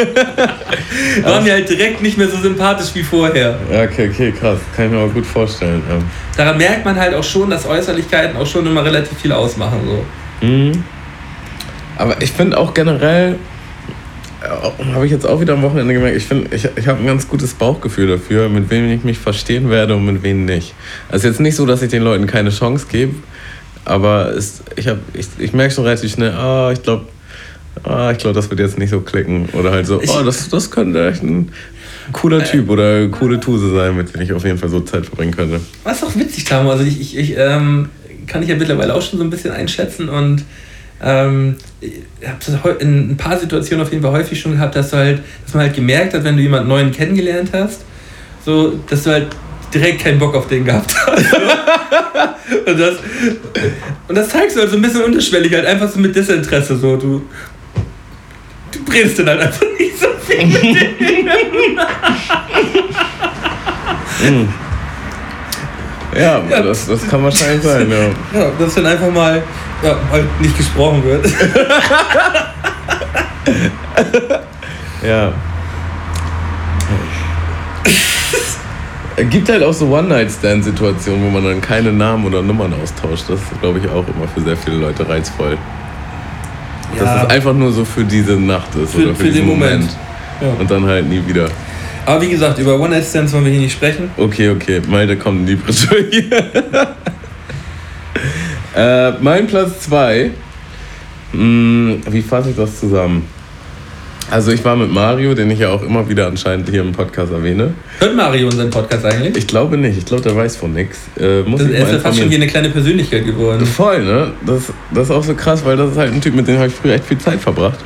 Waren 1.22 1.44
wir 1.44 1.52
halt 1.52 1.68
direkt 1.68 2.02
nicht 2.02 2.18
mehr 2.18 2.28
so 2.28 2.38
sympathisch 2.38 2.88
wie 2.94 3.04
vorher. 3.04 3.56
Ja, 3.72 3.84
okay, 3.84 4.10
okay, 4.12 4.32
krass. 4.32 4.58
Kann 4.74 4.86
ich 4.86 4.90
mir 4.90 4.98
aber 4.98 5.12
gut 5.12 5.24
vorstellen. 5.24 5.80
Ja. 5.88 5.98
daran 6.36 6.58
merkt 6.58 6.84
man 6.84 6.98
halt 6.98 7.14
auch 7.14 7.22
schon, 7.22 7.50
dass 7.50 7.66
Äußerlichkeiten 7.66 8.36
auch 8.36 8.46
schon 8.46 8.66
immer 8.66 8.84
relativ 8.84 9.16
viel 9.16 9.30
ausmachen. 9.30 9.78
So. 9.86 10.46
Mhm. 10.46 10.82
Aber 11.96 12.20
ich 12.20 12.32
finde 12.32 12.58
auch 12.58 12.74
generell, 12.74 13.36
äh, 14.42 14.92
habe 14.92 15.06
ich 15.06 15.12
jetzt 15.12 15.24
auch 15.24 15.40
wieder 15.40 15.52
am 15.52 15.62
Wochenende 15.62 15.94
gemerkt, 15.94 16.16
ich 16.16 16.26
finde, 16.26 16.52
ich, 16.52 16.68
ich 16.74 16.88
habe 16.88 16.98
ein 16.98 17.06
ganz 17.06 17.28
gutes 17.28 17.54
Bauchgefühl 17.54 18.08
dafür, 18.08 18.48
mit 18.48 18.70
wem 18.70 18.90
ich 18.90 19.04
mich 19.04 19.18
verstehen 19.18 19.70
werde 19.70 19.94
und 19.94 20.04
mit 20.04 20.24
wem 20.24 20.46
nicht. 20.46 20.74
Also 21.08 21.28
jetzt 21.28 21.38
nicht 21.38 21.54
so, 21.54 21.64
dass 21.64 21.80
ich 21.80 21.90
den 21.90 22.02
Leuten 22.02 22.26
keine 22.26 22.50
Chance 22.50 22.86
gebe, 22.90 23.14
aber 23.88 24.32
es, 24.36 24.60
ich, 24.76 24.86
hab, 24.88 24.98
ich, 25.14 25.26
ich 25.38 25.52
merke 25.52 25.74
schon 25.74 25.84
relativ 25.84 26.12
schnell, 26.12 26.32
ah, 26.32 26.70
ich 26.72 26.82
glaube, 26.82 27.06
ah, 27.84 28.10
ich 28.12 28.18
glaube, 28.18 28.34
das 28.34 28.48
wird 28.50 28.60
jetzt 28.60 28.78
nicht 28.78 28.90
so 28.90 29.00
klicken. 29.00 29.48
Oder 29.52 29.70
halt 29.72 29.86
so, 29.86 30.00
Ich- 30.00 30.10
oh, 30.10 30.22
das, 30.22 30.48
das 30.48 30.70
könnte 30.70 31.08
echt 31.08 31.22
ein 31.22 31.50
cooler 32.12 32.42
Typ 32.44 32.70
oder 32.70 32.96
eine 32.96 33.08
coole 33.10 33.38
Tuse 33.40 33.72
sein, 33.74 33.96
mit 33.96 34.14
dem 34.14 34.20
ich 34.22 34.32
auf 34.32 34.44
jeden 34.44 34.58
Fall 34.58 34.68
so 34.68 34.80
Zeit 34.80 35.04
verbringen 35.06 35.34
könnte. 35.34 35.60
Was 35.84 36.02
auch 36.02 36.14
witzig, 36.16 36.44
Tamo. 36.44 36.70
Also 36.70 36.84
ich, 36.84 37.00
ich, 37.00 37.16
ich 37.18 37.34
ähm, 37.36 37.88
kann 38.26 38.42
ich 38.42 38.48
ja 38.48 38.56
mittlerweile 38.56 38.94
auch 38.94 39.02
schon 39.02 39.18
so 39.18 39.24
ein 39.24 39.30
bisschen 39.30 39.52
einschätzen 39.52 40.08
und 40.08 40.44
ähm, 41.02 41.56
ich 41.80 41.92
habe 42.26 42.38
das 42.44 42.64
heu- 42.64 42.76
in 42.80 43.10
ein 43.12 43.16
paar 43.16 43.38
Situationen 43.38 43.84
auf 43.86 43.92
jeden 43.92 44.02
Fall 44.02 44.12
häufig 44.12 44.40
schon 44.40 44.52
gehabt, 44.52 44.74
dass 44.74 44.90
du 44.90 44.96
halt, 44.96 45.20
dass 45.44 45.54
man 45.54 45.64
halt 45.64 45.74
gemerkt 45.76 46.14
hat, 46.14 46.24
wenn 46.24 46.36
du 46.36 46.42
jemanden 46.42 46.68
neuen 46.68 46.90
kennengelernt 46.90 47.50
hast, 47.52 47.82
so, 48.44 48.72
dass 48.88 49.04
du 49.04 49.10
halt 49.10 49.26
direkt 49.72 50.02
keinen 50.02 50.18
Bock 50.18 50.34
auf 50.34 50.48
den 50.48 50.64
gehabt 50.64 50.94
hast. 50.94 51.34
und, 52.66 52.78
das, 52.78 52.96
und 54.08 54.14
das 54.14 54.28
zeigst 54.28 54.56
du 54.56 54.60
halt 54.60 54.70
so 54.70 54.76
ein 54.76 54.82
bisschen 54.82 55.02
unterschwellig, 55.04 55.52
halt 55.52 55.66
einfach 55.66 55.88
so 55.88 55.98
mit 55.98 56.14
Desinteresse. 56.14 56.76
So, 56.76 56.96
du, 56.96 57.22
du 58.72 58.92
redest 58.92 59.18
dann 59.18 59.28
halt 59.28 59.40
einfach 59.40 59.66
nicht 59.78 59.98
so 59.98 60.08
viel. 60.26 60.38
Ja, 66.18 66.40
Das, 66.40 66.86
das 66.86 67.08
kann 67.08 67.22
wahrscheinlich 67.22 67.62
sein, 67.62 67.88
ja. 67.90 68.40
Ja, 68.40 68.50
dass 68.58 68.74
dann 68.74 68.86
einfach 68.86 69.10
mal 69.10 69.40
ja, 69.82 69.96
halt 70.10 70.40
nicht 70.40 70.56
gesprochen 70.56 71.04
wird. 71.04 71.26
Ja. 75.00 75.32
Gibt 79.24 79.48
halt 79.48 79.62
auch 79.62 79.72
so 79.72 79.86
One-Night-Stand-Situationen, 79.88 81.24
wo 81.24 81.30
man 81.30 81.44
dann 81.44 81.60
keine 81.60 81.92
Namen 81.92 82.24
oder 82.26 82.42
Nummern 82.42 82.72
austauscht. 82.82 83.24
Das 83.28 83.40
ist, 83.40 83.60
glaube 83.60 83.78
ich, 83.78 83.88
auch 83.88 84.06
immer 84.08 84.28
für 84.28 84.40
sehr 84.40 84.56
viele 84.56 84.76
Leute 84.76 85.08
reizvoll. 85.08 85.56
Dass 86.98 87.24
es 87.24 87.30
einfach 87.30 87.52
nur 87.52 87.72
so 87.72 87.84
für 87.84 88.04
diese 88.04 88.32
Nacht 88.32 88.74
ist 88.74 88.92
Für- 88.92 89.02
oder 89.02 89.10
für, 89.10 89.16
für 89.16 89.24
den 89.24 89.32
diesen 89.32 89.46
Moment. 89.46 89.72
Moment. 89.72 89.96
Ja. 90.40 90.60
Und 90.60 90.70
dann 90.70 90.86
halt 90.86 91.08
nie 91.08 91.22
wieder. 91.26 91.48
Aber 92.06 92.22
wie 92.22 92.30
gesagt, 92.30 92.58
über 92.58 92.78
One-Night-Stands 92.78 93.32
wollen 93.32 93.44
wir 93.44 93.52
hier 93.52 93.60
nicht 93.60 93.74
sprechen. 93.74 94.10
Okay, 94.16 94.50
okay, 94.50 94.80
Malte 94.88 95.16
kommt 95.16 95.40
in 95.40 95.46
die 95.46 95.56
Bredouille. 95.56 96.30
äh, 98.74 99.12
mein 99.20 99.46
Platz 99.46 99.80
2. 99.80 100.30
Wie 101.32 102.22
fasse 102.22 102.50
ich 102.50 102.56
das 102.56 102.80
zusammen? 102.80 103.26
Also 104.30 104.52
ich 104.52 104.62
war 104.62 104.76
mit 104.76 104.92
Mario, 104.92 105.32
den 105.32 105.50
ich 105.50 105.60
ja 105.60 105.70
auch 105.70 105.82
immer 105.82 106.06
wieder 106.06 106.26
anscheinend 106.26 106.68
hier 106.68 106.82
im 106.82 106.92
Podcast 106.92 107.32
erwähne. 107.32 107.72
Hört 107.98 108.14
Mario 108.14 108.46
unseren 108.48 108.68
Podcast 108.68 109.06
eigentlich? 109.06 109.34
Ich 109.36 109.46
glaube 109.46 109.78
nicht, 109.78 109.96
ich 109.96 110.04
glaube, 110.04 110.22
der 110.22 110.36
weiß 110.36 110.56
von 110.56 110.74
nichts. 110.74 110.98
Äh, 111.18 111.42
muss 111.42 111.60
Das 111.60 111.70
ich 111.70 111.76
er 111.76 111.86
ist 111.86 111.92
ja 111.92 111.98
fast 112.00 112.18
schon 112.18 112.28
hier 112.28 112.36
eine 112.36 112.46
kleine 112.46 112.68
Persönlichkeit 112.68 113.24
geworden. 113.24 113.64
Voll, 113.64 114.04
ne? 114.04 114.32
Das, 114.44 114.64
das 114.92 115.04
ist 115.04 115.10
auch 115.10 115.24
so 115.24 115.34
krass, 115.34 115.64
weil 115.64 115.78
das 115.78 115.92
ist 115.92 115.96
halt 115.96 116.12
ein 116.12 116.20
Typ, 116.20 116.34
mit 116.34 116.46
dem 116.46 116.58
habe 116.58 116.66
ich 116.66 116.74
früher 116.74 116.94
echt 116.94 117.06
viel 117.06 117.16
Zeit 117.16 117.40
verbracht. 117.40 117.78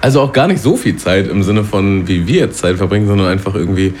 Also 0.00 0.20
auch 0.20 0.32
gar 0.32 0.46
nicht 0.46 0.62
so 0.62 0.76
viel 0.76 0.96
Zeit 0.96 1.26
im 1.26 1.42
Sinne 1.42 1.64
von, 1.64 2.06
wie 2.06 2.26
wir 2.28 2.42
jetzt 2.42 2.58
Zeit 2.58 2.76
verbringen, 2.76 3.08
sondern 3.08 3.26
einfach 3.26 3.56
irgendwie, 3.56 3.92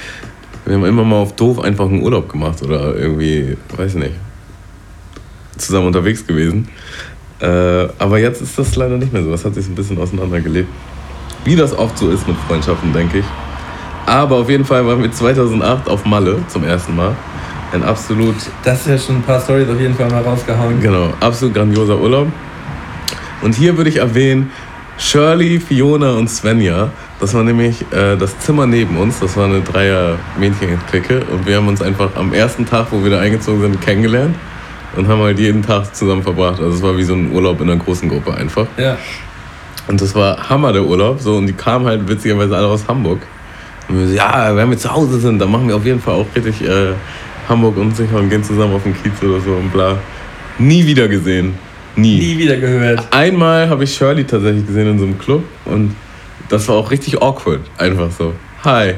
wir 0.64 0.76
haben 0.76 0.84
immer 0.84 1.02
mal 1.02 1.16
auf 1.16 1.34
doof 1.34 1.58
einfach 1.58 1.86
einen 1.86 2.02
Urlaub 2.02 2.28
gemacht 2.28 2.62
oder 2.62 2.94
irgendwie, 2.94 3.56
weiß 3.76 3.94
nicht, 3.96 4.14
zusammen 5.58 5.88
unterwegs 5.88 6.24
gewesen. 6.24 6.68
Äh, 7.40 7.88
aber 7.98 8.18
jetzt 8.18 8.40
ist 8.42 8.56
das 8.58 8.76
leider 8.76 8.96
nicht 8.96 9.12
mehr 9.12 9.24
so. 9.24 9.30
Das 9.30 9.44
hat 9.44 9.54
sich 9.54 9.66
ein 9.66 9.74
bisschen 9.74 9.98
auseinandergelebt. 9.98 10.68
Wie 11.44 11.56
das 11.56 11.76
oft 11.76 11.96
so 11.98 12.10
ist 12.10 12.26
mit 12.28 12.36
Freundschaften, 12.48 12.92
denke 12.92 13.18
ich. 13.18 13.24
Aber 14.06 14.36
auf 14.36 14.50
jeden 14.50 14.64
Fall 14.64 14.86
waren 14.86 15.02
wir 15.02 15.10
2008 15.12 15.88
auf 15.88 16.04
Malle 16.04 16.38
zum 16.48 16.64
ersten 16.64 16.96
Mal. 16.96 17.14
Ein 17.72 17.84
absolut 17.84 18.34
Das 18.64 18.80
ist 18.80 18.86
ja 18.88 18.98
schon 18.98 19.16
ein 19.16 19.22
paar 19.22 19.40
Stories 19.40 19.68
auf 19.68 19.78
jeden 19.78 19.94
Fall 19.94 20.10
mal 20.10 20.22
rausgehauen. 20.22 20.80
Genau, 20.80 21.12
absolut 21.20 21.54
grandioser 21.54 21.98
Urlaub. 21.98 22.26
Und 23.42 23.54
hier 23.54 23.76
würde 23.76 23.88
ich 23.90 23.96
erwähnen 23.96 24.50
Shirley, 24.98 25.60
Fiona 25.60 26.12
und 26.12 26.28
Svenja. 26.28 26.90
Das 27.20 27.32
war 27.32 27.42
nämlich 27.42 27.80
äh, 27.92 28.16
das 28.16 28.38
Zimmer 28.40 28.66
neben 28.66 28.96
uns. 28.98 29.20
Das 29.20 29.36
war 29.36 29.46
eine 29.46 29.60
Dreier-Mädchen-Clique. 29.60 31.22
Und 31.32 31.46
wir 31.46 31.56
haben 31.56 31.68
uns 31.68 31.80
einfach 31.80 32.10
am 32.16 32.34
ersten 32.34 32.66
Tag, 32.66 32.88
wo 32.90 33.02
wir 33.02 33.10
da 33.10 33.20
eingezogen 33.20 33.62
sind, 33.62 33.80
kennengelernt. 33.80 34.34
Und 34.96 35.08
haben 35.08 35.22
halt 35.22 35.38
jeden 35.38 35.62
Tag 35.62 35.94
zusammen 35.94 36.22
verbracht. 36.22 36.60
Also 36.60 36.76
es 36.76 36.82
war 36.82 36.96
wie 36.98 37.02
so 37.02 37.14
ein 37.14 37.32
Urlaub 37.32 37.60
in 37.60 37.70
einer 37.70 37.80
großen 37.80 38.08
Gruppe 38.08 38.34
einfach. 38.34 38.66
Ja. 38.76 38.98
Und 39.90 40.00
das 40.00 40.14
war 40.14 40.48
Hammer, 40.48 40.72
der 40.72 40.84
Urlaub. 40.84 41.20
So, 41.20 41.36
und 41.36 41.48
die 41.48 41.52
kamen 41.52 41.84
halt 41.84 42.08
witzigerweise 42.08 42.56
alle 42.56 42.68
aus 42.68 42.86
Hamburg. 42.86 43.18
Und 43.88 43.98
wir 43.98 44.06
so, 44.06 44.14
ja, 44.14 44.54
wenn 44.54 44.70
wir 44.70 44.78
zu 44.78 44.92
Hause 44.92 45.18
sind, 45.18 45.40
dann 45.40 45.50
machen 45.50 45.66
wir 45.66 45.74
auf 45.74 45.84
jeden 45.84 46.00
Fall 46.00 46.14
auch 46.14 46.26
richtig 46.36 46.62
äh, 46.62 46.92
Hamburg 47.48 47.76
unsicher 47.76 48.16
und 48.16 48.30
gehen 48.30 48.44
zusammen 48.44 48.74
auf 48.74 48.84
den 48.84 48.94
Kiez 48.94 49.20
oder 49.20 49.40
so 49.40 49.50
und 49.50 49.72
bla. 49.72 49.98
Nie 50.58 50.86
wieder 50.86 51.08
gesehen. 51.08 51.54
Nie. 51.96 52.18
Nie 52.18 52.38
wieder 52.38 52.56
gehört. 52.56 53.04
Einmal 53.10 53.68
habe 53.68 53.82
ich 53.82 53.92
Shirley 53.92 54.24
tatsächlich 54.24 54.64
gesehen 54.64 54.86
in 54.92 54.98
so 55.00 55.06
einem 55.06 55.18
Club 55.18 55.42
und 55.64 55.96
das 56.48 56.68
war 56.68 56.76
auch 56.76 56.90
richtig 56.92 57.20
awkward. 57.20 57.60
Einfach 57.76 58.12
so. 58.12 58.32
Hi. 58.62 58.94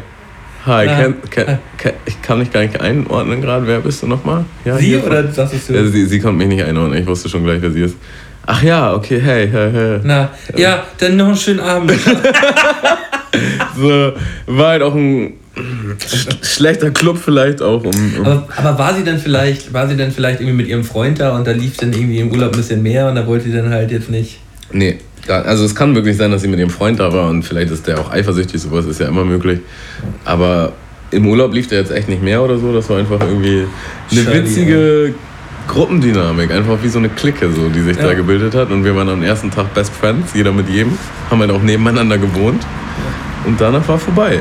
Hi, 0.66 0.86
Na, 0.86 0.94
kenn, 0.94 1.14
kenn, 1.30 1.58
kenn, 1.78 1.92
ich 2.04 2.20
kann 2.22 2.38
dich 2.40 2.52
gar 2.52 2.60
nicht 2.60 2.78
einordnen 2.80 3.40
gerade. 3.40 3.66
Wer 3.66 3.80
bist 3.80 4.02
du 4.02 4.06
nochmal? 4.06 4.44
Ja, 4.66 4.76
Sie 4.76 4.96
oder 4.98 5.24
von- 5.24 5.32
sagst 5.32 5.68
du? 5.70 5.72
Ja, 5.72 5.84
sie, 5.86 6.04
sie 6.06 6.20
konnte 6.20 6.36
mich 6.38 6.48
nicht 6.48 6.62
einordnen. 6.62 7.00
Ich 7.00 7.06
wusste 7.06 7.28
schon 7.30 7.42
gleich, 7.44 7.60
wer 7.62 7.70
sie 7.70 7.80
ist. 7.80 7.96
Ach 8.46 8.62
ja, 8.62 8.94
okay, 8.94 9.20
hey, 9.20 9.48
hey, 9.48 9.70
hey. 9.72 10.00
Na, 10.02 10.30
ja, 10.56 10.84
dann 10.98 11.16
noch 11.16 11.26
einen 11.26 11.36
schönen 11.36 11.60
Abend. 11.60 11.92
So, 13.76 14.12
war 14.46 14.68
halt 14.68 14.82
auch 14.82 14.94
ein 14.94 15.34
sch 15.98 16.28
schlechter 16.42 16.90
Club 16.90 17.18
vielleicht 17.18 17.62
auch. 17.62 17.82
Um, 17.84 18.14
um 18.18 18.26
aber, 18.26 18.48
aber 18.56 18.78
war 18.78 18.94
sie 18.94 19.04
dann 19.04 19.18
vielleicht, 19.18 19.72
war 19.72 19.88
sie 19.88 19.96
dann 19.96 20.10
vielleicht 20.10 20.40
irgendwie 20.40 20.56
mit 20.56 20.68
ihrem 20.68 20.84
Freund 20.84 21.20
da 21.20 21.34
und 21.36 21.46
da 21.46 21.52
lief 21.52 21.76
dann 21.76 21.92
irgendwie 21.92 22.18
im 22.18 22.30
Urlaub 22.30 22.52
ein 22.52 22.56
bisschen 22.56 22.82
mehr 22.82 23.08
und 23.08 23.14
da 23.14 23.26
wollte 23.26 23.46
sie 23.46 23.52
dann 23.52 23.70
halt 23.70 23.90
jetzt 23.90 24.10
nicht. 24.10 24.38
nee, 24.72 24.98
also 25.28 25.64
es 25.64 25.74
kann 25.74 25.94
wirklich 25.94 26.16
sein, 26.16 26.30
dass 26.30 26.42
sie 26.42 26.48
mit 26.48 26.58
ihrem 26.58 26.70
Freund 26.70 26.98
da 26.98 27.12
war 27.12 27.30
und 27.30 27.42
vielleicht 27.42 27.70
ist 27.70 27.86
der 27.86 28.00
auch 28.00 28.10
eifersüchtig, 28.10 28.60
sowas 28.60 28.86
ist 28.86 29.00
ja 29.00 29.08
immer 29.08 29.24
möglich. 29.24 29.60
Aber 30.24 30.72
im 31.10 31.26
Urlaub 31.26 31.54
lief 31.54 31.68
der 31.68 31.78
jetzt 31.78 31.92
echt 31.92 32.08
nicht 32.08 32.22
mehr 32.22 32.42
oder 32.42 32.58
so. 32.58 32.72
Das 32.72 32.88
war 32.90 32.98
einfach 32.98 33.20
irgendwie 33.20 33.66
eine 34.10 34.20
Shirley, 34.20 34.44
witzige 34.44 35.14
Gruppendynamik, 35.68 36.50
einfach 36.50 36.78
wie 36.82 36.88
so 36.88 36.98
eine 36.98 37.08
Clique, 37.08 37.50
so, 37.52 37.68
die 37.68 37.80
sich 37.80 37.96
Ja. 37.96 38.04
da 38.08 38.14
gebildet 38.14 38.54
hat. 38.54 38.70
Und 38.70 38.84
wir 38.84 38.94
waren 38.96 39.08
am 39.08 39.22
ersten 39.22 39.50
Tag 39.50 39.72
Best 39.74 39.92
Friends, 39.94 40.32
jeder 40.34 40.52
mit 40.52 40.68
jedem, 40.68 40.96
haben 41.30 41.40
halt 41.40 41.50
auch 41.50 41.62
nebeneinander 41.62 42.18
gewohnt. 42.18 42.64
Und 43.44 43.60
danach 43.60 43.86
war 43.88 43.98
vorbei. 43.98 44.38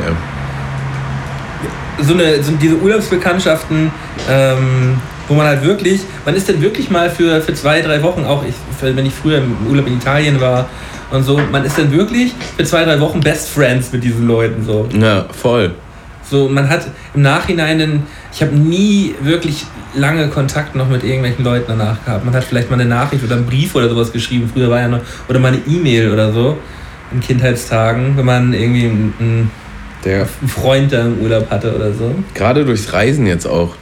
So, 2.02 2.14
eine, 2.14 2.42
so 2.42 2.52
diese 2.54 2.76
Urlaubsbekanntschaften, 2.78 3.92
ähm, 4.30 4.96
wo 5.28 5.36
man 5.36 5.46
halt 5.46 5.64
wirklich, 5.64 6.02
man 6.26 6.36
ist 6.36 6.50
dann 6.50 6.62
wirklich 6.62 6.90
mal 6.90 7.10
für, 7.10 7.42
für 7.42 7.54
zwei, 7.54 7.82
drei 7.82 8.02
Wochen, 8.02 8.26
auch 8.26 8.44
ich, 8.44 8.56
wenn 8.82 9.06
ich 9.06 9.14
früher 9.14 9.38
im 9.38 9.56
Urlaub 9.70 9.88
in 9.88 9.98
Italien 9.98 10.42
war 10.42 10.68
und 11.12 11.24
so, 11.24 11.40
man 11.52 11.64
ist 11.64 11.78
dann 11.78 11.92
wirklich 11.92 12.34
für 12.58 12.64
zwei, 12.64 12.84
drei 12.86 13.00
Wochen 13.00 13.20
Best 13.20 13.50
Friends 13.50 13.92
mit 13.94 14.04
diesen 14.04 14.28
Leuten 14.28 14.66
so. 14.66 14.88
Ja, 15.00 15.26
voll. 15.32 15.72
So, 16.32 16.48
man 16.48 16.70
hat 16.70 16.88
im 17.14 17.24
Nachhinein, 17.24 18.04
ich 18.34 18.42
habe 18.42 18.56
nie 18.56 19.14
wirklich 19.22 19.66
lange 19.94 20.30
Kontakt 20.30 20.76
noch 20.76 20.88
mit 20.88 21.04
irgendwelchen 21.04 21.44
Leuten 21.44 21.66
danach 21.68 22.04
gehabt. 22.06 22.24
Man 22.24 22.34
hat 22.34 22.46
vielleicht 22.46 22.70
mal 22.72 22.80
eine 22.80 22.88
Nachricht 22.90 23.22
oder 23.26 23.36
einen 23.36 23.46
Brief 23.46 23.76
oder 23.76 23.90
sowas 23.90 24.14
geschrieben, 24.14 24.50
früher 24.52 24.70
war 24.70 24.80
ja 24.80 24.88
noch, 24.88 25.02
oder 25.28 25.40
mal 25.40 25.50
eine 25.50 25.62
E-Mail 25.68 26.10
oder 26.12 26.32
so 26.32 26.58
in 27.12 27.20
Kindheitstagen, 27.20 28.16
wenn 28.16 28.24
man 28.26 28.54
irgendwie 28.54 28.86
einen, 28.86 29.14
einen 29.20 29.52
Der 30.06 30.26
Freund 30.26 30.94
da 30.94 31.02
im 31.06 31.20
Urlaub 31.20 31.50
hatte 31.52 31.76
oder 31.76 31.92
so. 31.94 32.16
gerade 32.34 32.64
durchs 32.64 32.94
Reisen 32.94 33.28
jetzt 33.28 33.46
auch. 33.46 33.76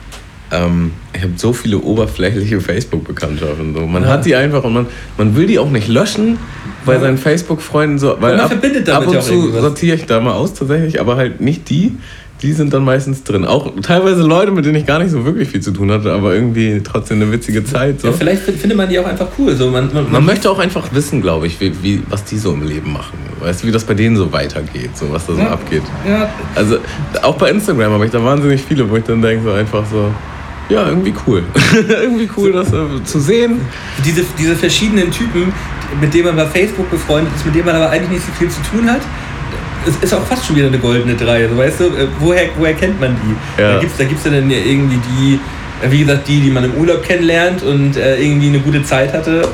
Ähm, 0.52 0.93
ich 1.16 1.22
habe 1.22 1.34
so 1.36 1.54
viele 1.54 1.78
oberflächliche 1.78 2.60
Facebook-Bekanntschaften. 2.60 3.76
So. 3.76 3.86
Man 3.86 4.02
Ja. 4.02 4.10
hat 4.10 4.26
die 4.26 4.34
einfach 4.36 4.64
und 4.64 4.74
man, 4.74 4.88
man 5.20 5.36
will 5.36 5.45
die 5.45 5.60
auch 5.60 5.70
nicht 5.70 5.88
löschen 5.88 6.39
bei 6.88 6.93
Ja. 6.95 7.02
seinen 7.02 7.20
Facebook-Freunden. 7.20 8.00
So, 8.00 8.18
weil 8.20 8.32
man 8.32 8.45
ab, 8.45 8.47
verbindet 8.47 8.88
damit 8.88 9.02
ab 9.04 9.08
und 9.10 9.14
ja 9.14 9.22
zu 9.22 9.52
sortiere 9.52 9.95
ich 9.95 10.08
da 10.08 10.20
mal 10.20 10.34
aus 10.34 10.56
tatsächlich, 10.56 11.00
aber 11.00 11.18
halt 11.18 11.39
nicht 11.39 11.70
die. 11.70 11.95
Die 12.42 12.54
sind 12.54 12.74
dann 12.74 12.86
meistens 12.86 13.24
drin. 13.24 13.44
Auch 13.44 13.70
teilweise 13.82 14.24
Leute, 14.24 14.52
mit 14.52 14.64
denen 14.64 14.76
ich 14.76 14.86
gar 14.86 15.00
nicht 15.00 15.12
so 15.12 15.26
wirklich 15.26 15.50
viel 15.50 15.60
zu 15.60 15.72
tun 15.72 15.92
hatte, 15.92 16.14
aber 16.14 16.34
irgendwie 16.34 16.82
trotzdem 16.84 17.22
eine 17.22 17.32
witzige 17.34 17.66
Zeit. 17.66 18.00
So. 18.00 18.08
Ja, 18.08 18.14
vielleicht 18.14 18.44
find- 18.44 18.58
findet 18.60 18.78
man 18.78 18.88
die 18.88 18.98
auch 18.98 19.06
einfach 19.06 19.28
cool. 19.38 19.54
So, 19.58 19.70
man, 19.70 19.90
man, 19.94 20.10
Man 20.10 20.26
möchte 20.26 20.50
auch 20.50 20.60
einfach 20.60 20.88
wissen, 20.94 21.22
glaube 21.22 21.48
ich, 21.48 21.60
wie, 21.60 21.74
wie, 21.84 22.02
was 22.10 22.24
die 22.24 22.38
so 22.38 22.54
im 22.54 22.64
Leben 22.66 22.94
machen. 22.94 23.18
Weißt 23.42 23.63
du, 23.63 23.68
wie 23.68 23.72
das 23.74 23.84
bei 23.84 23.93
denen 23.93 24.16
so 24.16 24.32
weitergeht, 24.32 24.92
so 24.96 25.12
was 25.12 25.26
da 25.28 25.34
so 25.34 25.39
Ja. 25.42 25.50
abgeht. 25.51 25.84
ja, 26.08 26.30
Also 26.55 26.78
auch 27.24 27.36
bei 27.36 27.50
Instagram 27.51 27.92
habe 27.92 28.05
ich 28.05 28.12
da 28.12 28.24
wahnsinnig 28.24 28.62
viele, 28.62 28.89
wo 28.89 28.96
ich 28.96 29.04
dann 29.04 29.22
denke, 29.22 29.43
so 29.43 29.51
einfach 29.51 29.84
so, 29.92 30.09
ja, 30.70 30.88
irgendwie 30.88 31.13
cool. 31.28 31.43
irgendwie 31.89 32.30
cool, 32.38 32.54
das 32.54 32.72
äh, 32.72 33.04
zu 33.04 33.20
sehen. 33.20 33.59
diese, 34.05 34.24
diese 34.38 34.55
verschiedenen 34.55 35.12
Typen, 35.12 35.51
mit 36.00 36.13
denen 36.13 36.26
man 36.28 36.36
bei 36.38 36.46
Facebook 36.46 36.89
befreundet 36.89 37.34
ist, 37.36 37.46
mit 37.46 37.55
denen 37.55 37.66
man 37.66 37.76
aber 37.76 37.89
eigentlich 37.89 38.12
nicht 38.12 38.26
so 38.26 38.32
viel 38.34 38.50
zu 38.50 38.62
tun 38.72 38.89
hat. 38.89 39.01
Es 39.89 40.03
ist 40.03 40.13
auch 40.13 40.25
fast 40.25 40.45
schon 40.45 40.55
wieder 40.55 40.67
eine 40.67 40.78
goldene 40.78 41.16
Drei. 41.16 41.47
So, 41.47 41.57
weißt 41.57 41.79
du, 41.79 41.86
äh, 41.86 42.07
woher, 42.20 42.43
woher 42.57 42.74
kennt 42.74 42.99
man 42.99 43.16
die? 43.16 43.61
Ja. 43.61 43.74
Da 43.74 43.79
gibt 43.79 43.91
es 43.91 43.97
da 43.97 44.03
gibt's 44.03 44.25
ja 44.25 44.32
dann 44.32 44.49
ja 44.49 44.57
irgendwie 44.57 44.97
die, 44.97 45.39
wie 45.89 45.99
gesagt, 45.99 46.28
die, 46.28 46.41
die 46.41 46.51
man 46.51 46.63
im 46.63 46.75
Urlaub 46.75 47.03
kennenlernt 47.03 47.63
und 47.63 47.97
äh, 47.97 48.21
irgendwie 48.21 48.47
eine 48.47 48.59
gute 48.59 48.83
Zeit 48.83 49.13
hatte. 49.13 49.47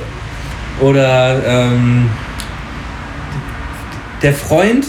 Oder 0.82 1.42
ähm, 1.46 2.10
der 4.22 4.34
Freund, 4.34 4.88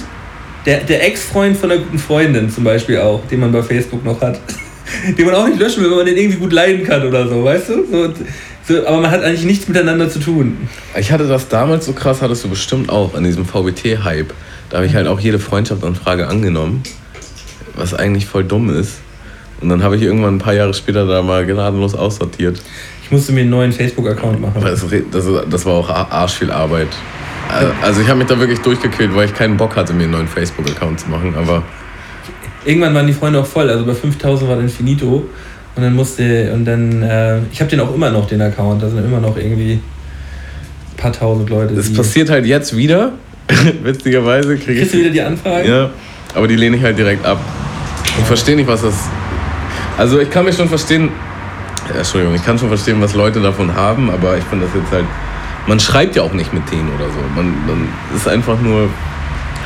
der, 0.64 0.80
der 0.80 1.06
Ex-Freund 1.06 1.56
von 1.56 1.70
einer 1.70 1.80
guten 1.80 1.98
Freundin 1.98 2.50
zum 2.50 2.64
Beispiel 2.64 2.98
auch, 2.98 3.24
den 3.28 3.40
man 3.40 3.52
bei 3.52 3.62
Facebook 3.62 4.04
noch 4.04 4.20
hat. 4.20 4.40
Den 5.18 5.26
man 5.26 5.34
auch 5.34 5.48
nicht 5.48 5.58
löschen 5.58 5.82
will, 5.82 5.90
wenn 5.90 5.96
man 5.96 6.06
den 6.06 6.16
irgendwie 6.16 6.38
gut 6.38 6.52
leiden 6.52 6.84
kann 6.84 7.04
oder 7.04 7.26
so, 7.26 7.42
weißt 7.42 7.70
du? 7.70 7.86
So, 7.90 8.14
so, 8.68 8.86
aber 8.86 9.00
man 9.00 9.10
hat 9.10 9.22
eigentlich 9.24 9.44
nichts 9.44 9.66
miteinander 9.66 10.08
zu 10.08 10.20
tun. 10.20 10.68
Ich 10.96 11.10
hatte 11.10 11.26
das 11.26 11.48
damals 11.48 11.86
so 11.86 11.92
krass, 11.92 12.22
hattest 12.22 12.44
du 12.44 12.48
bestimmt 12.48 12.88
auch 12.88 13.14
an 13.14 13.24
diesem 13.24 13.44
VBT-Hype. 13.44 14.32
Da 14.70 14.78
habe 14.78 14.86
ich 14.86 14.94
halt 14.94 15.06
auch 15.06 15.20
jede 15.20 15.38
Freundschaftsanfrage 15.38 16.26
angenommen, 16.26 16.82
was 17.76 17.94
eigentlich 17.94 18.26
voll 18.26 18.44
dumm 18.44 18.70
ist. 18.70 18.98
Und 19.60 19.68
dann 19.68 19.82
habe 19.82 19.96
ich 19.96 20.02
irgendwann 20.02 20.36
ein 20.36 20.38
paar 20.38 20.52
Jahre 20.54 20.74
später 20.74 21.06
da 21.06 21.22
mal 21.22 21.46
gnadenlos 21.46 21.94
aussortiert. 21.94 22.60
Ich 23.02 23.10
musste 23.10 23.32
mir 23.32 23.40
einen 23.42 23.50
neuen 23.50 23.72
Facebook-Account 23.72 24.40
machen. 24.40 24.60
Das, 24.62 24.84
das, 25.12 25.24
das 25.48 25.64
war 25.64 25.74
auch 25.74 25.88
ar- 25.88 26.10
arsch 26.10 26.34
viel 26.34 26.50
Arbeit. 26.50 26.88
Also 27.80 28.00
ich 28.00 28.08
habe 28.08 28.18
mich 28.18 28.26
da 28.26 28.38
wirklich 28.38 28.58
durchgequält, 28.58 29.14
weil 29.14 29.26
ich 29.26 29.34
keinen 29.34 29.56
Bock 29.56 29.76
hatte, 29.76 29.92
mir 29.92 30.02
einen 30.02 30.12
neuen 30.12 30.28
Facebook-Account 30.28 31.00
zu 31.00 31.08
machen. 31.08 31.34
Aber 31.36 31.62
Irgendwann 32.64 32.92
waren 32.94 33.06
die 33.06 33.12
Freunde 33.12 33.38
auch 33.40 33.46
voll, 33.46 33.70
also 33.70 33.86
bei 33.86 33.94
5000 33.94 34.50
war 34.50 34.56
dann 34.56 34.68
finito. 34.68 35.24
Und 35.76 35.82
dann 35.82 35.94
musste, 35.94 36.52
und 36.52 36.64
dann, 36.64 37.02
äh, 37.02 37.38
ich 37.52 37.60
habe 37.60 37.70
den 37.70 37.78
auch 37.80 37.94
immer 37.94 38.10
noch, 38.10 38.26
den 38.26 38.42
Account. 38.42 38.82
Da 38.82 38.88
sind 38.88 39.04
immer 39.04 39.20
noch 39.20 39.36
irgendwie 39.36 39.74
ein 39.74 40.96
paar 40.96 41.12
tausend 41.12 41.48
Leute. 41.48 41.74
die- 41.74 41.94
passiert 41.94 42.28
halt 42.28 42.44
jetzt 42.44 42.76
wieder, 42.76 43.12
Witzigerweise 43.82 44.56
kriege 44.56 44.72
ich. 44.72 44.78
Kriegst 44.78 44.94
du 44.94 44.98
wieder 44.98 45.10
die 45.10 45.22
Anfrage? 45.22 45.68
Ja, 45.68 45.90
aber 46.34 46.48
die 46.48 46.56
lehne 46.56 46.76
ich 46.76 46.82
halt 46.82 46.98
direkt 46.98 47.24
ab. 47.24 47.38
Ich 48.18 48.24
verstehe 48.24 48.56
nicht, 48.56 48.66
was 48.66 48.82
das. 48.82 48.94
Also 49.96 50.20
ich 50.20 50.30
kann 50.30 50.44
mich 50.44 50.56
schon 50.56 50.68
verstehen. 50.68 51.10
Ja, 51.88 51.98
Entschuldigung, 51.98 52.34
ich 52.34 52.44
kann 52.44 52.58
schon 52.58 52.68
verstehen, 52.68 53.00
was 53.00 53.14
Leute 53.14 53.40
davon 53.40 53.74
haben, 53.74 54.10
aber 54.10 54.36
ich 54.36 54.44
finde 54.44 54.66
das 54.66 54.74
jetzt 54.74 54.92
halt. 54.92 55.04
Man 55.66 55.80
schreibt 55.80 56.16
ja 56.16 56.22
auch 56.22 56.32
nicht 56.32 56.52
mit 56.52 56.70
denen 56.70 56.88
oder 56.94 57.06
so. 57.06 57.18
Man, 57.34 57.46
man 57.66 57.88
ist 58.14 58.28
einfach 58.28 58.60
nur, 58.60 58.88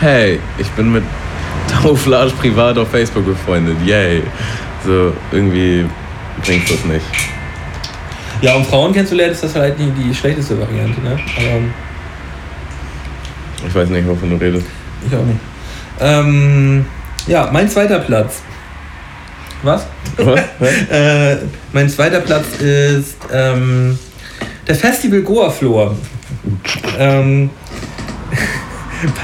hey, 0.00 0.38
ich 0.58 0.68
bin 0.70 0.92
mit 0.92 1.04
Tauflage 1.82 2.32
privat 2.32 2.78
auf 2.78 2.90
Facebook 2.90 3.26
befreundet. 3.26 3.76
Yay. 3.84 4.22
So, 4.84 5.12
irgendwie 5.30 5.84
bringt 6.44 6.70
das 6.70 6.84
nicht. 6.84 7.04
Ja, 8.40 8.54
um 8.54 8.64
Frauen 8.64 8.92
kennenzulernen, 8.92 9.32
ist 9.32 9.44
das 9.44 9.54
halt 9.54 9.78
die, 9.78 9.90
die 9.90 10.14
schlechteste 10.14 10.58
Variante, 10.58 11.00
ne? 11.02 11.18
Aber 11.36 11.60
Ich 13.66 13.74
weiß 13.74 13.88
nicht, 13.90 14.06
wovon 14.08 14.30
du 14.30 14.36
redest. 14.36 14.66
ich 15.06 15.14
auch 15.14 15.24
nicht. 15.24 15.40
Ähm, 16.00 16.84
ja, 17.26 17.48
mein 17.52 17.68
zweiter 17.68 17.98
Platz. 18.00 18.42
Was? 19.62 19.86
Was? 20.16 20.40
Äh, 20.90 21.36
mein 21.72 21.88
zweiter 21.88 22.20
Platz 22.20 22.46
ist 22.58 23.16
ähm, 23.32 23.98
der 24.66 24.74
Festival 24.74 25.22
Goa 25.22 25.50
Floor. 25.50 25.94
ähm, 26.98 27.50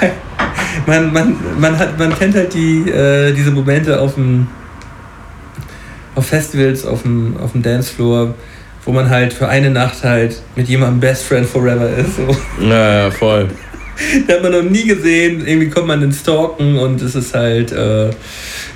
man, 0.87 1.13
man, 1.13 1.37
man, 1.59 1.79
hat, 1.79 1.99
man 1.99 2.17
kennt 2.19 2.35
halt 2.35 2.53
die, 2.55 2.89
äh, 2.91 3.33
diese 3.33 3.51
Momente 3.51 4.01
auf 4.01 4.15
dem 4.15 4.47
auf 6.17 6.27
Festivals, 6.27 6.85
auf 6.85 7.03
dem, 7.03 7.37
auf 7.37 7.53
dem 7.53 7.63
Dancefloor, 7.63 8.35
wo 8.85 8.93
man 8.93 9.09
halt 9.09 9.33
für 9.33 9.49
eine 9.49 9.71
Nacht 9.71 10.03
halt 10.03 10.41
mit 10.57 10.69
jemandem 10.69 10.99
Best 10.99 11.25
Friend 11.25 11.47
Forever 11.47 11.89
ist. 11.91 12.17
So. 12.17 12.37
Ja, 12.65 13.05
ja, 13.05 13.11
voll. 13.11 13.49
Den 13.99 14.29
hat 14.35 14.43
man 14.43 14.53
noch 14.53 14.63
nie 14.63 14.85
gesehen. 14.85 15.47
Irgendwie 15.47 15.71
kommt 15.71 15.87
man 15.87 16.03
ins 16.03 16.21
Stalken 16.21 16.79
und 16.79 17.01
es 17.01 17.15
ist 17.15 17.35
halt, 17.35 17.73
äh, 17.73 18.11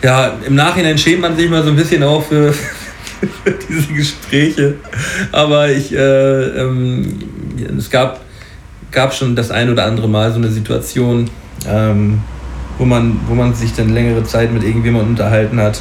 ja, 0.02 0.38
im 0.46 0.54
Nachhinein 0.54 0.96
schämt 0.96 1.20
man 1.20 1.36
sich 1.36 1.50
mal 1.50 1.62
so 1.62 1.70
ein 1.70 1.76
bisschen 1.76 2.02
auch 2.02 2.24
für, 2.24 2.52
für 3.44 3.50
diese 3.68 3.92
Gespräche. 3.92 4.74
Aber 5.32 5.68
ich, 5.68 5.92
äh, 5.92 6.60
ähm, 6.60 7.18
es 7.76 7.90
gab, 7.90 8.20
gab 8.90 9.14
schon 9.14 9.36
das 9.36 9.50
ein 9.50 9.70
oder 9.70 9.84
andere 9.84 10.08
Mal 10.08 10.32
so 10.32 10.38
eine 10.38 10.48
Situation, 10.48 11.28
ähm, 11.68 12.20
wo, 12.78 12.84
man, 12.86 13.20
wo 13.28 13.34
man 13.34 13.54
sich 13.54 13.74
dann 13.74 13.90
längere 13.90 14.24
Zeit 14.24 14.52
mit 14.52 14.64
irgendjemandem 14.64 15.10
unterhalten 15.10 15.60
hat 15.60 15.80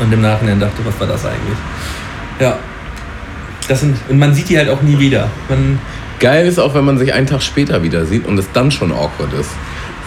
und 0.00 0.12
im 0.12 0.20
Nachhinein 0.20 0.58
dachte, 0.58 0.84
was 0.84 0.98
war 0.98 1.06
das 1.06 1.24
eigentlich? 1.24 1.58
Ja. 2.40 2.58
Das 3.68 3.80
sind, 3.80 3.96
und 4.08 4.18
man 4.18 4.32
sieht 4.32 4.48
die 4.48 4.58
halt 4.58 4.68
auch 4.68 4.82
nie 4.82 4.96
wieder. 4.98 5.28
Man, 5.48 5.80
Geil 6.18 6.46
ist 6.46 6.58
auch, 6.58 6.74
wenn 6.74 6.84
man 6.84 6.98
sich 6.98 7.12
einen 7.12 7.26
Tag 7.26 7.42
später 7.42 7.82
wieder 7.82 8.04
sieht 8.06 8.26
und 8.26 8.38
es 8.38 8.50
dann 8.52 8.70
schon 8.70 8.92
awkward 8.92 9.32
ist. 9.38 9.50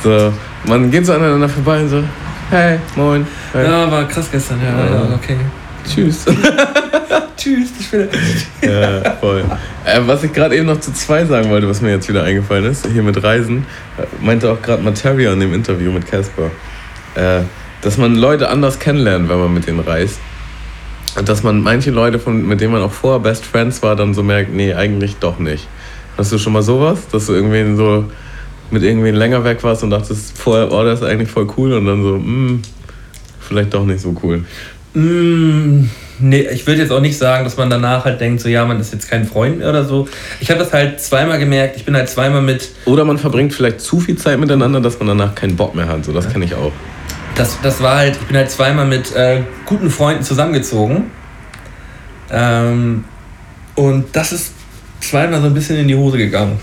So, 0.04 0.34
man 0.66 0.90
geht 0.90 1.06
so 1.06 1.14
aneinander 1.14 1.50
vorbei 1.50 1.82
und 1.82 1.90
so, 1.90 2.04
hey, 2.50 2.80
moin, 2.96 3.28
hey, 3.54 3.66
ja, 3.66 3.92
war 3.92 4.08
krass 4.08 4.30
gestern, 4.32 4.60
ja, 4.62 4.86
Ja. 4.86 5.10
ja 5.10 5.16
okay. 5.16 5.38
tschüss. 5.88 6.26
Tschüss, 7.40 7.70
ich 7.80 7.92
will. 7.94 8.10
ja, 8.62 9.12
voll. 9.22 9.46
Äh, 9.86 10.02
was 10.06 10.24
ich 10.24 10.34
gerade 10.34 10.58
eben 10.58 10.66
noch 10.66 10.82
zu 10.82 10.92
zwei 10.92 11.24
sagen 11.24 11.50
wollte, 11.50 11.70
was 11.70 11.82
mir 11.82 11.92
jetzt 11.92 12.10
wieder 12.10 12.24
eingefallen 12.24 12.66
ist, 12.66 12.86
hier 12.86 13.02
mit 13.02 13.24
Reisen, 13.24 13.66
äh, 13.98 14.04
meinte 14.22 14.52
auch 14.52 14.62
gerade 14.62 14.84
Materia 14.84 15.32
in 15.32 15.40
dem 15.40 15.54
Interview 15.54 15.90
mit 15.90 16.06
Casper, 16.06 16.52
äh, 17.16 17.44
dass 17.82 17.98
man 17.98 18.16
Leute 18.16 18.50
anders 18.50 18.78
kennenlernt, 18.80 19.30
wenn 19.30 19.40
man 19.40 19.54
mit 19.54 19.68
denen 19.68 19.80
reist. 19.80 20.20
Und 21.18 21.30
dass 21.30 21.42
man 21.42 21.62
manche 21.62 21.92
Leute, 21.92 22.20
von, 22.20 22.46
mit 22.46 22.60
denen 22.60 22.74
man 22.74 22.82
auch 22.82 22.92
vorher 22.92 23.22
Best 23.22 23.46
Friends 23.46 23.82
war, 23.82 23.96
dann 23.96 24.14
so 24.14 24.22
merkt, 24.22 24.54
nee, 24.54 24.74
eigentlich 24.74 25.16
doch 25.16 25.40
nicht. 25.40 25.66
Hast 26.20 26.34
du 26.34 26.38
schon 26.38 26.52
mal 26.52 26.62
sowas, 26.62 27.00
dass 27.14 27.28
du 27.28 27.34
irgendwen 27.34 27.78
so 27.78 28.04
mit 28.72 28.84
irgendwen 28.84 29.16
länger 29.16 29.42
weg 29.46 29.64
warst 29.64 29.84
und 29.84 29.90
dachtest 29.90 30.38
vorher, 30.38 30.70
oh, 30.70 30.84
das 30.84 31.00
ist 31.00 31.08
eigentlich 31.08 31.32
voll 31.32 31.48
cool 31.56 31.72
und 31.72 31.86
dann 31.86 32.04
so, 32.04 32.16
hm, 32.16 32.62
vielleicht 33.40 33.74
doch 33.74 33.86
nicht 33.86 34.02
so 34.02 34.14
cool. 34.22 34.44
Mm, 34.94 35.86
nee, 36.20 36.42
ich 36.52 36.68
würde 36.68 36.82
jetzt 36.82 36.92
auch 36.92 37.00
nicht 37.00 37.18
sagen, 37.18 37.46
dass 37.46 37.56
man 37.56 37.70
danach 37.70 38.04
halt 38.04 38.20
denkt, 38.20 38.42
so 38.42 38.50
ja, 38.50 38.66
man 38.66 38.82
ist 38.82 38.92
jetzt 38.92 39.10
kein 39.10 39.26
Freund 39.26 39.60
mehr 39.60 39.70
oder 39.70 39.86
so. 39.86 40.10
Ich 40.42 40.52
habe 40.52 40.60
das 40.60 40.74
halt 40.74 41.00
zweimal 41.00 41.40
gemerkt. 41.40 41.78
Ich 41.78 41.86
bin 41.86 41.96
halt 41.96 42.10
zweimal 42.10 42.42
mit, 42.42 42.68
Oder 42.84 43.06
man 43.06 43.18
verbringt 43.18 43.54
vielleicht 43.54 43.80
zu 43.80 44.02
viel 44.02 44.18
Zeit 44.18 44.40
miteinander, 44.40 44.82
dass 44.82 45.00
man 45.00 45.08
danach 45.08 45.36
keinen 45.36 45.56
Bock 45.56 45.74
mehr 45.74 45.88
hat. 45.88 46.04
So, 46.04 46.12
das 46.12 46.28
kenne 46.30 46.44
ich 46.44 46.54
auch. 46.54 46.74
das, 47.36 47.58
das 47.64 47.82
war 47.82 47.96
halt, 47.96 48.18
ich 48.20 48.28
bin 48.28 48.36
halt 48.36 48.52
zweimal 48.52 48.86
mit 48.86 49.16
äh, 49.16 49.44
guten 49.66 49.90
Freunden 49.90 50.24
zusammengezogen. 50.24 51.12
Ähm, 52.30 53.06
und 53.76 54.08
das 54.12 54.34
ist 54.34 54.59
zweimal 55.02 55.42
so 55.42 55.48
ein 55.48 55.54
bisschen 55.54 55.78
in 55.78 55.88
die 55.88 55.96
Hose 55.96 56.18
gegangen. 56.18 56.60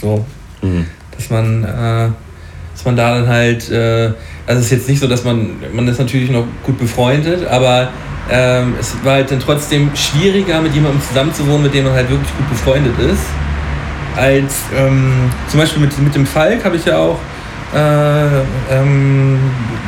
So, 0.00 0.24
Mhm. 0.62 0.86
dass 1.16 1.30
man, 1.30 1.64
äh, 1.64 2.08
dass 2.74 2.84
man 2.84 2.96
da 2.96 3.14
dann 3.14 3.28
halt, 3.28 3.70
äh, 3.70 4.12
also 4.46 4.60
es 4.60 4.66
ist 4.66 4.70
jetzt 4.72 4.88
nicht 4.88 5.00
so, 5.00 5.06
dass 5.06 5.24
man, 5.24 5.50
man 5.72 5.86
ist 5.88 5.98
natürlich 5.98 6.30
noch 6.30 6.44
gut 6.64 6.78
befreundet, 6.78 7.46
aber 7.46 7.88
ähm, 8.30 8.74
es 8.80 8.94
war 9.04 9.14
halt 9.14 9.30
dann 9.30 9.40
trotzdem 9.40 9.90
schwieriger, 9.94 10.60
mit 10.60 10.74
jemandem 10.74 11.00
zusammenzuwohnen, 11.00 11.62
mit 11.64 11.74
dem 11.74 11.84
man 11.84 11.94
halt 11.94 12.10
wirklich 12.10 12.28
gut 12.36 12.48
befreundet 12.50 12.98
ist, 12.98 13.22
als 14.16 14.54
ähm, 14.76 15.12
zum 15.48 15.60
Beispiel 15.60 15.82
mit, 15.82 15.98
mit 15.98 16.14
dem 16.14 16.26
Falk 16.26 16.64
habe 16.64 16.76
ich 16.76 16.84
ja 16.84 16.98
auch 16.98 17.18
äh, 17.74 18.74
ähm, 18.74 19.38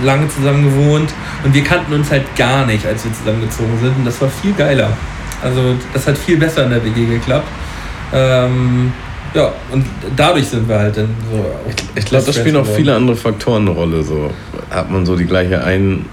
lange 0.05 0.29
zusammen 0.29 0.65
gewohnt 0.65 1.11
und 1.45 1.55
wir 1.55 1.65
kannten 1.65 1.93
uns 1.95 2.11
halt 2.11 2.25
gar 2.37 2.67
nicht, 2.67 2.85
als 2.87 3.05
wir 3.05 3.13
zusammengezogen 3.13 3.79
sind 3.81 3.97
und 3.97 4.05
das 4.05 4.21
war 4.21 4.29
viel 4.29 4.53
geiler. 4.53 4.91
Also 5.43 5.75
das 5.93 6.07
hat 6.07 6.19
viel 6.19 6.37
besser 6.37 6.65
in 6.65 6.71
der 6.71 6.85
WG 6.85 7.07
geklappt. 7.07 7.47
Ähm, 8.13 8.93
ja, 9.35 9.53
und 9.71 9.85
dadurch 10.17 10.49
sind 10.49 10.69
wir 10.69 10.79
halt 10.79 10.97
dann 10.97 11.15
so. 11.31 11.45
Ich 11.95 12.05
glaube, 12.07 12.25
da 12.25 12.33
spielen 12.33 12.57
auch 12.57 12.67
viele 12.67 12.95
andere 12.95 13.17
Faktoren 13.17 13.63
eine 13.63 13.71
Rolle. 13.71 14.03
So 14.03 14.31
hat 14.71 14.91
man 14.91 15.05
so 15.05 15.17
die 15.17 15.27
gleiche 15.27 15.63
Ein 15.63 16.07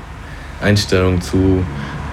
Einstellung 0.61 1.21
zu 1.21 1.63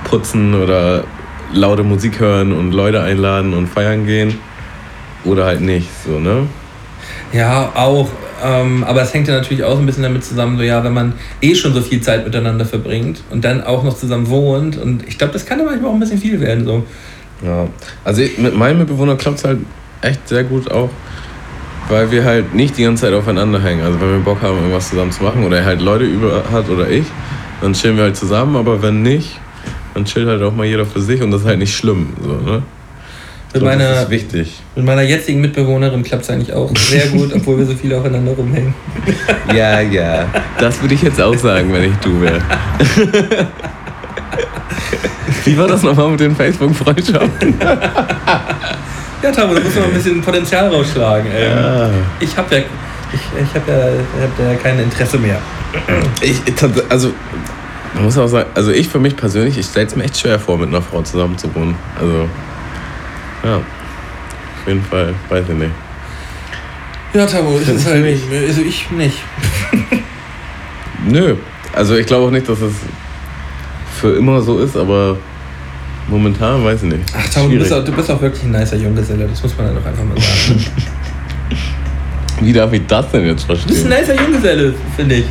putzen 0.04 0.54
oder 0.54 1.04
laute 1.52 1.82
Musik 1.82 2.20
hören 2.20 2.52
und 2.52 2.72
Leute 2.72 3.02
einladen 3.02 3.54
und 3.54 3.66
feiern 3.68 4.06
gehen 4.06 4.38
oder 5.24 5.44
halt 5.44 5.60
nicht. 5.60 5.88
So 6.04 6.18
ne? 6.18 6.46
Ja, 7.32 7.72
auch. 7.74 8.08
Ähm, 8.44 8.82
aber 8.84 9.02
es 9.02 9.14
hängt 9.14 9.28
ja 9.28 9.34
natürlich 9.34 9.62
auch 9.62 9.74
so 9.74 9.78
ein 9.78 9.86
bisschen 9.86 10.02
damit 10.02 10.24
zusammen, 10.24 10.56
so 10.56 10.64
ja, 10.64 10.82
wenn 10.82 10.92
man 10.92 11.12
eh 11.40 11.54
schon 11.54 11.72
so 11.72 11.80
viel 11.80 12.00
Zeit 12.00 12.24
miteinander 12.24 12.64
verbringt 12.64 13.22
und 13.30 13.44
dann 13.44 13.62
auch 13.62 13.84
noch 13.84 13.96
zusammen 13.96 14.28
wohnt. 14.28 14.76
Und 14.76 15.06
ich 15.06 15.16
glaube, 15.16 15.32
das 15.32 15.46
kann 15.46 15.60
ja 15.60 15.64
manchmal 15.64 15.90
auch 15.90 15.94
ein 15.94 16.00
bisschen 16.00 16.18
viel 16.18 16.40
werden. 16.40 16.64
So. 16.64 16.84
Ja. 17.44 17.66
Also 18.04 18.22
mit 18.38 18.56
meinem 18.56 18.78
Mitbewohner 18.78 19.16
klappt 19.16 19.38
es 19.38 19.44
halt 19.44 19.58
echt 20.00 20.28
sehr 20.28 20.44
gut 20.44 20.70
auch, 20.70 20.90
weil 21.88 22.10
wir 22.10 22.24
halt 22.24 22.54
nicht 22.54 22.76
die 22.76 22.84
ganze 22.84 23.04
Zeit 23.04 23.14
aufeinander 23.14 23.62
hängen. 23.62 23.82
Also 23.82 24.00
wenn 24.00 24.10
wir 24.10 24.18
Bock 24.18 24.42
haben, 24.42 24.56
irgendwas 24.56 24.90
zusammen 24.90 25.12
zu 25.12 25.22
machen 25.22 25.44
oder 25.44 25.58
er 25.58 25.64
halt 25.64 25.80
Leute 25.80 26.04
über 26.04 26.44
hat 26.50 26.68
oder 26.68 26.88
ich, 26.88 27.04
dann 27.60 27.72
chillen 27.72 27.96
wir 27.96 28.04
halt 28.04 28.16
zusammen. 28.16 28.56
Aber 28.56 28.82
wenn 28.82 29.02
nicht, 29.02 29.38
dann 29.94 30.04
chillt 30.04 30.28
halt 30.28 30.42
auch 30.42 30.54
mal 30.54 30.66
jeder 30.66 30.86
für 30.86 31.00
sich 31.00 31.22
und 31.22 31.30
das 31.30 31.42
ist 31.42 31.46
halt 31.46 31.58
nicht 31.58 31.74
schlimm. 31.74 32.12
So, 32.22 32.32
ne? 32.32 32.62
Mit 33.54 33.60
glaub, 33.60 33.72
das 33.72 33.78
meiner, 33.78 34.02
ist 34.02 34.10
wichtig. 34.10 34.62
mit 34.76 34.84
meiner 34.86 35.02
jetzigen 35.02 35.40
Mitbewohnerin 35.42 36.02
klappt 36.02 36.22
es 36.22 36.30
eigentlich 36.30 36.54
auch 36.54 36.74
sehr 36.74 37.08
gut, 37.08 37.32
obwohl 37.36 37.58
wir 37.58 37.66
so 37.66 37.74
viel 37.74 37.92
aufeinander 37.92 38.32
rumhängen. 38.32 38.72
Ja, 39.54 39.80
ja. 39.80 40.26
Das 40.58 40.80
würde 40.80 40.94
ich 40.94 41.02
jetzt 41.02 41.20
auch 41.20 41.36
sagen, 41.36 41.70
wenn 41.70 41.84
ich 41.84 41.96
du 41.96 42.18
wäre. 42.22 42.40
Wie 45.44 45.58
war 45.58 45.66
das 45.66 45.82
nochmal 45.82 46.08
mit 46.10 46.20
den 46.20 46.36
Facebook-Freundschaften? 46.36 47.54
Ja, 49.22 49.30
Tamo, 49.30 49.54
da 49.54 49.60
muss 49.60 49.74
man 49.74 49.84
ein 49.84 49.94
bisschen 49.94 50.20
Potenzial 50.20 50.68
rausschlagen. 50.68 51.30
Ey. 51.30 51.48
Ja. 51.48 51.90
Ich 52.18 52.36
habe 52.36 52.56
ja, 52.56 52.62
ich, 53.12 53.20
ich 53.40 53.54
hab 53.54 53.68
ja, 53.68 53.88
ich 53.88 54.22
hab 54.22 54.38
ja 54.38 54.54
kein 54.60 54.78
Interesse 54.80 55.18
mehr. 55.18 55.38
Ich, 56.20 56.40
also, 56.88 57.12
man 57.94 58.04
muss 58.04 58.18
auch 58.18 58.26
sagen, 58.26 58.50
also 58.54 58.72
ich 58.72 58.88
für 58.88 58.98
mich 58.98 59.16
persönlich, 59.16 59.58
ich 59.58 59.66
stelle 59.66 59.86
es 59.86 59.96
mir 59.96 60.04
echt 60.04 60.18
schwer 60.18 60.38
vor, 60.38 60.58
mit 60.58 60.68
einer 60.68 60.82
Frau 60.82 61.02
zusammen 61.02 61.38
zu 61.38 61.54
wohnen. 61.54 61.76
Also, 62.00 62.28
ja. 63.44 63.56
Auf 63.56 64.68
jeden 64.68 64.84
Fall, 64.84 65.14
weiß 65.28 65.44
ich 65.48 65.54
nicht. 65.54 65.72
Ja, 67.14 67.26
Tamo, 67.26 67.58
es 67.58 67.68
ist 67.68 67.86
halt 67.86 68.02
nicht. 68.02 68.24
Also 68.32 68.62
ich 68.62 68.90
nicht. 68.90 69.18
Nö. 71.06 71.36
Also 71.74 71.94
ich 71.94 72.06
glaube 72.06 72.26
auch 72.26 72.30
nicht, 72.30 72.48
dass 72.48 72.60
es 72.60 72.74
für 74.00 74.16
immer 74.16 74.40
so 74.40 74.58
ist, 74.58 74.76
aber 74.76 75.16
momentan 76.08 76.64
weiß 76.64 76.82
ich 76.82 76.88
nicht. 76.90 77.04
Ach, 77.16 77.28
Tamo, 77.28 77.48
du 77.48 77.58
bist, 77.58 77.72
auch, 77.72 77.84
du 77.84 77.92
bist 77.92 78.10
auch 78.10 78.20
wirklich 78.20 78.44
ein 78.44 78.52
nicer 78.52 78.76
Junggeselle, 78.76 79.26
das 79.26 79.42
muss 79.42 79.56
man 79.56 79.66
dann 79.66 79.76
doch 79.76 79.86
einfach 79.86 80.04
mal 80.04 80.16
sagen. 80.20 80.64
Wie 82.40 82.52
darf 82.52 82.72
ich 82.72 82.82
das 82.88 83.10
denn 83.10 83.26
jetzt 83.26 83.48
Du 83.48 83.54
bist 83.54 83.68
ein 83.68 83.74
verstehen? 83.74 83.88
nicer 83.88 84.22
Junggeselle, 84.22 84.74
finde 84.96 85.14
ich. 85.16 85.24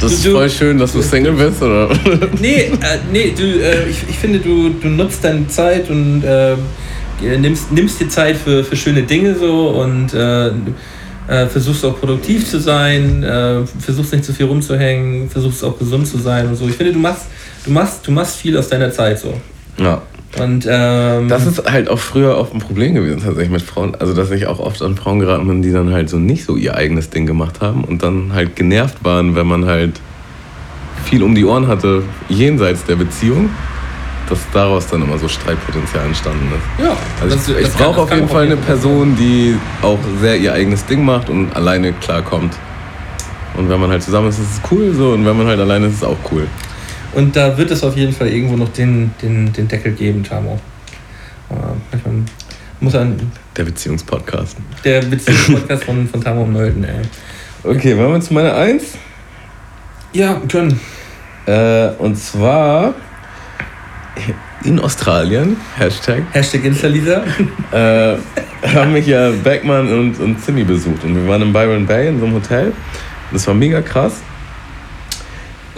Das 0.00 0.12
ist 0.12 0.26
du, 0.26 0.32
voll 0.32 0.50
schön, 0.50 0.78
dass 0.78 0.92
du 0.92 1.02
Single 1.02 1.32
bist, 1.32 1.62
oder? 1.62 1.88
Nee, 2.40 2.56
äh, 2.56 2.70
nee 3.12 3.32
du, 3.36 3.42
äh, 3.42 3.88
ich, 3.88 4.04
ich 4.08 4.18
finde, 4.18 4.38
du, 4.38 4.68
du 4.70 4.88
nutzt 4.88 5.24
deine 5.24 5.48
Zeit 5.48 5.90
und 5.90 6.22
äh, 6.22 6.56
nimmst, 7.38 7.72
nimmst 7.72 8.00
dir 8.00 8.08
Zeit 8.08 8.36
für, 8.36 8.62
für 8.62 8.76
schöne 8.76 9.02
Dinge 9.02 9.34
so 9.34 9.70
und 9.70 10.14
äh, 10.14 10.48
äh, 11.28 11.46
versuchst 11.46 11.84
auch 11.84 11.98
produktiv 11.98 12.48
zu 12.48 12.60
sein, 12.60 13.22
äh, 13.22 13.66
versuchst 13.80 14.12
nicht 14.12 14.24
zu 14.24 14.32
viel 14.32 14.46
rumzuhängen, 14.46 15.28
versuchst 15.28 15.64
auch 15.64 15.78
gesund 15.78 16.06
zu 16.06 16.18
sein 16.18 16.46
und 16.48 16.56
so. 16.56 16.68
Ich 16.68 16.74
finde, 16.74 16.92
du 16.92 16.98
machst, 16.98 17.26
du 17.64 17.70
machst, 17.70 18.06
du 18.06 18.12
machst 18.12 18.36
viel 18.36 18.56
aus 18.56 18.68
deiner 18.68 18.90
Zeit 18.90 19.18
so. 19.18 19.34
Ja. 19.78 20.02
Und 20.38 20.66
ähm, 20.70 21.28
Das 21.28 21.46
ist 21.46 21.70
halt 21.70 21.88
auch 21.88 21.98
früher 21.98 22.36
oft 22.36 22.52
ein 22.54 22.58
Problem 22.60 22.94
gewesen, 22.94 23.20
tatsächlich 23.22 23.50
mit 23.50 23.62
Frauen. 23.62 23.94
Also, 23.98 24.12
dass 24.14 24.30
ich 24.30 24.46
auch 24.46 24.58
oft 24.58 24.82
an 24.82 24.94
Frauen 24.96 25.20
geraten 25.20 25.46
bin, 25.48 25.62
die 25.62 25.72
dann 25.72 25.92
halt 25.92 26.10
so 26.10 26.18
nicht 26.18 26.44
so 26.44 26.56
ihr 26.56 26.74
eigenes 26.76 27.08
Ding 27.10 27.24
gemacht 27.26 27.60
haben 27.60 27.82
und 27.84 28.02
dann 28.02 28.32
halt 28.34 28.54
genervt 28.54 28.98
waren, 29.04 29.34
wenn 29.34 29.46
man 29.46 29.64
halt 29.64 29.98
viel 31.04 31.22
um 31.22 31.34
die 31.34 31.44
Ohren 31.44 31.66
hatte, 31.66 32.02
jenseits 32.28 32.84
der 32.84 32.96
Beziehung, 32.96 33.48
dass 34.28 34.38
daraus 34.52 34.86
dann 34.88 35.00
immer 35.02 35.16
so 35.16 35.26
Streitpotenzial 35.28 36.04
entstanden 36.04 36.46
ist. 36.54 36.84
ja, 36.84 36.94
Also 37.22 37.34
das- 37.36 37.48
ich, 37.48 37.66
ich 37.68 37.72
brauche 37.74 38.02
auf 38.02 38.12
jeden 38.12 38.28
Fall 38.28 38.44
eine 38.44 38.56
Person, 38.58 39.16
die 39.16 39.56
auch 39.80 39.98
sehr 40.20 40.36
ihr 40.36 40.52
eigenes 40.52 40.84
Ding 40.84 41.02
macht 41.04 41.30
und 41.30 41.56
alleine 41.56 41.94
klarkommt. 41.94 42.54
Und 43.56 43.70
wenn 43.70 43.80
man 43.80 43.90
halt 43.90 44.02
zusammen 44.02 44.28
ist, 44.28 44.38
ist 44.38 44.52
es 44.56 44.70
cool 44.70 44.92
so 44.92 45.12
und 45.12 45.24
wenn 45.24 45.36
man 45.38 45.46
halt 45.46 45.58
alleine 45.58 45.86
ist, 45.86 45.94
ist 45.94 45.98
es 46.02 46.04
auch 46.04 46.18
cool. 46.30 46.46
Und 47.12 47.34
da 47.36 47.56
wird 47.56 47.70
es 47.70 47.82
auf 47.82 47.96
jeden 47.96 48.12
Fall 48.12 48.28
irgendwo 48.28 48.56
noch 48.56 48.72
den, 48.72 49.12
den, 49.22 49.52
den 49.52 49.68
Deckel 49.68 49.92
geben, 49.92 50.22
Tamo. 50.22 50.60
Äh, 51.50 51.54
manchmal 51.90 52.14
muss 52.80 52.94
ein, 52.94 53.16
Der 53.56 53.64
Beziehungspodcast. 53.64 54.56
der 54.84 55.00
Beziehungspodcast 55.10 55.84
von, 55.84 56.08
von 56.08 56.20
Tamo 56.20 56.42
und 56.42 56.52
Nölden, 56.52 56.84
ey. 56.84 57.00
Okay, 57.64 57.96
wollen 57.96 58.12
wir 58.12 58.20
zu 58.20 58.34
meiner 58.34 58.54
Eins? 58.54 58.96
Ja, 60.12 60.40
können. 60.48 60.78
Äh, 61.46 61.88
und 61.98 62.16
zwar 62.16 62.94
in 64.64 64.78
Australien, 64.78 65.56
Hashtag, 65.76 66.22
Hashtag 66.32 66.64
Instalisa. 66.64 67.22
äh, 67.72 68.16
haben 68.74 68.92
mich 68.92 69.06
ja 69.06 69.30
Beckmann 69.30 69.92
und, 69.92 70.20
und 70.20 70.40
Zimmy 70.42 70.64
besucht. 70.64 71.04
Und 71.04 71.14
wir 71.14 71.26
waren 71.28 71.42
in 71.42 71.52
Byron 71.52 71.86
Bay 71.86 72.08
in 72.08 72.18
so 72.18 72.26
einem 72.26 72.34
Hotel. 72.34 72.72
Das 73.32 73.46
war 73.46 73.54
mega 73.54 73.80
krass. 73.80 74.20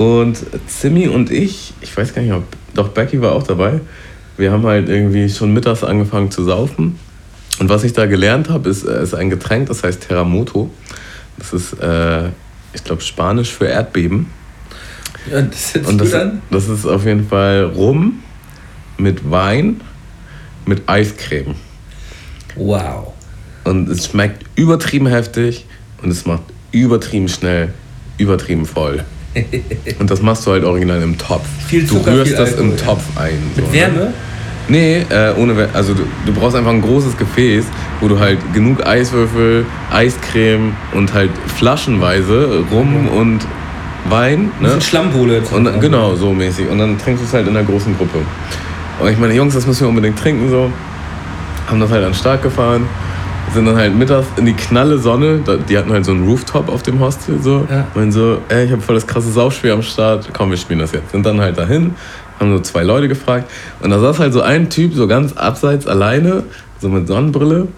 Und 0.01 0.39
Zimmy 0.67 1.09
und 1.09 1.31
ich, 1.31 1.75
ich 1.83 1.95
weiß 1.95 2.15
gar 2.15 2.23
nicht, 2.23 2.33
ob, 2.33 2.45
doch 2.73 2.89
Becky 2.89 3.21
war 3.21 3.33
auch 3.33 3.43
dabei. 3.43 3.83
Wir 4.39 4.51
haben 4.51 4.65
halt 4.65 4.89
irgendwie 4.89 5.29
schon 5.29 5.53
mittags 5.53 5.85
angefangen 5.85 6.31
zu 6.31 6.43
saufen. 6.43 6.99
Und 7.59 7.69
was 7.69 7.85
ich 7.85 7.93
da 7.93 8.07
gelernt 8.07 8.49
habe, 8.49 8.71
ist, 8.71 8.83
äh, 8.85 9.03
ist 9.03 9.13
ein 9.13 9.29
Getränk, 9.29 9.69
das 9.69 9.85
heißt 9.85 10.09
Terramoto. 10.09 10.71
Das 11.37 11.53
ist, 11.53 11.75
äh, 11.75 12.29
ich 12.73 12.83
glaube, 12.83 13.03
Spanisch 13.03 13.53
für 13.53 13.67
Erdbeben. 13.67 14.29
Ja, 15.31 15.43
das 15.43 15.87
Und 15.87 16.01
das, 16.01 16.13
dann? 16.13 16.41
das 16.51 16.71
ist 16.71 16.87
auf 16.87 17.05
jeden 17.05 17.29
Fall 17.29 17.65
Rum 17.65 18.23
mit 18.97 19.31
Wein 19.31 19.83
mit 20.65 20.89
Eiscreme. 20.89 21.57
Wow. 22.57 23.13
Und 23.65 23.87
es 23.91 24.07
schmeckt 24.07 24.47
übertrieben 24.55 25.09
heftig 25.09 25.67
und 26.03 26.09
es 26.09 26.25
macht 26.25 26.45
übertrieben 26.73 27.29
schnell, 27.29 27.75
übertrieben 28.17 28.65
voll. 28.65 29.05
Und 29.99 30.11
das 30.11 30.23
machst 30.23 30.47
du 30.47 30.53
halt 30.53 30.65
original 30.65 31.03
im 31.03 31.17
Topf. 31.17 31.47
Viel 31.67 31.83
du 31.83 31.99
Zucker, 31.99 32.13
rührst 32.13 32.29
viel 32.29 32.37
das 32.37 32.55
im 32.55 32.71
ja. 32.71 32.77
Topf 32.77 33.03
ein. 33.17 33.39
so, 33.55 33.63
Mit 33.63 33.73
ne? 33.73 33.79
Wärme? 33.79 34.13
Nee, 34.69 35.05
äh, 35.09 35.35
ohne 35.37 35.69
Also 35.73 35.95
du, 35.95 36.03
du 36.27 36.33
brauchst 36.33 36.57
einfach 36.57 36.71
ein 36.71 36.83
großes 36.83 37.17
Gefäß, 37.17 37.65
wo 38.01 38.09
du 38.09 38.19
halt 38.19 38.39
genug 38.55 38.87
Eiswürfel, 38.87 39.67
Eiscreme 39.91 40.75
und 40.95 41.13
halt 41.13 41.31
flaschenweise 41.57 42.65
Rum 42.71 43.09
und 43.09 43.41
Wein. 44.09 44.51
Ne? 44.61 44.73
Ein 44.75 44.81
Schlammbohle. 44.81 45.39
jetzt. 45.39 45.53
Und 45.53 45.65
dann, 45.65 45.81
genau, 45.81 46.15
so 46.15 46.33
mäßig. 46.33 46.69
Und 46.69 46.79
dann 46.79 46.99
trinkst 46.99 47.23
du 47.23 47.27
es 47.27 47.35
halt 47.35 47.49
in 47.49 47.57
einer 47.57 47.67
großen 47.67 47.97
Gruppe. 47.97 48.19
Und 49.01 49.11
ich 49.11 49.19
meine, 49.19 49.35
Jungs, 49.35 49.55
das 49.55 49.67
müssen 49.67 49.83
wir 49.83 49.89
unbedingt 49.89 50.19
trinken 50.19 50.49
so. 50.51 50.71
Haben 51.67 51.81
das 51.81 51.91
halt 51.91 52.05
an 52.05 52.13
den 52.13 52.19
Start 52.19 52.43
gefahren. 52.43 52.87
Sind 53.53 53.67
dann 53.67 53.77
halt 53.77 53.97
mittags 53.97 54.27
in 54.37 54.47
die 54.47 54.53
knalle 54.53 54.99
Sonne. 54.99 55.41
Die 55.69 55.77
hatten 55.77 55.93
halt 55.93 56.05
so 56.05 56.13
einen 56.13 56.27
Rooftop 56.27 56.69
auf 56.69 56.83
dem 56.83 57.01
Hostel. 57.01 57.41
So. 57.43 57.67
Ja. 57.69 57.87
Meinen 57.95 58.13
so, 58.13 58.39
ey, 58.49 58.67
ich 58.67 58.73
habe 58.73 58.81
voll 58.81 58.95
das 58.95 59.07
krasse 59.07 59.31
Saufspiel 59.33 59.73
am 59.73 59.83
Start. 59.83 60.31
Komm, 60.33 60.51
wir 60.51 60.57
spielen 60.57 60.79
das 60.79 60.93
jetzt. 60.93 61.11
Sind 61.11 61.27
dann 61.27 61.41
halt 61.41 61.59
dahin. 61.59 61.95
Haben 62.39 62.57
so 62.57 62.61
zwei 62.61 62.85
Leute 62.85 63.09
gefragt. 63.09 63.51
Und 63.81 63.91
da 63.91 63.99
saß 63.99 64.21
halt 64.21 64.33
so 64.33 64.41
ein 64.41 64.71
Typ 64.71 64.95
so 64.95 65.09
ganz 65.09 65.33
abseits 65.33 65.87
alleine. 65.87 66.45
So 66.79 66.89
mit 66.89 67.09
Sonnenbrille. 67.09 67.69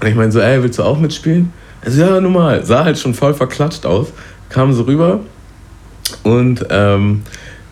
Und 0.00 0.06
ich 0.06 0.14
meine 0.14 0.30
so, 0.30 0.40
ey, 0.40 0.62
willst 0.62 0.78
du 0.78 0.84
auch 0.84 0.98
mitspielen? 0.98 1.52
Also 1.84 2.00
ja, 2.00 2.20
normal. 2.20 2.64
Sah 2.64 2.84
halt 2.84 2.98
schon 2.98 3.14
voll 3.14 3.34
verklatscht 3.34 3.86
aus. 3.86 4.12
Kam 4.48 4.72
so 4.72 4.84
rüber. 4.84 5.20
Und 6.22 6.64
ähm, 6.70 7.22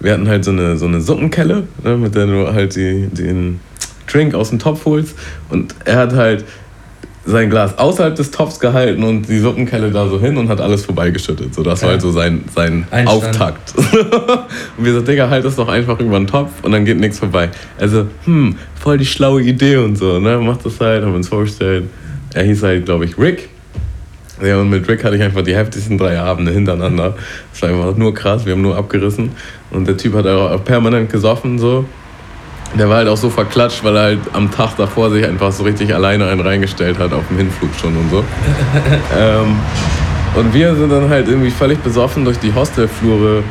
wir 0.00 0.12
hatten 0.12 0.28
halt 0.28 0.44
so 0.44 0.50
eine, 0.50 0.76
so 0.76 0.86
eine 0.86 1.00
Suppenkelle, 1.00 1.68
ne, 1.84 1.96
mit 1.96 2.14
der 2.14 2.26
du 2.26 2.52
halt 2.52 2.74
die, 2.74 3.06
den 3.06 3.60
Drink 4.06 4.34
aus 4.34 4.50
dem 4.50 4.58
Topf 4.58 4.84
holst. 4.84 5.16
Und 5.48 5.74
er 5.84 5.96
hat 5.96 6.14
halt 6.14 6.44
sein 7.24 7.50
Glas 7.50 7.78
außerhalb 7.78 8.16
des 8.16 8.30
Topfs 8.32 8.58
gehalten 8.58 9.04
und 9.04 9.28
die 9.28 9.38
Suppenkelle 9.38 9.90
da 9.90 10.08
so 10.08 10.20
hin 10.20 10.36
und 10.36 10.48
hat 10.48 10.60
alles 10.60 10.84
vorbeigeschüttet. 10.84 11.54
So, 11.54 11.62
das 11.62 11.80
war 11.82 11.90
Ja. 11.90 11.92
halt 11.92 12.02
so 12.02 12.10
sein, 12.10 12.44
sein 12.54 12.86
Einstand. 12.90 13.08
Auftakt. 13.24 13.74
und 14.76 14.84
wir 14.84 14.92
so, 14.94 15.00
Digga, 15.00 15.30
halt 15.30 15.44
das 15.44 15.56
doch 15.56 15.68
einfach 15.68 16.00
über 16.00 16.18
den 16.18 16.26
Topf 16.26 16.50
und 16.62 16.72
dann 16.72 16.84
geht 16.84 16.98
nichts 16.98 17.20
vorbei. 17.20 17.50
Also, 17.78 18.06
hm, 18.24 18.56
voll 18.80 18.98
die 18.98 19.06
schlaue 19.06 19.42
Idee 19.42 19.76
und 19.76 19.96
so, 19.96 20.18
ne? 20.18 20.38
Macht 20.38 20.66
das 20.66 20.80
halt, 20.80 21.02
haben 21.04 21.12
wir 21.12 21.16
uns 21.16 21.28
vorgestellt. 21.28 21.84
Er 22.34 22.42
hieß 22.44 22.62
halt, 22.64 22.86
glaube 22.86 23.04
ich, 23.04 23.16
Rick. 23.18 23.48
Ja, 24.44 24.58
und 24.60 24.70
mit 24.70 24.88
Rick 24.88 25.04
hatte 25.04 25.14
ich 25.14 25.22
einfach 25.22 25.42
die 25.42 25.54
heftigsten 25.54 25.98
drei 25.98 26.18
Abende 26.18 26.50
hintereinander. 26.50 27.14
Das 27.52 27.62
war 27.62 27.68
einfach 27.68 27.96
nur 27.96 28.12
krass, 28.12 28.44
wir 28.44 28.54
haben 28.54 28.62
nur 28.62 28.76
abgerissen. 28.76 29.30
Und 29.70 29.86
der 29.86 29.96
Typ 29.96 30.14
hat 30.14 30.26
auch 30.26 30.64
permanent 30.64 31.10
gesoffen, 31.12 31.60
so. 31.60 31.84
Der 32.78 32.88
war 32.88 32.96
halt 32.96 33.08
auch 33.08 33.16
so 33.16 33.28
verklatscht, 33.28 33.84
weil 33.84 33.96
er 33.96 34.02
halt 34.02 34.20
am 34.32 34.50
Tag 34.50 34.76
davor 34.76 35.10
sich 35.10 35.26
einfach 35.26 35.52
so 35.52 35.62
richtig 35.62 35.94
alleine 35.94 36.26
einen 36.26 36.40
reingestellt 36.40 36.98
hat, 36.98 37.12
auf 37.12 37.28
dem 37.28 37.36
Hinflug 37.36 37.70
schon 37.78 37.96
und 37.96 38.10
so. 38.10 38.24
ähm, 39.18 39.58
und 40.34 40.54
wir 40.54 40.74
sind 40.74 40.90
dann 40.90 41.10
halt 41.10 41.28
irgendwie 41.28 41.50
völlig 41.50 41.78
besoffen 41.80 42.24
durch 42.24 42.38
die 42.38 42.54
Hostelflure 42.54 43.42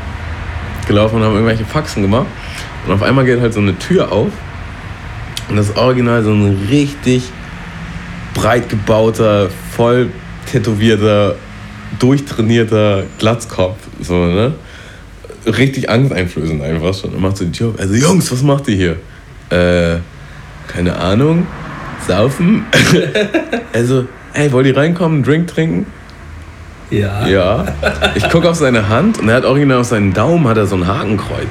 gelaufen 0.87 1.17
und 1.17 1.23
haben 1.23 1.33
irgendwelche 1.33 1.65
Faxen 1.65 2.01
gemacht. 2.01 2.25
Und 2.87 2.93
auf 2.93 3.03
einmal 3.03 3.25
geht 3.25 3.39
halt 3.39 3.53
so 3.53 3.59
eine 3.59 3.77
Tür 3.77 4.11
auf. 4.11 4.29
Und 5.49 5.57
das 5.57 5.69
ist 5.69 5.77
original 5.77 6.23
so 6.23 6.31
ein 6.31 6.67
richtig 6.69 7.23
breit 8.33 8.69
gebauter, 8.69 9.49
voll 9.75 10.09
tätowierter, 10.51 11.35
durchtrainierter 11.99 13.03
Glatzkopf. 13.19 13.77
So, 14.01 14.25
ne? 14.25 14.53
Richtig 15.45 15.89
angsteinflößend 15.89 16.63
einfach 16.63 16.93
schon. 16.93 17.11
Und 17.11 17.21
macht 17.21 17.37
so 17.37 17.45
die 17.45 17.51
Tür 17.51 17.69
auf. 17.69 17.79
Also, 17.79 17.93
Jungs, 17.93 18.31
was 18.31 18.41
macht 18.41 18.67
ihr 18.67 18.75
hier? 18.75 18.95
Äh, 19.51 19.97
keine 20.67 20.95
Ahnung. 20.95 21.45
Saufen? 22.07 22.65
also, 23.73 24.05
ey, 24.33 24.51
wollt 24.51 24.65
ihr 24.65 24.75
reinkommen, 24.75 25.17
einen 25.17 25.23
Drink 25.23 25.47
trinken? 25.47 25.85
Ja. 26.89 27.25
Ja. 27.27 27.65
Ich 28.15 28.29
gucke 28.29 28.49
auf 28.49 28.57
seine 28.57 28.89
Hand 28.89 29.19
und 29.19 29.29
er 29.29 29.35
hat 29.35 29.45
original 29.45 29.79
auf 29.79 29.87
seinen 29.87 30.13
Daumen 30.13 30.47
hat 30.47 30.57
er 30.57 30.65
so 30.65 30.75
ein 30.75 30.87
Hakenkreuz. 30.87 31.47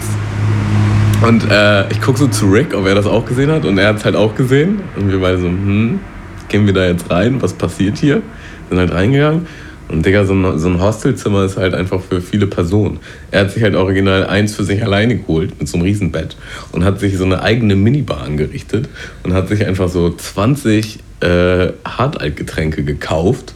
Und 1.22 1.50
äh, 1.50 1.88
ich 1.90 2.00
gucke 2.00 2.18
so 2.18 2.28
zu 2.28 2.46
Rick, 2.46 2.74
ob 2.74 2.86
er 2.86 2.94
das 2.94 3.06
auch 3.06 3.26
gesehen 3.26 3.50
hat. 3.50 3.64
Und 3.64 3.78
er 3.78 3.88
hat 3.88 3.96
es 3.96 4.04
halt 4.04 4.16
auch 4.16 4.34
gesehen. 4.34 4.80
Und 4.96 5.10
wir 5.10 5.20
beide 5.20 5.38
so, 5.38 5.46
hm, 5.46 6.00
gehen 6.48 6.66
wir 6.66 6.72
da 6.72 6.86
jetzt 6.86 7.10
rein? 7.10 7.40
Was 7.42 7.52
passiert 7.52 7.98
hier? 7.98 8.22
Sind 8.68 8.78
halt 8.78 8.92
reingegangen. 8.92 9.46
Und 9.90 10.06
Digga, 10.06 10.24
so 10.24 10.34
ein, 10.34 10.58
so 10.58 10.68
ein 10.68 10.80
Hostelzimmer 10.80 11.44
ist 11.44 11.56
halt 11.56 11.74
einfach 11.74 12.00
für 12.00 12.20
viele 12.20 12.46
Personen. 12.46 13.00
Er 13.30 13.40
hat 13.40 13.50
sich 13.50 13.62
halt 13.62 13.74
original 13.74 14.26
eins 14.26 14.54
für 14.54 14.64
sich 14.64 14.82
alleine 14.84 15.16
geholt, 15.16 15.58
mit 15.58 15.68
so 15.68 15.76
einem 15.76 15.84
Riesenbett. 15.84 16.36
Und 16.72 16.84
hat 16.84 17.00
sich 17.00 17.16
so 17.16 17.24
eine 17.24 17.42
eigene 17.42 17.74
Minibar 17.74 18.22
angerichtet. 18.22 18.88
Und 19.22 19.34
hat 19.34 19.48
sich 19.48 19.66
einfach 19.66 19.88
so 19.88 20.10
20 20.10 21.00
äh, 21.20 21.72
Hartaltgetränke 21.84 22.84
gekauft 22.84 23.54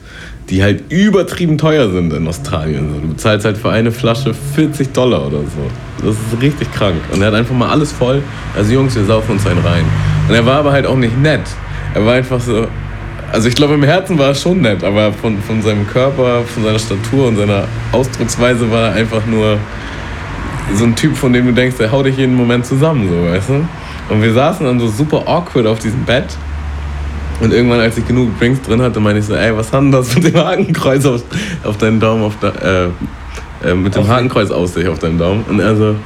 die 0.51 0.63
halt 0.63 0.93
übertrieben 0.93 1.57
teuer 1.59 1.91
sind 1.91 2.13
in 2.13 2.27
Australien. 2.29 3.01
Du 3.03 3.09
bezahlst 3.09 3.47
halt 3.47 3.57
für 3.57 3.71
eine 3.71 3.91
Flasche 3.91 4.35
40 4.35 4.93
Dollar 4.93 5.27
oder 5.27 5.39
so. 5.39 6.07
Das 6.07 6.17
ist 6.17 6.43
richtig 6.43 6.71
krank. 6.73 7.01
Und 7.13 7.23
er 7.23 7.29
hat 7.29 7.35
einfach 7.35 7.55
mal 7.55 7.71
alles 7.71 7.93
voll. 7.93 8.23
Also 8.55 8.73
Jungs, 8.73 8.95
wir 8.95 9.05
saufen 9.05 9.33
uns 9.33 9.47
einen 9.47 9.61
rein. 9.61 9.85
Und 10.29 10.35
er 10.35 10.45
war 10.45 10.59
aber 10.59 10.73
halt 10.73 10.87
auch 10.87 10.97
nicht 10.97 11.19
nett. 11.19 11.43
Er 11.95 12.05
war 12.05 12.15
einfach 12.15 12.41
so. 12.41 12.67
Also 13.35 13.49
ich 13.49 13.57
glaube 13.57 13.75
im 13.75 13.83
Herzen 13.83 14.17
war 14.17 14.29
er 14.29 14.35
schon 14.37 14.61
nett, 14.61 14.85
aber 14.85 15.13
von, 15.13 15.43
von 15.43 15.61
seinem 15.61 15.89
Körper, 15.89 16.43
von 16.45 16.63
seiner 16.63 16.79
Statur 16.79 17.27
und 17.27 17.37
seiner 17.37 17.65
Ausdrucksweise 17.91 18.71
war 18.71 18.91
er 18.91 18.93
einfach 18.93 19.27
nur 19.27 19.59
so 20.77 20.85
ein 20.85 20.95
Typ, 20.95 21.17
von 21.17 21.33
dem 21.33 21.47
du 21.47 21.53
denkst, 21.53 21.77
der 21.79 21.91
haut 21.91 22.07
dich 22.07 22.17
jeden 22.17 22.37
Moment 22.37 22.65
zusammen, 22.65 23.09
so, 23.09 23.29
weißt 23.29 23.49
du? 23.49 23.67
Und 24.09 24.23
wir 24.23 24.33
saßen 24.33 24.65
dann 24.65 24.79
so 24.79 24.87
super 24.87 25.27
awkward 25.27 25.67
auf 25.67 25.81
diesem 25.81 26.05
Bett 26.05 26.27
und 27.41 27.53
irgendwann, 27.53 27.81
als 27.81 27.99
ich 27.99 28.07
genug 28.07 28.39
Drinks 28.39 28.63
drin 28.63 28.81
hatte, 28.81 29.01
meinte 29.01 29.19
ich 29.19 29.27
so, 29.27 29.35
ey, 29.35 29.57
was 29.57 29.73
hat 29.73 29.81
denn 29.81 29.91
das 29.91 30.15
mit 30.15 30.33
dem 30.33 30.37
Hakenkreuz 30.37 31.05
auf, 31.05 31.25
auf 31.65 31.77
deinem 31.77 31.99
Daumen, 31.99 32.23
auf 32.23 32.39
der, 32.39 32.93
äh, 33.65 33.69
äh, 33.69 33.75
mit 33.75 33.97
dem 33.97 34.07
Hakenkreuz 34.07 34.53
auf 34.53 34.69
sich 34.69 34.87
auf 34.87 35.01
deinem 35.01 35.19
Daumen? 35.19 35.45
Und 35.49 35.59
er 35.59 35.75
so, 35.75 35.97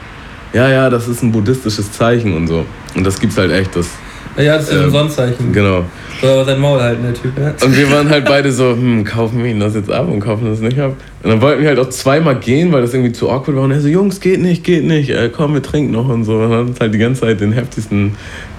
ja, 0.55 0.71
ja, 0.71 0.89
das 0.89 1.07
ist 1.09 1.23
ein 1.23 1.31
buddhistisches 1.31 1.93
Zeichen 1.93 2.33
und 2.33 2.47
so. 2.47 2.65
Und 2.95 3.07
das 3.07 3.21
gibt's 3.21 3.37
halt 3.37 3.53
echt, 3.53 3.77
das, 3.77 3.91
Ja, 4.39 4.56
das 4.56 4.69
ist 4.69 4.73
ein 4.77 4.85
Ähm, 4.85 4.90
Sonnenzeichen. 4.90 5.52
genau. 5.52 5.85
Soll 6.20 6.31
aber 6.31 6.44
sein 6.44 6.59
Maul 6.60 6.81
halten, 6.81 7.02
der 7.02 7.15
Typ. 7.15 7.32
Ja. 7.39 7.55
Und 7.65 7.77
wir 7.77 7.90
waren 7.93 8.09
halt 8.09 8.24
beide 8.24 8.51
so, 8.51 8.70
hm, 8.73 9.05
kaufen 9.05 9.43
wir 9.43 9.51
ihn 9.51 9.60
das 9.60 9.74
jetzt 9.74 9.90
ab 9.90 10.09
und 10.09 10.19
kaufen 10.20 10.47
das 10.51 10.60
nicht 10.60 10.78
ab. 10.81 10.94
Und 11.23 11.31
dann 11.31 11.40
wollten 11.40 11.62
wir 11.62 11.69
halt 11.69 11.78
auch 11.78 11.89
zweimal 11.90 12.36
gehen, 12.36 12.73
weil 12.73 12.81
das 12.82 12.93
irgendwie 12.94 13.12
zu 13.12 13.31
awkward 13.31 13.56
war. 13.56 13.65
Und 13.65 13.70
er 13.70 13.81
so, 13.81 13.89
Jungs, 13.89 14.20
geht 14.20 14.40
nicht, 14.40 14.65
geht 14.65 14.85
nicht, 14.85 15.10
äh, 15.10 15.28
komm, 15.28 15.55
wir 15.55 15.62
trinken 15.62 15.93
noch 15.93 16.09
und 16.09 16.24
so. 16.24 16.35
Und 16.35 16.51
dann 16.51 16.52
hat 16.52 16.66
uns 16.69 16.81
halt 16.81 16.94
die 16.94 16.98
ganze 16.98 17.20
Zeit 17.23 17.40
den 17.40 17.52
heftigsten 17.52 18.16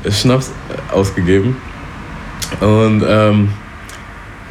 Schnaps 0.10 0.52
ausgegeben. 0.94 1.58
Und 2.62 3.04
ähm, 3.08 3.50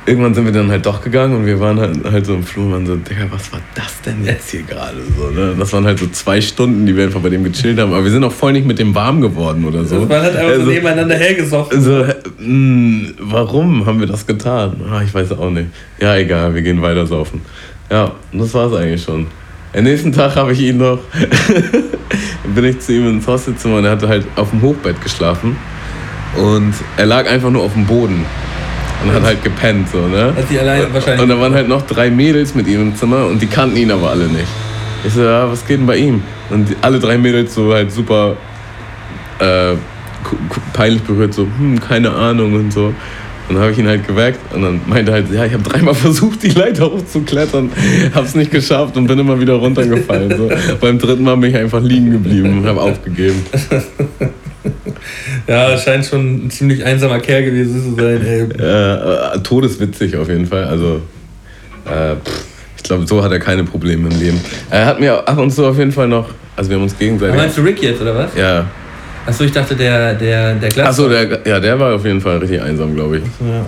irgendwann 0.08 0.34
sind 0.34 0.44
wir 0.46 0.52
dann 0.52 0.70
halt 0.70 0.84
doch 0.86 1.02
gegangen 1.02 1.36
und 1.36 1.46
wir 1.46 1.60
waren 1.60 1.78
halt, 1.78 1.98
halt 2.10 2.26
so 2.26 2.34
im 2.34 2.42
Flur 2.42 2.64
und 2.66 2.72
waren 2.72 2.86
so, 2.86 2.96
Digga, 2.96 3.26
was 3.30 3.52
war 3.52 3.60
das 3.74 4.00
denn 4.02 4.24
jetzt 4.24 4.50
hier 4.50 4.62
gerade 4.62 4.96
so, 5.16 5.30
ne? 5.30 5.54
Das 5.58 5.72
waren 5.72 5.84
halt 5.84 5.98
so 5.98 6.06
zwei 6.08 6.40
Stunden, 6.40 6.86
die 6.86 6.96
wir 6.96 7.04
einfach 7.04 7.20
bei 7.20 7.28
dem 7.28 7.44
gechillt 7.44 7.78
haben, 7.78 7.92
aber 7.92 8.02
wir 8.04 8.10
sind 8.10 8.24
auch 8.24 8.32
voll 8.32 8.52
nicht 8.52 8.66
mit 8.66 8.78
dem 8.78 8.94
warm 8.94 9.20
geworden 9.20 9.64
oder 9.64 9.84
so. 9.84 10.00
Man 10.00 10.10
hat 10.22 10.34
einfach 10.34 10.54
so 10.54 10.60
Also- 10.60 10.70
nebeneinander 10.70 11.14
hergesoffen. 11.16 12.08
äh, 12.08 12.14
mh, 12.42 13.08
warum 13.20 13.86
haben 13.86 14.00
wir 14.00 14.06
das 14.06 14.26
getan? 14.26 14.80
Ah, 14.90 15.02
ich 15.02 15.12
weiß 15.14 15.32
auch 15.32 15.50
nicht. 15.50 15.68
Ja, 16.00 16.16
egal, 16.16 16.54
wir 16.54 16.62
gehen 16.62 16.80
weiter 16.82 17.06
saufen. 17.06 17.42
Ja, 17.90 18.12
das 18.32 18.52
war's 18.54 18.72
eigentlich 18.74 19.02
schon. 19.02 19.26
Am 19.76 19.84
nächsten 19.84 20.12
Tag 20.12 20.34
habe 20.36 20.52
ich 20.52 20.60
ihn 20.60 20.78
noch, 20.78 20.98
bin 22.54 22.64
ich 22.64 22.80
zu 22.80 22.92
ihm 22.94 23.08
ins 23.08 23.26
Hostelzimmer 23.26 23.76
und 23.78 23.84
er 23.84 23.92
hatte 23.92 24.08
halt 24.08 24.26
auf 24.36 24.50
dem 24.50 24.62
Hochbett 24.62 25.00
geschlafen 25.02 25.56
und 26.36 26.72
er 26.96 27.06
lag 27.06 27.28
einfach 27.28 27.50
nur 27.50 27.62
auf 27.62 27.74
dem 27.74 27.84
Boden 27.86 28.24
und 29.04 29.12
hat 29.12 29.22
halt 29.22 29.44
gepennt 29.44 29.88
so, 29.90 30.06
ne? 30.06 30.34
Hat 30.36 30.50
die 30.50 30.58
alleine 30.58 30.92
wahrscheinlich. 30.92 31.22
Und 31.22 31.28
da 31.28 31.40
waren 31.40 31.54
halt 31.54 31.68
noch 31.68 31.82
drei 31.82 32.10
Mädels 32.10 32.54
mit 32.54 32.66
ihm 32.66 32.82
im 32.82 32.96
Zimmer 32.96 33.26
und 33.26 33.40
die 33.40 33.46
kannten 33.46 33.76
ihn 33.76 33.90
aber 33.90 34.10
alle 34.10 34.26
nicht. 34.26 34.48
Ich 35.04 35.12
so, 35.12 35.22
ja, 35.22 35.50
was 35.50 35.66
geht 35.66 35.78
denn 35.78 35.86
bei 35.86 35.96
ihm? 35.96 36.22
Und 36.50 36.68
die, 36.68 36.76
alle 36.80 36.98
drei 36.98 37.16
Mädels 37.16 37.54
so 37.54 37.72
halt 37.72 37.92
super 37.92 38.36
äh, 39.38 39.74
peinlich 40.72 41.02
berührt, 41.02 41.34
so, 41.34 41.42
hm, 41.42 41.80
keine 41.80 42.10
Ahnung 42.10 42.54
und 42.54 42.72
so. 42.72 42.92
Und 43.48 43.54
dann 43.54 43.62
habe 43.62 43.72
ich 43.72 43.78
ihn 43.78 43.88
halt 43.88 44.06
geweckt 44.06 44.38
und 44.54 44.60
dann 44.60 44.80
meinte 44.86 45.10
er 45.10 45.14
halt, 45.16 45.32
ja, 45.32 45.46
ich 45.46 45.54
habe 45.54 45.62
dreimal 45.62 45.94
versucht, 45.94 46.42
die 46.42 46.50
Leiter 46.50 46.90
hochzuklettern, 46.90 47.70
hab's 48.14 48.34
nicht 48.34 48.50
geschafft 48.50 48.96
und 48.98 49.06
bin 49.06 49.18
immer 49.18 49.40
wieder 49.40 49.54
runtergefallen. 49.54 50.36
So. 50.36 50.50
Beim 50.80 50.98
dritten 50.98 51.22
Mal 51.24 51.36
bin 51.38 51.50
ich 51.50 51.56
einfach 51.56 51.80
liegen 51.80 52.10
geblieben 52.10 52.58
und 52.58 52.66
habe 52.66 52.80
aufgegeben. 52.80 53.42
Ja, 55.46 55.78
scheint 55.78 56.04
schon 56.04 56.46
ein 56.46 56.50
ziemlich 56.50 56.84
einsamer 56.84 57.20
Kerl 57.20 57.44
gewesen 57.44 57.96
zu 57.96 58.02
sein, 58.02 58.26
ey. 58.26 58.42
Äh, 58.42 59.38
todeswitzig 59.42 60.14
auf 60.16 60.28
jeden 60.28 60.46
Fall. 60.46 60.64
Also, 60.64 61.00
äh, 61.86 62.16
pff, 62.16 62.44
ich 62.76 62.82
glaube, 62.82 63.06
so 63.06 63.24
hat 63.24 63.32
er 63.32 63.38
keine 63.38 63.64
Probleme 63.64 64.10
im 64.10 64.20
Leben. 64.20 64.40
Er 64.70 64.84
hat 64.84 65.00
mir 65.00 65.26
ab 65.26 65.38
und 65.38 65.50
zu 65.50 65.64
auf 65.64 65.78
jeden 65.78 65.92
Fall 65.92 66.08
noch, 66.08 66.28
also 66.54 66.68
wir 66.68 66.76
haben 66.76 66.82
uns 66.82 66.98
gegenseitig. 66.98 67.34
Meinst 67.36 67.56
du 67.56 67.62
Rick 67.62 67.82
jetzt, 67.82 68.02
oder 68.02 68.14
was? 68.14 68.30
Ja. 68.36 68.66
Achso, 69.28 69.44
ich 69.44 69.52
dachte, 69.52 69.76
der, 69.76 70.14
der, 70.14 70.54
der 70.54 70.68
Glas. 70.70 70.88
Achso, 70.88 71.08
der, 71.08 71.40
ja, 71.46 71.60
der 71.60 71.78
war 71.78 71.94
auf 71.94 72.04
jeden 72.04 72.20
Fall 72.20 72.38
richtig 72.38 72.62
einsam, 72.62 72.94
glaube 72.94 73.18
ich. 73.18 73.22
Ja, 73.46 73.66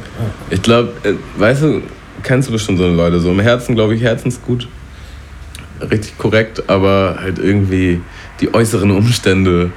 Ich 0.48 0.62
glaube, 0.62 0.92
äh, 1.04 1.12
weißt 1.38 1.62
du, 1.62 1.82
kennst 2.22 2.48
du 2.48 2.52
bestimmt 2.52 2.78
so 2.78 2.84
eine 2.84 2.94
Leute, 2.94 3.20
so 3.20 3.30
im 3.30 3.40
Herzen, 3.40 3.74
glaube 3.74 3.94
ich, 3.94 4.02
herzensgut. 4.02 4.66
Richtig 5.90 6.16
korrekt, 6.16 6.62
aber 6.68 7.18
halt 7.20 7.38
irgendwie 7.38 8.00
die 8.40 8.52
äußeren 8.54 8.90
Umstände 8.90 9.70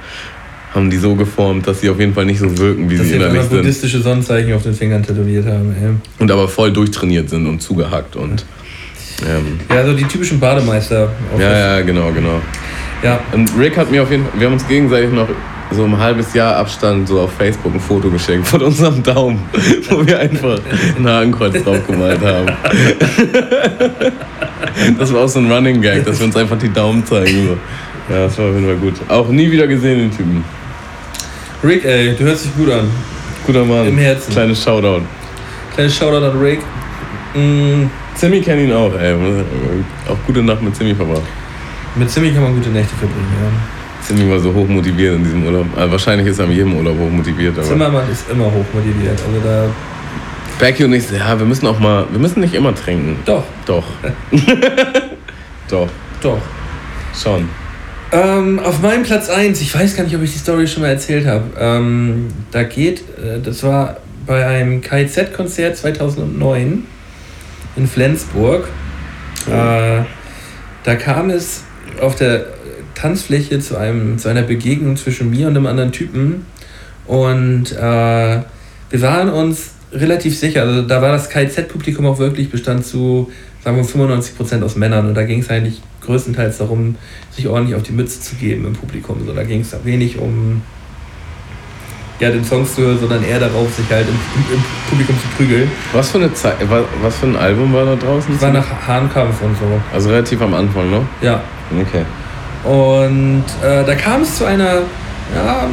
haben 0.74 0.88
die 0.90 0.96
so 0.96 1.14
geformt, 1.14 1.66
dass 1.66 1.80
sie 1.82 1.90
auf 1.90 2.00
jeden 2.00 2.14
Fall 2.14 2.24
nicht 2.24 2.40
so 2.40 2.58
wirken, 2.58 2.88
wie 2.90 2.96
Dass 2.96 3.06
sie 3.06 3.14
innerlich 3.14 3.42
sind. 3.42 3.50
buddhistische 3.50 4.00
Sonnenzeichen 4.00 4.52
auf 4.54 4.62
den 4.62 4.74
Fingern 4.74 5.02
tätowiert 5.02 5.46
haben, 5.46 5.74
ey. 5.80 5.90
Und 6.18 6.30
aber 6.30 6.48
voll 6.48 6.72
durchtrainiert 6.72 7.28
sind 7.30 7.46
und 7.46 7.60
zugehackt 7.60 8.16
und. 8.16 8.44
Ähm, 9.24 9.60
Ja, 9.70 9.86
so 9.86 9.92
die 9.92 10.04
typischen 10.04 10.40
Bademeister. 10.40 11.10
Ja, 11.38 11.76
ja, 11.76 11.80
genau, 11.82 12.10
genau. 12.10 12.40
ja. 13.02 13.20
Und 13.32 13.50
Rick 13.58 13.76
hat 13.76 13.90
mir 13.90 14.02
auf 14.02 14.10
jeden 14.10 14.24
Fall, 14.24 14.40
wir 14.40 14.46
haben 14.46 14.54
uns 14.54 14.66
gegenseitig 14.66 15.10
noch 15.12 15.28
so 15.74 15.84
ein 15.84 15.98
halbes 15.98 16.32
Jahr 16.34 16.56
Abstand 16.56 17.08
so 17.08 17.20
auf 17.20 17.32
Facebook 17.32 17.74
ein 17.74 17.80
Foto 17.80 18.10
geschenkt 18.10 18.46
von 18.46 18.62
unserem 18.62 19.02
Daumen, 19.02 19.42
wo 19.90 20.06
wir 20.06 20.18
einfach 20.18 20.58
ein 20.96 21.06
Hakenkreuz 21.06 21.62
drauf 21.62 21.86
gemalt 21.86 22.20
haben. 22.20 22.46
Das 24.98 25.12
war 25.12 25.22
auch 25.22 25.28
so 25.28 25.38
ein 25.38 25.50
Running 25.50 25.80
Gag, 25.80 26.04
dass 26.04 26.18
wir 26.18 26.26
uns 26.26 26.36
einfach 26.36 26.58
die 26.58 26.72
Daumen 26.72 27.04
zeigen. 27.06 27.46
So. 27.46 27.56
Ja, 28.12 28.24
das 28.24 28.36
war 28.38 28.46
auf 28.46 28.54
jeden 28.54 28.66
Fall 28.66 28.76
gut. 28.76 28.94
Auch 29.08 29.28
nie 29.28 29.50
wieder 29.50 29.66
gesehen, 29.66 29.98
den 29.98 30.10
Typen. 30.10 30.44
Rick, 31.62 31.84
ey, 31.84 32.14
du 32.16 32.24
hörst 32.24 32.46
dich 32.46 32.56
gut 32.56 32.70
an. 32.70 32.90
Guter 33.46 33.64
Mann. 33.64 33.88
Im 33.88 33.98
Herzen. 33.98 34.32
Kleines 34.32 34.62
Shoutout. 34.62 35.02
Kleines 35.74 35.96
Shoutout 35.96 36.24
an 36.24 36.38
Rick. 36.38 36.60
Mm, 37.34 37.84
Zimmy 38.14 38.40
kennt 38.40 38.62
ihn 38.62 38.72
auch, 38.72 38.92
ey. 38.98 39.14
Auch 40.08 40.16
gute 40.26 40.42
Nacht 40.42 40.62
mit 40.62 40.74
Zimmy 40.76 40.94
verbracht. 40.94 41.22
mit 41.94 42.10
Zimmy 42.10 42.32
kann 42.32 42.42
man 42.42 42.54
gute 42.54 42.70
Nächte 42.70 42.94
verbringen, 42.96 43.28
ja. 43.40 43.73
Zimmy 44.06 44.30
war 44.30 44.38
so 44.38 44.52
hochmotiviert 44.52 45.16
in 45.16 45.24
diesem 45.24 45.46
Urlaub. 45.46 45.66
Also 45.76 45.92
wahrscheinlich 45.92 46.28
ist 46.28 46.38
er 46.38 46.44
in 46.44 46.52
jedem 46.52 46.76
Urlaub 46.76 46.98
hochmotiviert. 46.98 47.56
Aber 47.56 47.66
Zimmermann 47.66 48.10
ist 48.10 48.30
immer 48.30 48.46
hochmotiviert. 48.46 49.18
Also 49.26 49.40
da. 49.42 49.70
Becky 50.58 50.84
und 50.84 50.92
ich, 50.92 51.10
ja, 51.10 51.38
wir 51.38 51.46
müssen 51.46 51.66
auch 51.66 51.78
mal, 51.80 52.06
wir 52.10 52.18
müssen 52.18 52.40
nicht 52.40 52.54
immer 52.54 52.74
trinken. 52.74 53.16
Doch, 53.24 53.44
Doch. 53.66 53.84
Doch, 55.68 55.88
doch. 56.20 56.38
schon. 57.20 57.48
Ähm, 58.12 58.60
auf 58.60 58.80
meinem 58.80 59.02
Platz 59.02 59.28
1, 59.30 59.60
ich 59.60 59.74
weiß 59.74 59.96
gar 59.96 60.04
nicht, 60.04 60.14
ob 60.14 60.22
ich 60.22 60.32
die 60.32 60.38
Story 60.38 60.68
schon 60.68 60.82
mal 60.82 60.90
erzählt 60.90 61.26
habe. 61.26 61.44
Ähm, 61.58 62.28
da 62.52 62.62
geht, 62.62 63.00
äh, 63.18 63.40
das 63.42 63.62
war 63.62 63.96
bei 64.26 64.46
einem 64.46 64.82
KIZ-Konzert 64.82 65.76
2009 65.78 66.86
in 67.76 67.88
Flensburg. 67.88 68.68
Äh, 69.48 70.02
da 70.84 70.94
kam 70.96 71.30
es 71.30 71.64
auf 72.00 72.14
der 72.14 72.46
Tanzfläche 73.14 73.58
zu, 73.60 73.76
einem, 73.76 74.16
zu 74.18 74.30
einer 74.30 74.40
Begegnung 74.40 74.96
zwischen 74.96 75.28
mir 75.28 75.46
und 75.48 75.56
einem 75.58 75.66
anderen 75.66 75.92
Typen. 75.92 76.46
Und 77.06 77.70
äh, 77.72 77.76
wir 77.76 79.02
waren 79.02 79.28
uns 79.28 79.72
relativ 79.92 80.38
sicher, 80.38 80.62
also 80.62 80.80
da 80.82 81.02
war 81.02 81.12
das 81.12 81.28
KIZ-Publikum 81.28 82.06
auch 82.06 82.18
wirklich, 82.18 82.48
bestand 82.50 82.86
zu, 82.86 83.30
sagen 83.62 83.76
wir, 83.76 83.84
95% 83.84 84.62
aus 84.62 84.76
Männern. 84.76 85.06
Und 85.08 85.14
da 85.14 85.22
ging 85.24 85.40
es 85.40 85.50
eigentlich 85.50 85.82
größtenteils 86.00 86.56
darum, 86.56 86.96
sich 87.30 87.46
ordentlich 87.46 87.76
auf 87.76 87.82
die 87.82 87.92
Mütze 87.92 88.20
zu 88.22 88.36
geben 88.36 88.64
im 88.66 88.72
Publikum. 88.72 89.18
So, 89.26 89.34
da 89.34 89.42
ging 89.44 89.60
es 89.60 89.76
wenig 89.84 90.18
um 90.18 90.62
ja, 92.20 92.30
den 92.30 92.42
Songs 92.44 92.74
zu 92.74 92.80
hören, 92.82 92.98
sondern 92.98 93.22
eher 93.22 93.38
darauf, 93.40 93.70
sich 93.74 93.84
halt 93.90 94.06
im, 94.08 94.14
im, 94.14 94.56
im 94.56 94.64
Publikum 94.88 95.14
zu 95.20 95.28
prügeln. 95.36 95.70
Was 95.92 96.10
für 96.10 96.18
eine 96.18 96.32
Zeit, 96.32 96.54
wa- 96.70 96.84
was 97.02 97.16
für 97.18 97.26
ein 97.26 97.36
Album 97.36 97.70
war 97.74 97.84
da 97.84 97.96
draußen? 97.96 98.32
Das 98.32 98.40
war 98.40 98.50
nach 98.52 98.86
Hahnkampf 98.88 99.42
und 99.42 99.54
so. 99.58 99.66
Also 99.92 100.08
relativ 100.08 100.40
am 100.40 100.54
Anfang, 100.54 100.90
ne? 100.90 101.02
Ja. 101.20 101.42
Okay. 101.70 102.02
Und 102.64 103.44
äh, 103.62 103.84
da 103.84 103.94
kam 103.94 104.22
es 104.22 104.36
zu 104.36 104.44
einer, 104.44 104.82
ja, 105.34 105.68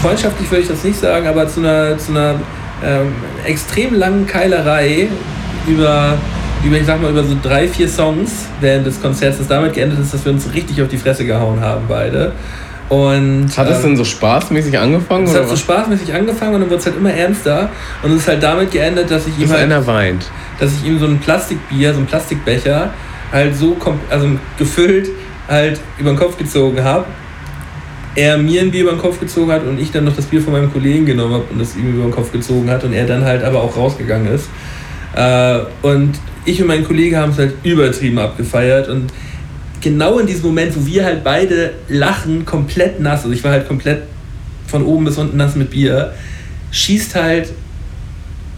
freundschaftlich 0.00 0.50
würde 0.50 0.62
ich 0.62 0.68
das 0.68 0.84
nicht 0.84 0.98
sagen, 0.98 1.26
aber 1.26 1.48
zu 1.48 1.60
einer, 1.60 1.98
zu 1.98 2.12
einer 2.12 2.36
ähm, 2.84 3.12
extrem 3.44 3.94
langen 3.94 4.26
Keilerei 4.26 5.08
über, 5.66 6.16
über, 6.64 6.76
ich 6.76 6.86
sag 6.86 7.02
mal, 7.02 7.10
über 7.10 7.24
so 7.24 7.36
drei, 7.42 7.66
vier 7.68 7.88
Songs 7.88 8.46
während 8.60 8.86
des 8.86 9.02
Konzerts, 9.02 9.38
das 9.38 9.48
damit 9.48 9.74
geendet 9.74 9.98
ist, 9.98 10.14
dass 10.14 10.24
wir 10.24 10.32
uns 10.32 10.52
richtig 10.54 10.80
auf 10.80 10.88
die 10.88 10.96
Fresse 10.98 11.26
gehauen 11.26 11.60
haben, 11.60 11.84
beide. 11.88 12.32
Und, 12.88 13.56
Hat 13.56 13.68
das 13.68 13.78
ähm, 13.78 13.90
denn 13.90 13.96
so 13.98 14.04
spaßmäßig 14.04 14.76
angefangen? 14.78 15.24
es 15.24 15.30
oder 15.30 15.42
hat 15.42 15.48
so 15.48 15.56
spaßmäßig 15.56 16.12
angefangen 16.12 16.54
und 16.54 16.60
dann 16.62 16.70
wurde 16.70 16.80
es 16.80 16.86
halt 16.86 16.96
immer 16.96 17.12
ernster. 17.12 17.68
Und 18.02 18.12
es 18.12 18.22
ist 18.22 18.28
halt 18.28 18.42
damit 18.42 18.70
geendet, 18.72 19.10
dass 19.10 19.26
ich 19.26 19.38
ihm 19.38 19.48
halt 19.48 19.62
einer 19.62 19.86
weint. 19.86 20.28
dass 20.58 20.72
ich 20.72 20.84
ihm 20.84 20.98
so 20.98 21.06
ein 21.06 21.18
Plastikbier, 21.18 21.94
so 21.94 22.00
ein 22.00 22.06
Plastikbecher, 22.06 22.90
halt 23.32 23.56
so 23.56 23.76
also 24.08 24.28
gefüllt 24.58 25.08
halt 25.50 25.80
über 25.98 26.10
den 26.10 26.18
Kopf 26.18 26.38
gezogen 26.38 26.82
habe. 26.82 27.04
Er 28.14 28.38
mir 28.38 28.62
ein 28.62 28.70
Bier 28.70 28.82
über 28.82 28.92
den 28.92 29.00
Kopf 29.00 29.20
gezogen 29.20 29.52
hat 29.52 29.64
und 29.64 29.78
ich 29.78 29.92
dann 29.92 30.04
noch 30.04 30.16
das 30.16 30.26
Bier 30.26 30.40
von 30.40 30.52
meinem 30.52 30.72
Kollegen 30.72 31.06
genommen 31.06 31.34
habe 31.34 31.44
und 31.50 31.58
das 31.58 31.76
ihm 31.76 31.94
über 31.94 32.04
den 32.04 32.10
Kopf 32.10 32.32
gezogen 32.32 32.70
hat 32.70 32.82
und 32.84 32.92
er 32.92 33.06
dann 33.06 33.24
halt 33.24 33.44
aber 33.44 33.62
auch 33.62 33.76
rausgegangen 33.76 34.32
ist. 34.32 34.48
Äh, 35.14 35.58
und 35.82 36.12
ich 36.44 36.60
und 36.60 36.68
mein 36.68 36.84
Kollege 36.84 37.18
haben 37.18 37.32
es 37.32 37.38
halt 37.38 37.54
übertrieben 37.62 38.18
abgefeiert 38.18 38.88
und 38.88 39.12
genau 39.80 40.18
in 40.18 40.26
diesem 40.26 40.46
Moment, 40.46 40.76
wo 40.76 40.86
wir 40.86 41.04
halt 41.04 41.24
beide 41.24 41.74
lachen, 41.88 42.44
komplett 42.44 43.00
nass, 43.00 43.22
also 43.22 43.32
ich 43.32 43.44
war 43.44 43.52
halt 43.52 43.68
komplett 43.68 44.02
von 44.66 44.84
oben 44.84 45.04
bis 45.04 45.18
unten 45.18 45.36
nass 45.36 45.56
mit 45.56 45.70
Bier, 45.70 46.12
schießt 46.70 47.14
halt 47.14 47.52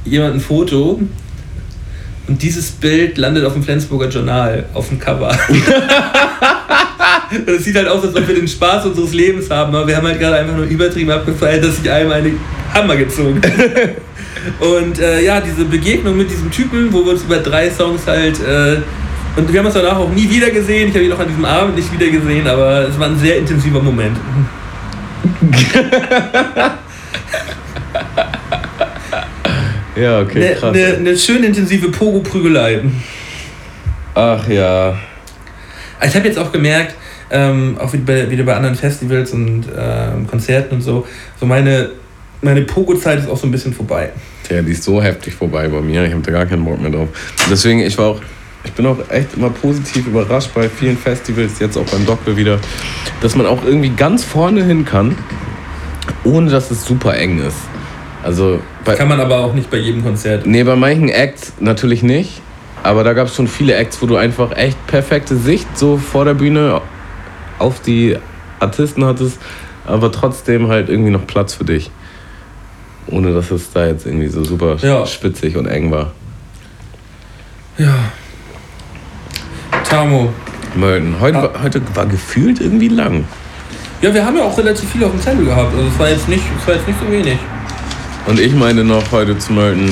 jemand 0.05 0.35
ein 0.35 0.41
Foto 0.41 1.01
und 2.29 2.43
dieses 2.43 2.71
Bild 2.71 3.19
landet 3.19 3.45
auf 3.45 3.55
dem 3.55 3.63
Flensburger 3.63 4.09
Journal, 4.09 4.67
auf 4.75 4.89
dem 4.89 4.99
Cover. 4.99 5.31
Und 7.33 7.49
es 7.49 7.65
sieht 7.65 7.77
halt 7.77 7.89
aus, 7.89 8.05
als 8.05 8.15
ob 8.15 8.29
wir 8.29 8.35
den 8.35 8.47
Spaß 8.47 8.87
unseres 8.87 9.13
Lebens 9.13 9.51
haben, 9.51 9.75
aber 9.75 9.87
wir 9.87 9.97
haben 9.97 10.07
halt 10.07 10.21
gerade 10.21 10.37
einfach 10.37 10.55
nur 10.55 10.67
übertrieben 10.67 11.11
abgefeiert, 11.11 11.65
dass 11.65 11.79
sich 11.79 11.91
einem 11.91 12.13
eine 12.13 12.33
Hammer 12.75 12.97
gezogen. 12.97 13.41
Und 14.61 14.99
äh, 14.99 15.25
ja, 15.25 15.41
diese 15.41 15.65
Begegnung 15.65 16.17
mit 16.17 16.31
diesem 16.31 16.51
Typen, 16.51 16.93
wo 16.93 17.05
wir 17.05 17.13
uns 17.13 17.23
über 17.23 17.39
drei 17.39 17.71
Songs 17.71 18.07
halt. 18.07 18.39
Äh, 18.41 18.79
und 19.35 19.51
wir 19.51 19.61
haben 19.61 19.67
uns 19.67 19.75
danach 19.75 19.97
auch 19.97 20.11
nie 20.11 20.29
wieder 20.29 20.51
gesehen. 20.51 20.89
Ich 20.89 20.95
habe 20.95 21.05
ihn 21.05 21.13
auch 21.13 21.19
an 21.19 21.29
diesem 21.29 21.45
Abend 21.45 21.77
nicht 21.77 21.91
wieder 21.91 22.11
gesehen, 22.11 22.47
aber 22.47 22.89
es 22.89 22.99
war 22.99 23.07
ein 23.07 23.19
sehr 23.19 23.39
intensiver 23.39 23.81
Moment. 23.81 24.17
Ja, 29.95 30.21
okay, 30.21 30.47
Eine 30.47 30.55
krass. 30.55 30.75
ne, 30.75 30.99
ne 31.01 31.17
schön 31.17 31.45
intensive 31.45 31.91
Pogo-Prügelei. 31.91 32.81
Ach 34.15 34.47
ja. 34.49 34.99
Ich 36.05 36.15
habe 36.17 36.27
jetzt 36.27 36.39
auch 36.39 36.51
gemerkt, 36.51 36.95
ähm, 37.31 37.77
auch 37.79 37.93
wieder 37.93 38.05
bei, 38.05 38.31
wieder 38.31 38.45
bei 38.45 38.55
anderen 38.55 38.75
Festivals 38.75 39.33
und 39.33 39.65
ähm, 39.77 40.27
Konzerten 40.27 40.77
und 40.77 40.81
so, 40.83 41.07
so 41.39 41.47
meine, 41.47 41.91
meine 42.41 42.63
Pogo-Zeit 42.63 43.21
ist 43.21 43.29
auch 43.29 43.37
so 43.37 43.47
ein 43.47 43.51
bisschen 43.51 43.73
vorbei. 43.73 44.11
Tja, 44.47 44.63
die 44.63 44.73
ist 44.73 44.83
so 44.83 45.03
heftig 45.03 45.35
vorbei 45.35 45.69
bei 45.69 45.81
mir. 45.81 46.05
Ich 46.05 46.13
habe 46.13 46.23
da 46.23 46.33
gar 46.33 46.47
keinen 46.47 46.65
Bock 46.65 46.81
mehr 46.81 46.91
drauf. 46.91 47.09
Deswegen, 47.51 47.81
ich 47.81 47.97
war 47.99 48.07
auch, 48.07 48.21
ich 48.65 48.73
bin 48.73 48.87
auch 48.87 48.99
echt 49.11 49.35
immer 49.37 49.51
positiv 49.51 50.07
überrascht 50.07 50.51
bei 50.55 50.69
vielen 50.69 50.99
Festivals, 50.99 51.59
jetzt 51.61 51.77
auch 51.77 51.87
beim 51.87 52.05
Doktor 52.05 52.37
wieder, 52.37 52.59
dass 53.21 53.37
man 53.37 53.47
auch 53.47 53.65
irgendwie 53.65 53.91
ganz 53.91 54.25
vorne 54.25 54.65
hin 54.65 54.85
kann, 54.85 55.17
ohne 56.25 56.51
dass 56.51 56.71
es 56.71 56.85
super 56.85 57.17
eng 57.17 57.41
ist. 57.41 57.57
Also 58.23 58.61
Bei, 58.85 58.95
Kann 58.97 59.09
man 59.09 59.21
aber 59.21 59.39
auch 59.39 59.55
nicht 59.55 59.71
bei 59.71 59.77
jedem 59.79 60.03
Konzert. 60.03 60.45
nee, 60.47 60.65
bei 60.65 60.75
manchen 60.77 61.09
Acts 61.09 61.53
natürlich 61.61 62.03
nicht. 62.03 62.41
Aber 62.83 63.05
da 63.05 63.13
gab 63.13 63.29
es 63.29 63.37
schon 63.37 63.47
viele 63.47 63.75
Acts, 63.77 64.03
wo 64.03 64.07
du 64.07 64.17
einfach 64.17 64.57
echt 64.57 64.77
perfekte 64.89 65.37
Sicht 65.37 65.67
so 65.79 65.99
vor 65.99 66.25
der 66.25 66.35
Bühne 66.35 66.81
auf 67.61 67.81
die 67.81 68.17
Artisten 68.59 69.05
hattest, 69.05 69.39
aber 69.87 70.11
trotzdem 70.11 70.67
halt 70.69 70.89
irgendwie 70.89 71.11
noch 71.13 71.25
Platz 71.27 71.55
für 71.55 71.65
dich. 71.65 71.93
Ohne 73.07 73.33
dass 73.33 73.51
es 73.53 73.73
da 73.73 73.87
jetzt 73.87 74.05
irgendwie 74.07 74.27
so 74.29 74.43
super 74.43 74.77
Ja. 74.83 75.07
spitzig 75.07 75.57
und 75.57 75.67
eng 75.67 75.93
war. 75.93 76.11
Ja. 77.79 77.95
Tamo. 79.89 80.33
Mölden. 80.75 81.17
Heute, 81.21 81.39
Ah. 81.39 81.43
war, 81.55 81.63
heute 81.63 81.83
war 81.95 82.07
gefühlt 82.07 82.61
irgendwie 82.61 82.89
lang. 82.89 83.25
Ja, 84.01 84.13
wir 84.13 84.25
haben 84.25 84.37
ja 84.37 84.43
auch 84.43 84.57
relativ 84.59 84.91
viel 84.91 85.05
auf 85.05 85.11
dem 85.13 85.21
Zettel 85.21 85.45
gehabt. 85.45 85.73
Also 85.75 85.87
es 85.87 85.99
war 85.99 86.09
jetzt 86.09 86.29
nicht, 86.29 86.43
es 86.61 86.67
war 86.67 86.75
jetzt 86.75 86.89
nicht 86.89 86.99
so 86.99 87.11
wenig. 87.13 87.39
Und 88.27 88.39
ich 88.39 88.53
meinte 88.55 88.85
noch 88.85 89.11
heute 89.11 89.37
zu 89.39 89.53
Mölden, 89.53 89.91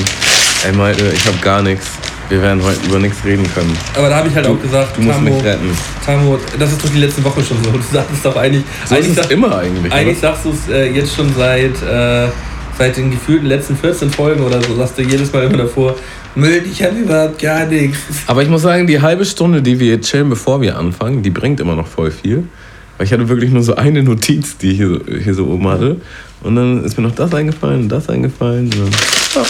ey 0.65 0.71
Malte, 0.73 1.03
ich 1.13 1.25
habe 1.25 1.37
gar 1.41 1.61
nichts. 1.61 1.87
Wir 2.29 2.41
werden 2.41 2.63
heute 2.63 2.79
über 2.87 2.97
nichts 2.99 3.25
reden 3.25 3.45
können. 3.53 3.77
Aber 3.97 4.07
da 4.07 4.15
habe 4.17 4.29
ich 4.29 4.35
halt 4.35 4.47
auch 4.47 4.61
gesagt, 4.61 4.95
Du 4.95 5.01
musst 5.01 5.17
Tamo, 5.17 5.29
mich 5.35 5.43
retten. 5.43 5.69
Tamo, 6.05 6.39
das 6.57 6.71
ist 6.71 6.81
doch 6.81 6.89
die 6.89 6.99
letzte 6.99 7.21
Woche 7.25 7.43
schon 7.43 7.61
so. 7.61 7.71
Du 7.71 7.79
sagst 7.91 8.09
es 8.13 8.21
doch 8.21 8.37
eigentlich. 8.37 8.63
So 8.85 8.95
eigentlich 8.95 9.09
ist 9.09 9.15
sag- 9.17 9.31
immer 9.31 9.57
eigentlich. 9.57 9.91
Eigentlich 9.91 10.17
oder? 10.19 10.29
sagst 10.33 10.45
du 10.45 10.51
es 10.51 10.69
äh, 10.73 10.89
jetzt 10.93 11.13
schon 11.13 11.27
seit, 11.35 11.81
äh, 11.83 12.29
seit 12.77 12.95
den 12.95 13.11
gefühlten 13.11 13.47
letzten 13.47 13.75
14 13.75 14.09
Folgen 14.09 14.41
oder 14.43 14.61
so, 14.61 14.73
sagst 14.77 14.97
du 14.97 15.01
jedes 15.01 15.33
Mal 15.33 15.43
immer 15.43 15.57
davor, 15.57 15.95
Müll, 16.33 16.63
ich 16.71 16.81
habe 16.81 16.95
überhaupt 16.95 17.37
gar 17.41 17.65
nichts. 17.65 17.99
Aber 18.27 18.41
ich 18.41 18.47
muss 18.47 18.61
sagen, 18.61 18.87
die 18.87 19.01
halbe 19.01 19.25
Stunde, 19.25 19.61
die 19.61 19.77
wir 19.77 19.87
jetzt 19.87 20.09
chillen, 20.09 20.29
bevor 20.29 20.61
wir 20.61 20.77
anfangen, 20.77 21.21
die 21.23 21.31
bringt 21.31 21.59
immer 21.59 21.75
noch 21.75 21.87
voll 21.87 22.11
viel. 22.11 22.45
Weil 23.01 23.07
ich 23.07 23.13
hatte 23.13 23.27
wirklich 23.29 23.49
nur 23.49 23.63
so 23.63 23.73
eine 23.73 24.03
Notiz, 24.03 24.57
die 24.57 24.73
ich 24.73 24.77
hier 24.77 24.89
so, 24.89 24.99
hier 25.23 25.33
so 25.33 25.47
oben 25.47 25.67
hatte. 25.67 25.95
Und 26.43 26.55
dann 26.55 26.83
ist 26.83 26.99
mir 26.99 27.03
noch 27.07 27.15
das 27.15 27.33
eingefallen 27.33 27.81
und 27.81 27.89
das 27.89 28.07
eingefallen. 28.09 28.65
Und 28.65 28.77
dann, 28.77 28.91
ja. 29.33 29.43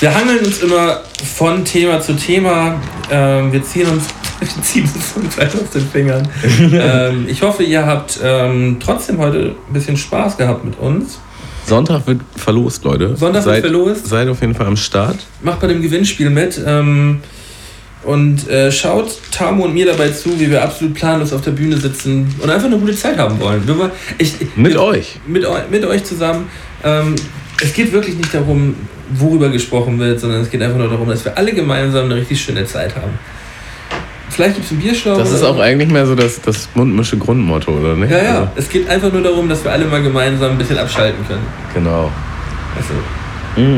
Wir 0.00 0.12
hangeln 0.12 0.40
uns 0.40 0.58
immer 0.58 0.98
von 1.36 1.64
Thema 1.64 2.00
zu 2.00 2.16
Thema. 2.16 2.82
Ähm, 3.12 3.52
wir 3.52 3.62
ziehen 3.62 3.86
uns, 3.86 4.06
wir 4.40 4.62
ziehen 4.64 4.90
uns 4.92 5.06
von 5.12 5.30
Zeit 5.30 5.54
aus 5.54 5.70
den 5.72 5.86
Fingern. 5.86 6.26
ähm, 6.72 7.26
ich 7.28 7.42
hoffe, 7.42 7.62
ihr 7.62 7.86
habt 7.86 8.18
ähm, 8.20 8.78
trotzdem 8.80 9.18
heute 9.18 9.54
ein 9.68 9.72
bisschen 9.72 9.96
Spaß 9.96 10.36
gehabt 10.36 10.64
mit 10.64 10.76
uns. 10.80 11.20
Sonntag 11.66 12.08
wird 12.08 12.22
verlost, 12.34 12.82
Leute. 12.82 13.14
Sonntag 13.14 13.44
wird 13.44 13.54
seid, 13.54 13.60
verlost. 13.62 14.08
Seid 14.08 14.26
auf 14.26 14.40
jeden 14.40 14.56
Fall 14.56 14.66
am 14.66 14.76
Start. 14.76 15.18
Macht 15.44 15.60
bei 15.60 15.68
dem 15.68 15.80
Gewinnspiel 15.80 16.28
mit. 16.28 16.60
Ähm, 16.66 17.20
und 18.04 18.48
äh, 18.48 18.70
schaut 18.70 19.18
Tamo 19.30 19.64
und 19.64 19.74
mir 19.74 19.86
dabei 19.86 20.08
zu, 20.10 20.38
wie 20.38 20.50
wir 20.50 20.62
absolut 20.62 20.94
planlos 20.94 21.32
auf 21.32 21.40
der 21.42 21.52
Bühne 21.52 21.76
sitzen 21.76 22.34
und 22.40 22.50
einfach 22.50 22.66
eine 22.66 22.78
gute 22.78 22.94
Zeit 22.94 23.18
haben 23.18 23.38
wollen. 23.40 23.66
Wollen 23.66 23.90
ich, 24.18 24.34
Mit 24.56 24.72
wir, 24.74 24.82
euch. 24.82 25.18
Mit, 25.26 25.44
mit 25.70 25.84
euch 25.84 26.04
zusammen. 26.04 26.48
Ähm, 26.82 27.14
es 27.62 27.72
geht 27.72 27.92
wirklich 27.92 28.16
nicht 28.16 28.34
darum, 28.34 28.74
worüber 29.14 29.48
gesprochen 29.48 29.98
wird, 29.98 30.20
sondern 30.20 30.40
es 30.42 30.50
geht 30.50 30.62
einfach 30.62 30.78
nur 30.78 30.88
darum, 30.88 31.08
dass 31.08 31.24
wir 31.24 31.36
alle 31.36 31.52
gemeinsam 31.52 32.06
eine 32.06 32.16
richtig 32.16 32.40
schöne 32.42 32.64
Zeit 32.66 32.94
haben. 32.96 33.18
Vielleicht 34.30 34.54
gibt 34.54 34.66
es 34.66 34.72
einen 34.72 34.80
Bierschlauch. 34.80 35.16
Das 35.18 35.30
ist 35.30 35.44
auch 35.44 35.58
eigentlich 35.60 35.88
mehr 35.90 36.06
so 36.06 36.14
das, 36.16 36.40
das 36.40 36.68
mundmische 36.74 37.16
Grundmotto, 37.16 37.70
oder 37.70 37.94
nicht? 37.94 38.10
Ja, 38.10 38.18
ja. 38.22 38.40
Also, 38.40 38.48
Es 38.56 38.68
geht 38.68 38.88
einfach 38.88 39.12
nur 39.12 39.22
darum, 39.22 39.48
dass 39.48 39.62
wir 39.62 39.70
alle 39.70 39.84
mal 39.84 40.02
gemeinsam 40.02 40.52
ein 40.52 40.58
bisschen 40.58 40.78
abschalten 40.78 41.24
können. 41.26 41.46
genau. 41.72 42.10
Also, 42.76 43.72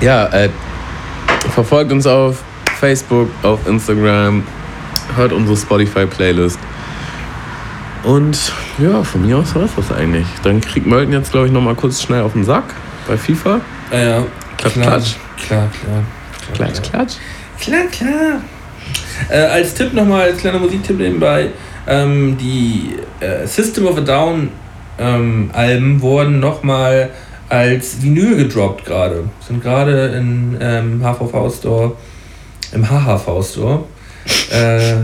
Ja, 0.00 0.26
äh, 0.32 0.48
verfolgt 1.54 1.92
uns 1.92 2.06
auf 2.06 2.42
Facebook, 2.80 3.28
auf 3.42 3.66
Instagram, 3.66 4.42
hört 5.14 5.32
unsere 5.32 5.56
Spotify-Playlist. 5.56 6.58
Und 8.04 8.52
ja, 8.78 9.02
von 9.04 9.26
mir 9.26 9.36
aus 9.38 9.54
war 9.54 9.64
es 9.64 9.74
das 9.76 9.92
eigentlich. 9.92 10.26
Dann 10.42 10.62
kriegt 10.62 10.86
Mölten 10.86 11.12
jetzt, 11.12 11.30
glaube 11.30 11.46
ich, 11.46 11.52
nochmal 11.52 11.74
kurz 11.74 12.00
schnell 12.00 12.22
auf 12.22 12.32
den 12.32 12.44
Sack 12.44 12.64
bei 13.06 13.18
FIFA. 13.18 13.60
ah 13.90 13.96
ja, 13.96 14.22
Klatsch, 14.56 14.72
klar, 14.72 14.86
klatsch. 14.86 15.16
Klar, 15.46 15.68
klar. 15.68 16.04
Klatsch, 16.54 16.82
klatsch. 16.90 17.14
Klar, 17.60 17.86
klar. 17.92 18.40
Äh, 19.28 19.52
als 19.52 19.74
Tipp 19.74 19.92
nochmal, 19.92 20.22
als 20.22 20.38
kleiner 20.38 20.58
Musiktipp 20.58 20.98
nebenbei, 20.98 21.48
ähm, 21.86 22.38
die 22.38 22.96
äh, 23.20 23.46
System 23.46 23.86
of 23.86 23.98
a 23.98 24.00
Down 24.00 24.48
ähm, 24.98 25.50
Alben 25.52 26.00
wurden 26.00 26.40
nochmal 26.40 27.10
als 27.50 28.02
Vinyl 28.02 28.36
gedroppt 28.36 28.86
gerade. 28.86 29.24
Sind 29.46 29.62
gerade 29.62 30.06
in 30.16 30.56
ähm, 30.60 31.02
HVV 31.02 31.54
Store, 31.54 31.92
im 32.72 32.88
HHV 32.88 33.44
Store, 33.44 33.84
äh, 34.50 34.96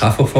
HVV, 0.00 0.34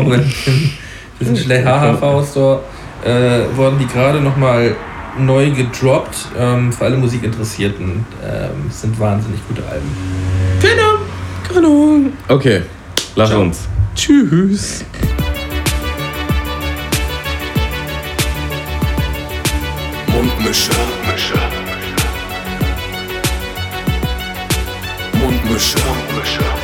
wir 1.18 1.26
sind 1.26 1.38
schlecht, 1.38 1.64
HHV 1.64 2.28
Store, 2.30 2.60
äh, 3.04 3.56
wurden 3.56 3.78
die 3.78 3.86
gerade 3.86 4.20
nochmal 4.20 4.74
neu 5.18 5.50
gedroppt. 5.50 6.16
Ähm, 6.38 6.72
für 6.72 6.84
alle 6.86 6.96
Musikinteressierten 6.96 8.04
ähm, 8.24 8.70
sind 8.70 8.98
wahnsinnig 8.98 9.40
gute 9.48 9.62
Alben. 9.66 9.90
Keine 10.60 10.82
Ahnung. 11.56 12.12
Okay, 12.28 12.62
lass 13.14 13.30
Ciao. 13.30 13.42
uns. 13.42 13.68
Tschüss. 13.94 14.84
Mundmische. 20.08 20.70
Mundmische. 20.72 21.34
Mundmische. 25.12 26.63